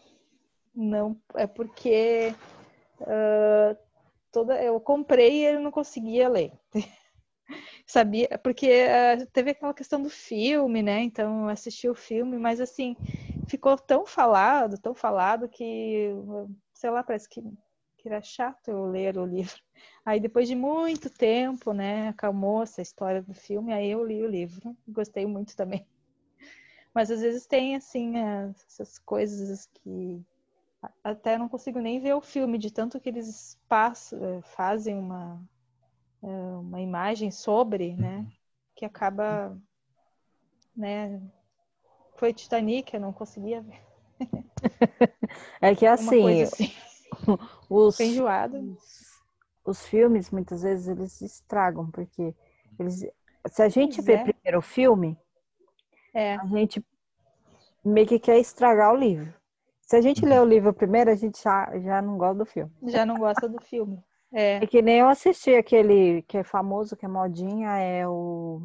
Não, 0.73 1.15
é 1.35 1.45
porque 1.45 2.33
ah, 3.01 3.77
toda 4.31 4.59
eu 4.59 4.79
comprei 4.79 5.41
e 5.43 5.45
eu 5.45 5.59
não 5.59 5.69
conseguia 5.69 6.27
ler. 6.27 6.51
Sabia? 7.85 8.39
Porque 8.39 8.87
ah, 8.89 9.23
teve 9.31 9.51
aquela 9.51 9.71
questão 9.71 10.01
do 10.01 10.09
filme, 10.09 10.81
né? 10.81 11.01
Então 11.03 11.43
eu 11.43 11.49
assisti 11.49 11.87
o 11.87 11.93
filme, 11.93 12.39
mas 12.39 12.59
assim, 12.59 12.95
ficou 13.47 13.77
tão 13.77 14.03
falado, 14.03 14.75
tão 14.79 14.95
falado 14.95 15.47
que, 15.47 16.09
sei 16.73 16.89
lá, 16.89 17.03
parece 17.03 17.29
que 17.29 17.39
que 17.99 18.07
era 18.09 18.21
chato 18.21 18.69
eu 18.69 18.85
ler 18.85 19.15
o 19.17 19.25
livro. 19.25 19.61
Aí 20.03 20.19
depois 20.19 20.47
de 20.47 20.55
muito 20.55 21.07
tempo, 21.07 21.71
né, 21.71 22.07
acalmou 22.07 22.63
essa 22.63 22.81
história 22.81 23.21
do 23.21 23.33
filme, 23.33 23.73
aí 23.73 23.91
eu 23.91 24.03
li 24.03 24.23
o 24.23 24.27
livro. 24.27 24.75
Gostei 24.87 25.27
muito 25.27 25.55
também. 25.55 25.85
Mas 26.93 27.11
às 27.11 27.21
vezes 27.21 27.45
tem 27.45 27.75
assim 27.75 28.17
essas 28.17 28.97
coisas 28.99 29.67
que 29.67 30.21
até 31.03 31.37
não 31.37 31.49
consigo 31.49 31.79
nem 31.79 31.99
ver 31.99 32.13
o 32.13 32.21
filme 32.21 32.57
de 32.57 32.71
tanto 32.71 32.99
que 32.99 33.09
eles 33.09 33.57
passam, 33.67 34.23
eh, 34.23 34.41
fazem 34.41 34.97
uma 34.97 35.41
eh, 36.23 36.27
uma 36.59 36.81
imagem 36.81 37.31
sobre, 37.31 37.95
né, 37.95 38.25
que 38.75 38.85
acaba, 38.85 39.57
né, 40.75 41.21
foi 42.17 42.33
Titanic, 42.33 42.93
eu 42.93 42.99
não 42.99 43.13
conseguia 43.13 43.61
ver. 43.61 43.81
É 45.61 45.75
que 45.75 45.85
assim, 45.85 46.43
assim. 46.43 46.73
os, 47.69 47.99
enjoado. 47.99 48.77
os 49.65 49.85
filmes 49.85 50.29
muitas 50.31 50.63
vezes 50.63 50.87
eles 50.87 51.21
estragam, 51.21 51.89
porque 51.91 52.33
eles, 52.79 53.05
se 53.47 53.61
a 53.61 53.69
gente 53.69 53.95
Pois 53.95 54.07
vê 54.07 54.13
é. 54.13 54.23
primeiro 54.23 54.59
o 54.59 54.61
filme, 54.61 55.17
É, 56.14 56.41
a 56.41 56.45
gente 56.48 56.84
meio 57.84 58.07
que 58.07 58.19
quer 58.19 58.40
estragar 58.40 58.94
o 58.94 58.98
livro. 58.98 59.34
Se 59.81 59.95
a 59.95 60.02
gente 60.02 60.26
lê 60.26 60.38
o 60.40 60.45
livro 60.45 60.73
primeiro, 60.73 61.10
a 61.11 61.15
gente 61.15 61.41
já, 61.41 61.77
já 61.80 62.02
não 62.02 62.18
gosta 62.18 62.36
do 62.36 62.45
filme. 62.45 62.72
já 62.81 63.06
não 63.06 63.18
gosta 63.19 63.48
do 63.48 63.60
filme. 63.60 64.03
É, 64.31 64.60
É 64.61 64.68
que 64.68 64.81
nem 64.81 64.99
eu 64.99 65.07
assisti 65.10 65.56
aquele 65.56 66.22
que 66.23 66.38
é 66.38 66.44
famoso, 66.44 66.95
que 66.95 67.06
é 67.06 67.10
modinha, 67.10 67.69
é 67.77 68.07
o 68.07 68.61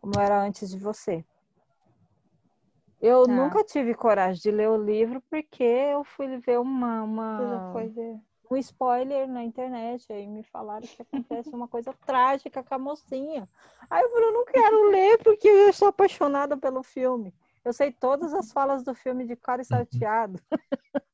Como 0.00 0.18
Era 0.18 0.42
Antes 0.42 0.70
de 0.70 0.78
Você. 0.78 1.24
Eu 3.00 3.26
Ah. 3.28 3.28
nunca 3.28 3.64
tive 3.64 3.94
coragem 3.94 4.40
de 4.42 4.50
ler 4.50 4.68
o 4.68 4.76
livro 4.82 5.22
porque 5.30 5.62
eu 5.62 6.04
fui 6.04 6.38
ver 6.38 6.58
uma, 6.58 7.02
você 7.36 7.46
já 7.46 7.60
uma, 7.60 7.70
foi 7.70 7.88
ver. 7.88 8.20
Um 8.54 8.56
spoiler 8.56 9.28
na 9.28 9.42
internet. 9.42 10.12
Aí 10.12 10.26
me 10.26 10.42
falaram 10.42 10.86
que 10.86 11.02
acontece 11.02 11.50
uma 11.50 11.68
coisa 11.68 11.92
trágica 12.06 12.62
com 12.62 12.74
a 12.74 12.78
mocinha. 12.78 13.48
Aí 13.90 14.02
eu 14.02 14.10
falei, 14.10 14.28
eu 14.28 14.32
não 14.32 14.44
quero 14.44 14.90
ler 14.90 15.18
porque 15.18 15.48
eu 15.48 15.72
sou 15.72 15.88
apaixonada 15.88 16.56
pelo 16.56 16.82
filme. 16.82 17.34
Eu 17.64 17.72
sei 17.72 17.90
todas 17.90 18.32
as 18.32 18.52
falas 18.52 18.84
do 18.84 18.94
filme 18.94 19.26
de 19.26 19.34
cara 19.34 19.62
e 19.62 19.64
salteado. 19.64 20.40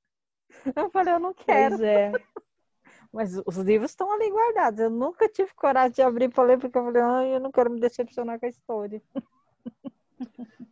Eu 0.76 0.90
falei, 0.90 1.12
eu 1.12 1.18
não 1.18 1.34
quero. 1.34 1.76
Pois 1.76 1.80
é. 1.80 2.12
Mas 3.12 3.36
os 3.44 3.56
livros 3.56 3.90
estão 3.90 4.12
ali 4.12 4.30
guardados. 4.30 4.78
Eu 4.78 4.90
nunca 4.90 5.28
tive 5.28 5.52
coragem 5.54 5.92
de 5.92 6.02
abrir 6.02 6.28
para 6.28 6.44
ler 6.44 6.58
porque 6.58 6.78
eu 6.78 6.84
falei, 6.84 7.02
ai, 7.02 7.34
eu 7.34 7.40
não 7.40 7.50
quero 7.50 7.70
me 7.70 7.80
decepcionar 7.80 8.38
com 8.38 8.46
a 8.46 8.48
história. 8.48 9.02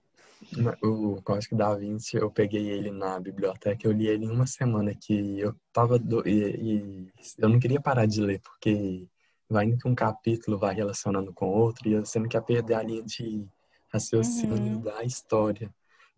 O 0.82 1.22
Código 1.22 1.56
da 1.56 1.74
Vinci, 1.74 2.16
eu 2.16 2.30
peguei 2.30 2.68
ele 2.70 2.90
na 2.90 3.20
biblioteca, 3.20 3.86
eu 3.86 3.92
li 3.92 4.08
ele 4.08 4.24
em 4.24 4.30
uma 4.30 4.46
semana 4.46 4.94
que 4.94 5.38
eu 5.38 5.54
tava 5.72 5.98
do... 5.98 6.26
e, 6.26 7.06
e 7.06 7.12
eu 7.38 7.48
não 7.48 7.60
queria 7.60 7.80
parar 7.80 8.06
de 8.06 8.20
ler, 8.20 8.40
porque 8.40 9.06
vai 9.48 9.66
indo 9.66 9.78
que 9.78 9.88
um 9.88 9.94
capítulo 9.94 10.58
vai 10.58 10.74
relacionando 10.74 11.32
com 11.32 11.46
outro 11.48 11.88
e 11.88 11.94
você 12.00 12.18
não 12.18 12.28
quer 12.28 12.42
perder 12.42 12.74
a 12.74 12.82
linha 12.82 13.02
de 13.02 13.46
raciocínio 13.92 14.76
Uhum. 14.76 14.80
da 14.80 15.04
história. 15.04 15.72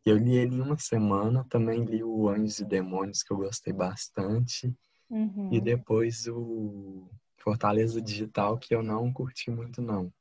E 0.05 0.11
eu 0.11 0.17
li 0.17 0.37
ele 0.37 0.57
em 0.57 0.61
uma 0.61 0.79
semana, 0.79 1.45
também 1.49 1.85
li 1.85 2.03
o 2.03 2.29
Anjos 2.29 2.59
e 2.61 2.65
Demônios, 2.65 3.23
que 3.23 3.33
eu 3.33 3.37
gostei 3.37 3.73
bastante, 3.73 4.75
Uhum. 5.11 5.51
e 5.53 5.61
depois 5.61 6.27
o 6.27 7.07
Fortaleza 7.39 8.01
Digital, 8.01 8.57
que 8.59 8.75
eu 8.75 8.83
não 8.83 9.13
curti 9.13 9.51
muito 9.51 9.83
não. 9.83 10.13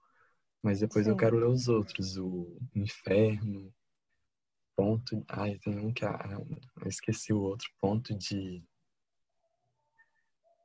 Mas 0.62 0.80
depois 0.82 1.08
eu 1.08 1.14
Sim. 1.14 1.18
quero 1.20 1.38
ler 1.38 1.48
os 1.48 1.68
outros, 1.68 2.18
o 2.18 2.58
Inferno, 2.76 3.74
ponto. 4.82 5.24
Ai, 5.30 5.60
tem 5.60 5.78
um 5.78 5.94
que. 5.94 6.04
ah, 6.06 6.42
eu 6.82 6.88
esqueci 6.88 7.32
o 7.32 7.40
outro. 7.42 7.70
Ponto 7.80 8.16
de. 8.16 8.64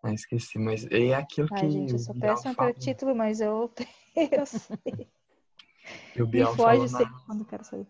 Ah, 0.02 0.12
esqueci, 0.12 0.58
mas 0.58 0.86
é 0.90 1.14
aquilo 1.14 1.48
que 1.48 1.54
Ai, 1.54 1.70
gente, 1.70 1.92
eu 1.92 1.98
sou 1.98 2.14
péssima 2.14 2.54
para 2.54 2.72
título, 2.72 3.14
mas 3.14 3.40
eu, 3.40 3.72
eu 4.16 4.46
sei. 4.46 4.78
que 6.12 6.22
o 6.22 6.26
Me 6.26 6.32
Bial 6.32 6.54
foge 6.54 6.62
falou 6.64 6.88
sempre 6.88 7.24
quando 7.26 7.40
eu 7.40 7.46
quero 7.46 7.64
saber. 7.64 7.86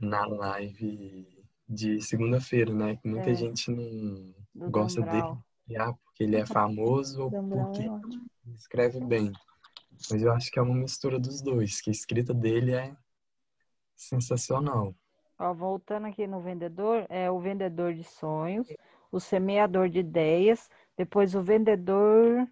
na, 0.00 0.28
na 0.28 0.36
live 0.36 1.44
de 1.68 2.00
segunda-feira, 2.00 2.72
né? 2.74 2.96
Que 2.96 3.08
muita 3.08 3.30
É. 3.30 3.34
gente 3.34 3.70
não 3.70 4.34
Do 4.54 4.70
gosta 4.70 5.00
dele, 5.02 5.38
ah, 5.78 5.92
porque 6.04 6.24
ele 6.24 6.36
é 6.36 6.44
famoso 6.46 7.22
ou 7.24 7.30
porque 7.30 7.82
é 7.82 8.54
escreve 8.54 9.00
bem. 9.04 9.32
Mas 10.10 10.22
eu 10.22 10.32
acho 10.32 10.50
que 10.50 10.58
é 10.58 10.62
uma 10.62 10.74
mistura 10.74 11.18
dos 11.18 11.40
dois, 11.40 11.80
que 11.80 11.90
a 11.90 11.92
escrita 11.92 12.34
dele 12.34 12.72
é 12.74 12.94
sensacional. 13.94 14.94
Ó, 15.38 15.52
voltando 15.52 16.06
aqui 16.06 16.26
no 16.26 16.40
vendedor, 16.40 17.04
é 17.08 17.30
o 17.30 17.38
vendedor 17.38 17.92
de 17.92 18.02
sonhos, 18.04 18.66
o 19.12 19.20
semeador 19.20 19.88
de 19.88 19.98
ideias, 20.00 20.70
depois 20.96 21.34
o 21.34 21.42
vendedor 21.42 22.48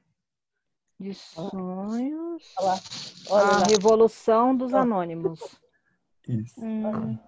de 1.01 1.15
sonhos, 1.15 2.55
Olha 2.59 2.67
lá. 2.69 2.75
Olha 3.31 3.47
a 3.47 3.59
lá. 3.61 3.67
revolução 3.67 4.55
dos 4.57 4.75
anônimos. 4.75 5.41
Isso. 6.29 6.61
Hum, 6.61 7.19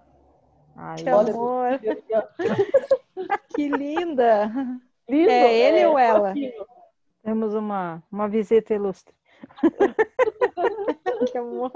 Ai, 0.75 0.95
que 0.97 1.09
amor, 1.09 1.79
que 3.55 3.67
linda. 3.67 4.51
Lindo, 5.09 5.29
É 5.31 5.53
ele 5.53 5.85
ou 5.87 5.97
ela? 5.97 6.33
temos 7.23 7.55
uma, 7.55 8.03
uma 8.11 8.27
visita 8.29 8.73
ilustre. 8.73 9.15
Que 11.31 11.37
amor. 11.37 11.71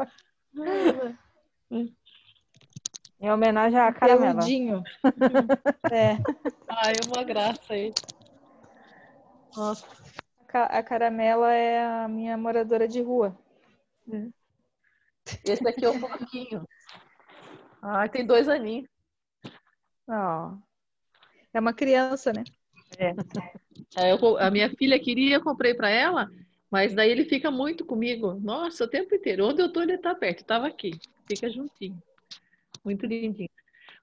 Em 3.21 3.29
homenagem 3.29 3.79
à 3.79 3.91
Caramela. 3.93 4.33
Peludinho. 4.39 4.83
É, 5.91 6.15
Ai, 6.69 6.95
é 6.95 7.05
uma 7.05 7.21
graça 7.23 7.73
aí. 7.73 7.91
Nossa. 9.55 9.85
a 10.39 10.45
ca- 10.45 10.65
a 10.67 10.81
Caramela 10.81 11.53
é 11.53 11.83
a 11.83 12.07
minha 12.07 12.37
moradora 12.37 12.87
de 12.87 13.01
rua. 13.01 13.37
Esse 15.43 15.67
aqui 15.67 15.83
é 15.83 15.89
o 15.89 15.99
Porquinho. 15.99 16.65
Ai, 17.81 18.07
tem 18.07 18.25
dois 18.25 18.47
aninhos. 18.47 18.87
Ó. 20.07 20.53
É 21.53 21.59
uma 21.59 21.73
criança, 21.73 22.31
né? 22.31 22.45
É, 22.97 24.13
eu 24.13 24.17
co- 24.17 24.37
a 24.37 24.49
minha 24.49 24.69
filha 24.77 24.97
queria, 24.97 25.35
eu 25.35 25.43
comprei 25.43 25.73
para 25.73 25.89
ela, 25.89 26.29
mas 26.71 26.93
daí 26.93 27.11
ele 27.11 27.25
fica 27.25 27.51
muito 27.51 27.85
comigo. 27.85 28.35
Nossa, 28.35 28.85
o 28.85 28.89
tempo 28.89 29.13
inteiro. 29.13 29.45
Onde 29.47 29.61
eu 29.61 29.71
tô, 29.73 29.81
ele 29.81 29.97
tá 29.97 30.15
perto. 30.15 30.45
Tava 30.45 30.67
aqui. 30.67 30.91
Fica 31.27 31.49
juntinho. 31.49 32.01
Muito 32.83 33.05
lindinho. 33.05 33.49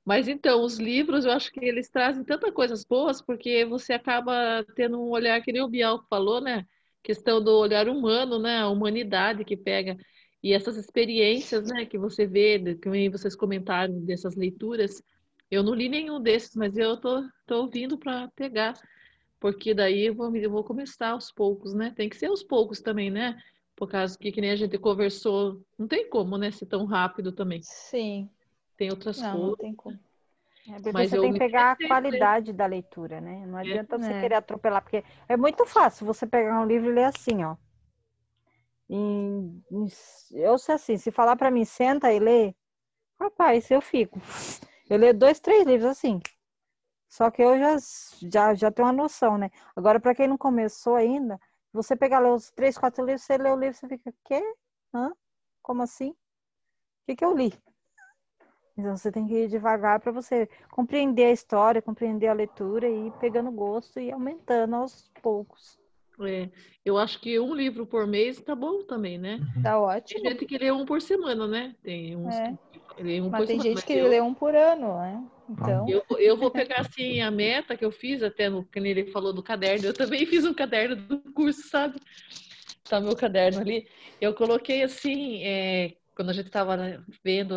Mas 0.05 0.29
então, 0.29 0.63
os 0.65 0.79
livros, 0.79 1.25
eu 1.25 1.33
acho 1.33 1.53
que 1.53 1.61
eles 1.65 1.91
trazem 1.91 2.25
tantas 2.25 2.53
coisas 2.53 2.85
boas, 2.85 3.23
porque 3.23 3.65
você 3.67 3.95
acaba 3.95 4.65
tendo 4.77 5.01
um 5.01 5.11
olhar, 5.11 5.41
que 5.43 5.53
nem 5.53 5.63
o 5.63 5.69
Bial 5.69 6.05
falou, 6.11 6.41
né? 6.41 6.67
Questão 7.03 7.43
do 7.43 7.53
olhar 7.59 7.89
humano, 7.89 8.39
né? 8.39 8.59
A 8.61 8.69
humanidade 8.69 9.45
que 9.45 9.57
pega. 9.57 9.97
E 10.43 10.53
essas 10.55 10.77
experiências, 10.77 11.69
né, 11.69 11.87
que 11.87 11.99
você 11.99 12.27
vê, 12.27 12.77
que 12.77 13.11
vocês 13.11 13.37
comentaram 13.37 14.01
dessas 14.05 14.37
leituras. 14.37 15.03
Eu 15.51 15.63
não 15.63 15.75
li 15.75 15.89
nenhum 15.89 16.21
desses, 16.21 16.55
mas 16.57 16.77
eu 16.77 16.97
tô, 16.99 17.23
tô 17.47 17.63
ouvindo 17.63 17.99
para 17.99 18.29
pegar. 18.37 18.75
Porque 19.41 19.75
daí 19.75 20.07
eu 20.07 20.15
vou, 20.15 20.35
eu 20.37 20.51
vou 20.51 20.65
começar 20.65 21.11
aos 21.11 21.33
poucos, 21.33 21.75
né? 21.75 21.93
Tem 21.97 22.09
que 22.09 22.17
ser 22.17 22.27
aos 22.27 22.43
poucos 22.43 22.81
também, 22.81 23.11
né? 23.11 23.39
Por 23.77 23.89
causa 23.89 24.19
que, 24.19 24.33
que 24.33 24.41
nem 24.41 24.51
a 24.51 24.57
gente 24.57 24.79
conversou, 24.79 25.65
não 25.79 25.87
tem 25.89 26.09
como, 26.09 26.37
né? 26.39 26.51
Ser 26.51 26.67
tão 26.67 26.85
rápido 26.85 27.33
também. 27.33 27.61
Sim. 27.63 28.29
Tem 28.79 28.91
outras 28.91 29.21
Não, 29.21 29.33
não 29.35 29.41
coisas. 29.43 29.59
tem 29.59 29.75
como. 29.75 29.99
É, 30.69 30.93
Mas 30.93 31.11
você 31.11 31.19
tem 31.19 31.33
que 31.33 31.39
pegar 31.39 31.73
a 31.73 31.77
qualidade 31.77 32.53
da 32.53 32.65
leitura, 32.65 33.21
né? 33.21 33.45
Não 33.47 33.59
adianta 33.59 33.99
você 33.99 34.15
É. 34.15 34.21
querer 34.21 34.35
atropelar, 34.37 34.81
porque 34.83 35.05
é 35.29 35.37
muito 35.37 35.67
fácil 35.67 36.07
você 36.07 36.27
pegar 36.27 36.61
um 36.61 36.65
livro 36.65 36.89
e 36.91 36.95
ler 36.95 37.05
assim, 37.05 37.43
ó. 37.45 37.57
Em- 38.89 39.63
eu 40.31 40.57
sei 40.59 40.75
assim, 40.77 40.97
se 40.97 41.11
falar 41.11 41.37
pra 41.37 41.51
mim, 41.51 41.65
senta 41.65 42.13
e 42.13 42.19
lê, 42.19 42.55
rapaz, 43.21 43.71
eu 43.71 43.81
fico. 43.83 44.19
Eu 44.89 44.99
leio 44.99 45.15
dois, 45.15 45.41
três 45.41 45.67
livros 45.67 45.91
assim. 45.91 46.21
Só 47.09 47.31
que 47.31 47.43
eu 47.43 47.59
já, 47.59 47.77
já, 48.31 48.55
já 48.55 48.71
tenho 48.71 48.87
uma 48.89 48.95
noção, 48.95 49.39
né? 49.39 49.51
Agora, 49.77 50.01
pra 50.01 50.15
quem 50.15 50.29
não 50.29 50.39
começou 50.39 50.97
ainda, 50.97 51.41
você 51.73 51.97
pegar 51.97 52.23
os 52.33 52.51
três, 52.51 52.79
quatro 52.79 53.05
livros, 53.05 53.23
você 53.23 53.37
lê 53.39 53.51
o 53.51 53.57
livro, 53.57 53.77
você 53.77 53.89
fica, 53.89 54.15
quê? 54.25 54.43
Hã? 54.95 55.13
Como 55.63 55.83
assim? 55.83 56.11
O 56.11 56.17
que 57.07 57.17
que 57.17 57.25
eu 57.25 57.35
li? 57.37 57.53
Então 58.79 58.97
você 58.97 59.11
tem 59.11 59.27
que 59.27 59.35
ir 59.35 59.49
devagar 59.49 59.99
para 59.99 60.13
você 60.13 60.49
compreender 60.71 61.25
a 61.25 61.33
história, 61.33 61.83
compreender 61.83 62.29
a 62.29 62.33
leitura 62.33 62.89
e 62.89 63.09
ir 63.09 63.13
pegando 63.19 63.51
gosto 63.51 63.99
e 63.99 64.13
aumentando 64.13 64.77
aos 64.77 65.11
poucos. 65.21 65.77
É, 66.21 66.49
eu 66.85 66.97
acho 66.97 67.21
que 67.21 67.39
um 67.41 67.55
livro 67.55 67.85
por 67.87 68.07
mês 68.07 68.41
tá 68.41 68.55
bom 68.55 68.85
também, 68.85 69.19
né? 69.19 69.39
Tá 69.63 69.73
Tem 69.73 69.79
ótimo. 69.79 70.21
gente 70.31 70.47
que 70.47 70.59
lê 70.59 70.71
um 70.71 70.85
por 70.85 71.03
semana, 71.03 71.47
né? 71.49 71.75
Tem 71.83 72.17
uns 72.17 72.35
É. 72.37 72.53
que 72.97 73.03
lê 73.03 73.21
um 73.21 73.31
Mas 73.31 73.41
por 73.41 73.47
tem 73.49 73.57
semana. 73.59 73.75
gente 73.77 73.85
que 73.87 73.93
eu- 73.95 74.09
lê 74.09 74.21
um 74.21 74.33
por 74.35 74.55
ano, 74.55 74.97
né? 74.97 75.25
Então, 75.49 75.89
Eu, 75.89 76.05
eu 76.19 76.37
vou 76.37 76.51
pegar 76.51 76.81
assim 76.81 77.21
a 77.21 77.31
meta 77.31 77.77
que 77.77 77.85
eu 77.85 77.91
fiz, 77.91 78.23
até 78.23 78.49
no 78.49 78.65
que 78.65 78.79
ele 78.79 79.11
falou 79.11 79.33
do 79.33 79.43
caderno. 79.43 79.87
Eu 79.87 79.95
também 79.95 80.25
fiz 80.27 80.45
um 80.45 80.55
caderno 80.55 80.95
do 80.95 81.19
curso, 81.33 81.69
sabe? 81.69 81.99
Tá 82.89 83.01
meu 83.01 83.17
caderno 83.17 83.61
ali. 83.61 83.89
Eu 84.21 84.35
coloquei 84.35 84.83
assim, 84.83 85.43
é, 85.43 85.97
quando 86.15 86.31
a 86.31 86.33
gente 86.33 86.47
estava 86.47 86.77
vendo 87.25 87.55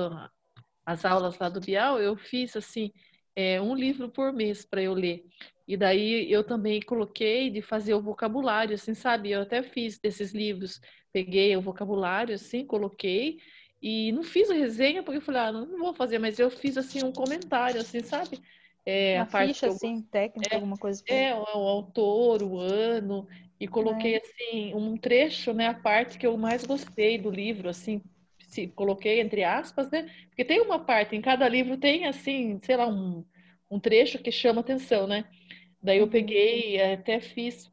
as 0.91 1.05
aulas 1.05 1.37
lá 1.37 1.49
do 1.49 1.61
Bial, 1.61 1.99
eu 1.99 2.15
fiz 2.15 2.55
assim, 2.55 2.91
é, 3.35 3.61
um 3.61 3.75
livro 3.75 4.09
por 4.09 4.31
mês 4.33 4.65
para 4.65 4.81
eu 4.81 4.93
ler. 4.93 5.25
E 5.67 5.77
daí 5.77 6.31
eu 6.31 6.43
também 6.43 6.81
coloquei 6.81 7.49
de 7.49 7.61
fazer 7.61 7.93
o 7.93 8.01
vocabulário, 8.01 8.75
assim, 8.75 8.93
sabe? 8.93 9.31
Eu 9.31 9.41
até 9.41 9.63
fiz 9.63 9.99
desses 9.99 10.33
livros, 10.33 10.81
peguei 11.13 11.55
o 11.55 11.61
vocabulário, 11.61 12.35
assim, 12.35 12.65
coloquei 12.65 13.39
e 13.81 14.11
não 14.11 14.21
fiz 14.21 14.49
a 14.51 14.53
resenha 14.53 15.01
porque 15.01 15.17
eu 15.17 15.21
falei, 15.21 15.41
ah, 15.41 15.51
não 15.51 15.79
vou 15.79 15.93
fazer, 15.93 16.19
mas 16.19 16.37
eu 16.37 16.49
fiz 16.51 16.77
assim 16.77 17.03
um 17.03 17.11
comentário, 17.11 17.79
assim, 17.79 18.01
sabe? 18.01 18.39
É, 18.85 19.15
Uma 19.15 19.23
a 19.23 19.25
parte 19.25 19.53
ficha, 19.53 19.67
eu... 19.67 19.71
assim, 19.71 20.01
técnica, 20.03 20.53
é, 20.53 20.55
alguma 20.55 20.77
coisa. 20.77 21.03
É, 21.07 21.33
o, 21.33 21.41
o, 21.41 21.67
autor, 21.67 22.43
o 22.43 22.59
ano, 22.59 23.27
e 23.59 23.67
coloquei, 23.67 24.15
é. 24.15 24.21
assim, 24.21 24.73
um 24.75 24.97
trecho, 24.97 25.53
né, 25.53 25.67
a 25.67 25.73
parte 25.73 26.17
que 26.17 26.27
eu 26.27 26.37
mais 26.37 26.65
gostei 26.65 27.17
do 27.17 27.29
livro, 27.29 27.69
assim, 27.69 28.01
se, 28.53 28.67
coloquei 28.67 29.21
entre 29.21 29.43
aspas, 29.43 29.89
né? 29.89 30.09
Porque 30.27 30.45
tem 30.45 30.61
uma 30.61 30.79
parte, 30.79 31.15
em 31.15 31.21
cada 31.21 31.47
livro 31.47 31.77
tem, 31.77 32.05
assim, 32.05 32.59
sei 32.61 32.75
lá, 32.75 32.87
um, 32.87 33.25
um 33.69 33.79
trecho 33.79 34.19
que 34.19 34.31
chama 34.31 34.61
atenção, 34.61 35.07
né? 35.07 35.25
Daí 35.81 35.97
eu 35.97 36.05
uhum. 36.05 36.09
peguei, 36.11 36.81
até 36.81 37.19
fiz, 37.19 37.71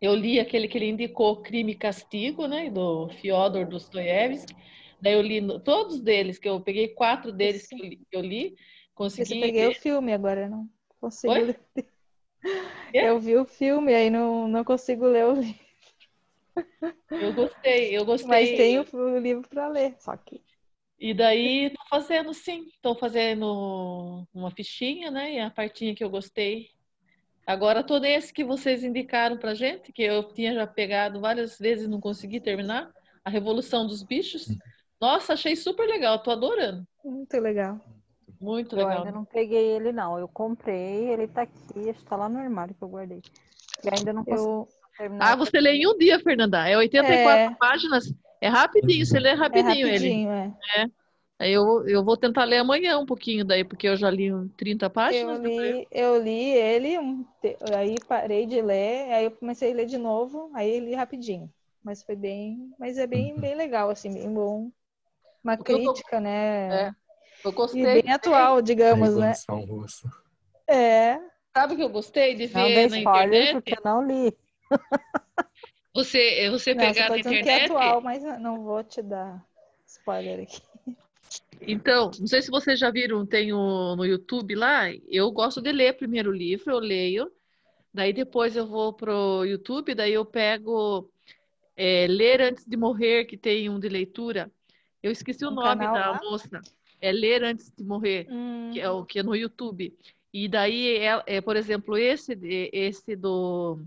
eu 0.00 0.14
li 0.14 0.38
aquele 0.38 0.68
que 0.68 0.78
ele 0.78 0.88
indicou, 0.88 1.42
Crime 1.42 1.72
e 1.72 1.76
Castigo, 1.76 2.46
né, 2.46 2.70
do 2.70 3.08
Fyodor 3.08 3.66
Dostoiévski. 3.66 4.54
Daí 5.00 5.14
eu 5.14 5.22
li 5.22 5.40
todos 5.60 6.00
deles, 6.00 6.38
que 6.38 6.48
eu 6.48 6.60
peguei 6.60 6.88
quatro 6.88 7.32
deles 7.32 7.66
que 7.66 7.74
eu 7.74 7.78
li, 7.78 7.96
que 7.96 8.16
eu 8.16 8.20
li 8.20 8.56
consegui. 8.94 9.34
Eu 9.34 9.40
peguei 9.40 9.66
o 9.68 9.74
filme 9.74 10.12
agora, 10.12 10.48
não 10.48 10.68
consigo 11.00 11.32
Oi? 11.32 11.44
ler. 11.44 11.60
Eu 12.92 13.20
vi 13.20 13.36
o 13.36 13.44
filme, 13.44 13.92
aí 13.94 14.08
não, 14.08 14.48
não 14.48 14.64
consigo 14.64 15.06
ler 15.06 15.26
o 15.26 15.32
livro. 15.34 15.67
Eu 17.10 17.32
gostei, 17.32 17.96
eu 17.96 18.04
gostei. 18.04 18.28
Mas 18.28 18.48
tem 18.50 18.78
o 18.78 19.18
livro 19.18 19.48
para 19.48 19.68
ler, 19.68 19.96
só 19.98 20.16
que. 20.16 20.42
E 20.98 21.14
daí 21.14 21.66
estou 21.66 21.86
fazendo 21.88 22.34
sim, 22.34 22.66
estou 22.74 22.94
fazendo 22.94 24.26
uma 24.34 24.50
fichinha, 24.50 25.10
né? 25.10 25.34
E 25.34 25.40
a 25.40 25.50
partinha 25.50 25.94
que 25.94 26.02
eu 26.02 26.10
gostei 26.10 26.70
Agora, 27.48 27.82
todo 27.82 28.04
esse 28.04 28.30
que 28.30 28.44
vocês 28.44 28.84
indicaram 28.84 29.38
para 29.38 29.54
gente, 29.54 29.90
que 29.90 30.02
eu 30.02 30.22
tinha 30.22 30.52
já 30.52 30.66
pegado 30.66 31.18
várias 31.18 31.58
vezes 31.58 31.86
e 31.86 31.88
não 31.88 31.98
consegui 31.98 32.38
terminar, 32.38 32.92
A 33.24 33.30
Revolução 33.30 33.86
dos 33.86 34.02
Bichos. 34.02 34.48
Nossa, 35.00 35.32
achei 35.32 35.56
super 35.56 35.88
legal, 35.88 36.22
tô 36.22 36.30
adorando. 36.30 36.86
Muito 37.02 37.40
legal. 37.40 37.80
Muito 38.38 38.76
legal. 38.76 38.92
Eu 38.92 38.98
ainda 38.98 39.12
não 39.12 39.24
peguei 39.24 39.64
ele, 39.64 39.92
não. 39.92 40.18
Eu 40.18 40.28
comprei, 40.28 41.08
ele 41.08 41.26
tá 41.26 41.40
aqui, 41.40 41.88
está 41.88 42.16
lá 42.16 42.28
no 42.28 42.38
armário 42.38 42.74
que 42.74 42.84
eu 42.84 42.88
guardei. 42.88 43.22
E 43.82 43.88
ainda 43.88 44.12
não 44.12 44.26
consegui 44.26 44.46
eu... 44.46 44.68
terminar. 44.98 45.32
Ah, 45.32 45.36
você 45.36 45.60
lê 45.60 45.72
em 45.72 45.86
um 45.86 45.96
dia, 45.96 46.18
Fernanda. 46.18 46.68
É 46.68 46.76
84 46.76 47.30
é... 47.30 47.54
páginas. 47.54 48.12
É 48.40 48.48
rapidinho, 48.48 49.06
você 49.06 49.18
lê 49.18 49.32
rapidinho, 49.32 49.86
é 49.86 49.92
rapidinho 49.92 50.32
ele. 50.32 50.54
É. 50.76 50.82
é. 50.82 50.88
Eu, 51.40 51.86
eu 51.86 52.04
vou 52.04 52.16
tentar 52.16 52.44
ler 52.44 52.58
amanhã 52.58 52.98
um 52.98 53.06
pouquinho 53.06 53.44
daí, 53.44 53.62
porque 53.62 53.88
eu 53.88 53.96
já 53.96 54.10
li 54.10 54.28
30 54.56 54.90
páginas. 54.90 55.38
Eu 55.38 55.44
li, 55.44 55.88
eu 55.92 56.22
li 56.22 56.50
ele, 56.50 56.96
aí 57.76 57.94
parei 58.08 58.44
de 58.44 58.60
ler, 58.60 59.12
aí 59.12 59.24
eu 59.26 59.30
comecei 59.30 59.70
a 59.70 59.74
ler 59.74 59.86
de 59.86 59.96
novo, 59.96 60.50
aí 60.52 60.80
li 60.80 60.94
rapidinho. 60.94 61.48
Mas 61.82 62.02
foi 62.02 62.16
bem, 62.16 62.72
mas 62.76 62.98
é 62.98 63.06
bem, 63.06 63.38
bem 63.38 63.54
legal, 63.54 63.88
assim, 63.88 64.12
bem 64.12 64.32
bom. 64.32 64.68
Uma 65.42 65.56
porque 65.56 65.74
crítica, 65.74 66.16
tô, 66.16 66.20
né? 66.20 66.86
É, 66.86 66.90
eu 67.44 67.52
gostei. 67.52 67.82
E 67.82 68.02
bem 68.02 68.12
atual, 68.12 68.60
digamos, 68.60 69.16
né? 69.16 69.32
Russa. 69.48 70.10
É. 70.66 71.20
Sabe 71.56 71.74
o 71.74 71.76
que 71.76 71.82
eu 71.84 71.88
gostei 71.88 72.34
de 72.34 72.46
ver 72.46 72.90
não 72.90 72.90
na 72.90 72.98
internet? 72.98 73.52
porque 73.54 73.74
eu 73.78 73.82
não 73.84 74.04
li. 74.04 74.36
Você, 75.94 76.48
você 76.50 76.74
não, 76.74 76.84
pegar 76.84 77.10
na 77.10 77.18
internet... 77.18 77.42
Que 77.42 77.50
é 77.50 77.64
atual, 77.64 78.00
mas 78.00 78.22
não 78.40 78.62
vou 78.62 78.84
te 78.84 79.02
dar 79.02 79.44
spoiler 79.84 80.40
aqui. 80.40 80.62
Então, 81.60 82.10
não 82.20 82.26
sei 82.26 82.40
se 82.40 82.50
vocês 82.50 82.78
já 82.78 82.90
viram, 82.90 83.26
tem 83.26 83.52
o, 83.52 83.96
no 83.96 84.04
YouTube 84.04 84.54
lá. 84.54 84.84
Eu 85.08 85.30
gosto 85.32 85.60
de 85.60 85.72
ler 85.72 85.96
primeiro 85.96 86.30
o 86.30 86.34
livro, 86.34 86.70
eu 86.70 86.78
leio. 86.78 87.30
Daí 87.92 88.12
depois 88.12 88.54
eu 88.54 88.66
vou 88.66 88.92
pro 88.92 89.44
YouTube, 89.44 89.94
daí 89.94 90.12
eu 90.12 90.24
pego 90.24 91.10
é, 91.76 92.06
Ler 92.06 92.42
Antes 92.42 92.64
de 92.64 92.76
Morrer, 92.76 93.24
que 93.24 93.36
tem 93.36 93.68
um 93.68 93.80
de 93.80 93.88
leitura. 93.88 94.50
Eu 95.02 95.10
esqueci 95.10 95.44
o 95.44 95.48
um 95.48 95.54
nome 95.54 95.84
da 95.84 95.92
lá? 96.12 96.20
moça. 96.22 96.60
É 97.00 97.10
Ler 97.10 97.42
Antes 97.42 97.72
de 97.76 97.82
Morrer, 97.82 98.26
hum. 98.30 98.70
que 98.72 98.80
é 98.80 98.90
o 98.90 99.04
que 99.04 99.18
é 99.18 99.22
no 99.22 99.34
YouTube. 99.34 99.92
E 100.32 100.48
daí, 100.48 100.98
é, 100.98 101.22
é, 101.26 101.40
por 101.40 101.56
exemplo, 101.56 101.96
esse, 101.96 102.38
esse 102.72 103.16
do 103.16 103.80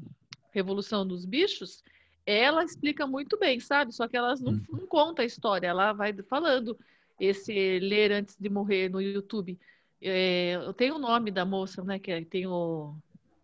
Revolução 0.51 1.07
dos 1.07 1.25
Bichos, 1.25 1.83
ela 2.25 2.63
explica 2.63 3.07
muito 3.07 3.37
bem, 3.37 3.59
sabe? 3.59 3.93
Só 3.93 4.07
que 4.07 4.15
ela 4.15 4.35
não, 4.35 4.53
uhum. 4.53 4.63
não 4.69 4.87
conta 4.87 5.21
a 5.21 5.25
história, 5.25 5.67
ela 5.67 5.93
vai 5.93 6.13
falando 6.23 6.77
esse 7.19 7.79
Ler 7.79 8.11
Antes 8.11 8.35
de 8.39 8.49
Morrer 8.49 8.89
no 8.89 9.01
YouTube. 9.01 9.59
É, 10.01 10.55
eu 10.55 10.73
tenho 10.73 10.95
o 10.95 10.99
nome 10.99 11.29
da 11.31 11.45
moça, 11.45 11.83
né? 11.83 11.99
Que 11.99 12.25
tem 12.25 12.47
o, 12.47 12.95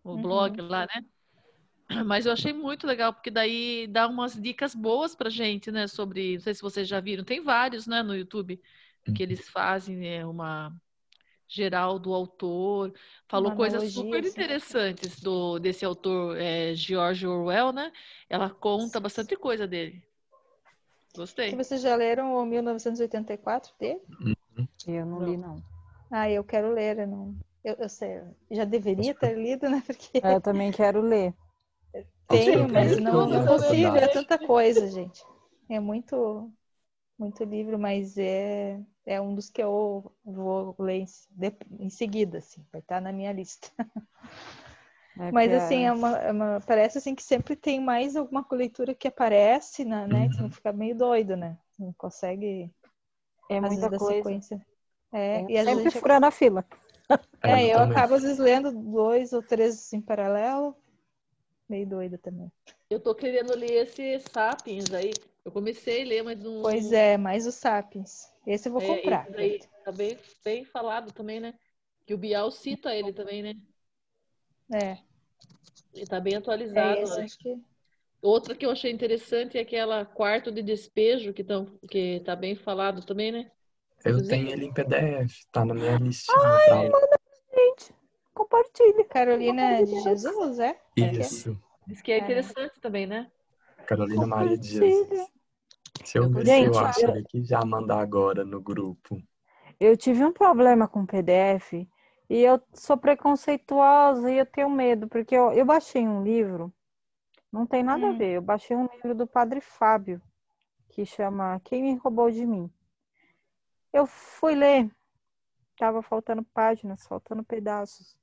o 0.02 0.10
uhum. 0.10 0.22
blog 0.22 0.60
lá, 0.60 0.86
né? 0.86 1.04
Mas 2.04 2.26
eu 2.26 2.32
achei 2.32 2.52
muito 2.52 2.86
legal, 2.86 3.12
porque 3.12 3.30
daí 3.30 3.86
dá 3.86 4.06
umas 4.06 4.34
dicas 4.34 4.74
boas 4.74 5.14
pra 5.14 5.30
gente, 5.30 5.70
né? 5.70 5.86
Sobre, 5.86 6.34
não 6.34 6.40
sei 6.40 6.54
se 6.54 6.62
vocês 6.62 6.86
já 6.86 7.00
viram, 7.00 7.24
tem 7.24 7.40
vários, 7.40 7.86
né, 7.86 8.02
no 8.02 8.14
YouTube, 8.14 8.60
que 9.04 9.10
uhum. 9.10 9.16
eles 9.20 9.48
fazem 9.48 9.96
né, 9.96 10.26
uma 10.26 10.74
geral 11.48 11.98
do 11.98 12.12
autor, 12.12 12.92
falou 13.26 13.56
coisas 13.56 13.92
super 13.92 14.20
assim. 14.20 14.28
interessantes 14.28 15.18
do 15.20 15.58
desse 15.58 15.84
autor 15.84 16.36
é, 16.36 16.74
George 16.74 17.26
Orwell, 17.26 17.72
né? 17.72 17.90
Ela 18.28 18.50
conta 18.50 19.00
bastante 19.00 19.34
coisa 19.34 19.66
dele. 19.66 20.02
Gostei. 21.16 21.56
Vocês 21.56 21.80
já 21.80 21.96
leram 21.96 22.36
o 22.36 22.44
1984 22.44 23.72
dele? 23.80 24.00
Uhum. 24.20 24.68
Eu 24.86 25.06
não, 25.06 25.20
não, 25.20 25.28
li, 25.28 25.36
não. 25.36 25.62
Ah, 26.10 26.30
eu 26.30 26.44
quero 26.44 26.72
ler, 26.72 26.98
eu 26.98 27.06
não. 27.06 27.34
Eu, 27.64 27.74
eu 27.74 27.88
sei, 27.88 28.20
já 28.50 28.64
deveria 28.64 29.14
ter 29.14 29.36
lido, 29.36 29.68
né? 29.68 29.82
Porque... 29.84 30.20
Eu 30.22 30.40
também 30.40 30.70
quero 30.70 31.00
ler. 31.00 31.34
Tenho, 32.28 32.68
mas 32.68 32.98
não, 32.98 33.26
não 33.26 33.46
consigo, 33.46 33.96
é 33.96 34.06
tanta 34.06 34.38
coisa, 34.38 34.86
gente. 34.90 35.24
É 35.68 35.80
muito, 35.80 36.52
muito 37.18 37.42
livro, 37.42 37.78
mas 37.78 38.18
é, 38.18 38.78
é 39.08 39.18
um 39.18 39.34
dos 39.34 39.48
que 39.48 39.62
eu 39.62 40.12
vou 40.22 40.76
ler 40.78 41.06
em, 41.80 41.88
seguida, 41.88 42.38
assim, 42.38 42.62
vai 42.70 42.82
estar 42.82 43.00
na 43.00 43.10
minha 43.10 43.32
lista. 43.32 43.70
É 45.18 45.32
Mas 45.32 45.50
assim, 45.50 45.86
é 45.86 45.92
uma, 45.92 46.18
é 46.18 46.30
uma, 46.30 46.60
parece 46.66 46.98
assim 46.98 47.14
que 47.14 47.22
sempre 47.22 47.56
tem 47.56 47.80
mais 47.80 48.14
alguma 48.14 48.46
leitura 48.52 48.94
que 48.94 49.08
aparece, 49.08 49.82
né? 49.82 50.06
né? 50.06 50.28
Que 50.28 50.34
você 50.34 50.42
não 50.42 50.50
fica 50.50 50.74
meio 50.74 50.94
doido, 50.94 51.38
né? 51.38 51.56
Você 51.70 51.82
não 51.82 51.92
consegue. 51.94 52.70
É 53.48 53.58
muita 53.58 53.88
coisa. 53.88 54.16
Sequência. 54.16 54.66
É, 55.10 55.40
é. 55.40 55.46
e 55.48 55.64
sempre 55.64 55.84
gente... 55.84 56.00
furando 56.00 56.26
a 56.26 56.30
fila. 56.30 56.62
É, 57.42 57.62
é 57.62 57.74
eu 57.74 57.78
acabo 57.78 58.12
às 58.14 58.22
vezes 58.22 58.36
lendo 58.36 58.70
dois 58.70 59.32
ou 59.32 59.42
três 59.42 59.90
em 59.94 60.02
paralelo. 60.02 60.76
Meio 61.68 61.86
doida 61.86 62.16
também. 62.18 62.50
Eu 62.88 62.98
tô 62.98 63.14
querendo 63.14 63.54
ler 63.54 63.82
esse 63.82 64.18
Sapiens 64.32 64.92
aí. 64.92 65.12
Eu 65.44 65.52
comecei 65.52 66.02
a 66.02 66.06
ler, 66.06 66.22
mas 66.22 66.38
não. 66.42 66.62
Pois 66.62 66.92
é, 66.92 67.16
mais 67.16 67.46
o 67.46 67.52
Sapiens. 67.52 68.30
Esse 68.46 68.68
eu 68.68 68.72
vou 68.72 68.82
é, 68.82 68.86
comprar. 68.86 69.26
Esse 69.28 69.36
daí 69.36 69.60
tá 69.84 69.92
bem, 69.92 70.18
bem 70.44 70.64
falado 70.64 71.12
também, 71.12 71.40
né? 71.40 71.54
Que 72.06 72.14
o 72.14 72.18
Bial 72.18 72.50
cita 72.50 72.94
ele 72.94 73.12
também, 73.12 73.42
né? 73.42 73.54
É. 74.72 74.98
Ele 75.92 76.04
está 76.04 76.18
bem 76.18 76.36
atualizado. 76.36 77.20
É, 77.20 77.26
que... 77.26 77.60
Outra 78.22 78.54
que 78.54 78.64
eu 78.64 78.70
achei 78.70 78.90
interessante 78.90 79.58
é 79.58 79.60
aquela 79.60 80.04
quarto 80.04 80.50
de 80.50 80.62
despejo, 80.62 81.32
que 81.32 81.42
está 81.42 81.66
que 81.90 82.20
tá 82.24 82.34
bem 82.34 82.54
falado 82.54 83.04
também, 83.04 83.30
né? 83.30 83.50
Eu 84.04 84.26
tenho 84.26 84.50
ele 84.50 84.66
em 84.66 84.72
PDF, 84.72 85.44
tá 85.52 85.64
na 85.64 85.74
minha 85.74 85.98
listinha. 85.98 86.38
Ai, 86.38 86.88
manda 86.88 87.18
gente. 87.54 87.94
Compartilha. 88.32 89.04
Carolina 89.04 89.84
de 89.84 90.00
Jesus, 90.00 90.60
é? 90.60 90.78
Isso. 90.98 91.60
Diz 91.86 92.02
que 92.02 92.12
é 92.12 92.18
interessante 92.18 92.80
também, 92.80 93.06
né? 93.06 93.30
Carolina 93.86 94.26
Maria 94.26 94.58
de 94.58 94.68
Jesus. 94.68 95.30
Se 96.04 96.18
eu 96.18 96.28
ver 96.30 96.46
gente, 96.46 96.74
se 96.74 96.78
eu 96.78 96.86
acho 96.86 97.06
eu... 97.06 97.14
aqui, 97.14 97.44
já 97.44 97.64
mandar 97.64 98.00
agora 98.00 98.44
no 98.44 98.60
grupo. 98.60 99.20
Eu 99.80 99.96
tive 99.96 100.24
um 100.24 100.32
problema 100.32 100.86
com 100.86 101.06
PDF 101.06 101.86
e 102.28 102.38
eu 102.42 102.60
sou 102.74 102.96
preconceituosa 102.96 104.30
e 104.30 104.38
eu 104.38 104.46
tenho 104.46 104.68
medo, 104.68 105.08
porque 105.08 105.34
eu, 105.34 105.52
eu 105.52 105.64
baixei 105.64 106.06
um 106.06 106.22
livro, 106.22 106.72
não 107.50 107.66
tem 107.66 107.82
nada 107.82 108.06
hum. 108.06 108.10
a 108.10 108.12
ver, 108.12 108.36
eu 108.36 108.42
baixei 108.42 108.76
um 108.76 108.88
livro 108.92 109.14
do 109.14 109.26
Padre 109.26 109.60
Fábio, 109.60 110.20
que 110.90 111.06
chama 111.06 111.60
Quem 111.64 111.82
Me 111.82 111.94
Roubou 111.94 112.30
de 112.30 112.44
Mim. 112.44 112.70
Eu 113.92 114.06
fui 114.06 114.54
ler, 114.54 114.90
tava 115.78 116.02
faltando 116.02 116.42
páginas, 116.42 117.06
faltando 117.06 117.42
pedaços. 117.42 118.16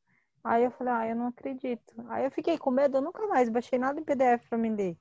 Aí 0.46 0.64
eu 0.64 0.70
falei, 0.70 0.94
ah, 0.94 1.08
eu 1.08 1.16
não 1.16 1.28
acredito. 1.28 1.96
Aí 2.08 2.24
eu 2.24 2.30
fiquei 2.30 2.56
com 2.56 2.70
medo, 2.70 2.98
eu 2.98 3.02
nunca 3.02 3.26
mais 3.26 3.50
baixei 3.50 3.80
nada 3.80 4.00
em 4.00 4.04
PDF 4.04 4.48
para 4.48 4.60
me 4.60 4.70
ler. 4.70 4.96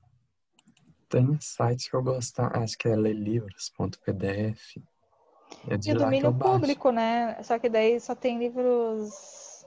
Tem 1.07 1.39
sites 1.39 1.87
que 1.87 1.95
eu 1.95 2.01
gosto, 2.01 2.39
acho 2.39 2.75
que 2.75 2.87
é 2.87 2.95
lelivros.pdf. 2.95 4.83
É 5.69 5.77
de 5.77 5.91
e 5.91 5.93
o 5.93 5.97
domínio 5.99 6.33
público, 6.33 6.89
né? 6.89 7.41
Só 7.43 7.59
que 7.59 7.69
daí 7.69 7.99
só 7.99 8.15
tem 8.15 8.39
livros 8.39 9.63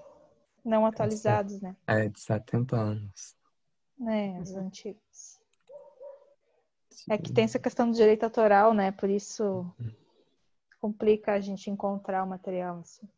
não 0.64 0.84
atualizados, 0.84 1.60
né? 1.60 1.76
É, 1.86 2.08
de 2.08 2.20
70 2.20 2.76
anos. 2.76 3.36
É, 4.04 4.40
os 4.40 4.56
antigos. 4.56 5.38
É 7.08 7.16
que 7.16 7.32
tem 7.32 7.44
essa 7.44 7.60
questão 7.60 7.88
do 7.88 7.96
direito 7.96 8.24
autoral, 8.24 8.74
né? 8.74 8.90
Por 8.90 9.08
isso 9.08 9.64
complica 10.80 11.34
a 11.34 11.40
gente 11.40 11.70
encontrar 11.70 12.24
o 12.24 12.26
material 12.26 12.80
assim. 12.80 13.08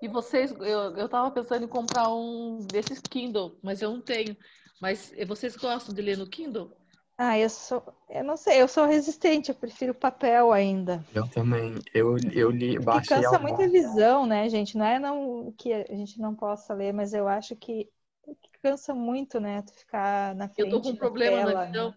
E 0.00 0.08
vocês, 0.08 0.52
eu, 0.52 0.96
eu 0.96 1.08
tava 1.08 1.30
pensando 1.30 1.64
em 1.64 1.68
comprar 1.68 2.08
um 2.14 2.58
desses 2.58 3.00
Kindle, 3.00 3.58
mas 3.62 3.82
eu 3.82 3.90
não 3.90 4.00
tenho. 4.00 4.36
Mas 4.80 5.12
vocês 5.26 5.56
gostam 5.56 5.94
de 5.94 6.00
ler 6.00 6.16
no 6.16 6.28
Kindle? 6.28 6.70
Ah, 7.16 7.36
eu 7.36 7.50
sou, 7.50 7.82
eu 8.08 8.22
não 8.22 8.36
sei, 8.36 8.62
eu 8.62 8.68
sou 8.68 8.86
resistente, 8.86 9.48
eu 9.50 9.54
prefiro 9.54 9.92
papel 9.92 10.52
ainda. 10.52 11.04
Eu 11.12 11.28
também. 11.28 11.74
Eu, 11.92 12.16
eu 12.32 12.50
li, 12.50 12.76
Porque 12.76 12.84
baixei 12.86 13.16
cansa 13.16 13.38
muito 13.40 13.60
a 13.60 13.66
visão, 13.66 14.26
né, 14.26 14.48
gente? 14.48 14.76
Não 14.76 14.86
é 14.86 14.98
não 14.98 15.52
que 15.52 15.72
a 15.72 15.84
gente 15.96 16.20
não 16.20 16.34
possa 16.34 16.72
ler, 16.74 16.92
mas 16.92 17.12
eu 17.12 17.26
acho 17.26 17.56
que, 17.56 17.90
que 18.24 18.58
cansa 18.62 18.94
muito, 18.94 19.40
né? 19.40 19.62
Tu 19.62 19.72
ficar 19.74 20.34
na 20.36 20.48
Eu 20.48 20.54
frente 20.54 20.70
tô 20.70 20.82
com 20.82 20.90
um 20.90 20.96
problema 20.96 21.52
tela, 21.52 21.66
na 21.66 21.70
né? 21.70 21.94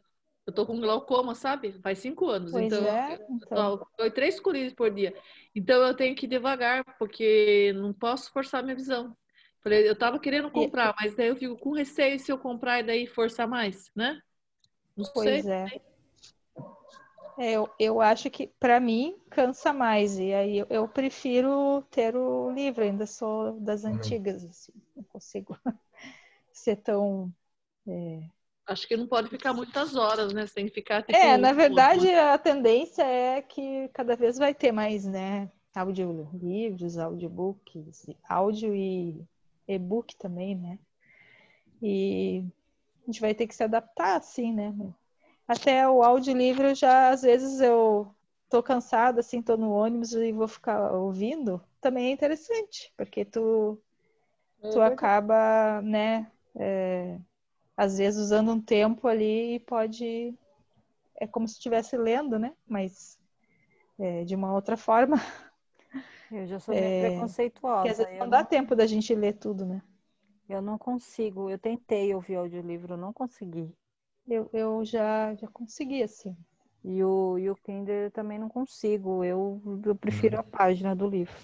Eu 0.52 0.56
tô 0.56 0.65
com 0.65 0.80
glaucoma, 0.82 1.34
sabe? 1.34 1.72
Faz 1.82 1.99
cinco 1.99 2.28
anos. 2.28 2.52
Pois 2.52 2.73
então, 2.73 2.86
é, 2.86 3.14
eu 3.14 3.26
então. 3.30 3.88
dói 3.98 4.11
três 4.11 4.38
colírios 4.38 4.73
por 4.73 4.91
dia. 4.94 5.15
Então 5.56 5.82
eu 5.88 5.95
tenho 5.95 6.14
que 6.14 6.26
ir 6.26 6.30
devagar, 6.30 6.84
porque 6.99 7.72
não 7.73 7.94
posso 7.94 8.32
forçar 8.34 8.61
minha 8.61 8.76
visão. 8.76 9.15
Falei, 9.64 9.88
eu 9.88 9.98
tava 9.98 10.19
querendo 10.19 10.52
comprar, 10.52 10.94
mas 10.99 11.15
daí 11.15 11.28
eu 11.28 11.36
fico 11.38 11.56
com 11.57 11.72
receio 11.72 12.19
se 12.19 12.32
eu 12.32 12.38
comprar 12.38 12.80
e 12.80 12.84
daí 12.84 13.07
forçar 13.07 13.48
mais, 13.48 13.90
né? 13.95 14.19
Não 14.98 15.06
Pois 15.06 15.23
sei. 15.23 15.44
é. 15.48 15.68
É, 17.38 17.53
eu, 17.53 17.69
eu 17.80 18.02
acho 18.02 18.30
que 18.30 18.48
para 18.60 18.80
mim 18.80 19.18
cansa 19.30 19.72
mais 19.72 20.19
e 20.19 20.34
aí 20.34 20.57
eu, 20.57 20.68
eu 20.69 20.88
prefiro 20.88 21.82
ter 21.90 22.15
o 22.15 22.52
livro, 22.52 22.84
ainda 22.84 23.07
sou 23.07 23.57
das 23.61 23.84
Também. 23.84 23.99
antigas, 23.99 24.44
assim, 24.44 24.73
não 24.95 25.03
consigo 25.06 25.57
ser 26.52 26.76
tão. 26.78 27.34
É, 27.88 28.22
Acho 28.72 28.88
que 28.88 28.95
não 28.95 29.07
pode 29.07 29.30
ficar 29.30 29.53
muitas 29.53 29.95
horas, 29.95 30.34
né? 30.34 30.48
Você 30.48 30.53
tem 30.56 30.65
que 30.68 30.73
ficar 30.73 31.03
tipo, 31.03 31.14
É, 31.18 31.38
na 31.38 31.52
verdade 31.53 32.10
a 32.10 32.38
tendência 32.38 33.03
é 33.03 33.41
que 33.41 33.89
cada 33.89 34.15
vez 34.15 34.38
vai 34.38 34.53
ter 34.53 34.72
mais, 34.72 35.06
né? 35.06 35.52
Audiolivros, 35.76 36.98
audiobooks, 36.98 38.06
áudio 38.27 38.73
e 38.76 39.23
e-book 39.68 40.15
também, 40.18 40.56
né? 40.56 40.80
E 41.81 42.43
a 43.03 43.06
gente 43.07 43.22
vai 43.22 43.34
ter 43.34 43.48
que 43.48 43.56
se 43.56 43.64
adaptar 43.64 44.18
assim, 44.18 44.53
né? 44.53 44.73
Até 45.48 45.88
o 45.88 46.03
audiolivro 46.03 46.73
já, 46.73 47.10
às 47.10 47.23
vezes 47.23 47.60
eu 47.60 48.14
tô 48.49 48.61
cansada, 48.61 49.19
assim, 49.22 49.41
tô 49.41 49.57
no 49.57 49.72
ônibus 49.72 50.14
e 50.14 50.31
vou 50.31 50.48
ficar 50.48 50.93
ouvindo, 50.93 51.61
também 51.81 52.07
é 52.07 52.11
interessante, 52.11 52.93
porque 52.95 53.26
tu, 53.26 53.81
tu 54.72 54.81
acaba, 54.81 55.81
né, 55.81 56.31
é, 56.56 57.18
às 57.77 57.98
vezes 57.98 58.19
usando 58.22 58.52
um 58.52 58.61
tempo 58.61 59.07
ali 59.07 59.56
e 59.56 59.60
pode, 59.60 60.35
é 61.19 61.27
como 61.27 61.48
se 61.48 61.56
estivesse 61.56 61.98
lendo, 61.98 62.39
né, 62.39 62.53
mas 62.68 63.19
é, 63.99 64.26
de 64.26 64.35
uma 64.35 64.53
outra 64.53 64.77
forma, 64.77 65.18
Eu 66.31 66.48
já 66.48 66.60
sou 66.60 66.76
meio 66.76 66.93
É, 66.95 66.99
preconceituosa. 66.99 67.84
que 67.84 67.89
às 67.89 67.98
vezes 67.98 68.14
não 68.19 68.30
dá 68.30 68.43
tempo 68.43 68.76
da 68.76 68.88
gente 68.88 69.14
ler 69.15 69.34
tudo, 69.34 69.65
né. 69.65 69.81
Eu 70.48 70.61
não 70.61 70.77
consigo. 70.77 71.49
Eu 71.49 71.57
tentei 71.57 72.14
ouvir 72.14 72.35
audiolivro, 72.35 72.93
eu 72.93 72.98
não 72.98 73.11
consegui. 73.11 73.76
Eu, 74.27 74.49
eu 74.53 74.84
já, 74.85 75.34
já 75.35 75.48
consegui, 75.48 76.03
assim. 76.03 76.35
E 76.84 77.03
o, 77.03 77.38
e 77.38 77.49
o 77.49 77.56
Kindle 77.56 77.93
eu 77.93 78.11
também 78.11 78.39
não 78.39 78.49
consigo. 78.49 79.23
Eu, 79.23 79.61
eu 79.85 79.95
prefiro 79.95 80.39
a 80.39 80.43
página 80.43 80.95
do 80.95 81.07
livro. 81.07 81.35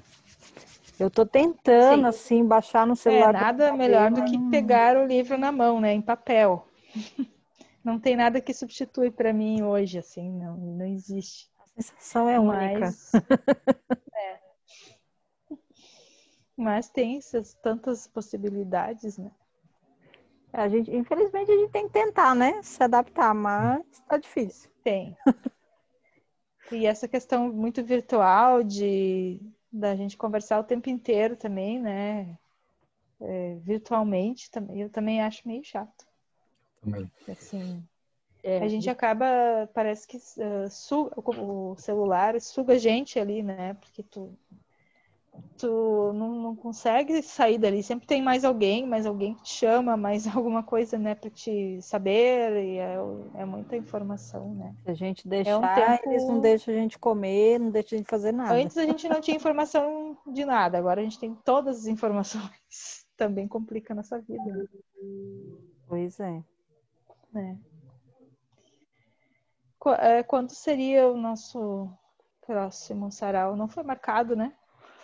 Eu 0.99 1.11
tô 1.11 1.25
tentando, 1.25 2.01
Sim. 2.01 2.07
assim, 2.07 2.45
baixar 2.45 2.85
no 2.87 2.93
É, 2.93 2.95
celular. 2.95 3.31
pra 3.31 3.41
nada 3.41 3.71
poder, 3.71 3.77
melhor 3.77 4.11
do 4.11 4.23
que 4.25 4.37
pegar 4.49 4.97
o 4.97 5.05
livro 5.05 5.37
na 5.37 5.51
mão, 5.51 5.79
né, 5.79 5.93
em 5.93 6.01
papel. 6.01 6.67
Não 7.83 7.99
tem 7.99 8.17
nada 8.17 8.41
que 8.41 8.53
substitui 8.53 9.09
para 9.09 9.31
mim 9.31 9.61
hoje, 9.63 9.97
assim, 9.97 10.29
não, 10.29 10.57
não 10.57 10.85
existe. 10.85 11.49
A 11.57 11.81
sensação 11.81 12.27
é 12.27 12.37
única. 12.37 12.79
Mas, 12.81 13.13
é. 14.13 14.39
Mas 16.57 16.89
tem 16.89 17.17
essas 17.17 17.53
tantas 17.53 18.05
possibilidades, 18.05 19.17
né? 19.17 19.31
A 20.51 20.67
gente, 20.67 20.93
infelizmente, 20.93 21.49
a 21.49 21.55
gente 21.55 21.71
tem 21.71 21.87
que 21.87 21.93
tentar, 21.93 22.35
né? 22.35 22.61
Se 22.61 22.83
adaptar, 22.83 23.33
mas 23.33 23.85
tá 24.07 24.17
difícil. 24.17 24.69
Tem. 24.83 25.15
E 26.71 26.85
essa 26.85 27.07
questão 27.07 27.53
muito 27.53 27.81
virtual 27.83 28.63
de 28.63 29.39
da 29.71 29.95
gente 29.95 30.17
conversar 30.17 30.59
o 30.59 30.63
tempo 30.63 30.89
inteiro 30.89 31.35
também, 31.37 31.79
né? 31.79 32.37
É, 33.19 33.55
virtualmente 33.57 34.49
também, 34.51 34.81
eu 34.81 34.89
também 34.89 35.21
acho 35.21 35.47
meio 35.47 35.63
chato. 35.63 36.05
Também. 36.81 37.11
Assim, 37.29 37.83
É, 38.43 38.59
a 38.59 38.67
gente 38.67 38.89
acaba, 38.89 39.25
parece 39.73 40.07
que 40.07 40.17
uh, 40.17 40.69
suga, 40.69 41.13
o 41.41 41.75
celular 41.77 42.39
suga 42.39 42.73
a 42.73 42.77
gente 42.77 43.19
ali, 43.19 43.43
né? 43.43 43.73
Porque 43.75 44.03
tu, 44.03 44.37
tu 45.57 46.11
não, 46.13 46.29
não 46.41 46.55
consegue 46.55 47.21
sair 47.21 47.57
dali. 47.57 47.81
Sempre 47.81 48.05
tem 48.07 48.21
mais 48.21 48.43
alguém, 48.45 48.85
mais 48.85 49.05
alguém 49.05 49.33
que 49.33 49.43
te 49.43 49.49
chama, 49.53 49.97
mais 49.97 50.25
alguma 50.35 50.63
coisa, 50.63 50.97
né, 50.97 51.15
para 51.15 51.29
te 51.29 51.81
saber. 51.81 52.63
E 52.63 52.77
é, 52.77 52.97
é 53.35 53.45
muita 53.45 53.75
informação, 53.75 54.53
né? 54.53 54.75
Se 54.83 54.91
a 54.91 54.93
gente 54.93 55.27
deixar, 55.27 55.97
tempo- 55.97 56.09
eles 56.11 56.27
não 56.27 56.39
deixam 56.39 56.73
a 56.73 56.77
gente 56.77 56.99
comer, 56.99 57.59
não 57.59 57.71
deixam 57.71 57.95
a 57.95 57.99
gente 57.99 58.09
fazer 58.09 58.31
nada. 58.31 58.53
Antes 58.53 58.77
a 58.77 58.85
gente 58.85 59.09
não 59.09 59.19
tinha 59.21 59.35
informação 59.37 60.17
de 60.27 60.45
nada, 60.45 60.77
agora 60.77 61.01
a 61.01 61.03
gente 61.03 61.19
tem 61.19 61.33
todas 61.43 61.79
as 61.79 61.87
informações. 61.87 62.51
Também 63.17 63.47
complica 63.47 63.93
a 63.93 63.95
nossa 63.95 64.19
vida, 64.21 64.43
né? 64.45 64.65
Pois 65.87 66.19
é. 66.19 66.43
né? 67.33 67.57
É, 69.99 70.21
Quando 70.21 70.51
seria 70.51 71.07
o 71.07 71.17
nosso 71.17 71.89
próximo 72.45 73.11
sarau? 73.11 73.55
Não 73.55 73.67
foi 73.67 73.83
marcado, 73.83 74.35
né? 74.35 74.53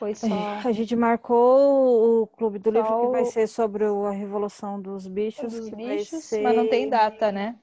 Foi 0.04 0.14
só. 0.16 0.28
A 0.68 0.72
gente 0.74 0.98
marcou 0.98 2.24
o 2.24 2.28
Clube 2.28 2.60
do 2.60 2.70
Livro, 2.70 3.00
que 3.00 3.08
vai 3.08 3.24
Só 3.24 3.32
ser 3.32 3.48
sobre 3.48 3.86
a 3.86 4.12
Revolução 4.12 4.82
dos 4.82 5.08
Bichos, 5.08 5.54
dos 5.54 5.70
bichos, 5.70 6.26
ser... 6.26 6.44
mas 6.44 6.56
não 6.58 6.68
tem 6.68 6.90
data, 6.90 7.32
né? 7.32 7.58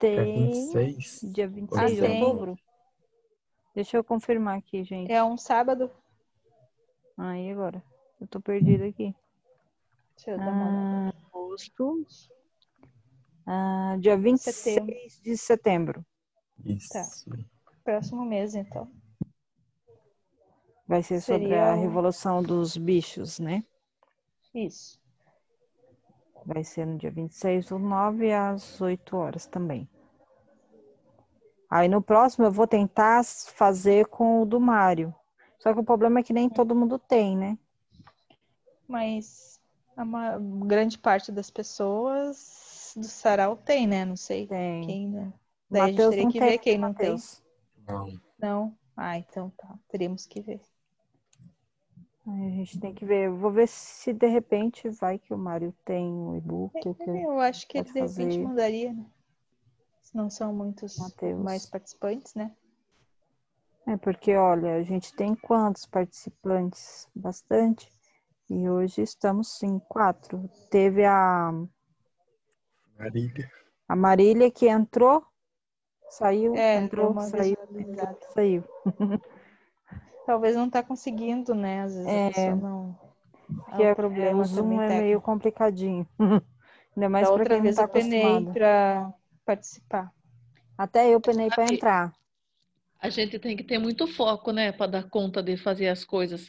Dia 0.00 0.24
Tem 0.24 0.48
26. 0.48 1.22
dia 1.32 1.46
26 1.46 1.94
de 1.94 2.02
Ah, 2.02 2.08
tem. 2.08 2.22
outubro. 2.24 2.58
Deixa 3.76 3.96
eu 3.96 4.02
confirmar 4.02 4.58
aqui, 4.58 4.82
gente. 4.82 5.12
É 5.12 5.22
um 5.22 5.38
sábado. 5.38 5.88
Aí 7.16 7.48
agora, 7.52 7.80
eu 8.20 8.26
tô 8.26 8.40
perdida 8.40 8.84
aqui. 8.86 9.14
Deixa 10.16 10.32
eu 10.32 10.38
dar 10.38 10.50
uma 10.50 10.66
olhada. 10.66 10.96
Ah, 10.96 11.12
agosto. 11.28 12.04
Ah, 13.46 13.96
dia 14.00 14.16
26 14.16 14.64
Setembro. 14.64 14.96
de 15.22 15.36
setembro. 15.36 16.06
Isso. 16.64 16.92
Tá. 16.92 17.06
Próximo 17.84 18.24
mês, 18.24 18.56
então. 18.56 18.90
Vai 20.86 21.02
ser 21.02 21.20
sobre 21.20 21.54
Seria 21.54 21.64
a 21.64 21.74
Revolução 21.74 22.42
dos 22.42 22.76
Bichos, 22.76 23.38
né? 23.38 23.64
Isso. 24.54 24.98
Vai 26.44 26.64
ser 26.64 26.86
no 26.86 26.98
dia 26.98 27.10
26 27.10 27.66
do 27.66 27.78
9 27.78 28.32
às 28.32 28.80
8 28.80 29.16
horas 29.16 29.46
também. 29.46 29.88
Aí 31.70 31.88
no 31.88 32.02
próximo 32.02 32.44
eu 32.44 32.52
vou 32.52 32.66
tentar 32.66 33.24
fazer 33.24 34.06
com 34.06 34.42
o 34.42 34.44
do 34.44 34.60
Mário. 34.60 35.14
Só 35.58 35.72
que 35.72 35.80
o 35.80 35.84
problema 35.84 36.20
é 36.20 36.22
que 36.22 36.32
nem 36.32 36.48
todo 36.50 36.74
mundo 36.74 36.98
tem, 36.98 37.36
né? 37.36 37.56
Mas 38.86 39.60
a 39.96 40.04
ma- 40.04 40.38
grande 40.66 40.98
parte 40.98 41.32
das 41.32 41.50
pessoas 41.50 42.92
do 42.96 43.04
sarau 43.06 43.56
tem, 43.56 43.86
né? 43.86 44.04
Não 44.04 44.16
sei 44.16 44.46
Tem. 44.46 44.82
quem, 44.84 45.08
né? 45.08 45.32
Daí 45.70 45.82
a 45.82 45.92
gente 45.92 46.08
teria 46.08 46.24
não 46.24 46.32
que 46.32 46.38
tem, 46.40 46.48
ver 46.50 46.58
quem 46.58 46.78
né, 46.78 46.78
não 46.78 46.94
tem. 46.94 47.16
Não. 47.86 48.20
Não? 48.38 48.76
Ah, 48.96 49.16
então 49.16 49.50
tá. 49.50 49.78
Teríamos 49.88 50.26
que 50.26 50.40
ver. 50.40 50.60
A 52.26 52.30
gente 52.50 52.78
tem 52.78 52.94
que 52.94 53.04
ver. 53.04 53.28
Vou 53.30 53.50
ver 53.50 53.66
se 53.66 54.12
de 54.12 54.26
repente 54.28 54.88
vai 54.88 55.18
que 55.18 55.34
o 55.34 55.38
Mário 55.38 55.74
tem 55.84 56.06
um 56.06 56.36
e-book. 56.36 56.88
o 56.88 56.94
que- 56.94 57.10
Eu 57.10 57.40
acho 57.40 57.66
que 57.66 57.82
de 57.82 57.88
repente 57.90 58.18
fazer. 58.18 58.44
mandaria, 58.44 58.92
né? 58.92 59.04
Se 60.02 60.16
não 60.16 60.30
são 60.30 60.54
muitos 60.54 60.98
Mateus. 60.98 61.42
mais 61.42 61.66
participantes, 61.66 62.34
né? 62.34 62.54
É 63.86 63.96
porque, 63.96 64.34
olha, 64.36 64.76
a 64.76 64.82
gente 64.82 65.12
tem 65.14 65.34
quantos 65.34 65.84
participantes? 65.86 67.08
Bastante. 67.14 67.90
E 68.48 68.68
hoje 68.68 69.02
estamos 69.02 69.60
em 69.62 69.78
quatro. 69.80 70.48
Teve 70.70 71.04
a, 71.04 71.50
Marília. 72.96 73.50
a 73.88 73.96
Marília 73.96 74.50
que 74.50 74.68
entrou, 74.68 75.26
saiu, 76.10 76.54
É, 76.54 76.76
entrou, 76.76 77.20
saiu, 77.22 77.56
visualizada. 77.66 78.18
saiu. 78.32 78.64
Talvez 80.24 80.56
não 80.56 80.68
tá 80.70 80.82
conseguindo, 80.82 81.54
né? 81.54 81.82
Às 81.82 81.94
vezes 81.94 82.14
É, 82.14 82.14
a 82.14 82.20
pessoa 82.20 82.56
não. 82.56 82.98
Porque 83.66 83.82
é 83.82 83.82
é- 83.82 83.92
um 83.92 83.94
problema 83.94 84.42
o 84.42 84.44
Zoom 84.44 84.80
é 84.80 84.90
técnico. 84.90 84.90
meio 84.90 85.20
complicadinho. 85.20 86.08
Ainda 86.96 87.08
mais 87.08 87.30
para 87.30 87.46
quem 87.46 87.62
não 87.62 87.62
vez 87.62 87.70
está 87.70 87.84
eu 87.84 87.88
penei 87.88 88.46
para 88.46 89.12
participar. 89.44 90.12
Até 90.78 91.10
eu 91.14 91.20
penei 91.20 91.50
para 91.50 91.68
entrar. 91.68 92.14
A 93.00 93.10
gente 93.10 93.38
tem 93.38 93.56
que 93.56 93.64
ter 93.64 93.78
muito 93.78 94.06
foco, 94.06 94.52
né, 94.52 94.70
para 94.72 94.86
dar 94.92 95.08
conta 95.10 95.42
de 95.42 95.56
fazer 95.56 95.88
as 95.88 96.04
coisas. 96.04 96.48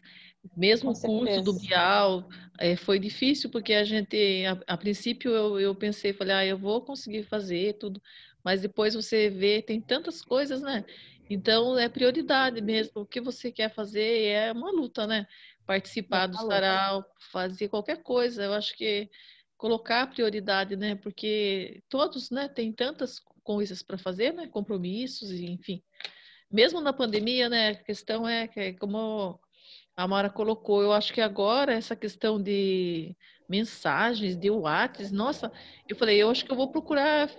Mesmo 0.56 0.92
o 0.92 1.02
curso 1.02 1.42
do. 1.42 1.54
Bial 1.54 2.28
eh, 2.60 2.76
foi 2.76 3.00
difícil, 3.00 3.50
porque 3.50 3.74
a 3.74 3.84
gente, 3.84 4.46
a, 4.46 4.74
a 4.76 4.78
princípio, 4.78 5.32
eu, 5.32 5.60
eu 5.60 5.76
pensei, 5.76 6.14
falei, 6.14 6.36
ah, 6.36 6.46
eu 6.46 6.58
vou 6.58 6.84
conseguir 6.86 7.24
fazer 7.24 7.74
tudo, 7.80 8.00
mas 8.44 8.62
depois 8.62 8.94
você 8.94 9.30
vê, 9.30 9.62
tem 9.64 9.82
tantas 9.82 10.22
coisas, 10.22 10.62
né? 10.62 10.86
Então, 11.34 11.78
é 11.78 11.90
prioridade 11.90 12.62
mesmo. 12.62 13.02
O 13.02 13.06
que 13.06 13.20
você 13.20 13.52
quer 13.52 13.74
fazer 13.74 14.26
é 14.28 14.52
uma 14.52 14.72
luta, 14.72 15.08
né? 15.08 15.28
participar 15.66 16.28
do 16.28 16.36
falou. 16.36 16.52
sarau, 16.52 17.06
fazer 17.32 17.70
qualquer 17.70 18.02
coisa. 18.04 18.44
Eu 18.44 18.54
acho 18.54 18.76
que 18.76 19.10
colocar 19.58 20.04
a 20.04 20.08
prioridade, 20.08 20.76
né? 20.76 20.96
Porque 20.96 21.82
todos, 21.90 22.30
né, 22.30 22.48
têm 22.48 22.72
tantas 22.72 23.20
coisas 23.44 23.82
para 23.82 23.98
fazer, 23.98 24.34
né? 24.34 24.48
Compromissos, 24.48 25.32
e, 25.32 25.46
enfim. 25.46 25.82
Mesmo 26.52 26.82
na 26.82 26.94
pandemia, 26.94 27.50
né? 27.50 27.70
A 27.70 27.76
questão 27.76 28.28
é 28.28 28.48
que, 28.48 28.60
é 28.60 28.74
como 28.74 29.40
a 29.96 30.08
Mara 30.08 30.30
colocou, 30.30 30.82
eu 30.82 30.92
acho 30.92 31.14
que 31.14 31.22
agora 31.22 31.74
essa 31.74 31.96
questão 31.96 32.42
de 32.42 33.16
mensagens, 33.48 34.36
de 34.36 34.50
WhatsApp, 34.50 35.14
nossa, 35.14 35.52
eu 35.88 35.96
falei, 35.96 36.22
eu 36.22 36.30
acho 36.30 36.44
que 36.44 36.52
eu 36.52 36.56
vou 36.56 36.72
procurar 36.72 37.30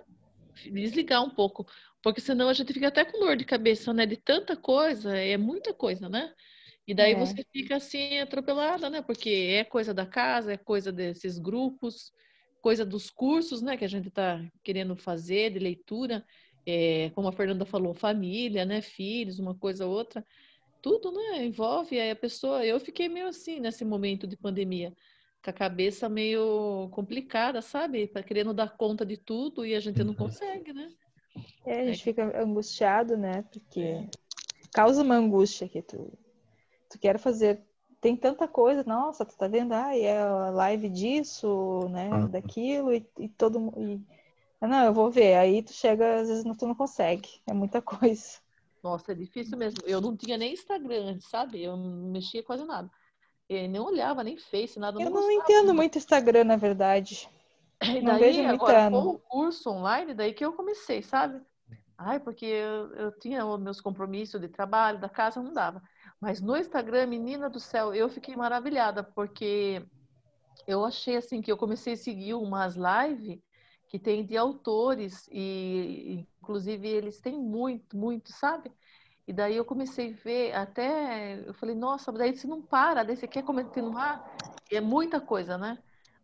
desligar 0.70 1.22
um 1.24 1.30
pouco, 1.30 1.66
porque 2.05 2.20
senão 2.22 2.51
a 2.51 2.55
gente 2.55 2.72
fica 2.74 2.89
até 2.89 3.05
com 3.06 3.20
dor 3.20 3.36
de 3.36 3.47
cabeça, 3.47 3.93
né? 3.94 4.06
De 4.06 4.18
tanta 4.18 4.56
coisa, 4.56 5.16
é 5.16 5.39
muita 5.39 5.74
coisa, 5.74 6.09
né? 6.10 6.35
E 6.86 6.94
daí 6.94 7.14
É. 7.14 7.16
você 7.16 7.44
fica 7.52 7.76
assim 7.78 8.18
atropelada, 8.20 8.90
né? 8.90 9.02
Porque 9.02 9.31
é 9.31 9.64
coisa 9.64 9.94
da 9.94 10.06
casa, 10.06 10.52
é 10.55 10.59
coisa 10.59 10.93
desses 10.93 11.39
grupos, 11.39 12.12
coisa 12.62 12.85
dos 12.86 13.10
cursos, 13.10 13.62
né? 13.62 13.76
Que 13.78 13.85
a 13.86 13.89
gente 13.89 14.09
está 14.09 14.40
querendo 14.64 14.97
fazer 14.97 15.51
de 15.52 15.60
leitura, 15.60 16.24
é, 16.66 17.10
como 17.12 17.28
a 17.28 17.32
Fernanda 17.32 17.66
falou, 17.66 17.94
família, 17.94 18.64
né? 18.66 18.82
Filhos, 18.82 19.39
uma 19.40 19.59
coisa 19.59 19.86
ou 19.86 19.93
outra, 19.94 20.24
tudo, 20.82 21.12
né? 21.12 21.44
Envolve 21.47 22.01
aí 22.01 22.10
a 22.10 22.16
pessoa. 22.16 22.64
Eu 22.66 22.81
fiquei 22.81 23.09
meio 23.09 23.28
assim 23.28 23.60
nesse 23.60 23.85
momento 23.85 24.26
de 24.26 24.36
pandemia, 24.36 24.94
com 25.44 25.51
a 25.51 25.55
cabeça 25.55 26.09
meio 26.09 26.89
complicada, 26.90 27.62
sabe? 27.62 28.09
Querendo 28.26 28.55
dar 28.55 28.76
conta 28.76 29.06
de 29.06 29.16
tudo 29.18 29.64
e 29.66 29.74
a 29.74 29.81
gente 29.81 30.05
não 30.05 30.14
Uhum. 30.14 30.18
consegue, 30.18 30.72
né? 30.72 30.90
É, 31.65 31.81
a 31.81 31.85
gente 31.86 32.02
fica 32.05 32.40
angustiado, 32.43 33.16
né? 33.16 33.43
Porque 33.51 34.09
causa 34.73 35.02
uma 35.02 35.15
angústia 35.15 35.69
que 35.69 35.82
tu, 35.82 36.12
tu 36.90 36.98
quer 36.98 37.19
fazer. 37.19 37.62
Tem 38.01 38.15
tanta 38.16 38.47
coisa, 38.47 38.85
nossa, 38.86 39.24
tu 39.24 39.35
tá 39.36 39.48
vendo? 39.48 39.73
Ah, 39.73 39.97
é 39.97 40.20
a 40.20 40.51
live 40.51 40.90
disso, 40.90 41.89
né? 41.89 42.11
Uhum. 42.11 42.28
Daquilo, 42.28 42.93
e, 42.93 43.06
e 43.19 43.28
todo 43.28 43.59
mundo. 43.61 43.81
e- 43.81 44.01
Ah, 44.61 44.69
Não, 44.69 44.85
eu 44.85 44.93
vou 44.93 45.11
ver. 45.11 45.36
Aí 45.36 45.62
tu 45.62 45.73
chega, 45.73 46.20
às 46.20 46.28
vezes 46.28 46.44
não- 46.44 46.55
tu 46.55 46.66
não 46.66 46.74
consegue. 46.74 47.28
É 47.47 47.52
muita 47.55 47.81
coisa. 48.12 48.39
Nossa, 48.82 49.12
é 49.12 49.15
difícil 49.15 49.56
mesmo. 49.56 49.81
Eu 49.86 50.01
não 50.01 50.15
tinha 50.15 50.36
nem 50.36 50.52
Instagram 50.52 51.19
sabe? 51.20 51.62
Eu 51.62 51.77
não 51.77 52.11
mexia 52.11 52.43
quase 52.43 52.65
nada. 52.66 52.90
Eu 53.48 53.69
nem 53.69 53.81
olhava, 53.81 54.23
nem 54.23 54.36
Face, 54.36 54.78
nada. 54.78 55.01
Eu 55.01 55.06
não 55.11 55.12
gostava. 55.12 55.40
entendo 55.40 55.74
muito 55.74 55.97
Instagram, 55.98 56.44
na 56.44 56.56
verdade. 56.56 57.28
E 57.89 58.01
não 58.01 58.12
daí, 58.12 58.47
agora, 58.47 58.90
com 58.90 58.98
o 58.98 59.19
curso 59.19 59.70
online, 59.70 60.15
daí 60.15 60.32
que 60.32 60.44
eu 60.44 60.52
comecei, 60.52 61.02
sabe? 61.02 61.40
Ai, 61.97 62.19
porque 62.19 62.44
eu, 62.44 62.93
eu 62.94 63.19
tinha 63.19 63.44
os 63.47 63.61
meus 63.61 63.81
compromissos 63.81 64.40
de 64.40 64.48
trabalho, 64.48 65.01
da 65.01 65.09
casa, 65.09 65.43
não 65.43 65.52
dava. 65.52 65.82
Mas 66.20 66.40
no 66.40 66.56
Instagram, 66.56 67.06
menina 67.06 67.48
do 67.48 67.61
céu, 67.61 67.94
eu 67.94 68.09
fiquei 68.09 68.35
maravilhada, 68.35 69.02
porque 69.02 69.85
eu 70.66 70.85
achei 70.85 71.16
assim 71.16 71.40
que 71.40 71.52
eu 71.52 71.56
comecei 71.56 71.93
a 71.93 71.97
seguir 71.97 72.35
umas 72.35 72.74
lives 72.74 73.39
que 73.89 73.98
tem 73.98 74.24
de 74.24 74.36
autores 74.36 75.28
e 75.31 76.27
inclusive 76.43 76.89
eles 76.89 77.20
têm 77.20 77.39
muito, 77.39 77.97
muito, 77.97 78.32
sabe? 78.32 78.73
E 79.27 79.32
daí 79.32 79.56
eu 79.56 79.65
comecei 79.65 80.12
a 80.12 80.16
ver 80.24 80.52
até, 80.52 81.40
eu 81.47 81.55
falei, 81.55 81.74
nossa, 81.74 82.12
daí 82.12 82.36
você 82.36 82.47
não 82.47 82.61
para, 82.61 83.05
daí 83.05 83.16
você 83.16 83.27
quer 83.27 83.43
continuar, 83.43 84.36
é 84.70 84.81
muita 84.81 85.20
coisa, 85.20 85.56
né? 85.56 85.78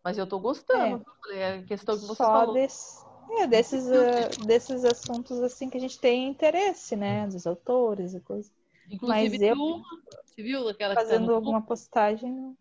Mas 0.05 0.19
eu 0.19 0.27
tô 0.29 0.39
gostando, 0.41 1.05
eu 1.07 1.15
falei, 1.23 1.39
é 1.41 1.55
a 1.59 1.65
questão 1.67 1.99
que 2.01 2.07
você 2.07 2.27
Só 2.27 2.29
falou. 2.29 2.55
desse- 2.55 3.05
é, 3.39 3.47
desses, 3.47 3.87
ah, 3.91 4.29
desses 4.47 4.85
assuntos 4.85 5.41
assim 5.43 5.71
que 5.71 5.77
a 5.77 5.81
gente 5.81 5.99
tem 6.01 6.29
interesse, 6.29 6.97
né? 6.97 7.27
Dos 7.29 7.47
autores 7.47 8.15
e 8.15 8.21
coisas. 8.21 8.53
Inclusive, 8.91 9.39
Mas 9.39 9.41
eu- 9.41 9.57
uma, 9.57 9.87
você 10.25 10.43
viu 10.43 10.69
aquela 10.69 10.97
que 10.97 11.07
tá 11.07 11.19
Fazendo 11.19 11.33
no 11.33 11.33
alguma 11.33 11.61
postagem. 11.61 12.57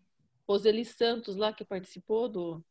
Roseli 0.48 0.84
Santos 0.84 1.36
lá 1.36 1.52
que 1.52 1.64
participou 1.64 2.28
do, 2.28 2.64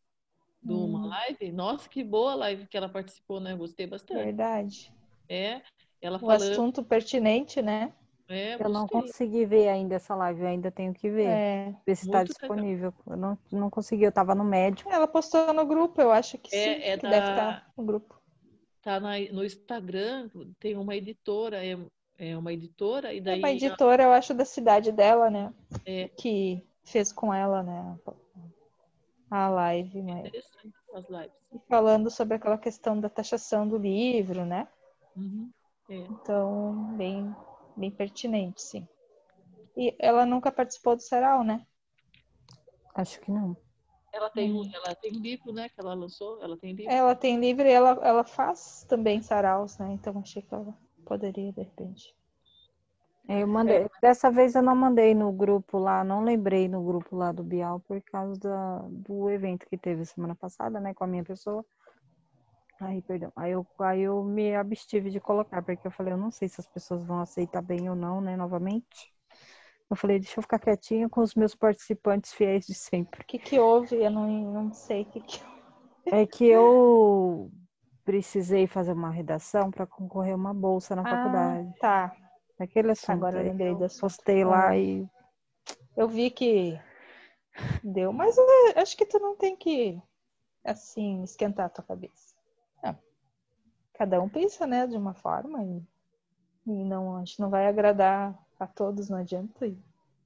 do 0.63 0.85
uma 0.85 0.99
Hum. 0.99 1.09
live? 1.09 1.51
Nossa, 1.53 1.89
que 1.89 2.03
boa 2.03 2.35
live 2.35 2.67
que 2.67 2.77
ela 2.77 2.89
participou, 2.89 3.39
né? 3.41 3.55
Gostei 3.55 3.87
bastante. 3.87 4.35
Verdade. 4.37 4.91
É, 5.29 5.63
ela 6.01 6.19
O 6.21 6.29
falando, 6.29 6.65
assunto 6.69 6.81
pertinente, 6.81 7.61
né? 7.61 7.93
É, 8.29 8.55
Eu 8.63 8.69
não 8.69 8.87
consegui 8.87 9.45
ver 9.45 9.67
ainda 9.67 9.95
essa 9.95 10.15
live, 10.15 10.41
eu 10.41 10.47
ainda 10.47 10.71
tenho 10.71 10.93
que 10.93 11.09
ver. 11.09 11.27
É. 11.27 11.75
Ver 11.85 11.95
se 11.95 12.05
está 12.05 12.19
Muito 12.19 12.29
legal. 12.29 12.55
disponível. 12.55 12.93
Eu 13.07 13.17
não, 13.17 13.37
não 13.51 13.69
consegui, 13.69 14.03
eu 14.03 14.11
tava 14.11 14.33
no 14.35 14.43
médico. 14.43 14.89
Ela 14.91 15.07
postou 15.07 15.51
no 15.53 15.65
grupo, 15.65 15.99
eu 16.01 16.11
acho 16.11 16.37
que 16.37 16.55
É- 16.55 16.63
sim, 16.75 16.83
é 16.83 16.97
que 16.97 17.03
da- 17.03 17.09
deve 17.09 17.29
estar 17.31 17.71
no 17.75 17.83
grupo. 17.83 18.19
Tá 18.81 18.99
na- 18.99 19.19
no 19.33 19.43
Instagram, 19.43 20.29
tem 20.59 20.77
uma 20.77 20.95
editora, 20.95 21.65
é, 21.65 21.77
é 22.17 22.37
uma 22.37 22.53
editora, 22.53 23.13
e 23.13 23.17
É 23.17 23.21
daí 23.21 23.39
uma 23.39 23.51
editora, 23.51 24.03
eu 24.03 24.11
acho, 24.13 24.33
da 24.33 24.45
cidade 24.45 24.91
dela, 24.91 25.29
né? 25.29 25.53
É. 25.85 26.07
Que 26.09 26.63
fez 26.85 27.11
com 27.11 27.33
ela, 27.33 27.61
né? 27.63 27.97
A 29.31 29.49
live, 29.49 29.99
é 29.99 30.01
mas... 30.03 30.19
interessante 30.27 30.73
as 30.93 31.09
lives. 31.09 31.31
e 31.53 31.59
falando 31.67 32.09
sobre 32.09 32.35
aquela 32.35 32.57
questão 32.57 32.99
da 32.99 33.09
taxação 33.09 33.67
do 33.67 33.77
livro, 33.77 34.45
né? 34.45 34.67
Uhum. 35.15 35.51
É. 35.89 35.95
Então, 35.95 36.95
bem, 36.95 37.35
bem 37.79 37.91
pertinente, 37.91 38.61
sim. 38.61 38.87
E 39.77 39.95
ela 39.99 40.25
nunca 40.25 40.51
participou 40.51 40.95
do 40.95 41.01
Sarau, 41.01 41.43
né? 41.43 41.65
Acho 42.93 43.19
que 43.21 43.31
não. 43.31 43.55
Ela 44.11 44.29
tem, 44.29 44.51
um- 44.51 44.69
ela 44.73 44.95
tem 44.95 45.15
um 45.15 45.19
livro, 45.21 45.53
né, 45.53 45.69
que 45.69 45.79
ela 45.79 45.93
lançou, 45.93 46.41
ela 46.41 46.57
tem 46.57 46.73
livro. 46.73 46.91
Ela 46.91 47.15
tem 47.15 47.39
livro 47.39 47.65
e 47.67 47.71
ela, 47.71 47.91
ela 48.01 48.23
faz 48.23 48.85
também 48.89 49.21
saraus, 49.21 49.77
né? 49.77 49.91
Então 49.93 50.17
achei 50.19 50.41
que 50.41 50.53
ela 50.53 50.73
poderia, 51.05 51.53
de 51.53 51.61
repente. 51.61 52.15
Eu 53.27 53.47
mandei. 53.47 53.87
Dessa 54.01 54.31
vez 54.31 54.55
eu 54.55 54.63
não 54.63 54.75
mandei 54.75 55.13
no 55.13 55.31
grupo 55.31 55.77
lá, 55.77 56.03
não 56.03 56.23
lembrei 56.23 56.67
no 56.67 56.83
grupo 56.83 57.15
lá 57.15 57.31
do 57.31 57.43
Bial 57.43 57.79
por 57.81 58.01
causa 58.01 58.39
da, 58.39 58.79
do 58.89 59.29
evento 59.29 59.67
que 59.67 59.77
teve 59.77 60.03
semana 60.03 60.33
passada, 60.35 60.79
né, 60.79 60.95
com 60.95 61.03
a 61.03 61.07
minha 61.07 61.23
pessoa. 61.23 61.63
Aí, 62.81 63.01
perdão. 63.01 63.31
Aí 63.35 63.51
eu, 63.51 63.67
aí 63.79 64.01
eu 64.01 64.23
me 64.23 64.55
abstive 64.55 65.09
de 65.09 65.19
colocar, 65.19 65.61
porque 65.61 65.85
eu 65.85 65.91
falei, 65.91 66.13
eu 66.13 66.17
não 66.17 66.31
sei 66.31 66.47
se 66.47 66.61
as 66.61 66.67
pessoas 66.67 67.05
vão 67.05 67.19
aceitar 67.19 67.61
bem 67.61 67.89
ou 67.89 67.95
não, 67.95 68.21
né, 68.21 68.37
novamente. 68.37 69.13
Eu 69.89 69.95
falei, 69.95 70.19
deixa 70.19 70.39
eu 70.39 70.43
ficar 70.43 70.59
quietinha 70.59 71.09
com 71.09 71.21
os 71.21 71.35
meus 71.35 71.55
participantes 71.55 72.33
fiéis 72.33 72.65
de 72.65 72.73
sempre. 72.73 73.21
O 73.21 73.25
que 73.25 73.39
que 73.39 73.59
houve? 73.59 73.95
Eu 73.95 74.11
não, 74.11 74.27
não 74.27 74.73
sei 74.73 75.01
o 75.01 75.05
que 75.05 75.19
que... 75.21 75.39
É 76.05 76.25
que 76.25 76.45
eu 76.45 77.51
precisei 78.05 78.65
fazer 78.65 78.93
uma 78.93 79.11
redação 79.11 79.69
para 79.69 79.85
concorrer 79.85 80.33
a 80.33 80.37
uma 80.37 80.53
bolsa 80.53 80.95
na 80.95 81.03
faculdade. 81.03 81.69
Ah, 81.75 81.79
tá. 81.79 82.15
Aquele 82.59 82.91
assunto. 82.91 83.11
Agora 83.11 83.37
eu 83.39 83.51
lembrei 83.51 83.71
assunto. 83.85 84.01
Postei 84.01 84.43
lá 84.43 84.75
e 84.77 85.07
Eu 85.95 86.07
vi 86.07 86.31
que 86.31 86.79
deu, 87.83 88.11
mas 88.13 88.37
eu 88.37 88.45
acho 88.77 88.95
que 88.95 89.05
tu 89.05 89.19
não 89.19 89.35
tem 89.35 89.55
que, 89.55 90.01
assim, 90.63 91.23
esquentar 91.23 91.67
a 91.67 91.69
tua 91.69 91.83
cabeça. 91.83 92.28
Cada 93.99 94.21
um 94.21 94.29
pensa, 94.29 94.67
né, 94.67 94.87
de 94.87 94.97
uma 94.97 95.13
forma 95.13 95.63
e, 95.63 95.83
e 96.67 96.85
não, 96.85 97.17
a 97.17 97.19
gente 97.25 97.39
não 97.41 97.49
vai 97.49 97.67
agradar 97.67 98.37
a 98.59 98.67
todos, 98.67 99.09
não 99.09 99.19
adianta. 99.19 99.67
E 99.67 99.77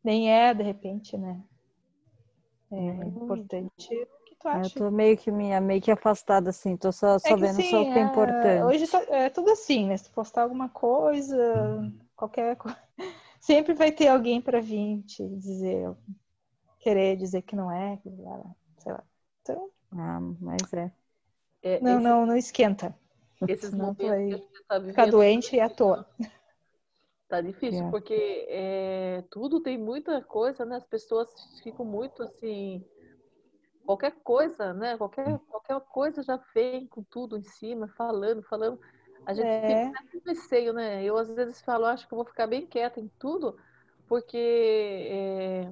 nem 0.04 0.32
é, 0.32 0.54
de 0.54 0.64
repente, 0.64 1.18
né? 1.18 1.44
É 2.72 2.78
importante 3.08 3.94
o 3.94 4.24
que 4.26 4.36
tu 4.36 4.48
eu 4.52 4.70
tô 4.72 4.90
meio 4.92 5.18
que 5.18 5.32
minha 5.32 5.60
meio 5.62 5.82
que 5.82 5.92
afastada 5.92 6.50
assim, 6.50 6.78
tô 6.78 6.92
só, 6.92 7.20
só 7.20 7.36
É 7.36 7.36
vendo 7.38 7.62
assim, 7.62 7.64
só 7.64 7.82
o 7.82 7.86
que 7.88 8.00
é 8.00 8.02
é, 8.02 8.04
importante. 8.04 8.66
Hoje 8.66 8.88
tá- 8.88 9.04
é 9.10 9.30
tudo 9.30 9.50
assim, 9.52 9.88
né? 9.88 9.98
Se 9.98 10.06
tu 10.06 10.12
postar 10.12 10.44
alguma 10.44 10.70
coisa, 10.70 11.36
qualquer 12.16 12.56
coisa, 12.58 12.78
sempre 13.42 13.74
vai 13.74 13.92
ter 13.92 14.08
alguém 14.10 14.42
para 14.42 14.62
vir 14.62 15.04
te 15.04 15.28
dizer, 15.38 15.96
querer 16.80 17.18
dizer 17.18 17.44
que 17.44 17.56
não 17.56 17.72
é, 17.72 18.00
sei 18.80 18.94
lá. 18.94 19.04
Então, 19.42 19.72
Ah, 19.92 20.20
mas 20.42 20.74
é. 20.74 20.92
É, 21.64 21.82
não, 21.82 22.00
esse- 22.00 22.00
não, 22.00 22.26
não 22.26 22.36
esquenta. 22.36 22.96
Esses 23.48 23.70
senão 23.70 23.96
momentos 23.96 24.18
que 24.26 24.32
gente 24.38 24.64
tá 24.68 24.80
Ficar 24.80 25.06
vivendo, 25.06 25.12
doente 25.12 25.56
e 25.56 25.60
à 25.60 25.70
toa. 25.70 26.06
Tá 27.28 27.42
difícil, 27.42 27.84
É. 27.88 27.92
porque 27.92 28.14
é, 28.48 29.24
tudo 29.32 29.60
tem 29.62 29.78
muita 29.78 30.22
coisa, 30.22 30.66
né? 30.66 30.76
As 30.76 30.86
pessoas 30.86 31.30
ficam 31.64 31.86
muito 31.86 32.22
assim. 32.22 32.84
Qualquer 33.86 34.12
coisa, 34.24 34.74
né? 34.74 34.98
Qualquer, 34.98 35.40
qualquer 35.50 35.80
coisa 35.82 36.22
já 36.22 36.38
vem 36.54 36.88
com 36.88 37.04
tudo 37.04 37.38
em 37.38 37.44
cima, 37.44 37.88
falando, 37.98 38.44
falando. 38.44 38.80
A 39.26 39.34
gente 39.34 39.48
É. 39.48 39.86
fica 39.88 40.04
com 40.12 40.30
receio, 40.30 40.74
né? 40.74 41.04
Eu 41.04 41.18
às 41.18 41.28
vezes 41.30 41.62
falo, 41.62 41.86
acho 41.86 42.08
que 42.08 42.16
vou 42.16 42.26
ficar 42.26 42.46
bem 42.48 42.68
quieta 42.68 43.00
em 43.00 43.10
tudo, 43.20 43.58
porque 44.08 44.38
é, 44.38 45.72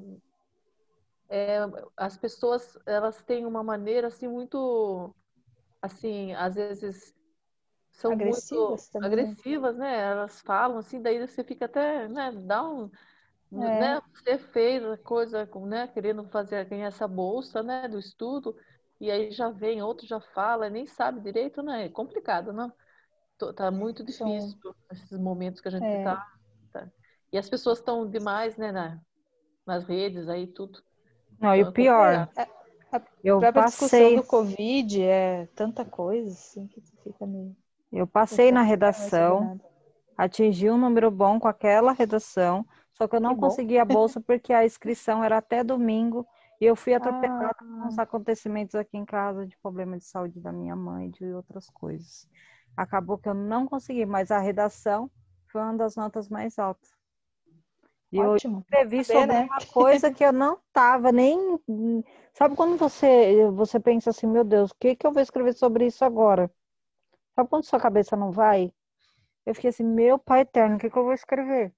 é, 1.30 1.60
as 1.96 2.18
pessoas 2.18 2.78
elas 2.86 3.22
têm 3.24 3.46
uma 3.46 3.64
maneira 3.64 4.08
assim 4.08 4.28
muito 4.28 5.14
assim, 5.82 6.34
às 6.34 6.56
vezes 6.56 7.14
são 7.92 8.16
Agressivas 8.16 8.88
muito 8.88 8.88
também, 8.90 9.36
né? 9.36 9.38
agressivas, 9.40 9.78
né? 9.78 10.00
Elas 10.12 10.42
falam 10.42 10.78
assim, 10.80 11.02
daí 11.02 11.20
você 11.26 11.44
fica 11.44 11.66
até, 11.66 12.08
né, 12.10 12.32
dá 12.32 12.64
um, 12.68 12.90
É. 13.54 13.62
né, 13.76 14.02
você 14.14 14.38
fez 14.40 14.84
a 14.86 14.98
coisa, 14.98 15.46
né, 15.68 15.88
querendo 15.90 16.28
fazer 16.30 16.66
ganhar 16.66 16.88
essa 16.88 17.08
bolsa, 17.08 17.64
né, 17.64 17.88
do 17.88 18.00
estudo, 18.00 18.56
e 19.00 19.12
aí 19.12 19.32
já 19.32 19.50
vem 19.52 19.82
outro 19.84 20.08
já 20.08 20.20
fala, 20.22 20.70
nem 20.70 20.88
sabe 20.88 21.22
direito, 21.22 21.62
né? 21.64 21.86
É 21.86 21.90
complicado, 21.90 22.54
não? 22.54 22.74
Tô- 23.38 23.54
Tá 23.54 23.72
muito 23.72 24.04
difícil 24.06 24.58
esses 24.92 25.18
momentos 25.20 25.62
que 25.62 25.68
a 25.70 25.72
gente 25.72 25.90
É. 25.90 25.98
tá, 26.00 26.24
tá. 26.72 26.92
E 27.32 27.38
as 27.38 27.50
pessoas 27.50 27.80
estão 27.80 28.10
demais, 28.10 28.58
né, 28.58 28.72
na, 28.72 29.02
nas 29.66 29.86
redes 29.86 30.30
aí, 30.30 30.48
tudo. 30.48 30.84
Não, 31.40 31.56
e 31.56 31.62
o 31.64 31.66
Eu 31.66 31.74
tô 31.74 31.84
pior, 31.84 32.30
eu 33.24 33.46
A 33.54 33.62
discussão 33.62 34.14
passei, 34.14 34.16
do 34.16 34.24
Covid 34.24 35.02
é 35.04 35.46
tanta 35.56 35.84
coisa, 35.86 36.32
assim, 36.32 36.68
que 36.68 36.82
fica 37.04 37.26
meio... 37.26 37.56
eu 38.00 38.08
passei 38.08 38.52
na 38.52 38.62
saber 38.62 38.64
redação, 38.64 39.60
atingi 40.18 40.70
um 40.70 40.78
número 40.78 41.12
bom 41.12 41.40
com 41.40 41.48
aquela 41.48 41.92
redação, 41.94 42.66
só 42.94 43.08
que 43.08 43.16
eu 43.16 43.22
não 43.22 43.36
Que 43.36 43.36
consegui 43.36 43.78
a 43.80 43.86
bolsa 43.86 44.20
porque 44.22 44.54
a 44.54 44.66
inscrição 44.66 45.24
era 45.24 45.38
até 45.38 45.64
domingo 45.64 46.28
e 46.60 46.66
eu 46.66 46.76
fui 46.76 46.94
atropelada 46.94 47.54
Ah. 47.54 47.82
com 47.82 47.88
uns 47.88 47.98
acontecimentos 48.00 48.76
aqui 48.76 48.98
em 48.98 49.06
casa 49.06 49.46
de 49.46 49.58
problema 49.60 49.98
de 49.98 50.06
saúde 50.06 50.40
da 50.40 50.52
minha 50.52 50.76
mãe 50.76 51.08
e 51.08 51.12
de 51.12 51.26
outras 51.34 51.70
coisas. 51.70 52.28
Acabou 52.78 53.18
que 53.18 53.30
eu 53.30 53.34
não 53.34 53.66
consegui, 53.68 54.06
mas 54.06 54.32
a 54.32 54.40
redação 54.40 55.12
foi 55.52 55.62
uma 55.62 55.76
das 55.78 55.96
notas 55.96 56.30
mais 56.30 56.58
altas. 56.60 56.90
E 58.12 58.18
eu 58.18 58.36
Ótimo. 58.36 58.66
escrevi 58.66 59.04
saber, 59.04 59.26
sobre 59.26 59.34
né? 59.34 59.50
uma 59.50 59.66
coisa 59.74 60.14
que 60.14 60.24
eu 60.24 60.32
não 60.34 60.60
tava 60.74 61.12
nem. 61.12 61.38
Sabe 62.34 62.56
quando 62.56 62.78
você, 62.78 63.50
você 63.52 63.80
pensa 63.80 64.10
assim, 64.10 64.28
meu 64.28 64.44
Deus, 64.44 64.72
o 64.72 64.76
que 64.80 64.96
que 64.96 65.06
eu 65.08 65.12
vou 65.14 65.22
escrever 65.22 65.54
sobre 65.54 65.88
isso 65.88 66.04
agora? 66.06 66.52
Sabe 67.36 67.50
quando 67.50 67.66
sua 67.66 67.80
cabeça 67.80 68.16
não 68.16 68.32
vai? 68.32 68.72
Eu 69.46 69.56
fiquei 69.56 69.70
assim, 69.70 69.84
meu 69.84 70.20
pai 70.20 70.42
eterno, 70.42 70.76
o 70.76 70.80
que 70.80 70.90
que 70.90 70.98
eu 70.98 71.04
vou 71.04 71.14
escrever? 71.14 71.74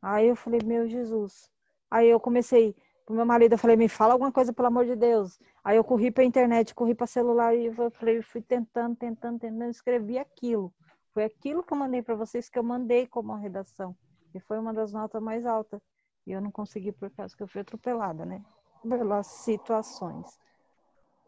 Aí 0.00 0.26
eu 0.26 0.34
falei, 0.36 0.60
meu 0.64 0.88
Jesus. 0.88 1.50
Aí 1.90 2.08
eu 2.08 2.18
comecei, 2.18 2.74
pro 3.06 3.14
meu 3.14 3.26
marido, 3.26 3.52
eu 3.52 3.58
falei, 3.58 3.76
me 3.76 3.88
fala 3.88 4.14
alguma 4.14 4.32
coisa, 4.32 4.52
pelo 4.52 4.68
amor 4.68 4.84
de 4.84 4.96
Deus. 4.96 5.38
Aí 5.62 5.76
eu 5.76 5.84
corri 5.84 6.10
pra 6.10 6.24
internet, 6.24 6.74
corri 6.74 6.94
pra 6.94 7.06
celular 7.06 7.54
e 7.54 7.66
eu 7.66 7.90
falei, 7.92 8.20
fui 8.22 8.42
tentando, 8.42 8.96
tentando, 8.96 9.38
tentando, 9.38 9.70
escrevi 9.70 10.18
aquilo. 10.18 10.74
Foi 11.12 11.24
aquilo 11.24 11.62
que 11.62 11.72
eu 11.72 11.76
mandei 11.76 12.02
pra 12.02 12.14
vocês 12.14 12.48
que 12.48 12.58
eu 12.58 12.62
mandei 12.62 13.06
como 13.06 13.34
redação. 13.34 13.94
E 14.34 14.40
foi 14.40 14.58
uma 14.58 14.72
das 14.72 14.92
notas 14.92 15.22
mais 15.22 15.44
altas. 15.44 15.80
E 16.26 16.32
eu 16.32 16.40
não 16.40 16.50
consegui 16.50 16.90
por 16.90 17.10
causa 17.10 17.36
que 17.36 17.42
eu 17.42 17.48
fui 17.48 17.60
atropelada, 17.60 18.24
né? 18.24 18.42
Pelas 18.82 19.26
situações. 19.26 20.38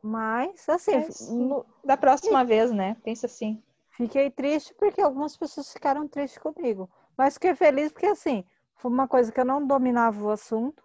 Mas, 0.05 0.69
assim, 0.69 0.97
Mas, 0.99 1.29
no- 1.31 1.67
Da 1.85 1.97
próxima 1.97 2.45
vez, 2.45 2.71
né? 2.71 2.97
Pensa 3.03 3.27
assim. 3.27 3.61
fiquei 3.97 4.31
triste 4.31 4.75
porque 4.75 5.01
algumas 5.01 5.37
pessoas 5.37 5.73
ficaram 5.73 6.07
tristes 6.07 6.39
comigo. 6.39 6.89
Mas 7.17 7.35
fiquei 7.35 7.55
feliz 7.55 7.91
porque, 7.93 8.07
assim, 8.07 8.45
foi 8.77 8.91
uma 8.91 9.09
coisa 9.09 9.33
que 9.33 9.41
eu 9.41 9.45
não 9.45 9.67
dominava 9.67 10.23
o 10.23 10.31
assunto. 10.31 10.83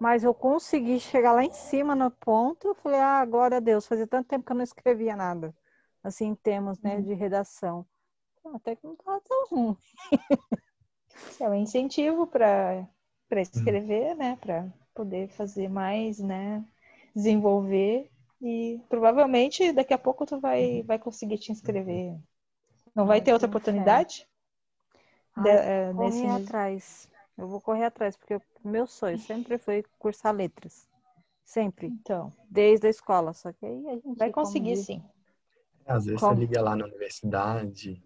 Mas 0.00 0.24
eu 0.24 0.34
consegui 0.34 0.98
chegar 0.98 1.32
lá 1.32 1.44
em 1.44 1.52
cima 1.52 1.94
no 1.94 2.10
ponto. 2.10 2.68
Eu 2.68 2.74
falei, 2.74 2.98
ah, 3.00 3.24
glória 3.24 3.58
a 3.58 3.60
Deus. 3.60 3.86
Fazia 3.86 4.06
tanto 4.06 4.28
tempo 4.28 4.44
que 4.44 4.52
eu 4.52 4.56
não 4.56 4.64
escrevia 4.64 5.14
nada. 5.14 5.54
Assim, 6.02 6.26
em 6.28 6.34
termos, 6.34 6.80
né, 6.80 7.00
de 7.00 7.12
redação. 7.14 7.86
Até 8.54 8.76
que 8.76 8.86
não 8.86 8.94
estava 8.94 9.20
tão 9.22 9.46
ruim. 9.48 9.76
É 11.40 11.48
um 11.48 11.54
incentivo 11.54 12.24
para 12.26 12.86
para 13.28 13.40
escrever, 13.40 14.14
né? 14.16 14.36
Para 14.36 14.72
poder 14.94 15.28
fazer 15.28 15.68
mais, 15.68 16.18
né? 16.20 16.64
Desenvolver 17.14 18.10
e 18.40 18.80
provavelmente 18.88 19.72
daqui 19.72 19.92
a 19.92 19.98
pouco 19.98 20.24
tu 20.26 20.40
vai 20.40 20.82
vai 20.84 20.98
conseguir 20.98 21.38
te 21.38 21.52
inscrever. 21.52 22.16
Não 22.94 23.06
vai 23.06 23.20
ter 23.20 23.32
outra 23.32 23.48
oportunidade? 23.48 24.26
Ai, 25.36 25.44
De- 25.44 25.50
é, 25.50 25.92
correr 25.94 26.06
nesse- 26.10 26.44
atrás. 26.44 27.08
Eu 27.38 27.48
vou 27.48 27.60
correr 27.60 27.84
atrás, 27.84 28.16
porque 28.16 28.34
o 28.34 28.42
meu 28.64 28.86
sonho 28.86 29.18
sempre 29.18 29.58
foi 29.58 29.84
cursar 29.98 30.34
letras. 30.34 30.88
Sempre. 31.44 31.86
Então, 31.86 32.32
Desde 32.50 32.86
a 32.86 32.90
escola. 32.90 33.32
Só 33.32 33.52
que 33.52 33.64
aí 33.66 33.86
a 33.88 33.94
gente. 33.94 34.16
vai 34.18 34.30
conseguir 34.30 34.74
diz, 34.74 34.86
sim. 34.86 35.02
Às 35.86 36.04
vezes 36.04 36.20
Como? 36.20 36.34
você 36.34 36.40
liga 36.40 36.62
lá 36.62 36.76
na 36.76 36.84
universidade, 36.84 38.02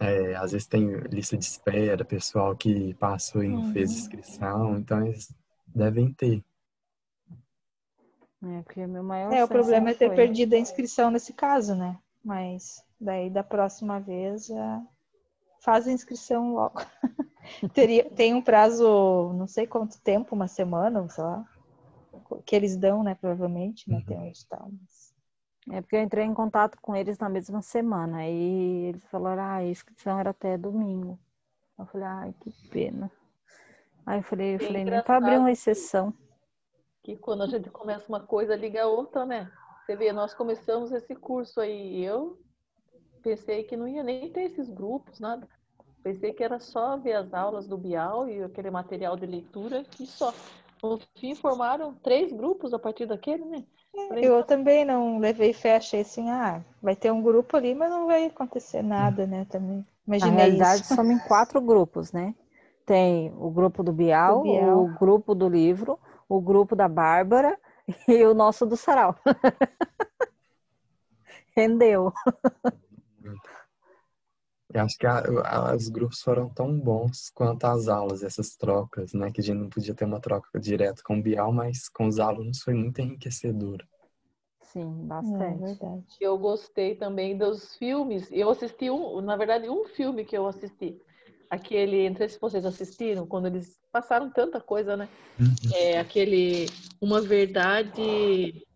é, 0.00 0.34
às 0.34 0.52
vezes 0.52 0.66
tem 0.66 0.86
lista 1.10 1.36
de 1.36 1.44
espera, 1.44 2.04
pessoal 2.04 2.56
que 2.56 2.94
passou 2.94 3.42
e 3.44 3.48
não 3.48 3.62
fez 3.72 3.90
Uhum. 3.90 3.96
inscrição, 3.98 4.76
então 4.78 5.06
eles 5.06 5.32
devem 5.66 6.12
ter. 6.12 6.42
É, 8.46 8.62
porque 8.62 8.86
meu 8.86 9.02
maior 9.02 9.32
É, 9.32 9.44
o 9.44 9.48
problema 9.48 9.90
é 9.90 9.94
ter 9.94 10.08
foi- 10.08 10.16
perdido 10.16 10.54
a 10.54 10.58
inscrição 10.58 11.10
nesse 11.10 11.32
caso, 11.32 11.74
né? 11.74 11.98
Mas 12.24 12.84
daí 13.00 13.30
da 13.30 13.42
próxima 13.42 14.00
vez 14.00 14.46
já 14.46 14.82
faz 15.60 15.86
a 15.86 15.92
inscrição 15.92 16.54
logo. 16.54 16.78
Teria, 17.74 18.08
tem 18.10 18.34
um 18.34 18.42
prazo, 18.42 19.32
não 19.34 19.46
sei 19.46 19.66
quanto 19.66 20.00
tempo, 20.00 20.34
uma 20.34 20.48
semana, 20.48 21.08
sei 21.08 21.24
lá, 21.24 21.44
que 22.44 22.54
eles 22.56 22.76
dão, 22.76 23.02
né? 23.02 23.14
Provavelmente, 23.14 23.90
né? 23.90 24.02
Tem 24.06 24.18
um 24.18 24.26
edital. 24.26 24.70
Mas... 24.80 25.14
É 25.70 25.80
porque 25.80 25.96
eu 25.96 26.02
entrei 26.02 26.24
em 26.24 26.34
contato 26.34 26.78
com 26.80 26.94
eles 26.94 27.18
na 27.18 27.28
mesma 27.28 27.62
semana. 27.62 28.18
Aí 28.18 28.86
eles 28.88 29.04
falaram, 29.06 29.42
ah, 29.42 29.54
a 29.56 29.64
inscrição 29.64 30.18
era 30.18 30.30
até 30.30 30.58
domingo. 30.58 31.18
Eu 31.78 31.86
falei, 31.86 32.06
ai, 32.06 32.34
que 32.40 32.50
pena. 32.68 33.10
Aí 34.06 34.18
eu 34.18 34.22
falei, 34.22 34.54
eu 34.54 34.56
É 34.56 34.66
falei, 34.66 34.84
nem 34.84 35.00
para 35.00 35.16
abrir 35.16 35.38
uma 35.38 35.50
exceção. 35.50 36.12
Que 37.04 37.16
quando 37.16 37.42
a 37.42 37.46
gente 37.46 37.70
começa 37.70 38.08
uma 38.08 38.20
coisa, 38.20 38.56
liga 38.56 38.82
a 38.82 38.88
outra, 38.88 39.24
né? 39.24 39.50
Você 39.84 39.94
vê, 39.94 40.12
nós 40.12 40.34
começamos 40.34 40.90
esse 40.90 41.14
curso 41.14 41.60
aí. 41.60 42.02
Eu 42.02 42.38
pensei 43.22 43.62
que 43.64 43.76
não 43.76 43.86
ia 43.86 44.02
nem 44.02 44.32
ter 44.32 44.44
esses 44.44 44.68
grupos, 44.68 45.20
nada. 45.20 45.46
Pensei 46.02 46.32
que 46.32 46.42
era 46.42 46.58
só 46.58 46.96
ver 46.96 47.14
as 47.14 47.32
aulas 47.32 47.66
do 47.66 47.78
Bial 47.78 48.28
e 48.28 48.42
aquele 48.42 48.70
material 48.70 49.16
de 49.16 49.26
leitura 49.26 49.84
e 50.00 50.06
só. 50.06 50.32
No 50.82 50.98
fim, 51.16 51.34
formaram 51.34 51.94
três 51.94 52.32
grupos 52.32 52.74
a 52.74 52.78
partir 52.78 53.06
daquele, 53.06 53.44
né? 53.44 53.64
Falei, 54.08 54.24
Eu 54.26 54.42
também 54.44 54.84
não 54.84 55.18
levei 55.18 55.52
fé, 55.52 55.76
achei 55.76 56.00
assim, 56.00 56.28
ah, 56.30 56.62
vai 56.82 56.96
ter 56.96 57.10
um 57.10 57.22
grupo 57.22 57.56
ali, 57.56 57.74
mas 57.74 57.90
não 57.90 58.06
vai 58.06 58.26
acontecer 58.26 58.82
nada, 58.82 59.26
né? 59.26 59.46
Também. 59.46 59.76
Na 59.76 59.86
Imaginei 60.06 60.36
realidade, 60.36 60.82
isso. 60.82 60.94
somos 60.94 61.12
em 61.12 61.18
quatro 61.18 61.60
grupos, 61.60 62.12
né? 62.12 62.34
Tem 62.84 63.32
o 63.38 63.50
grupo 63.50 63.82
do 63.82 63.92
Bial, 63.92 64.36
Do 64.36 64.42
Bial. 64.42 64.84
o 64.84 64.88
grupo 64.98 65.34
do 65.34 65.48
livro, 65.48 65.98
o 66.28 66.40
grupo 66.40 66.74
da 66.76 66.88
Bárbara 66.88 67.58
e 68.08 68.24
o 68.24 68.34
nosso 68.34 68.66
do 68.66 68.76
Sarau. 68.76 69.16
Rendeu. 71.56 72.12
Eu 74.72 74.82
acho 74.82 74.98
que 74.98 75.06
a- 75.06 75.22
a- 75.44 75.76
os 75.76 75.88
grupos 75.88 76.20
foram 76.20 76.48
tão 76.48 76.76
bons 76.78 77.30
quanto 77.30 77.64
as 77.64 77.86
aulas, 77.86 78.22
essas 78.22 78.56
trocas, 78.56 79.12
né? 79.12 79.30
Que 79.30 79.40
a 79.40 79.44
gente 79.44 79.58
não 79.58 79.68
podia 79.68 79.94
ter 79.94 80.04
uma 80.04 80.20
troca 80.20 80.58
direta 80.58 81.02
com 81.04 81.18
o 81.18 81.22
Bial, 81.22 81.52
mas 81.52 81.88
com 81.88 82.08
os 82.08 82.18
alunos 82.18 82.60
foi 82.62 82.74
muito 82.74 83.00
enriquecedora. 83.00 83.86
Sim, 84.62 85.02
É 85.02 85.06
bastante. 85.06 85.62
verdade. 85.62 86.04
Eu 86.20 86.36
gostei 86.38 86.96
também 86.96 87.36
dos 87.38 87.76
filmes. 87.76 88.28
Eu 88.32 88.50
assisti 88.50 88.90
um, 88.90 89.20
na 89.20 89.36
verdade, 89.36 89.68
um 89.68 89.84
filme 89.84 90.24
que 90.24 90.36
eu 90.36 90.46
assisti. 90.46 91.00
Aquele, 91.54 92.10
não 92.10 92.16
sei 92.16 92.28
se 92.28 92.40
vocês 92.40 92.64
assistiram, 92.64 93.28
quando 93.28 93.46
eles 93.46 93.80
passaram 93.92 94.28
tanta 94.28 94.60
coisa, 94.60 94.96
né? 94.96 95.08
É 95.72 96.00
aquele 96.00 96.66
Uma 97.00 97.20
Verdade, 97.20 98.66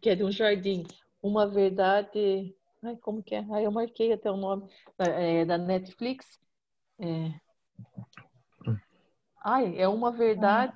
que 0.00 0.08
é 0.08 0.14
de 0.14 0.22
um 0.22 0.30
jardim. 0.30 0.86
Uma 1.20 1.44
Verdade. 1.48 2.54
Ai, 2.84 2.96
como 2.98 3.20
que 3.20 3.34
é? 3.34 3.44
Ai, 3.50 3.66
eu 3.66 3.72
marquei 3.72 4.12
até 4.12 4.30
o 4.30 4.36
nome. 4.36 4.70
É, 4.96 5.44
da 5.44 5.58
Netflix. 5.58 6.38
É... 7.00 7.34
Ai, 9.44 9.76
é 9.76 9.88
Uma 9.88 10.12
Verdade. 10.12 10.72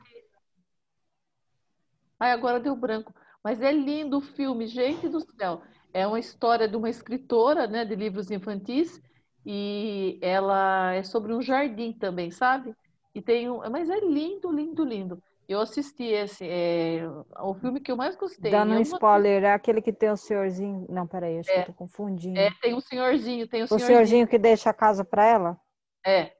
Ai, 2.18 2.32
agora 2.32 2.58
deu 2.58 2.74
branco. 2.74 3.14
Mas 3.44 3.60
é 3.62 3.70
lindo 3.70 4.18
o 4.18 4.22
filme, 4.22 4.66
gente 4.66 5.08
do 5.08 5.20
céu. 5.20 5.62
É 5.92 6.04
uma 6.04 6.18
história 6.18 6.66
de 6.66 6.76
uma 6.76 6.90
escritora, 6.90 7.68
né, 7.68 7.84
de 7.84 7.94
livros 7.94 8.28
infantis, 8.30 9.00
e 9.44 10.19
ela 10.23 10.93
é 10.94 11.02
sobre 11.02 11.32
um 11.35 11.43
jardim 11.43 11.93
também, 11.93 12.31
sabe? 12.31 12.74
E 13.14 13.20
tem 13.20 13.51
um, 13.51 13.59
mas 13.70 13.90
é 13.90 14.01
lindo, 14.01 14.51
lindo, 14.51 14.85
lindo. 14.85 15.23
Eu 15.48 15.60
assisti 15.60 16.05
esse, 16.05 16.44
é 16.48 17.02
o 17.40 17.55
filme 17.55 17.81
que 17.81 17.90
eu 17.93 17.97
mais 17.97 18.16
gostei. 18.16 18.51
Dando 18.51 18.73
um 18.73 18.81
spoiler, 18.81 19.44
é 19.44 19.52
aquele 19.52 19.82
que 19.82 19.93
tem 19.93 20.10
o 20.10 20.16
senhorzinho. 20.16 20.86
Não, 20.89 21.06
peraí, 21.06 21.39
acho 21.39 21.52
que 21.52 21.59
eu 21.59 21.66
tô 21.66 21.73
confundindo. 21.74 22.39
É, 22.39 22.51
tem 22.62 22.74
um 22.74 22.81
senhorzinho, 22.81 23.47
tem 23.48 23.62
um 23.62 23.66
o 23.66 23.69
senhorzinho. 23.69 23.89
senhorzinho 23.89 24.27
que 24.28 24.39
deixa 24.39 24.70
a 24.70 24.74
casa 24.74 25.05
pra 25.05 25.24
ela? 25.27 25.60
É. 26.06 26.32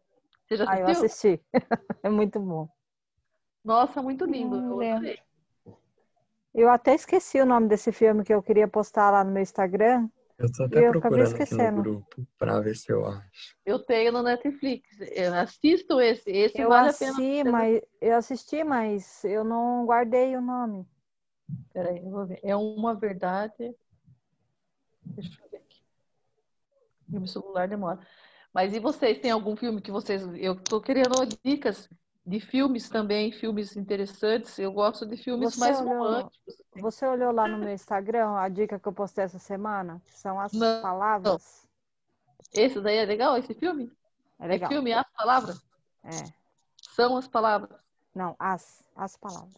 Você 0.49 0.57
já 0.57 0.65
Ah, 0.65 0.79
eu 0.79 0.87
assistiu? 0.89 1.09
assisti. 1.09 1.41
É 2.05 2.11
muito 2.11 2.41
bom. 2.41 2.69
Nossa, 3.65 4.03
muito 4.03 4.25
lindo. 4.25 4.57
Não 4.61 4.83
eu. 4.83 4.99
Eu 6.55 6.69
até 6.69 6.95
esqueci 6.95 7.41
o 7.41 7.47
nome 7.47 7.69
desse 7.69 7.93
filme 7.93 8.25
que 8.25 8.33
eu 8.35 8.43
queria 8.43 8.69
postar 8.69 9.11
lá 9.11 9.25
no 9.25 9.31
meu 9.31 9.43
Instagram. 9.43 10.09
Eu 10.39 10.51
tô 10.51 10.65
até 10.65 10.87
eu 10.87 10.91
procurando 10.93 11.43
aqui 11.43 11.55
no 11.55 11.83
grupo 11.83 12.27
pra 12.39 12.61
ver 12.61 12.75
se 12.75 12.91
eu 12.93 13.07
acho. 13.07 13.57
Eu 13.65 13.79
tenho 13.79 14.13
no 14.13 14.23
Netflix. 14.23 14.89
Eu 15.01 15.35
assisto 15.35 16.01
esse. 16.01 16.31
Esse 16.31 16.61
Eu 16.61 16.69
vale 16.69 16.89
a 16.89 16.93
pena. 16.93 17.13
assisti, 17.13 17.45
mas 17.45 17.83
eu 18.01 18.17
assisti, 18.17 18.65
mas 18.65 19.25
eu 19.25 19.45
não 19.45 19.87
guardei 19.87 20.37
o 20.37 20.41
nome. 20.41 20.87
Peraí, 21.73 21.99
eu 21.99 22.11
vou 22.11 22.27
ver. 22.27 22.41
É 22.43 22.57
uma 22.57 22.95
verdade. 22.95 23.75
Deixa 25.05 25.41
eu 25.43 25.51
ver 25.51 25.59
aqui. 25.59 25.83
Meu 27.09 27.27
celular 27.27 27.69
demora. 27.69 28.01
Mas 28.53 28.75
e 28.75 28.81
vocês? 28.81 29.19
Tem 29.19 29.31
algum 29.31 29.57
filme 29.57 29.81
que 29.81 29.91
vocês. 29.91 30.23
Eu 30.37 30.57
tô 30.57 30.81
querendo 30.81 31.27
dicas 31.45 31.89
de 32.25 32.39
filmes 32.41 32.89
também, 32.89 33.33
filmes 33.33 33.77
interessantes. 33.77 34.59
Eu 34.59 34.73
gosto 34.73 35.05
de 35.05 35.17
filmes 35.17 35.55
Você 35.55 35.61
mais 35.61 35.81
olhou- 35.81 35.95
românticos. 35.95 36.63
Você 36.77 37.07
olhou 37.07 37.33
lá 37.33 37.49
no 37.49 37.59
meu 37.59 37.73
Instagram 37.73 38.37
a 38.37 38.49
dica 38.49 38.79
que 38.79 38.87
eu 38.87 38.93
postei 38.93 39.25
essa 39.25 39.39
semana? 39.39 40.01
São 40.07 40.39
as 40.41 40.53
Não. 40.53 40.81
palavras. 40.83 41.67
Esse 42.55 42.81
daí 42.81 42.97
é 42.99 43.05
legal, 43.05 43.37
esse 43.37 43.55
filme? 43.55 43.91
É 44.39 44.47
legal. 44.47 44.71
É 44.71 44.73
filme, 44.75 44.93
as 44.93 45.07
palavras? 45.17 45.63
É. 46.05 46.11
São 46.95 47.17
as 47.17 47.27
palavras. 47.27 47.71
Não, 48.15 48.37
as, 48.39 48.85
as 48.95 49.17
palavras. 49.17 49.53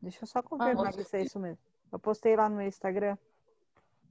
Deixa 0.00 0.22
eu 0.22 0.26
só 0.26 0.42
confirmar 0.42 0.88
Ah, 0.88 0.92
que 0.92 1.00
isso 1.02 1.16
é 1.16 1.22
isso 1.22 1.38
mesmo. 1.38 1.58
Eu 1.90 1.98
postei 1.98 2.36
lá 2.36 2.48
no 2.48 2.56
meu 2.56 2.66
Instagram. 2.66 3.16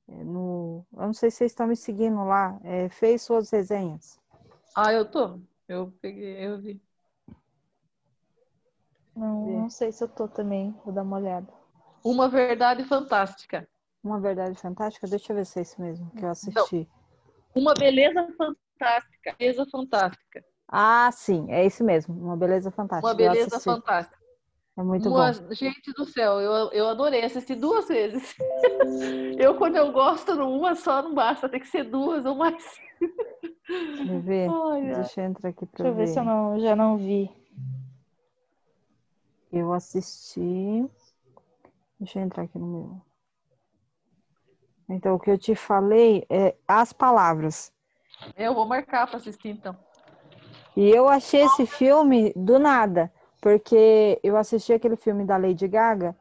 é, 0.10 0.24
no, 0.24 0.86
eu 0.94 1.02
não 1.08 1.14
sei 1.14 1.30
se 1.30 1.38
vocês 1.38 1.52
estão 1.52 1.68
me 1.68 1.76
seguindo 1.76 2.24
lá. 2.24 2.58
É, 2.64 2.90
fez 2.90 3.22
suas 3.22 3.50
resenhas. 3.50 4.20
Ah, 4.76 4.92
eu 4.94 5.10
tô. 5.10 5.40
Eu 5.68 5.94
peguei, 6.02 6.46
eu 6.46 6.58
vi. 6.60 6.82
Não, 9.18 9.46
não 9.48 9.70
sei 9.70 9.92
se 9.92 10.04
eu 10.04 10.08
tô 10.08 10.28
também. 10.28 10.76
Vou 10.86 10.94
dar 10.94 11.02
uma 11.02 11.18
olhada. 11.18 11.48
Uma 12.04 12.30
verdade 12.30 12.84
fantástica. 12.84 13.68
Uma 14.04 14.20
verdade 14.20 14.60
fantástica. 14.60 15.08
Deixa 15.08 15.34
eu 15.34 15.38
ver 15.38 15.46
se 15.46 15.58
é 15.60 15.62
isso 15.64 15.82
mesmo 15.82 16.12
que 16.12 16.24
eu 16.24 16.30
assisti. 16.30 16.88
Uma 17.56 17.74
beleza 17.74 18.28
fantástica. 18.38 19.36
Beleza 19.40 19.66
fantástica. 19.72 20.46
Ah, 20.68 21.10
sim, 21.12 21.52
é 21.52 21.66
isso 21.66 21.84
mesmo. 21.84 22.14
Uma 22.14 22.38
beleza 22.38 22.70
fantástica. 22.70 23.08
Uma 23.08 23.16
beleza 23.16 23.60
fantástica. 23.60 24.18
É 24.78 24.84
muito 24.84 25.10
Uma- 25.10 25.32
bom. 25.32 25.54
Gente 25.54 25.92
do 25.94 26.06
céu, 26.06 26.40
eu, 26.40 26.72
eu 26.72 26.88
adorei. 26.88 27.24
Assisti 27.24 27.56
duas 27.56 27.88
vezes. 27.88 28.36
eu, 29.40 29.56
quando 29.56 29.78
eu 29.78 29.92
gosto 29.92 30.36
numa 30.36 30.76
só, 30.76 31.02
não 31.02 31.16
basta. 31.16 31.50
Tem 31.50 31.60
que 31.60 31.68
ser 31.68 31.84
duas 31.86 32.24
ou 32.24 32.36
mais. 32.36 32.64
Deixa 33.68 34.12
eu 34.12 34.22
ver. 34.22 34.50
Ai. 34.50 34.94
Deixa 34.94 35.22
eu 35.22 35.26
entrar 35.26 35.50
aqui 35.50 35.66
pra 35.66 35.84
Deixa 35.84 35.88
eu 35.92 35.96
ver 35.96 36.08
se 36.08 36.20
eu 36.20 36.24
não, 36.24 36.60
já 36.60 36.76
não 36.76 36.98
vi. 36.98 37.32
Eu 39.52 39.74
assisti. 39.74 40.86
Deixa 42.00 42.20
eu 42.20 42.24
entrar 42.24 42.44
aqui 42.44 42.58
no 42.60 42.68
meu. 42.68 43.02
Então, 44.90 45.16
o 45.16 45.20
que 45.20 45.30
eu 45.30 45.38
te 45.38 45.56
falei 45.56 46.26
é 46.30 46.56
as 46.68 46.94
palavras. 46.94 47.72
Eu 48.36 48.54
vou 48.54 48.66
marcar 48.66 49.08
para 49.08 49.18
assistir, 49.18 49.50
então. 49.50 49.78
E 50.76 50.90
eu 50.90 51.08
achei 51.10 51.42
esse 51.42 51.66
filme 51.66 52.32
do 52.36 52.60
nada, 52.60 53.12
porque 53.42 54.20
eu 54.24 54.38
assisti 54.38 54.74
aquele 54.74 54.96
filme 54.96 55.26
da 55.26 55.36
Lady 55.36 55.68
Gaga, 55.68 56.16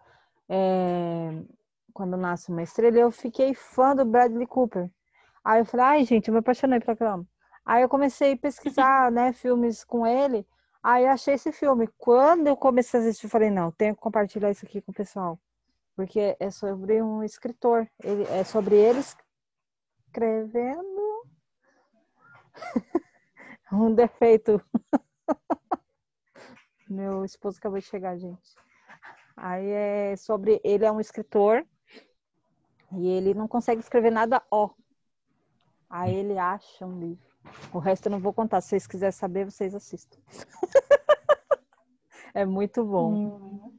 é, 0.49 1.43
Quando 1.93 2.17
Nasce 2.17 2.51
uma 2.51 2.63
Estrela, 2.63 2.97
e 2.97 3.01
eu 3.01 3.11
fiquei 3.11 3.55
fã 3.55 3.95
do 3.95 4.05
Bradley 4.05 4.47
Cooper. 4.47 4.91
Aí 5.45 5.61
eu 5.61 5.65
falei, 5.65 5.87
ai, 5.87 6.05
gente, 6.05 6.29
eu 6.29 6.33
me 6.33 6.41
apaixonei 6.41 6.81
por 6.81 6.93
aquela. 6.93 7.25
Aí 7.65 7.83
eu 7.83 7.89
comecei 7.89 8.33
a 8.33 8.37
pesquisar, 8.37 9.13
né, 9.13 9.33
filmes 9.33 9.85
com 9.85 10.07
ele. 10.07 10.47
Aí 10.89 11.05
achei 11.05 11.35
esse 11.35 11.51
filme. 11.51 11.89
Quando 11.99 12.47
eu 12.47 12.57
comecei 12.57 13.01
a 13.01 13.03
assistir, 13.03 13.29
falei, 13.29 13.51
não, 13.51 13.73
tenho 13.73 13.97
que 13.97 14.01
compartilhar 14.01 14.53
isso 14.53 14.65
aqui 14.65 14.81
com 14.81 14.93
o 14.93 14.95
pessoal. 14.95 15.37
Porque 15.97 16.37
é 16.39 16.49
sobre 16.49 17.03
um 17.03 17.25
escritor. 17.25 17.91
Ele, 18.01 18.23
é 18.29 18.45
sobre 18.45 18.77
ele 18.77 19.01
escrevendo 19.01 21.27
um 23.73 23.93
defeito. 23.93 24.63
Meu 26.89 27.25
esposo 27.25 27.59
acabou 27.59 27.81
de 27.81 27.85
chegar, 27.85 28.17
gente. 28.17 28.55
Aí 29.37 29.69
é 29.69 30.15
sobre. 30.15 30.61
Ele 30.63 30.85
é 30.85 30.93
um 30.93 31.01
escritor 31.01 31.67
e 32.93 33.09
ele 33.09 33.35
não 33.35 33.49
consegue 33.49 33.81
escrever 33.81 34.13
nada 34.13 34.41
ó. 34.53 34.71
Aí 35.91 36.15
ele 36.15 36.39
acha 36.39 36.87
um 36.87 37.01
livro. 37.01 37.36
O 37.73 37.79
resto 37.79 38.07
eu 38.07 38.13
não 38.13 38.21
vou 38.21 38.33
contar. 38.33 38.61
Se 38.61 38.69
vocês 38.71 38.87
quiserem 38.87 39.13
saber, 39.13 39.45
vocês 39.45 39.75
assistam. 39.75 40.19
é 42.35 42.45
muito 42.45 42.85
bom. 42.85 43.13
Hum, 43.13 43.73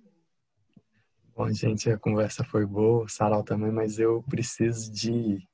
Bom, 1.36 1.54
gente, 1.54 1.92
a 1.92 2.00
conversa 2.00 2.44
foi 2.44 2.66
boa, 2.66 3.04
o 3.04 3.08
Sarau 3.08 3.44
também, 3.44 3.72
mas 3.72 4.00
eu 4.00 4.24
preciso 4.24 4.92
de 4.92 5.12
ir. 5.12 5.48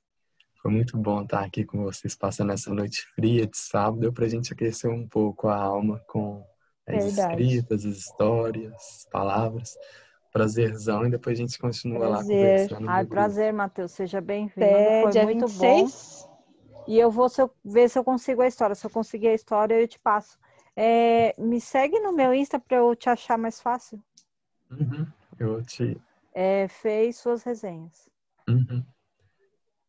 Foi 0.62 0.72
muito 0.72 0.98
bom 0.98 1.24
estar 1.24 1.44
aqui 1.44 1.66
com 1.66 1.84
vocês, 1.84 2.16
passando 2.16 2.54
essa 2.54 2.74
noite 2.74 3.02
fria 3.16 3.46
de 3.46 3.58
sábado. 3.58 4.00
Deu 4.00 4.14
pra 4.14 4.30
gente 4.30 4.54
aquecer 4.54 4.90
um 4.90 5.06
pouco 5.06 5.50
a 5.50 5.58
alma 5.58 6.02
com 6.08 6.42
as 6.88 7.04
Verdade. 7.14 7.44
escritas, 7.44 7.86
as 7.86 7.98
histórias, 7.98 8.74
as 8.74 9.06
palavras. 9.12 9.76
Prazerzão, 10.32 11.06
e 11.06 11.12
depois 11.12 11.38
a 11.38 11.42
gente 11.42 11.60
continua 11.60 12.08
lá 12.08 12.16
Prazer. 12.20 12.38
conversando. 12.38 12.90
Ai, 12.90 13.04
no 13.04 13.10
grupo. 13.10 13.10
prazer, 13.10 13.54
Matheus. 13.54 13.92
Seja 13.92 14.22
bem-vindo. 14.22 14.66
Foi 15.02 15.12
dia 15.12 15.24
muito 15.26 15.48
bom. 15.50 15.86
26. 16.86 16.88
E 16.88 17.00
eu 17.00 17.10
vou 17.12 17.30
se 17.30 17.42
eu- 17.42 17.52
ver 17.64 17.90
se 17.90 17.98
eu 17.98 18.04
consigo 18.04 18.42
a 18.42 18.48
história. 18.48 18.76
Se 18.76 18.86
eu 18.86 18.90
conseguir 18.90 19.30
a 19.30 19.34
história, 19.34 19.80
eu 19.80 19.88
te 19.88 20.00
passo. 20.00 20.38
É, 20.76 21.34
me 21.40 21.62
segue 21.62 22.00
no 22.00 22.12
meu 22.12 22.34
Insta 22.34 22.60
para 22.60 22.78
eu 22.78 22.96
te 22.96 23.10
achar 23.10 23.38
mais 23.38 23.62
fácil. 23.62 24.02
Uhum. 24.72 25.06
Eu 25.40 25.64
te. 25.64 26.02
É, 26.34 26.68
fez 26.68 27.18
suas 27.18 27.44
resenhas. 27.44 28.10
Uhum. 28.50 28.84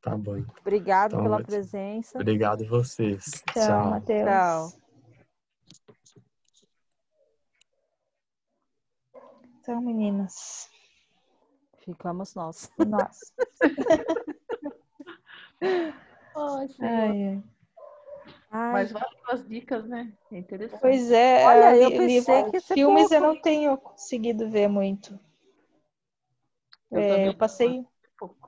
Tá 0.02 0.16
bom. 0.16 0.44
Obrigado 0.60 1.12
Então, 1.12 1.22
pela 1.22 1.36
ótimo. 1.36 1.46
presença. 1.46 2.18
Obrigado 2.18 2.66
vocês. 2.66 3.42
Tchau, 3.52 3.64
Tchau. 3.64 3.90
Matheus. 3.90 4.24
Tchau. 4.26 4.72
Então, 9.60 9.80
meninas. 9.80 10.68
Ficamos 11.78 12.34
nós. 12.34 12.70
Nossa. 12.78 13.32
Ai. 16.35 17.43
Ai, 18.51 18.62
Mas 18.70 18.93
valeu 18.93 19.09
as 19.28 19.47
dicas, 19.48 19.86
né? 19.89 20.12
É 20.31 20.39
interessante. 20.39 20.81
Pois 20.81 21.11
é, 21.11 21.40
Olha, 21.43 21.77
eu 21.78 21.90
pensei 21.90 22.44
livro- 22.44 22.44
que 22.44 22.61
filmes 22.61 23.11
eu 23.11 23.20
pouco. 23.20 23.23
não 23.23 23.35
tenho 23.40 23.77
conseguido 23.77 24.48
ver 24.48 24.69
muito. 24.69 25.19
Eu 26.90 27.02
É, 27.02 27.28
eu 27.28 27.35
passei, 27.35 27.85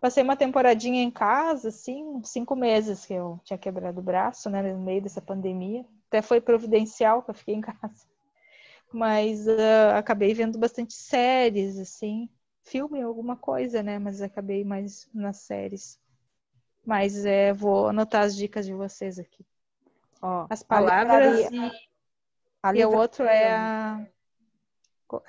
passei 0.01 0.23
uma 0.23 0.37
temporadinha 0.37 1.03
em 1.03 1.11
casa, 1.11 1.69
assim, 1.71 2.23
cinco 2.25 2.57
meses 2.57 3.07
que 3.07 3.15
eu 3.15 3.41
tinha 3.45 3.59
quebrado 3.59 4.01
o 4.01 4.05
braço, 4.05 4.51
né, 4.51 4.63
no 4.63 4.81
meio 4.83 5.03
dessa 5.03 5.23
pandemia. 5.23 5.85
Até 6.09 6.23
foi 6.23 6.41
providencial 6.41 7.23
que 7.23 7.31
eu 7.31 7.35
fiquei 7.35 7.55
em 7.57 7.61
casa. 7.63 8.07
Mas 8.93 9.49
ah, 9.49 9.99
acabei 9.99 10.35
vendo 10.35 10.59
bastante 10.59 10.95
séries, 10.95 11.79
assim, 11.79 12.29
filme, 12.63 13.03
alguma 13.03 13.37
coisa, 13.37 13.83
né? 13.83 13.99
Mas 13.99 14.23
acabei 14.23 14.65
mais 14.65 15.09
nas 15.15 15.39
séries. 15.39 15.99
Mas 16.87 17.25
é, 17.27 17.53
vou 17.53 17.89
anotar 17.89 18.23
as 18.23 18.37
dicas 18.37 18.65
de 18.65 18.73
vocês 18.73 19.19
aqui. 19.19 19.45
ó, 20.23 20.47
As 20.49 20.63
palavras 20.63 21.41
e, 21.51 21.59
a 22.63 22.75
e 22.75 22.85
o 22.85 22.93
outro 22.93 23.25
é 23.25 23.53
a. 23.53 24.07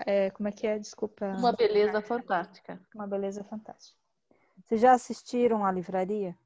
é, 0.06 0.30
como 0.32 0.48
é 0.48 0.52
que 0.52 0.68
é? 0.68 0.78
Desculpa. 0.78 1.26
Uma 1.38 1.52
beleza 1.52 2.02
fantástica. 2.02 2.80
Uma 2.94 3.08
beleza 3.08 3.44
fantástica. 3.44 3.98
Vocês 4.64 4.82
já 4.82 4.94
assistiram 4.94 5.66
a 5.66 5.72
livraria? 5.72 6.38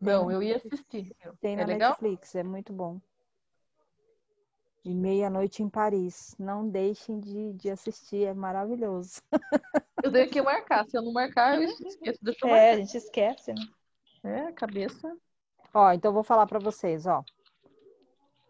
Não, 0.00 0.30
eu 0.30 0.42
ia 0.42 0.56
assistir. 0.56 1.14
Tem 1.40 1.54
É 1.54 1.56
na 1.56 1.66
legal? 1.66 1.90
Netflix, 1.90 2.34
é 2.34 2.42
muito 2.42 2.72
bom. 2.72 3.00
E 4.84 4.94
Meia-Noite 4.94 5.62
em 5.62 5.68
Paris. 5.68 6.34
Não 6.38 6.68
deixem 6.68 7.18
de, 7.20 7.52
de 7.54 7.70
assistir, 7.70 8.24
é 8.24 8.34
maravilhoso. 8.34 9.20
Eu 10.02 10.12
tenho 10.12 10.30
que 10.30 10.40
marcar. 10.40 10.86
Se 10.86 10.96
eu 10.96 11.02
não 11.02 11.12
marcar, 11.12 11.56
eu 11.56 11.64
esqueço. 11.64 12.18
Deixa 12.22 12.46
eu 12.46 12.54
É, 12.54 12.72
a 12.72 12.76
gente 12.76 12.96
esquece, 12.96 13.52
né? 13.52 13.66
É, 14.22 14.52
cabeça. 14.52 15.16
Ó, 15.74 15.92
então 15.92 16.10
eu 16.10 16.14
vou 16.14 16.22
falar 16.22 16.46
para 16.46 16.58
vocês, 16.58 17.06
ó. 17.06 17.22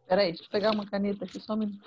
Peraí, 0.07 0.29
deixa 0.29 0.45
eu 0.45 0.51
pegar 0.51 0.71
uma 0.73 0.87
caneta 0.87 1.25
aqui 1.25 1.41
só 1.41 1.55
um 1.55 1.57
minuto. 1.57 1.85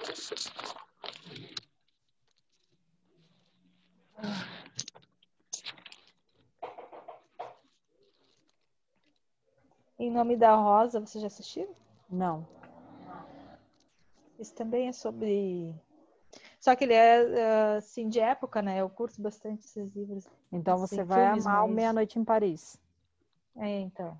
Em 9.97 10.09
Nome 10.11 10.35
da 10.35 10.55
Rosa, 10.55 10.99
vocês 10.99 11.22
já 11.22 11.27
assistiram? 11.27 11.76
Não. 12.09 12.60
Esse 14.41 14.55
também 14.55 14.88
é 14.88 14.91
sobre. 14.91 15.72
Só 16.59 16.76
que 16.76 16.84
ele 16.84 16.93
é 16.93 17.41
ah, 17.43 17.76
assim 17.76 18.09
de 18.09 18.19
época, 18.19 18.59
né? 18.59 18.81
Eu 18.81 18.89
curto 18.89 19.22
bastante 19.22 19.63
esses 19.65 19.95
livros. 19.95 20.27
Então 20.51 20.81
Assim, 20.81 20.95
você 20.95 21.03
vai 21.03 21.27
amar 21.27 21.63
o 21.63 21.68
mais- 21.68 21.76
Meia-Noite 21.76 22.18
em 22.18 22.23
Paris. 22.26 22.76
É, 23.55 23.80
então. 23.81 24.19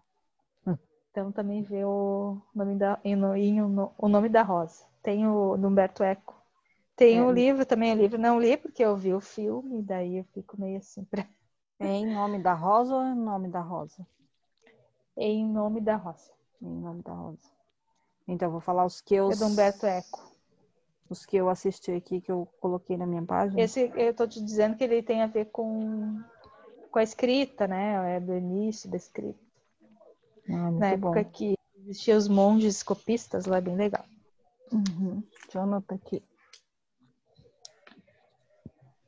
Hum. 0.68 0.78
Então 1.10 1.32
também 1.32 1.64
vê 1.64 1.84
o 1.84 2.38
nome 2.54 2.76
da, 2.76 3.00
o, 3.98 4.08
nome 4.08 4.30
da 4.30 4.44
Rosa. 4.44 4.86
Tem 5.02 5.28
o 5.28 5.58
do 5.58 5.68
Humberto 5.68 6.04
Eco. 6.04 6.40
Tem 6.96 7.18
É. 7.18 7.24
o 7.24 7.32
livro 7.32 7.66
também, 7.66 7.92
o 7.92 7.96
livro 7.96 8.20
não 8.20 8.40
li 8.40 8.56
porque 8.58 8.84
eu 8.84 8.96
vi 8.96 9.14
o 9.16 9.20
filme, 9.20 9.82
daí 9.82 10.18
eu 10.18 10.24
fico 10.26 10.60
meio 10.62 10.78
assim 10.78 11.04
pra... 11.06 11.26
É 11.80 11.88
em 11.88 12.06
nome 12.14 12.38
da 12.38 12.54
Rosa 12.54 12.96
ou 12.96 13.02
em 13.08 13.16
nome 13.16 13.50
da 13.50 13.60
Rosa? 13.60 14.06
em 15.18 15.48
nome 15.48 15.82
da 15.82 15.96
Rosa. 15.96 16.32
Em 16.62 16.80
nome 16.80 17.02
da 17.02 17.12
Rosa. 17.12 17.61
Então 18.32 18.48
eu 18.48 18.52
vou 18.54 18.62
falar 18.62 18.86
os 18.86 19.02
que 19.02 19.14
eu 19.14 19.30
É 19.30 19.36
do 19.36 19.46
Humberto 19.46 19.86
Eco. 19.86 20.32
os 21.10 21.26
que 21.26 21.36
eu 21.36 21.50
assisti 21.50 21.92
aqui 21.92 22.22
que 22.22 22.32
eu 22.32 22.48
coloquei 22.62 22.96
na 22.96 23.06
minha 23.06 23.22
página. 23.24 23.60
Esse 23.62 23.92
eu 23.96 24.14
tô 24.14 24.26
te 24.26 24.42
dizendo 24.42 24.78
que 24.78 24.84
ele 24.86 25.04
tem 25.04 25.22
a 25.22 25.28
ver 25.28 25.46
com, 25.52 26.18
com 26.90 27.00
a 27.00 27.04
escrita, 27.04 27.68
né? 27.68 28.16
É 28.16 28.20
do 28.22 28.34
início 28.34 28.90
da 28.90 28.96
escrita. 28.96 29.38
Ah, 30.50 30.72
Na 30.72 30.96
bom. 30.96 31.10
época 31.10 31.24
que 31.26 31.56
existiam 31.76 32.18
os 32.18 32.30
monges 32.30 32.82
copistas, 32.82 33.46
lá 33.46 33.58
é 33.58 33.62
bem 33.62 33.76
legal. 33.76 34.06
Uhum. 34.72 35.22
Deixa 35.44 35.58
eu 35.58 35.64
anotar 35.64 35.98
aqui. 35.98 36.24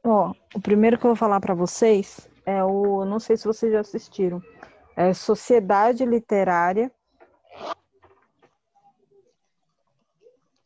Ó, 0.04 0.34
o 0.54 0.60
primeiro 0.60 0.98
que 0.98 1.06
eu 1.06 1.12
vou 1.12 1.16
falar 1.16 1.40
para 1.40 1.54
vocês 1.54 2.28
é 2.46 2.62
o, 2.62 3.06
não 3.06 3.22
sei 3.22 3.38
se 3.38 3.46
vocês 3.46 3.72
já 3.72 3.80
assistiram, 3.80 4.42
é 4.98 5.14
Sociedade 5.14 6.06
Literária. 6.06 6.92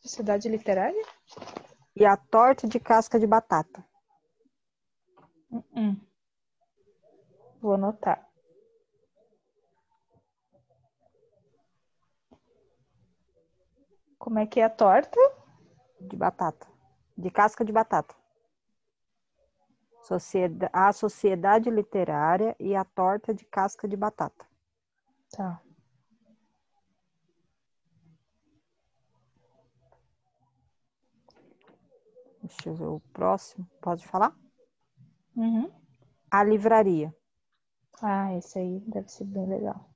Sociedade 0.07 0.47
Literária? 0.49 1.05
e 1.95 2.05
a 2.05 2.15
torta 2.15 2.67
de 2.67 2.79
casca 2.79 3.19
de 3.19 3.25
batata. 3.27 3.83
Uh-uh. 5.51 5.97
Vou 7.59 7.73
anotar. 7.73 8.27
Como 14.17 14.39
é 14.39 14.45
que 14.45 14.59
é 14.59 14.63
a 14.65 14.69
torta? 14.69 15.19
De 16.01 16.15
batata. 16.15 16.67
De 17.17 17.29
casca 17.31 17.63
de 17.63 17.71
batata. 17.71 18.15
Socieda- 20.03 20.69
a 20.71 20.91
Sociedade 20.93 21.69
Literária 21.69 22.55
e 22.59 22.75
a 22.75 22.85
Torta 22.85 23.33
de 23.33 23.43
Casca 23.45 23.87
de 23.87 23.97
Batata. 23.97 24.45
Tá. 25.29 25.61
Deixa 32.47 32.69
eu 32.69 32.75
ver 32.75 32.85
o 32.85 32.99
próximo. 33.11 33.69
Pode 33.81 34.07
falar? 34.07 34.33
Uhum. 35.35 35.69
A 36.31 36.43
Livraria. 36.43 37.13
Ah, 38.01 38.33
esse 38.35 38.57
aí 38.57 38.79
deve 38.87 39.09
ser 39.11 39.25
bem 39.25 39.45
legal. 39.47 39.89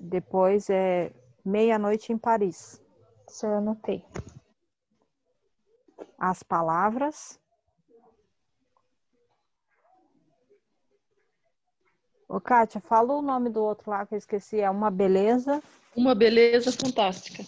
Depois 0.00 0.68
é 0.70 1.12
Meia-Noite 1.44 2.12
em 2.12 2.18
Paris. 2.18 2.80
Isso 3.28 3.46
eu 3.46 3.54
anotei. 3.54 4.04
As 6.18 6.42
Palavras. 6.42 7.40
Ô, 12.28 12.40
Kátia, 12.40 12.80
fala 12.80 13.14
o 13.14 13.22
nome 13.22 13.50
do 13.50 13.62
outro 13.62 13.90
lá 13.90 14.06
que 14.06 14.14
eu 14.14 14.18
esqueci. 14.18 14.60
É 14.60 14.70
Uma 14.70 14.90
Beleza. 14.90 15.62
Uma 15.96 16.14
beleza 16.14 16.72
fantástica. 16.72 17.44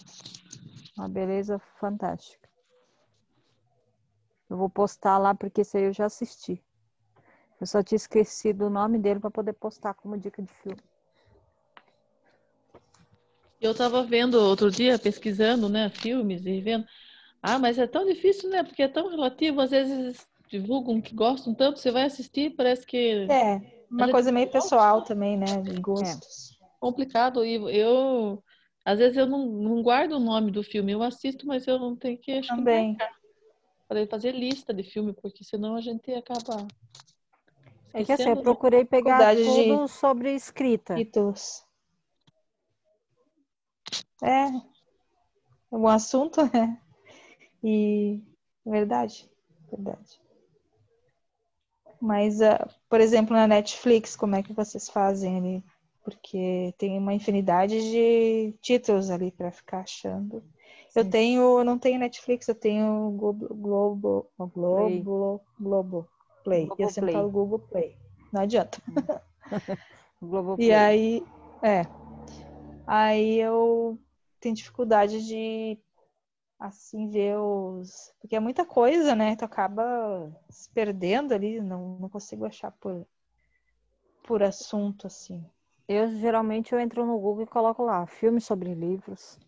Uma 0.97 1.07
beleza 1.07 1.59
fantástica. 1.79 2.47
Eu 4.49 4.57
vou 4.57 4.69
postar 4.69 5.17
lá 5.17 5.35
porque 5.35 5.61
esse 5.61 5.77
aí 5.77 5.83
eu 5.83 5.93
já 5.93 6.05
assisti. 6.05 6.63
Eu 7.59 7.67
só 7.67 7.83
tinha 7.83 7.97
esquecido 7.97 8.65
o 8.65 8.69
nome 8.69 8.97
dele 8.97 9.19
para 9.19 9.31
poder 9.31 9.53
postar 9.53 9.93
como 9.93 10.17
dica 10.17 10.41
de 10.41 10.51
filme. 10.53 10.81
Eu 13.59 13.71
estava 13.71 14.03
vendo 14.03 14.35
outro 14.35 14.69
dia, 14.69 14.99
pesquisando, 14.99 15.67
né, 15.67 15.89
filmes 15.89 16.45
e 16.45 16.61
vendo. 16.61 16.85
Ah, 17.41 17.57
mas 17.59 17.77
é 17.77 17.87
tão 17.87 18.05
difícil, 18.05 18.49
né? 18.49 18.63
Porque 18.63 18.83
é 18.83 18.87
tão 18.87 19.09
relativo. 19.09 19.61
Às 19.61 19.71
vezes 19.71 20.27
divulgam 20.47 21.01
que 21.01 21.13
gostam 21.13 21.53
tanto, 21.53 21.79
você 21.79 21.91
vai 21.91 22.03
assistir, 22.03 22.51
parece 22.55 22.85
que 22.85 23.27
É, 23.29 23.55
uma 23.89 24.05
gente 24.05 24.11
coisa 24.11 24.31
meio 24.31 24.49
pessoal 24.49 25.01
também, 25.01 25.37
né? 25.37 25.61
De 25.61 25.81
gostos. 25.81 26.56
Complicado. 26.79 27.45
E 27.45 27.55
eu, 27.55 28.43
às 28.85 28.99
vezes, 28.99 29.17
eu 29.17 29.25
não, 29.25 29.45
não 29.45 29.81
guardo 29.81 30.13
o 30.13 30.19
nome 30.19 30.51
do 30.51 30.63
filme. 30.63 30.91
Eu 30.91 31.03
assisto, 31.03 31.45
mas 31.45 31.67
eu 31.67 31.77
não 31.79 31.95
tenho 31.95 32.17
que 32.17 32.31
acho 32.31 32.49
que 32.49 32.55
Também. 32.55 32.97
para 33.87 34.07
fazer 34.07 34.31
lista 34.33 34.73
de 34.73 34.83
filme, 34.83 35.13
porque 35.13 35.43
senão 35.43 35.75
a 35.75 35.81
gente 35.81 36.11
acaba. 36.13 36.67
É 37.93 38.03
que 38.03 38.11
assim, 38.11 38.29
eu 38.29 38.35
né? 38.35 38.41
procurei 38.41 38.85
pegar 38.85 39.17
Faculdade 39.17 39.43
de- 39.43 39.67
tudo 39.67 39.87
sobre 39.87 40.33
escrita. 40.33 40.95
Títulos. 40.95 41.65
É. 44.21 44.45
Algum 45.71 45.87
assunto, 45.87 46.41
né? 46.53 46.81
E 47.63 48.21
verdade, 48.65 49.29
verdade. 49.69 50.21
Mas, 51.99 52.41
ah, 52.41 52.69
por 52.87 53.01
exemplo, 53.01 53.35
na 53.35 53.47
Netflix, 53.47 54.15
como 54.15 54.35
é 54.35 54.43
que 54.43 54.53
vocês 54.53 54.87
fazem 54.89 55.37
ali? 55.37 55.63
Porque 56.07 56.73
tem 56.77 56.97
uma 56.97 57.13
infinidade 57.13 57.77
de 57.91 58.53
títulos 58.61 59.09
ali 59.09 59.29
para 59.29 59.51
ficar 59.51 59.79
achando. 59.81 60.41
Eu 60.95 61.03
Sim. 61.03 61.11
tenho, 61.11 61.59
eu 61.59 61.65
não 61.65 61.77
tenho 61.77 61.99
Netflix, 61.99 62.47
eu 62.47 62.55
tenho 62.55 63.11
Globo, 63.11 63.53
Globo, 63.53 64.31
o 64.37 64.47
Play. 64.47 65.03
Globo, 65.03 65.41
Globo 65.59 66.09
Play. 66.45 66.63
E 66.63 66.81
eu 66.81 66.87
sempre 66.87 67.11
Globoplay. 67.11 67.13
falo 67.13 67.29
Google 67.29 67.59
Play. 67.59 67.97
Não 68.31 68.39
adianta. 68.39 68.81
Globoplay. 70.21 70.69
E 70.69 70.71
aí, 70.71 71.23
é. 71.61 71.81
Aí 72.87 73.41
eu 73.41 73.99
tenho 74.39 74.55
dificuldade 74.55 75.27
de 75.27 75.77
assim 76.57 77.09
ver 77.09 77.37
os. 77.37 78.13
Porque 78.21 78.37
é 78.37 78.39
muita 78.39 78.65
coisa, 78.65 79.13
né? 79.13 79.35
Tu 79.35 79.43
acaba 79.43 80.31
se 80.49 80.69
perdendo 80.69 81.33
ali, 81.33 81.59
não, 81.59 81.99
não 81.99 82.07
consigo 82.07 82.45
achar 82.45 82.71
por, 82.71 83.05
por 84.23 84.41
assunto, 84.41 85.05
assim. 85.05 85.45
Eu 85.87 86.07
geralmente 86.17 86.73
eu 86.73 86.79
entro 86.79 87.05
no 87.05 87.17
Google 87.19 87.43
e 87.43 87.47
coloco 87.47 87.83
lá 87.83 88.05
filmes 88.05 88.45
sobre 88.45 88.73
livros, 88.73 89.39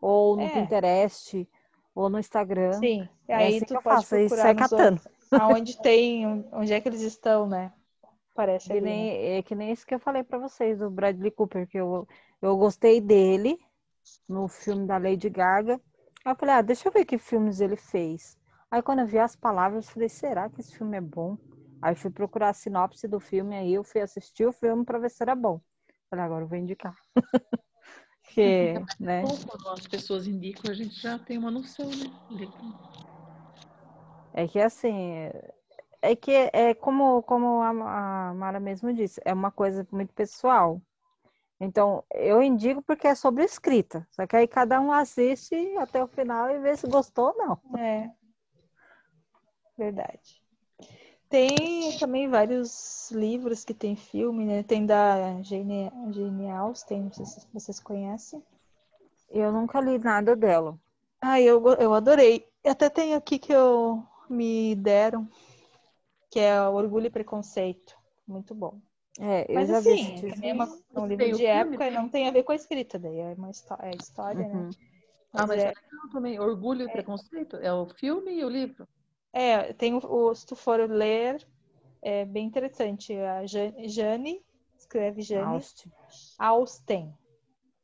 ou 0.00 0.36
no 0.36 0.48
É. 0.48 0.50
Pinterest, 0.50 1.48
ou 1.94 2.08
no 2.10 2.18
Instagram. 2.18 2.86
Sim. 2.86 3.08
E 3.28 3.32
É 3.32 3.46
aí 3.46 3.46
assim 3.46 3.66
tu 3.66 3.74
que 3.74 3.76
eu 3.76 3.82
pode 3.82 4.06
faço, 4.06 4.06
procurar 4.06 4.52
sai 4.52 4.54
catando. 4.54 5.00
outros, 5.00 5.08
aonde 5.34 5.80
tem, 5.80 6.26
onde 6.52 6.72
é 6.72 6.80
que 6.80 6.88
eles 6.88 7.00
estão, 7.02 7.48
né? 7.48 7.72
Parece 8.34 8.72
Que 8.72 8.72
ali, 8.72 8.80
nem, 8.80 8.96
né? 8.96 9.10
é 9.38 9.42
que 9.42 9.54
nem 9.54 9.72
isso 9.72 9.86
que 9.86 9.94
eu 9.94 10.00
falei 10.00 10.22
pra 10.24 10.38
vocês, 10.38 10.78
do 10.78 10.90
Bradley 10.90 11.30
Cooper, 11.30 11.66
que 11.68 11.78
eu, 11.78 12.06
eu 12.42 12.56
gostei 12.56 13.00
dele 13.00 13.58
no 14.28 14.48
filme 14.48 14.86
da 14.86 14.98
Lady 14.98 15.30
Gaga. 15.30 15.80
Aí 16.24 16.32
eu 16.32 16.36
falei, 16.36 16.54
ah, 16.56 16.62
deixa 16.62 16.88
eu 16.88 16.92
ver 16.92 17.04
que 17.04 17.18
filmes 17.18 17.60
ele 17.60 17.76
fez. 17.76 18.36
Aí 18.70 18.82
quando 18.82 19.00
eu 19.00 19.06
vi 19.06 19.18
as 19.18 19.36
palavras, 19.36 19.86
eu 19.86 19.92
falei, 19.92 20.08
será 20.08 20.50
que 20.50 20.60
esse 20.60 20.76
filme 20.76 20.96
é 20.96 21.00
bom? 21.00 21.38
Aí 21.80 21.94
fui 21.94 22.10
procurar 22.10 22.50
a 22.50 22.54
sinopse 22.54 23.06
do 23.08 23.20
filme, 23.20 23.56
aí 23.56 23.74
eu 23.74 23.84
fui 23.84 24.00
assistir 24.00 24.46
o 24.46 24.52
filme 24.52 24.84
pra 24.84 24.98
ver 24.98 25.10
se 25.10 25.22
era 25.22 25.34
bom. 25.36 25.60
Falei, 26.08 26.24
agora 26.24 26.44
eu 26.44 26.48
vou 26.48 26.58
indicar. 26.58 26.96
Porque, 28.22 28.74
né? 29.00 29.22
Quando 29.22 29.68
as 29.70 29.86
pessoas 29.86 30.26
indicam, 30.26 30.70
a 30.70 30.74
gente 30.74 30.94
já 31.00 31.18
tem 31.18 31.38
uma 31.38 31.50
noção, 31.50 31.88
né? 31.88 32.12
É 34.34 34.46
que 34.46 34.60
assim, 34.60 34.92
é 36.02 36.14
que 36.14 36.30
é 36.52 36.74
como, 36.74 37.22
como 37.22 37.62
a, 37.62 38.28
a 38.30 38.34
Mara 38.34 38.60
mesmo 38.60 38.92
disse, 38.92 39.20
é 39.24 39.32
uma 39.32 39.50
coisa 39.50 39.86
muito 39.90 40.12
pessoal. 40.12 40.80
Então, 41.58 42.04
eu 42.12 42.42
indico 42.42 42.82
porque 42.82 43.08
é 43.08 43.14
sobre 43.14 43.44
escrita. 43.44 44.06
Só 44.10 44.26
que 44.26 44.36
aí 44.36 44.46
cada 44.46 44.78
um 44.80 44.92
assiste 44.92 45.54
até 45.78 46.02
o 46.04 46.06
final 46.06 46.50
e 46.50 46.58
vê 46.58 46.76
se 46.76 46.86
gostou 46.86 47.28
ou 47.28 47.36
não. 47.36 47.78
É. 47.80 48.10
Verdade. 49.78 50.45
Tem 51.28 51.98
também 51.98 52.28
vários 52.28 53.10
livros 53.10 53.64
que 53.64 53.74
tem 53.74 53.96
filme, 53.96 54.44
né? 54.44 54.62
Tem 54.62 54.86
da 54.86 55.42
Jane, 55.42 55.90
Jane 56.12 56.50
Austen, 56.50 57.02
não 57.04 57.12
sei 57.12 57.24
se 57.26 57.46
vocês 57.52 57.80
conhecem. 57.80 58.42
Eu 59.30 59.52
nunca 59.52 59.80
li 59.80 59.98
nada 59.98 60.34
dela. 60.36 60.78
Ah, 61.20 61.40
eu, 61.40 61.62
eu 61.78 61.94
adorei. 61.94 62.46
Até 62.64 62.88
tem 62.88 63.14
aqui 63.14 63.38
que 63.38 63.52
eu 63.52 64.02
me 64.28 64.74
deram, 64.76 65.28
que 66.30 66.38
é 66.40 66.60
Orgulho 66.62 67.06
e 67.06 67.10
Preconceito. 67.10 67.96
Muito 68.26 68.54
bom. 68.54 68.80
É, 69.18 69.50
eu 69.50 69.54
Mas 69.54 69.68
já 69.68 69.80
vi 69.80 69.90
assim, 69.92 70.14
também 70.30 70.50
é 70.50 70.54
uma- 70.54 70.78
um 70.94 71.06
livro 71.06 71.26
de 71.26 71.44
filme 71.44 71.46
época 71.46 71.84
e 71.86 71.90
também. 71.90 72.02
não 72.02 72.08
tem 72.08 72.28
a 72.28 72.30
ver 72.30 72.42
com 72.42 72.52
a 72.52 72.56
escrita, 72.56 72.98
daí 72.98 73.18
é 73.18 73.34
uma 73.34 73.50
histó- 73.50 73.78
é 73.80 73.90
história, 73.96 74.40
Uhum. 74.40 74.68
né? 74.68 74.70
Ah, 75.32 75.46
mas 75.46 75.58
é, 75.58 75.64
é 75.64 75.68
legal 75.68 76.08
também. 76.12 76.38
Orgulho 76.38 76.82
e 76.82 76.88
Preconceito 76.88 77.56
é 77.56 77.72
o 77.72 77.86
filme 77.86 78.32
e 78.32 78.44
o 78.44 78.48
livro. 78.48 78.86
É, 79.32 79.72
tem 79.72 79.94
o, 79.94 80.34
se 80.34 80.46
tu 80.46 80.56
for 80.56 80.78
ler, 80.90 81.46
é 82.02 82.24
bem 82.24 82.46
interessante. 82.46 83.14
A 83.14 83.46
Jane, 83.46 83.88
Jane 83.88 84.44
escreve 84.78 85.22
Jane 85.22 85.44
Austin. 85.44 85.92
Austen. 86.38 87.14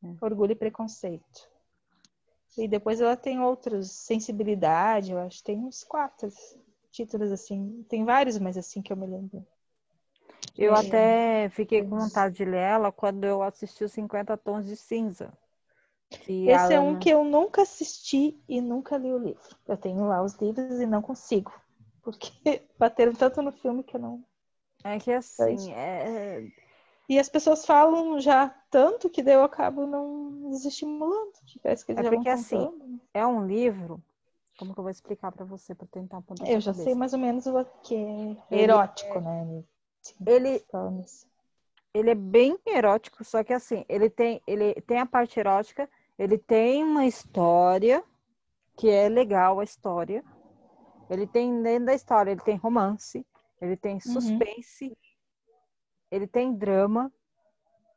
É. 0.04 0.24
Orgulho 0.24 0.52
e 0.52 0.56
Preconceito. 0.56 1.50
E 2.56 2.68
depois 2.68 3.00
ela 3.00 3.16
tem 3.16 3.40
outros, 3.40 3.90
Sensibilidade, 3.90 5.12
eu 5.12 5.18
acho, 5.18 5.42
tem 5.42 5.58
uns 5.58 5.82
quatro 5.84 6.28
títulos 6.90 7.32
assim. 7.32 7.84
Tem 7.88 8.04
vários, 8.04 8.38
mas 8.38 8.58
assim 8.58 8.82
que 8.82 8.92
eu 8.92 8.96
me 8.96 9.06
lembro. 9.06 9.46
Eu 10.56 10.74
É. 10.74 10.80
até 10.80 11.48
fiquei 11.50 11.82
com 11.82 11.98
vontade 11.98 12.36
de 12.36 12.44
ler 12.44 12.58
ela 12.58 12.92
quando 12.92 13.24
eu 13.24 13.42
assisti 13.42 13.84
os 13.84 13.92
50 13.92 14.36
Tons 14.36 14.66
de 14.66 14.76
Cinza. 14.76 15.32
Que 16.24 16.48
Esse 16.50 16.72
a 16.72 16.76
é 16.76 16.80
um 16.80 16.98
que 16.98 17.10
eu 17.10 17.24
nunca 17.24 17.62
assisti 17.62 18.38
e 18.48 18.60
nunca 18.60 18.96
li 18.96 19.12
o 19.12 19.18
livro. 19.18 19.56
Eu 19.66 19.76
tenho 19.76 20.06
lá 20.06 20.22
os 20.22 20.34
livros 20.34 20.80
e 20.80 20.86
não 20.86 21.02
consigo. 21.02 21.52
Porque 22.02 22.30
bateram 22.78 23.12
tanto 23.12 23.42
no 23.42 23.52
filme 23.52 23.82
que 23.82 23.96
eu 23.96 24.00
não. 24.00 24.24
É 24.84 24.98
que 24.98 25.12
assim, 25.12 25.72
é, 25.72 26.44
E 27.08 27.18
as 27.18 27.28
pessoas 27.28 27.64
falam 27.64 28.18
já 28.20 28.48
tanto 28.70 29.08
que 29.08 29.22
daí 29.22 29.34
eu 29.34 29.44
acabo 29.44 29.86
não 29.86 30.50
desestimulando. 30.50 31.32
Parece 31.62 31.84
que 31.84 31.92
eles 31.92 32.04
É 32.04 32.10
porque, 32.10 32.28
assim, 32.28 32.56
contando. 32.56 33.00
é 33.14 33.26
um 33.26 33.46
livro. 33.46 34.02
Como 34.58 34.74
que 34.74 34.80
eu 34.80 34.84
vou 34.84 34.90
explicar 34.90 35.32
pra 35.32 35.44
você 35.44 35.74
para 35.74 35.86
tentar 35.88 36.20
poder 36.22 36.52
Eu 36.52 36.60
já 36.60 36.72
sei 36.74 36.94
mais 36.94 37.12
ou 37.12 37.18
menos 37.18 37.46
o 37.46 37.64
que 37.82 37.94
é 37.94 38.36
Ele 38.50 38.62
erótico, 38.62 39.20
né? 39.20 39.64
Ele, 40.26 40.62
Falando 40.70 41.00
assim. 41.00 41.26
ele 41.94 42.10
é 42.10 42.14
bem 42.14 42.58
erótico, 42.66 43.24
só 43.24 43.42
que 43.44 43.52
assim, 43.52 43.84
ele 43.88 44.08
tem, 44.08 44.40
ele 44.46 44.74
tem 44.82 44.98
a 44.98 45.06
parte 45.06 45.38
erótica, 45.38 45.88
ele 46.18 46.38
tem 46.38 46.84
uma 46.84 47.06
história 47.06 48.04
que 48.76 48.88
é 48.90 49.08
legal 49.08 49.60
a 49.60 49.64
história. 49.64 50.24
Ele 51.10 51.26
tem 51.26 51.62
dentro 51.62 51.86
da 51.86 51.94
história, 51.94 52.32
ele 52.32 52.42
tem 52.42 52.56
romance, 52.56 53.26
ele 53.60 53.76
tem 53.76 54.00
suspense, 54.00 54.96
ele 56.10 56.26
tem 56.26 56.54
drama. 56.54 57.12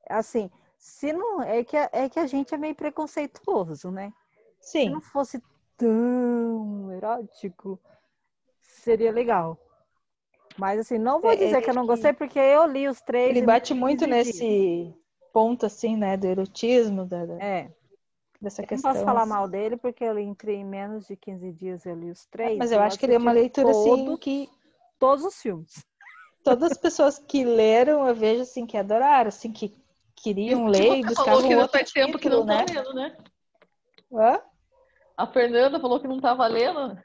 Assim, 0.10 0.50
Se 0.78 1.14
não, 1.14 1.42
é 1.42 1.64
que, 1.64 1.78
é 1.78 2.10
que 2.10 2.20
a 2.20 2.28
gente 2.28 2.54
é 2.54 2.58
meio 2.58 2.76
preconceituoso, 2.76 3.92
né? 3.92 4.14
Se 4.74 4.90
Sim, 4.90 4.90
não 4.90 5.02
fosse 5.02 5.42
tão 5.78 6.92
erótico, 6.94 7.80
seria 8.62 9.12
legal. 9.12 9.58
Mas 10.58 10.80
assim, 10.80 10.98
não 10.98 11.22
vou 11.22 11.32
É, 11.32 11.36
dizer 11.36 11.62
ele 11.62 11.62
que 11.62 11.70
eu 11.70 11.74
não 11.74 11.86
gostei, 11.86 12.14
porque 12.14 12.40
eu 12.40 12.66
li 12.66 12.88
os 12.88 13.02
três. 13.02 13.38
ele 13.38 13.42
bate 13.42 13.74
muito 13.74 14.06
15 14.06 14.16
dias. 14.16 14.46
nesse 14.46 14.94
ponto, 15.34 15.66
assim, 15.66 15.98
né, 15.98 16.16
do 16.18 16.28
erotismo, 16.28 17.06
da, 17.06 17.26
da- 17.26 17.38
É, 17.40 17.70
dessa 18.42 18.62
eu 18.62 18.64
não 18.64 18.70
questão. 18.70 18.92
posso 18.94 19.06
falar 19.06 19.22
assim. 19.22 19.30
mal 19.30 19.48
dele, 19.48 19.78
porque 19.78 20.04
eu 20.04 20.14
li 20.14 20.24
entre 20.24 20.54
em 20.54 20.66
menos 20.66 21.08
de 21.08 21.16
15 21.16 21.52
dias, 21.52 21.86
eu 21.86 21.96
li 21.96 22.10
os 22.12 22.26
três. 22.26 22.58
Mas 22.58 22.72
eu 22.72 22.80
e 22.80 22.82
acho 22.82 23.00
que 23.00 23.06
ele 23.06 23.16
é 23.16 23.18
uma 23.18 23.32
leitura, 23.32 23.70
assim, 23.72 24.06
todo- 24.06 24.18
que 24.18 24.50
Todos 24.98 25.26
os 25.26 25.36
filmes. 25.42 25.86
todas 26.44 26.72
as 26.72 26.78
pessoas 26.78 27.20
que 27.20 27.44
leram, 27.44 28.08
eu 28.08 28.16
vejo, 28.16 28.44
assim, 28.44 28.66
que 28.66 28.78
adoraram, 28.78 29.28
assim, 29.28 29.52
que 29.52 29.76
queriam 30.16 30.68
ler 30.68 31.00
e 31.00 31.04
você 31.04 31.08
buscavam 31.08 31.34
falou 31.34 31.48
que 31.50 31.56
outro 31.56 31.72
faz 31.72 31.92
tempo 31.92 32.18
que 32.18 32.30
não 32.30 32.46
né? 32.46 32.66
tá 32.66 32.74
lendo, 32.74 32.94
né? 32.94 33.18
Hã? 34.14 34.42
A 35.18 35.28
Fernanda 35.28 35.80
falou 35.80 36.00
que 36.00 36.08
não 36.08 36.18
estava 36.18 36.48
lendo. 36.48 36.98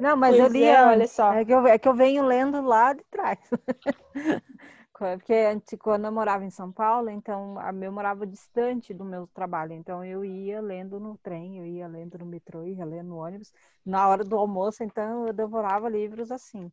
Não, 0.00 0.16
mas 0.16 0.34
eu 0.36 0.40
Pois 0.42 0.52
li 0.52 0.64
é, 0.64 0.84
olha 0.84 1.06
só. 1.06 1.32
É 1.32 1.44
que, 1.44 1.52
eu, 1.52 1.66
é 1.66 1.78
que 1.78 1.88
eu 1.88 1.94
venho 1.94 2.24
lendo 2.24 2.60
lá 2.62 2.92
de 2.92 3.04
trás. 3.10 3.38
Porque 5.02 5.32
antes, 5.32 5.76
quando 5.80 6.04
eu 6.04 6.12
morava 6.12 6.44
em 6.44 6.50
São 6.50 6.70
Paulo, 6.70 7.10
então 7.10 7.56
eu 7.82 7.90
morava 7.90 8.24
distante 8.24 8.94
do 8.94 9.04
meu 9.04 9.26
trabalho. 9.34 9.72
Então 9.72 10.04
eu 10.04 10.24
ia 10.24 10.60
lendo 10.60 11.00
no 11.00 11.18
trem, 11.18 11.58
eu 11.58 11.66
ia 11.66 11.88
lendo 11.88 12.18
no 12.18 12.24
metrô, 12.24 12.62
ia 12.64 12.84
lendo 12.84 13.08
no 13.08 13.16
ônibus. 13.16 13.52
Na 13.84 14.08
hora 14.08 14.22
do 14.22 14.38
almoço, 14.38 14.84
então 14.84 15.26
eu 15.26 15.32
devorava 15.32 15.88
livros 15.88 16.30
assim. 16.30 16.70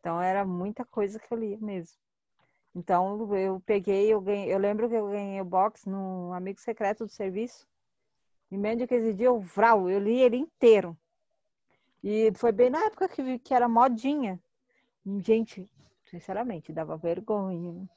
Então 0.00 0.20
era 0.20 0.44
muita 0.44 0.84
coisa 0.84 1.20
que 1.20 1.32
eu 1.32 1.38
lia 1.38 1.58
mesmo. 1.58 1.96
Então 2.74 3.32
eu 3.36 3.60
peguei, 3.64 4.12
eu 4.12 4.20
ganhei, 4.20 4.52
eu 4.52 4.58
lembro 4.58 4.88
que 4.88 4.96
eu 4.96 5.06
ganhei 5.10 5.40
o 5.40 5.44
box 5.44 5.88
no 5.88 6.32
Amigo 6.32 6.58
Secreto 6.58 7.06
do 7.06 7.12
Serviço. 7.12 7.68
Em 8.50 8.58
menos 8.58 8.78
de 8.78 8.88
15 8.88 9.14
dias, 9.14 9.28
eu, 9.28 9.38
vral, 9.38 9.88
eu 9.88 10.00
li 10.00 10.20
ele 10.20 10.38
inteiro. 10.38 10.98
E 12.02 12.32
foi 12.34 12.50
bem 12.50 12.68
na 12.68 12.84
época 12.86 13.08
que, 13.08 13.38
que 13.38 13.54
era 13.54 13.68
modinha. 13.68 14.40
Gente, 15.24 15.70
sinceramente, 16.10 16.72
dava 16.72 16.96
vergonha. 16.96 17.88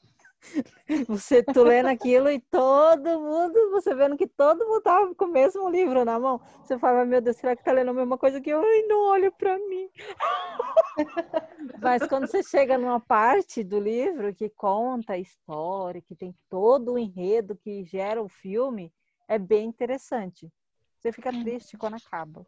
Você 1.08 1.42
tu 1.42 1.64
lendo 1.64 1.88
aquilo 1.88 2.30
e 2.30 2.40
todo 2.40 3.20
mundo, 3.20 3.72
você 3.72 3.96
vendo 3.96 4.18
que 4.18 4.28
todo 4.28 4.66
mundo 4.66 4.82
tava 4.82 5.16
com 5.16 5.26
o 5.26 5.32
mesmo 5.32 5.70
livro 5.70 6.04
na 6.04 6.20
mão. 6.20 6.42
Você 6.62 6.78
fala, 6.78 7.06
meu 7.06 7.22
Deus, 7.22 7.38
será 7.38 7.56
que 7.56 7.64
tá 7.64 7.72
lendo 7.72 7.92
a 7.92 7.94
mesma 7.94 8.18
coisa 8.18 8.42
que 8.42 8.50
eu? 8.50 8.60
Ai, 8.60 8.82
não 8.84 9.08
olha 9.10 9.32
pra 9.32 9.58
mim. 9.58 9.90
Mas 11.82 12.06
quando 12.08 12.28
você 12.28 12.44
chega 12.44 12.78
numa 12.78 13.00
parte 13.00 13.64
do 13.64 13.80
livro 13.80 14.36
que 14.36 14.50
conta 14.50 15.14
a 15.14 15.18
história, 15.18 16.02
que 16.02 16.16
tem 16.16 16.36
todo 16.50 16.94
o 16.94 17.00
enredo 17.00 17.56
que 17.56 17.86
gera 17.86 18.22
o 18.22 18.28
filme, 18.28 18.94
é 19.28 19.40
bem 19.40 19.68
interessante. 19.68 20.52
Você 21.00 21.12
fica 21.12 21.32
triste 21.32 21.78
quando 21.78 21.96
acaba. 21.96 22.46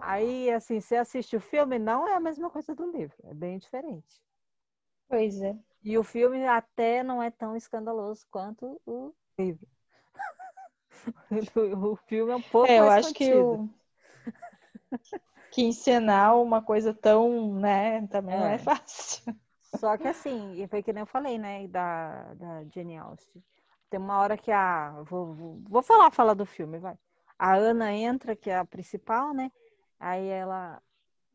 Aí, 0.00 0.50
assim, 0.50 0.80
você 0.80 0.96
assiste 0.96 1.36
o 1.36 1.40
filme, 1.40 1.78
não 1.78 2.08
é 2.08 2.14
a 2.14 2.20
mesma 2.20 2.50
coisa 2.50 2.74
do 2.74 2.90
livro, 2.90 3.16
é 3.24 3.34
bem 3.34 3.58
diferente. 3.58 4.20
Pois 5.08 5.40
é. 5.42 5.54
E 5.84 5.98
o 5.98 6.02
filme 6.02 6.46
até 6.46 7.02
não 7.02 7.22
é 7.22 7.30
tão 7.30 7.54
escandaloso 7.54 8.26
quanto 8.30 8.80
o 8.86 9.14
livro. 9.38 9.68
O 11.76 11.96
filme 11.96 12.32
é 12.32 12.36
um 12.36 12.42
pouco 12.42 12.68
É, 12.68 12.78
eu 12.80 12.88
acho 12.88 13.14
que 13.14 13.34
o 13.34 13.58
que 15.50 15.62
encenar 15.62 16.36
uma 16.40 16.62
coisa 16.62 16.94
tão, 16.94 17.54
né, 17.54 18.06
também 18.08 18.36
não 18.36 18.46
É. 18.46 18.54
é 18.54 18.58
fácil. 18.58 19.34
Só 19.62 19.96
que 19.96 20.08
assim, 20.08 20.54
e 20.62 20.66
foi 20.68 20.82
que 20.82 20.92
nem 20.92 21.02
eu 21.02 21.06
falei, 21.06 21.38
né, 21.38 21.66
da, 21.68 22.34
da 22.34 22.64
Jane 22.64 22.98
Austen. 22.98 23.42
Tem 23.88 23.98
uma 24.00 24.18
hora 24.18 24.36
que 24.36 24.50
a. 24.52 25.02
Vou, 25.04 25.34
vou, 25.34 25.62
vou 25.68 25.82
falar, 25.82 26.10
falar 26.10 26.34
do 26.34 26.46
filme, 26.46 26.78
vai. 26.78 26.96
A 27.38 27.54
Ana 27.56 27.92
entra, 27.92 28.36
que 28.36 28.50
é 28.50 28.56
a 28.58 28.64
principal, 28.64 29.32
né? 29.34 29.50
Aí 30.00 30.26
ela. 30.28 30.82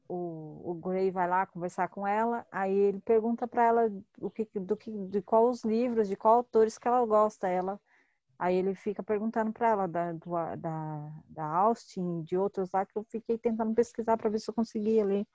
O, 0.08 0.72
o 0.72 0.76
Gray 0.76 1.12
vai 1.12 1.28
lá 1.28 1.48
conversar 1.48 1.90
com 1.90 2.06
ela, 2.08 2.46
aí 2.52 2.72
ele 2.74 3.00
pergunta 3.02 3.48
para 3.48 3.64
ela 3.66 3.92
o 4.22 4.30
que, 4.30 4.46
do 4.60 4.78
que, 4.78 4.92
de 5.08 5.22
qual 5.22 5.50
os 5.50 5.64
livros, 5.64 6.08
de 6.08 6.16
qual 6.16 6.36
autores 6.36 6.78
que 6.78 6.88
ela 6.88 7.04
gosta. 7.06 7.48
Ela, 7.48 7.80
aí 8.40 8.56
ele 8.56 8.76
fica 8.76 9.04
perguntando 9.04 9.54
para 9.54 9.70
ela 9.70 9.88
da, 9.88 10.14
do, 10.14 10.32
da, 10.58 11.12
da 11.30 11.46
Austin, 11.46 12.24
de 12.24 12.38
outros 12.38 12.72
lá, 12.74 12.86
que 12.86 12.98
eu 12.98 13.04
fiquei 13.06 13.38
tentando 13.38 13.74
pesquisar 13.76 14.18
para 14.18 14.30
ver 14.30 14.40
se 14.40 14.50
eu 14.50 14.56
conseguia 14.56 15.06
ler, 15.06 15.28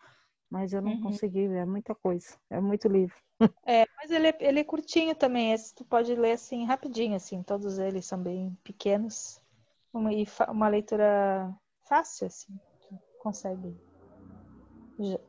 mas 0.51 0.73
eu 0.73 0.83
não 0.83 0.97
Uhum. 0.97 0.99
consegui, 0.99 1.47
é 1.47 1.67
muita 1.67 1.95
coisa, 1.95 2.39
é 2.51 2.61
muito 2.61 2.89
livro. 2.89 3.17
É, 3.65 3.87
mas 3.97 4.11
ele 4.11 4.29
é, 4.29 4.37
ele 4.41 4.61
é 4.61 4.65
curtinho 4.65 5.15
também, 5.15 5.53
esse 5.53 5.75
tu 5.75 5.85
pode 5.85 6.15
ler 6.15 6.33
assim 6.33 6.65
rapidinho, 6.65 7.15
assim, 7.17 7.43
todos 7.43 7.79
eles 7.79 8.07
são 8.07 8.21
bem 8.23 8.55
pequenos. 8.65 9.41
Uma, 9.93 10.13
e 10.13 10.25
uma 10.49 10.69
leitura 10.69 11.55
fácil, 11.83 12.27
assim, 12.27 12.59
consegue. 13.21 13.77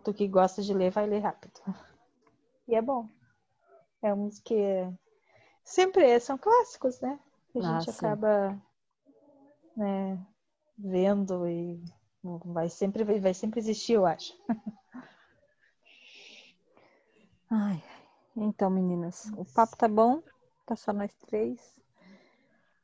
Tu 0.04 0.14
que 0.14 0.28
gosta 0.28 0.62
de 0.62 0.74
ler, 0.74 0.92
vai 0.92 1.08
ler 1.08 1.20
rápido. 1.20 1.60
E 2.68 2.76
é 2.76 2.82
bom. 2.82 3.08
É 4.02 4.14
uns 4.14 4.40
que 4.40 4.56
sempre 5.64 6.20
são 6.20 6.38
clássicos, 6.38 7.00
né? 7.00 7.20
Que 7.52 7.60
a 7.60 7.62
Ah, 7.62 7.80
gente 7.80 7.92
sim. 7.92 8.06
acaba 8.06 8.62
né, 9.76 10.18
vendo 10.78 11.48
e 11.48 11.82
vai 12.46 12.70
sempre, 12.70 13.04
vai 13.20 13.34
sempre 13.34 13.60
existir, 13.60 13.94
eu 13.94 14.06
acho. 14.06 14.34
Ai, 17.50 17.84
então, 18.36 18.70
meninas, 18.70 19.30
o 19.36 19.44
papo 19.44 19.76
tá 19.76 19.88
bom, 19.88 20.24
tá 20.66 20.76
só 20.76 20.94
nós 20.94 21.14
três. 21.28 21.60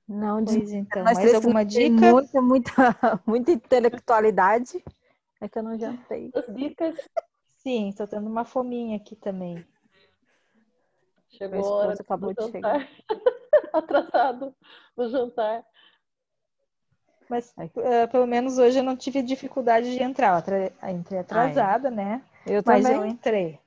Não, 0.07 0.43
de 0.43 0.57
Pois 0.57 0.71
então, 0.73 1.03
nós 1.03 1.15
mais 1.15 1.33
alguma 1.33 1.65
dica? 1.65 2.11
Muita, 2.13 2.41
muita, 2.41 2.71
muita 3.25 3.51
intelectualidade. 3.51 4.83
É 5.39 5.47
que 5.47 5.57
eu 5.59 5.63
não 5.63 5.77
jantei. 5.77 6.31
As 6.35 6.55
dicas. 6.55 6.97
Sim, 7.45 7.93
tô 7.95 8.07
tendo 8.07 8.27
uma 8.27 8.45
fominha 8.45 8.97
aqui 8.97 9.15
também. 9.15 9.65
Chegou 11.29 11.59
a 11.59 11.71
hora 11.87 11.93
acabou 11.99 12.33
de 12.33 12.41
jantar. 12.43 12.87
Atrasado 13.73 14.55
no 14.95 15.09
jantar. 15.09 15.65
Mas 17.29 17.53
eh, 17.57 18.07
pelo 18.07 18.25
menos 18.25 18.57
hoje 18.57 18.79
eu 18.79 18.83
não 18.83 18.95
tive 18.95 19.21
dificuldade 19.21 19.93
de 19.93 20.01
entrar. 20.01 20.29
Eu 20.29 20.37
atra- 20.37 20.91
entrei 20.91 21.19
atrasada, 21.19 21.91
né? 21.91 22.23
Eu 22.45 22.63
Mas 22.65 22.85
eu 22.85 22.95
também. 22.95 23.11
entrei. 23.11 23.59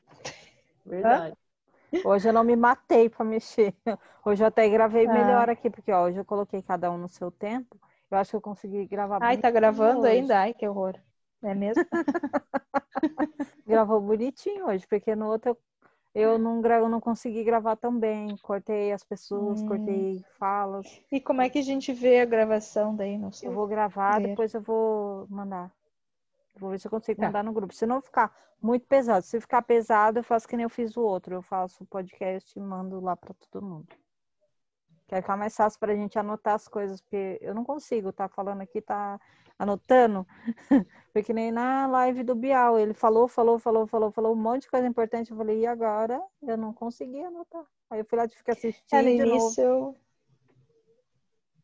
Verdade. 0.86 1.36
Hoje 2.05 2.28
eu 2.28 2.32
não 2.32 2.42
me 2.44 2.56
matei 2.56 3.09
para 3.10 3.24
mexer. 3.24 3.74
Hoje 4.24 4.42
eu 4.42 4.47
até 4.48 4.68
gravei 4.68 5.06
Ah. 5.06 5.12
melhor 5.12 5.51
aqui, 5.51 5.68
porque 5.68 5.92
ó, 5.92 6.05
hoje 6.05 6.18
eu 6.18 6.24
coloquei 6.24 6.62
cada 6.62 6.90
um 6.90 6.97
no 6.97 7.09
seu 7.09 7.30
tempo. 7.30 7.78
Eu 8.10 8.16
acho 8.18 8.30
que 8.30 8.36
eu 8.36 8.40
consegui 8.40 8.86
gravar 8.86 9.18
Ai, 9.22 9.36
tá 9.36 9.51
gravando 9.51 10.01
hoje. 10.01 10.09
ainda? 10.10 10.38
Ai, 10.40 10.55
que 10.55 10.66
horror. 10.66 10.94
É 11.42 11.54
mesmo? 11.54 11.84
Gravou 13.66 14.00
bonitinho 14.00 14.66
hoje, 14.66 14.86
porque 14.86 15.14
no 15.14 15.28
outro 15.28 15.56
eu, 16.14 16.32
eu 16.32 16.38
não, 16.38 16.60
não 16.88 17.00
consegui 17.00 17.44
gravar 17.44 17.76
tão 17.76 17.98
bem. 17.98 18.36
Cortei 18.42 18.92
as 18.92 19.04
pessoas, 19.04 19.62
Hum. 19.62 19.66
cortei 19.66 20.24
falas. 20.38 21.00
E 21.10 21.20
como 21.20 21.40
é 21.40 21.48
que 21.48 21.58
a 21.58 21.62
gente 21.62 21.92
vê 21.92 22.20
a 22.20 22.24
gravação 22.24 22.94
daí? 22.94 23.16
Não 23.16 23.30
sei. 23.30 23.48
Eu 23.48 23.52
vou 23.52 23.66
gravar, 23.66 24.18
ver. 24.20 24.28
depois 24.28 24.52
eu 24.54 24.60
vou 24.60 25.26
mandar. 25.28 25.70
Vou 26.58 26.70
ver 26.70 26.80
se 26.80 26.86
eu 26.86 26.90
consigo 26.90 27.20
Tá. 27.20 27.26
mandar 27.26 27.44
no 27.44 27.52
grupo. 27.52 27.72
Se 27.74 27.86
não 27.86 28.00
ficar 28.02 28.34
muito 28.60 28.86
pesado. 28.86 29.24
Se 29.24 29.40
ficar 29.40 29.62
pesado, 29.62 30.18
eu 30.18 30.24
faço 30.24 30.48
que 30.48 30.56
nem 30.56 30.64
eu 30.64 30.70
fiz 30.70 30.96
o 30.96 31.02
outro. 31.02 31.34
Eu 31.36 31.42
faço 31.42 31.84
o 31.84 31.86
podcast 31.86 32.58
e 32.58 32.60
mando 32.62 33.00
lá 33.00 33.16
para 33.16 33.34
todo 33.50 33.64
mundo. 33.64 33.86
Que 35.11 35.16
aí 35.16 35.23
fica 35.23 35.37
mais 35.37 35.57
fácil 35.57 35.81
pra 35.81 35.93
gente 35.93 36.16
anotar 36.20 36.55
as 36.55 36.69
coisas, 36.69 37.01
porque 37.01 37.37
eu 37.41 37.53
não 37.53 37.65
consigo 37.65 38.11
estar 38.11 38.28
falando 38.28 38.61
aqui, 38.61 38.81
tá 38.81 39.20
anotando. 39.59 40.24
Porque 41.12 41.32
nem 41.32 41.51
na 41.51 41.89
live 41.89 42.23
do 42.23 42.37
Bial, 42.37 42.78
ele 42.78 42.95
falou, 42.95 43.27
falou, 43.27 43.59
falou, 43.59 43.89
falou, 43.89 44.12
falou 44.12 44.32
um 44.32 44.41
monte 44.41 44.62
de 44.62 44.70
coisa 44.70 44.87
importante. 44.87 45.32
Eu 45.32 45.37
falei, 45.37 45.59
e 45.62 45.66
agora? 45.66 46.23
Eu 46.41 46.57
não 46.57 46.73
consegui 46.73 47.20
anotar. 47.24 47.66
Aí 47.91 47.99
eu 47.99 48.05
fui 48.05 48.16
lá 48.16 48.28
tive 48.28 48.45
que 48.45 48.53
assistir 48.53 48.95
É, 48.95 49.03
no 49.03 49.09
de 49.09 49.16
novo. 49.19 49.31
início 49.35 49.62
eu... 49.65 49.97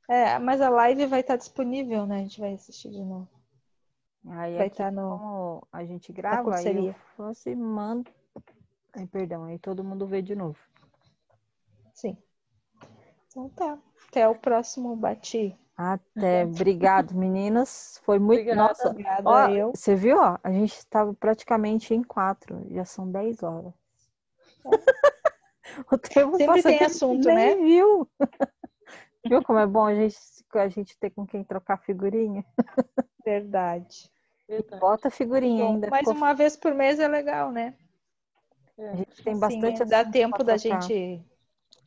É, 0.09 0.41
mas 0.41 0.61
a 0.61 0.69
live 0.69 1.07
vai 1.07 1.21
estar 1.21 1.37
disponível, 1.37 2.05
né? 2.05 2.17
A 2.17 2.23
gente 2.23 2.41
vai 2.41 2.53
assistir 2.53 2.91
de 2.91 3.05
novo. 3.05 3.29
Aí 4.29 4.59
Vai 4.59 4.67
estar 4.67 4.91
no... 4.91 5.19
como 5.19 5.69
a 5.73 5.85
gente 5.85 6.13
grava, 6.13 6.57
aí 6.57 6.89
eu 6.89 7.25
assim, 7.27 7.55
mando. 7.55 8.11
Ai, 8.93 9.07
perdão, 9.07 9.45
aí 9.45 9.57
todo 9.57 9.85
mundo 9.85 10.05
vê 10.05 10.21
de 10.21 10.35
novo. 10.35 10.59
Sim. 11.95 12.26
Então 13.37 13.51
tá. 13.51 13.79
Até 14.09 14.27
o 14.27 14.35
próximo 14.35 14.97
bate. 14.97 15.55
Até, 15.77 16.45
obrigado, 16.45 17.15
meninas. 17.15 18.01
Foi 18.03 18.19
muito. 18.19 18.41
Obrigada. 18.41 18.69
Nossa, 18.69 18.89
Obrigada 18.89 19.29
ó, 19.29 19.49
eu. 19.51 19.73
você 19.75 19.95
viu, 19.95 20.17
ó? 20.17 20.39
A 20.43 20.51
gente 20.51 20.73
estava 20.73 21.13
praticamente 21.13 21.93
em 21.93 22.03
quatro, 22.03 22.67
já 22.71 22.87
são 22.87 23.11
10 23.11 23.43
horas. 23.43 23.75
o 25.93 25.99
tempo 25.99 26.39
Sempre 26.39 26.47
passa 26.47 26.63
tem 26.63 26.83
assunto, 26.83 27.29
nem 27.29 27.35
né? 27.35 27.57
Viu? 27.57 28.09
viu 29.29 29.43
como 29.43 29.59
é 29.59 29.67
bom 29.67 29.85
a 29.85 29.95
gente, 29.95 30.17
a 30.55 30.69
gente 30.69 30.99
ter 30.99 31.11
com 31.11 31.27
quem 31.27 31.45
trocar 31.45 31.77
figurinha? 31.77 32.43
Verdade. 33.23 34.11
Verdade. 34.49 34.81
Bota 34.81 35.11
figurinha 35.11 35.63
Bom, 35.63 35.73
ainda. 35.75 35.91
mas 35.91 35.99
ficou- 36.01 36.15
uma 36.15 36.33
vez 36.33 36.57
por 36.57 36.73
mês 36.73 36.99
é 36.99 37.07
legal, 37.07 37.53
né? 37.53 37.75
A 38.79 38.97
gente 38.97 39.23
tem 39.23 39.39
bastante 39.39 39.83
é, 39.83 39.85
dá 39.85 40.05
tempo 40.05 40.43
da 40.43 40.57
trocar. 40.57 40.81
gente 40.81 41.23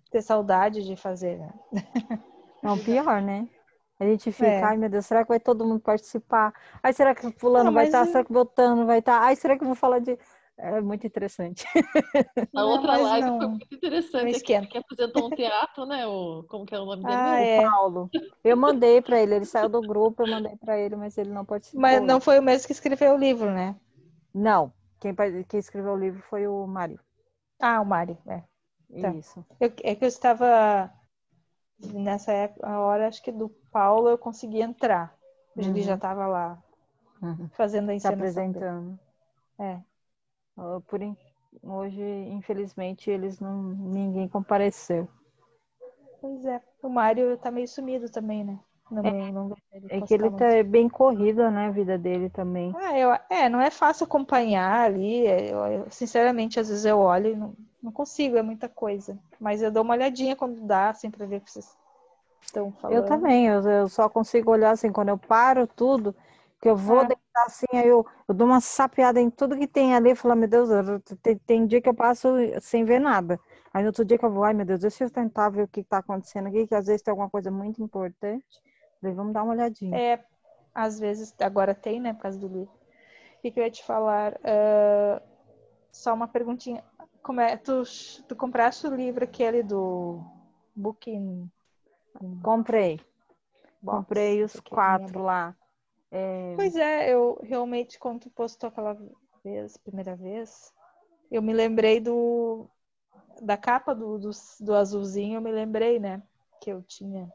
ter 0.10 0.22
saudade 0.22 0.84
de 0.86 0.95
fazer, 0.95 1.38
né? 1.40 1.53
Não, 2.61 2.77
pior, 2.80 3.22
né? 3.22 3.48
A 3.99 4.06
gente 4.06 4.31
fica, 4.31 4.65
É. 4.65 4.68
ai 4.68 4.77
meu 4.77 4.90
Deus, 4.90 5.06
será 5.06 5.23
que 5.23 5.30
vai 5.30 5.40
todo 5.40 5.65
mundo 5.65 5.81
participar? 5.81 6.53
Ai, 6.81 6.94
será 6.94 7.14
que 7.15 7.30
fulano 7.34 7.72
Não, 7.72 7.73
vai 7.73 7.86
estar? 7.86 8.06
é- 8.06 8.06
Será 8.06 8.23
que 8.23 8.31
voltando 8.34 8.86
vai 8.86 8.99
estar? 8.99 9.22
Ai, 9.22 9.36
será 9.36 9.57
que 9.57 9.64
eu 9.64 9.68
vou 9.68 9.76
falar 9.76 9.99
de. 9.99 10.18
É 10.57 10.81
muito 10.81 11.06
interessante. 11.07 11.65
A 12.56 12.64
outra 12.65 12.95
live 12.98 13.31
não- 13.31 13.40
foi 13.40 13.48
muito 13.48 13.76
interessante, 13.76 14.68
que 14.69 14.77
apresentou 14.77 15.27
um 15.27 15.34
teatro, 15.34 15.86
né? 15.86 16.06
O, 16.07 16.44
como 16.44 16.65
que 16.65 16.76
é 16.76 16.80
o 16.80 16.86
nome 16.86 17.06
dele? 17.06 17.23
Ah, 17.23 17.40
é. 17.41 17.69
Paulo. 17.69 18.11
Eu 18.44 18.56
mandei 18.57 19.02
pra 19.02 19.19
ele, 19.22 19.36
ele 19.36 19.45
saiu 19.45 19.69
do 19.69 19.81
grupo, 19.84 20.23
eu 20.23 20.27
mandei 20.27 20.56
pra 20.57 20.77
ele, 20.77 20.95
mas 20.95 21.18
ele 21.18 21.30
não 21.31 21.45
participou. 21.45 21.80
Mas 21.81 22.02
não 22.03 22.22
foi 22.22 22.38
o 22.38 22.44
mesmo 22.44 22.68
que 22.68 22.73
escreveu 22.73 23.15
o 23.15 23.18
livro, 23.18 23.52
né? 23.52 23.76
Não, 24.34 24.73
quem, 24.99 25.14
quem 25.48 25.60
escreveu 25.60 25.94
o 25.94 25.98
livro 25.98 26.19
foi 26.23 26.48
o 26.48 26.65
Mário. 26.65 26.99
Ah, 27.60 27.80
o 27.81 27.86
Mário, 27.86 28.18
é. 28.27 28.44
Tá. 29.01 29.09
Isso. 29.13 29.45
Eu- 29.59 29.71
é 29.83 29.95
que 29.95 30.03
eu 30.03 30.07
estava 30.07 30.91
nessa 31.79 32.31
época, 32.31 32.67
a 32.67 32.79
hora 32.79 33.07
acho 33.07 33.21
que 33.21 33.31
do 33.31 33.49
Paulo 33.71 34.09
eu 34.09 34.17
consegui 34.17 34.61
entrar. 34.61 35.15
Ele 35.55 35.69
Uhum. 35.69 35.81
já 35.81 35.95
estava 35.95 36.27
lá 36.27 36.63
Uhum. 37.21 37.49
fazendo 37.49 37.89
a 37.89 37.91
Se 37.91 38.07
encenação 38.07 38.17
dele. 38.19 38.57
apresentando. 38.57 38.99
É. 39.59 39.79
Por 40.87 41.01
in- 41.01 41.17
hoje, 41.63 42.01
infelizmente, 42.01 43.09
eles 43.09 43.39
não. 43.39 43.61
ninguém 43.61 44.27
compareceu. 44.27 45.07
Pois 46.19 46.43
é. 46.45 46.61
O 46.81 46.89
Mário 46.89 47.37
tá 47.37 47.49
meio 47.51 47.67
sumido 47.67 48.09
também, 48.09 48.43
né? 48.43 48.59
Não, 48.91 49.31
não 49.31 49.57
ele 49.71 49.89
É 49.89 50.01
que 50.01 50.13
ele 50.13 50.29
muito. 50.29 50.45
tá 50.45 50.63
bem 50.63 50.87
corrida, 50.89 51.49
né, 51.49 51.67
a 51.67 51.71
vida 51.71 51.97
dele 51.97 52.29
também. 52.29 52.75
Ah, 52.75 52.97
eu, 52.97 53.11
é, 53.29 53.49
não 53.49 53.59
é 53.61 53.69
fácil 53.71 54.05
acompanhar 54.05 54.81
ali. 54.85 55.25
é, 55.25 55.51
Eu, 55.51 55.65
eu, 55.67 55.91
sinceramente, 55.91 56.59
às 56.59 56.69
vezes 56.69 56.85
eu 56.85 56.99
olho 56.99 57.31
e 57.31 57.35
não, 57.35 57.55
não 57.81 57.91
consigo, 57.91 58.37
é 58.37 58.41
muita 58.43 58.69
coisa. 58.69 59.19
Mas 59.39 59.61
eu 59.61 59.71
dou 59.71 59.83
uma 59.83 59.93
olhadinha 59.95 60.35
quando 60.35 60.61
dá, 60.65 60.89
assim, 60.89 61.09
pra 61.11 61.25
ver 61.25 61.37
o 61.37 61.41
que 61.41 61.51
vocês 61.51 61.75
estão 62.45 62.71
falando. 62.73 62.95
Eu 62.95 63.03
também, 63.03 63.47
eu, 63.47 63.61
eu 63.69 63.87
só 63.89 64.09
consigo 64.09 64.51
olhar 64.51 64.71
assim, 64.71 64.91
quando 64.91 65.09
eu 65.09 65.17
paro 65.17 65.67
tudo, 65.67 66.15
que 66.61 66.67
eu 66.69 66.75
vou 66.75 67.03
É. 67.03 67.05
deitar 67.05 67.45
assim, 67.45 67.65
aí 67.73 67.87
eu, 67.87 68.05
eu 68.27 68.33
dou 68.35 68.47
uma 68.47 68.59
sapeada 68.61 69.19
em 69.21 69.29
tudo 69.29 69.57
que 69.57 69.67
tem 69.67 69.93
ali 69.95 70.11
e 70.11 70.15
falo, 70.15 70.35
meu 70.35 70.47
Deus, 70.47 70.69
eu- 70.69 70.99
tem, 71.21 71.37
tem 71.39 71.67
dia 71.67 71.81
que 71.81 71.87
eu 71.89 71.93
passo 71.93 72.27
sem 72.61 72.83
ver 72.83 72.99
nada. 72.99 73.39
Aí 73.73 73.83
no 73.83 73.89
outro 73.89 74.03
dia 74.03 74.17
que 74.17 74.25
eu 74.25 74.31
vou, 74.31 74.43
ai 74.43 74.53
meu 74.53 74.65
Deus, 74.65 74.79
deixa 74.79 75.03
eu 75.03 75.09
tentar 75.11 75.49
ver 75.49 75.63
o 75.63 75.67
que 75.67 75.81
está 75.81 75.99
acontecendo 75.99 76.47
aqui, 76.47 76.65
que 76.67 76.73
às 76.75 76.87
vezes 76.87 77.01
tem 77.03 77.11
alguma 77.11 77.29
coisa 77.29 77.51
muito 77.51 77.81
importante. 77.81 78.43
Daí 79.01 79.13
vamos 79.13 79.34
dar 79.34 79.43
uma 79.43 79.53
olhadinha. 79.53 79.97
É, 79.97 80.23
às 80.73 80.99
vezes, 80.99 81.34
agora 81.39 81.73
tem, 81.73 81.99
né, 81.99 82.13
por 82.13 82.23
causa 82.23 82.39
do 82.39 82.47
livro. 82.47 82.73
O 83.38 83.41
que, 83.41 83.51
que 83.51 83.59
eu 83.59 83.63
ia 83.63 83.71
te 83.71 83.84
falar? 83.84 84.39
Ah, 84.43 85.21
só 85.91 86.13
uma 86.13 86.27
perguntinha. 86.27 86.84
Como 87.21 87.41
é, 87.41 87.57
tu, 87.57 87.84
tu 88.27 88.35
compraste 88.35 88.88
o 88.88 88.95
livro 88.95 89.23
aquele 89.23 89.61
do 89.63 90.21
Booking 90.76 91.49
Comprei, 92.41 92.99
Box? 93.81 93.97
comprei 93.97 94.43
os 94.43 94.59
quatro 94.59 95.23
lá. 95.23 95.55
É, 96.11 96.55
Pois 96.55 96.76
é, 96.76 97.13
eu 97.13 97.39
realmente, 97.43 97.99
quando 97.99 98.21
tu 98.21 98.30
postou 98.31 98.67
aquela 98.67 98.97
vez, 99.43 99.77
primeira 99.77 100.15
vez, 100.15 100.73
eu 101.31 101.41
me 101.41 101.53
lembrei 101.53 101.99
do 101.99 102.67
da 103.41 103.55
capa 103.55 103.93
do, 103.95 104.17
do, 104.17 104.31
do 104.59 104.76
azulzinho, 104.76 105.38
eu 105.38 105.41
me 105.41 105.51
lembrei, 105.51 105.99
né? 105.99 106.21
Que 106.61 106.71
eu 106.71 106.81
tinha. 106.84 107.31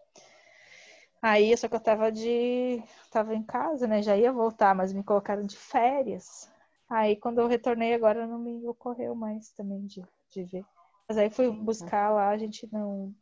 Aí, 1.24 1.56
só 1.56 1.68
que 1.68 1.74
eu 1.76 1.80
tava 1.80 2.12
de. 2.12 2.82
tava 3.10 3.34
em 3.34 3.42
casa, 3.42 3.86
né? 3.86 4.02
Já 4.02 4.16
ia 4.16 4.32
voltar, 4.32 4.74
mas 4.74 4.92
me 4.92 5.02
colocaram 5.02 5.44
de 5.46 5.56
férias. 5.56 6.50
Aí, 6.88 7.16
quando 7.16 7.40
eu 7.40 7.46
retornei 7.48 7.94
agora, 7.94 8.26
não 8.26 8.38
me 8.38 8.66
ocorreu 8.68 9.14
mais 9.14 9.50
também 9.52 9.86
de, 9.86 10.02
de 10.30 10.44
ver. 10.44 10.64
Mas 11.08 11.16
aí 11.18 11.30
fui 11.30 11.50
buscar 11.50 12.10
lá, 12.10 12.28
a 12.30 12.36
gente 12.38 12.68
não. 12.72 13.14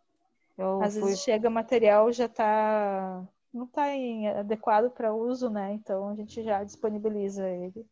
eu 0.56 0.88
Às 0.88 0.94
fui 0.98 1.16
vezes 1.16 1.20
chega 1.20 1.50
material 1.50 2.12
já 2.12 2.28
tá 2.28 3.26
não 3.52 3.66
tá 3.66 3.90
em- 3.94 4.28
adequado 4.28 4.90
para 4.90 5.14
uso, 5.14 5.50
né? 5.50 5.72
Então 5.74 6.08
a 6.10 6.16
gente 6.16 6.42
já 6.44 6.64
disponibiliza 6.64 7.48
ele. 7.48 7.86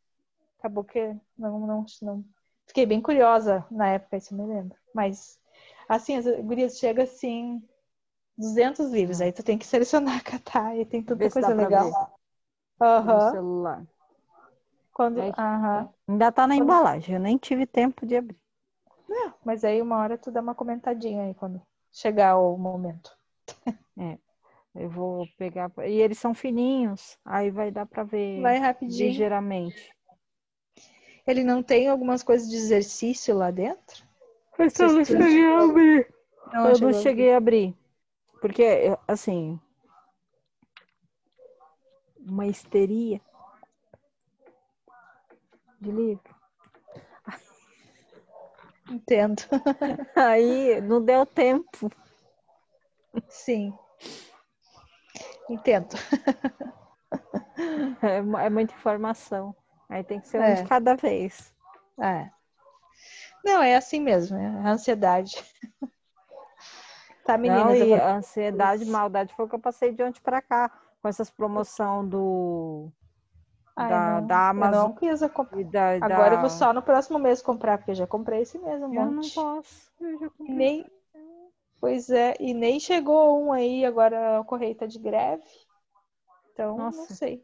Acabou 0.59 0.85
que 0.85 1.15
não 1.39 1.61
não 1.67 1.87
não 2.03 2.25
fiquei 2.67 2.87
bem 2.87 3.01
curiosa 3.03 3.67
na 3.71 3.89
época, 3.89 4.17
isso 4.19 4.35
eu 4.35 4.39
me 4.39 4.47
lembro. 4.55 4.79
Mas 4.95 5.41
assim, 5.89 6.17
as 6.17 6.27
gurias 6.43 6.79
chega 6.79 7.05
assim 7.05 7.63
200 8.41 8.91
livros, 8.91 9.21
aí 9.21 9.33
tu 9.33 9.43
tem 9.43 9.59
que 9.59 9.67
selecionar, 9.67 10.23
catar, 10.25 10.77
e 10.77 10.85
tem 10.87 11.03
tanta 11.03 11.31
coisa 11.31 11.55
legal. 11.55 11.91
no 13.03 13.21
Aham. 13.21 13.21
celular. 13.21 13.87
Quando, 14.93 15.21
É 15.21 15.33
que- 15.33 15.41
aham. 15.41 15.89
Ainda 16.09 16.33
tá 16.33 16.47
na 16.47 16.57
embalagem, 16.57 17.15
eu 17.15 17.21
nem 17.21 17.37
tive 17.39 17.67
tempo 17.67 18.07
de 18.07 18.17
abrir. 18.17 18.39
Mas 19.45 19.65
aí 19.65 19.83
uma 19.83 19.99
hora 19.99 20.17
tu 20.17 20.31
dá 20.31 20.41
uma 20.41 20.55
comentadinha 20.55 21.25
aí 21.25 21.35
quando 21.35 21.61
chegar 21.93 22.39
o 22.39 22.57
momento. 22.57 23.15
Eu 24.75 24.89
vou 24.89 25.27
pegar. 25.39 25.71
E 25.87 26.01
eles 26.01 26.19
são 26.19 26.35
fininhos, 26.35 27.17
aí 27.25 27.51
vai 27.51 27.71
dar 27.71 27.87
pra 27.87 28.03
ver 28.05 28.41
Vai 28.43 28.59
rapidinho. 28.59 29.15
ligeiramente. 29.15 29.93
Ele 31.27 31.43
não 31.43 31.63
tem 31.63 31.89
algumas 31.89 32.23
coisas 32.23 32.47
de 32.51 32.57
exercício 32.57 33.35
lá 33.35 33.51
dentro? 33.51 34.05
Eu 34.79 34.93
não 34.93 35.05
cheguei 35.05 35.47
a 35.47 35.63
abrir. 35.63 36.09
Não, 36.53 36.69
eu 36.71 36.79
não 36.79 36.93
cheguei 36.93 37.33
a 37.33 37.37
abrir. 37.39 37.75
Porque, 38.41 38.97
assim. 39.07 39.61
Uma 42.19 42.47
histeria 42.47 43.21
de 45.81 45.91
livro. 45.91 46.35
Entendo. 48.91 49.43
Aí 50.17 50.81
não 50.81 51.05
deu 51.05 51.25
tempo. 51.27 51.91
Sim. 53.29 53.73
Entendo. 55.49 55.97
É, 58.03 58.17
é 58.47 58.51
muita 58.51 58.73
informação. 58.73 59.55
Aí 59.89 60.03
tem 60.03 60.19
que 60.21 60.29
ser 60.29 60.39
um 60.39 60.45
É. 60.45 60.55
de 60.55 60.65
cada 60.69 60.95
vez. 60.97 61.53
É. 62.01 62.31
Não, 63.45 63.63
é 63.63 63.77
assim 63.77 64.01
mesmo, 64.01 64.39
é 64.39 64.47
a 64.47 64.71
ansiedade. 64.71 65.37
Tá, 67.31 67.39
Não, 67.39 67.43
meninas, 67.43 67.79
eu 67.79 67.87
e 67.87 67.91
vou- 67.91 67.99
a 67.99 68.17
ansiedade, 68.17 68.85
maldade 68.85 69.35
foi 69.35 69.45
o 69.45 69.49
que 69.49 69.55
eu 69.55 69.61
passei 69.61 69.93
de 69.93 70.03
ontem 70.03 70.21
pra 70.21 70.43
cá. 70.43 70.71
Com 71.01 71.09
essas 71.09 71.31
promoção 71.31 72.07
do. 72.07 72.89
Ai, 73.77 73.91
da, 73.91 74.21
não, 74.21 74.27
da 74.27 74.49
Amazon. 74.51 74.91
não 74.91 74.95
quis 74.95 75.21
comprar. 75.33 75.65
da, 75.65 75.99
Agora 76.01 76.35
eu 76.35 76.41
vou 76.41 76.51
só 76.51 76.73
no 76.73 76.83
próximo 76.83 77.19
mês 77.19 77.41
comprar, 77.41 77.79
porque 77.79 77.93
eu 77.93 77.95
já 77.95 78.07
comprei 78.07 78.43
esse 78.43 78.59
mês 78.59 78.83
um 78.83 78.89
Eu 78.89 79.07
não 79.07 79.15
monte. 79.23 79.35
posso. 79.35 79.91
Eu 80.01 80.19
já 80.19 80.29
comprei. 80.31 80.57
nem... 80.57 80.87
Pois 81.81 82.11
é, 82.11 82.35
e 82.39 82.53
nem 82.53 82.79
chegou 82.79 83.43
um 83.43 83.53
aí, 83.53 83.85
agora 83.87 84.41
o 84.41 84.45
correio 84.45 84.75
tá 84.75 84.87
de 84.87 84.99
greve. 84.99 85.43
Então, 86.53 86.77
não 86.77 86.91
Nossa. 86.91 87.15
sei. 87.15 87.43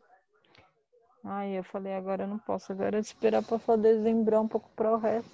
Ai, 1.24 1.58
eu 1.58 1.64
falei, 1.64 1.94
agora 1.94 2.24
eu 2.24 2.28
não 2.28 2.38
posso. 2.38 2.72
Agora 2.72 2.96
eu 2.96 3.00
esperar 3.00 3.42
pra 3.42 3.58
fazer 3.58 3.94
dezembrar 3.96 4.42
um 4.42 4.48
pouco 4.48 4.68
para 4.76 4.92
o 4.92 4.96
resto. 4.98 5.30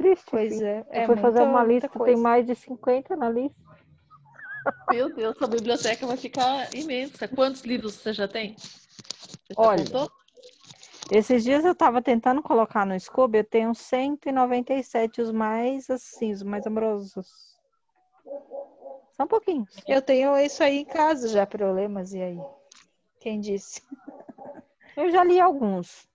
Triste. 0.00 0.24
Pois 0.30 0.54
filho. 0.54 0.66
é. 0.66 0.78
Eu 0.80 0.84
é 1.02 1.06
fui 1.06 1.16
fazer 1.16 1.38
muita- 1.40 1.44
uma 1.44 1.64
muita 1.64 1.86
lista, 1.86 2.04
tem 2.04 2.16
mais 2.16 2.46
de 2.46 2.54
50 2.54 3.14
na 3.16 3.28
lista. 3.28 3.56
Meu 4.90 5.08
Deus, 5.08 5.36
a 5.42 5.46
biblioteca 5.46 6.06
vai 6.06 6.16
ficar 6.16 6.74
imensa. 6.74 7.28
Quantos 7.28 7.62
livros 7.62 7.94
você 7.94 8.12
já 8.12 8.26
tem? 8.26 8.56
Você 8.56 9.54
já 9.54 9.54
Olha, 9.56 9.84
contou? 9.84 10.10
Esses 11.10 11.42
dias 11.44 11.64
eu 11.64 11.74
tava 11.74 12.00
tentando 12.00 12.40
colocar 12.42 12.86
no 12.86 12.98
Scooby, 12.98 13.38
eu 13.38 13.44
tenho 13.44 13.74
197, 13.74 15.20
os 15.20 15.32
mais 15.32 15.90
assim, 15.90 16.32
os 16.32 16.42
mais 16.42 16.66
amorosos. 16.66 17.58
São 19.12 19.26
pouquinhos. 19.26 19.68
Eu 19.86 20.00
tenho 20.00 20.36
isso 20.38 20.62
aí 20.62 20.78
em 20.78 20.84
casa 20.84 21.28
já, 21.28 21.46
problemas, 21.46 22.12
e 22.14 22.22
aí? 22.22 22.40
Quem 23.20 23.40
disse? 23.40 23.82
Eu 24.96 25.10
já 25.10 25.22
li 25.24 25.40
alguns. 25.40 26.08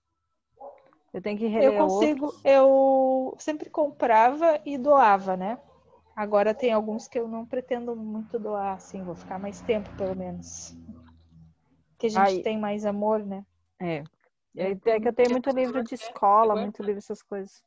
Eu 1.16 1.22
tenho 1.22 1.38
que 1.38 1.48
reler 1.48 1.72
Eu 1.72 1.78
consigo, 1.78 2.26
outros. 2.26 2.42
eu 2.44 3.36
sempre 3.40 3.70
comprava 3.70 4.60
e 4.66 4.78
doava, 4.78 5.38
né? 5.38 5.58
Agora 6.14 6.54
tem 6.54 6.74
alguns 6.74 7.08
que 7.08 7.18
eu 7.18 7.26
não 7.26 7.46
pretendo 7.46 7.96
muito 7.96 8.38
doar, 8.38 8.74
assim, 8.76 9.02
vou 9.02 9.16
ficar 9.16 9.40
mais 9.40 9.62
tempo, 9.62 9.90
pelo 9.96 10.14
menos. 10.14 10.76
Que 11.98 12.08
a 12.08 12.10
gente 12.10 12.20
Ai. 12.20 12.42
tem 12.42 12.60
mais 12.60 12.86
amor, 12.86 13.26
né? 13.26 13.46
É. 13.80 14.04
É 14.58 14.72
é 14.72 15.00
que 15.00 15.08
eu 15.08 15.14
tenho 15.14 15.32
muito 15.32 15.50
livro 15.52 15.82
de 15.82 15.96
escola, 15.96 16.54
muito 16.54 16.84
livro 16.84 16.98
essas 16.98 17.22
coisas. 17.22 17.64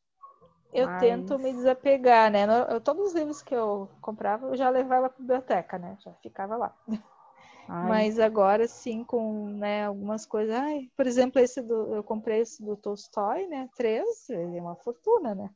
Eu 0.70 0.84
Mas- 0.84 1.00
tento 1.00 1.38
me 1.38 1.50
desapegar, 1.50 2.30
né? 2.30 2.44
Eu- 2.68 2.82
todos 2.82 3.06
os 3.08 3.14
livros 3.14 3.40
que 3.40 3.54
eu 3.54 3.88
comprava, 4.02 4.48
eu 4.48 4.56
já 4.58 4.68
levava 4.68 5.08
para 5.08 5.18
biblioteca, 5.18 5.78
né? 5.78 5.96
Já 6.00 6.12
ficava 6.22 6.54
lá. 6.54 6.76
Ai, 7.68 8.02
Mas 8.02 8.18
agora 8.18 8.66
sim, 8.68 9.04
com 9.04 9.48
né, 9.50 9.86
algumas 9.86 10.26
coisas. 10.26 10.54
Ai, 10.54 10.90
por 10.96 11.06
exemplo, 11.06 11.40
esse 11.40 11.62
do. 11.62 11.94
Eu 11.94 12.02
comprei 12.04 12.40
esse 12.40 12.62
do 12.64 12.76
Tolstói, 12.76 13.46
né? 13.46 13.68
Três, 13.76 14.28
ele 14.30 14.56
é 14.58 14.60
uma 14.62 14.76
fortuna, 14.76 15.34
né? 15.34 15.50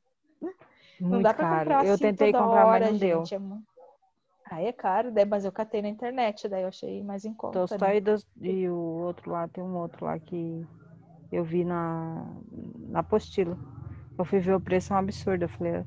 não 1.09 1.21
muito 1.21 1.23
dá 1.23 1.35
pra 1.35 1.47
caro. 1.47 1.75
comprar 1.75 1.81
eu 1.81 1.99
assim 1.99 2.11
tentei 2.11 2.33
toda 2.33 2.35
comprar, 2.35 2.67
hora, 2.67 2.67
mas 2.67 2.97
não 2.97 2.99
deu. 2.99 3.31
gente. 3.31 3.35
É 3.35 3.39
mu- 3.39 3.63
Aí 4.51 4.67
é 4.67 4.73
caro, 4.73 5.13
daí, 5.13 5.25
mas 5.27 5.45
eu 5.45 5.53
catei 5.53 5.83
na 5.83 5.89
internet, 5.89 6.49
daí 6.49 6.63
eu 6.65 6.69
achei 6.69 7.03
mais 7.05 7.25
em 7.25 7.35
conta. 7.35 7.79
né? 7.79 7.93
Tolstói 7.93 7.99
e, 7.99 8.01
dos- 8.01 8.27
e 8.41 8.69
o 8.69 8.75
outro 8.77 9.31
lá, 9.31 9.47
tem 9.47 9.63
um 9.63 9.77
outro 9.77 10.05
lá 10.07 10.19
que 10.19 10.67
eu 11.33 11.45
vi 11.45 11.65
na, 11.65 12.25
na 12.91 13.01
apostila. 13.01 13.57
Eu 14.19 14.25
fui 14.25 14.41
ver 14.41 14.55
o 14.55 14.61
preço, 14.61 14.93
é 14.93 14.97
um 14.97 15.01
absurdo. 15.01 15.45
Eu 15.45 15.51
falei, 15.51 15.85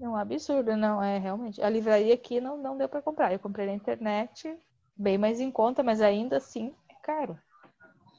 É 0.00 0.08
um 0.08 0.14
absurdo, 0.16 0.76
não, 0.76 1.02
é 1.02 1.18
realmente. 1.18 1.60
A 1.62 1.68
livraria 1.68 2.14
aqui 2.14 2.40
não, 2.40 2.56
não 2.56 2.76
deu 2.76 2.88
para 2.88 3.02
comprar. 3.02 3.32
Eu 3.32 3.38
comprei 3.40 3.66
na 3.66 3.72
internet, 3.72 4.56
bem 4.96 5.18
mais 5.18 5.40
em 5.40 5.50
conta, 5.50 5.82
mas 5.82 6.00
ainda 6.00 6.36
assim 6.36 6.74
é 6.88 6.94
caro. 7.02 7.38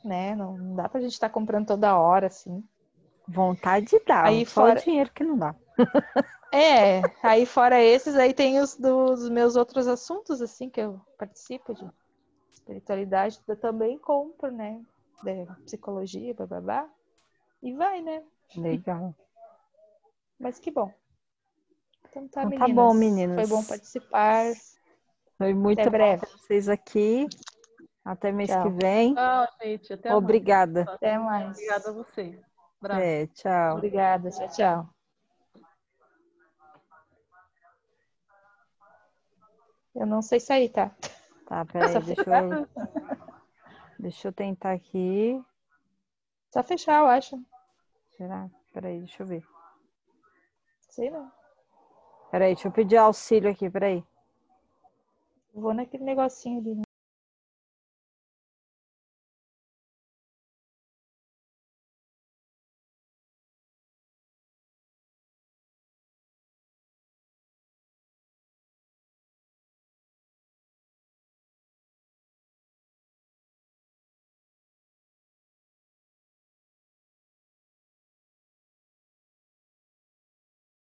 Né? 0.04 0.36
Não, 0.36 0.76
dá 0.76 0.88
pra 0.88 1.02
gente 1.02 1.14
estar 1.14 1.30
tá 1.30 1.34
comprando 1.34 1.68
toda 1.68 1.98
hora, 1.98 2.28
assim. 2.28 2.64
Vontade 3.28 4.00
dá, 4.06 4.26
aí 4.26 4.46
fora... 4.46 4.80
o 4.80 4.84
dinheiro 4.84 5.12
que 5.12 5.24
não 5.24 5.38
dá. 5.38 5.56
É, 6.54 7.02
aí 7.22 7.46
fora 7.46 7.82
esses, 7.82 8.16
aí 8.16 8.34
tem 8.34 8.62
os 8.62 8.78
dos 8.78 9.28
meus 9.30 9.58
outros 9.58 9.90
assuntos, 9.90 10.42
assim, 10.42 10.70
que 10.70 10.80
eu 10.80 11.02
participo 11.18 11.74
de 11.74 11.86
espiritualidade, 12.50 13.42
eu 13.46 13.58
também 13.58 13.98
compro, 13.98 14.50
né? 14.50 14.82
De 15.22 15.46
psicologia, 15.66 16.34
bababá. 16.34 16.88
E 17.62 17.74
vai, 17.74 18.02
né? 18.02 18.24
Legal. 18.56 19.14
Mas 20.40 20.58
que 20.58 20.72
bom. 20.72 20.94
Então 22.10 22.26
tá, 22.30 22.44
então, 22.44 22.58
tá 22.58 22.68
bom, 22.70 22.94
meninas. 22.94 23.36
Foi 23.36 23.58
bom 23.58 23.64
participar. 23.66 24.54
Foi 25.38 25.54
muito 25.54 25.82
até 25.82 25.90
breve. 25.90 26.26
vocês 26.28 26.70
aqui. 26.70 27.28
Até 28.04 28.32
mês 28.32 28.50
tchau. 28.50 28.64
que 28.64 28.70
vem. 28.70 29.14
Tchau, 29.16 29.48
gente. 29.62 29.94
Até 29.94 30.16
Obrigada. 30.16 30.86
Mais. 30.86 30.96
Até 30.96 31.18
mais. 31.18 31.58
Obrigada 31.58 31.90
a 31.90 31.94
você. 31.94 32.40
É, 32.90 33.28
tchau. 33.28 33.78
Obrigada. 33.78 34.30
Tchau, 34.30 34.50
tchau. 34.50 34.90
Eu 39.96 40.06
não 40.06 40.22
sei 40.22 40.40
sair, 40.40 40.70
tá? 40.70 40.92
Tá, 41.48 41.66
peraí, 41.66 41.94
deixa 42.04 42.22
eu... 42.22 42.68
deixa 43.98 44.28
eu 44.28 44.34
tentar 44.34 44.74
aqui. 44.74 45.42
Só 46.52 46.62
fechar, 46.62 47.00
eu 47.00 47.08
acho. 47.08 47.42
Será? 48.18 48.50
Peraí, 48.74 49.00
deixa 49.00 49.24
eu 49.24 49.28
ver. 49.28 49.44
Sei 50.90 51.10
não. 51.10 51.32
Peraí, 52.30 52.54
deixa 52.54 52.68
eu 52.68 52.72
pedir 52.72 52.98
auxílio 52.98 53.50
aqui, 53.50 53.70
peraí. 53.70 54.04
Vou 55.56 55.74
naquele 55.74 56.04
negocinho 56.04 56.60
ali, 56.60 56.76
né? 56.76 56.85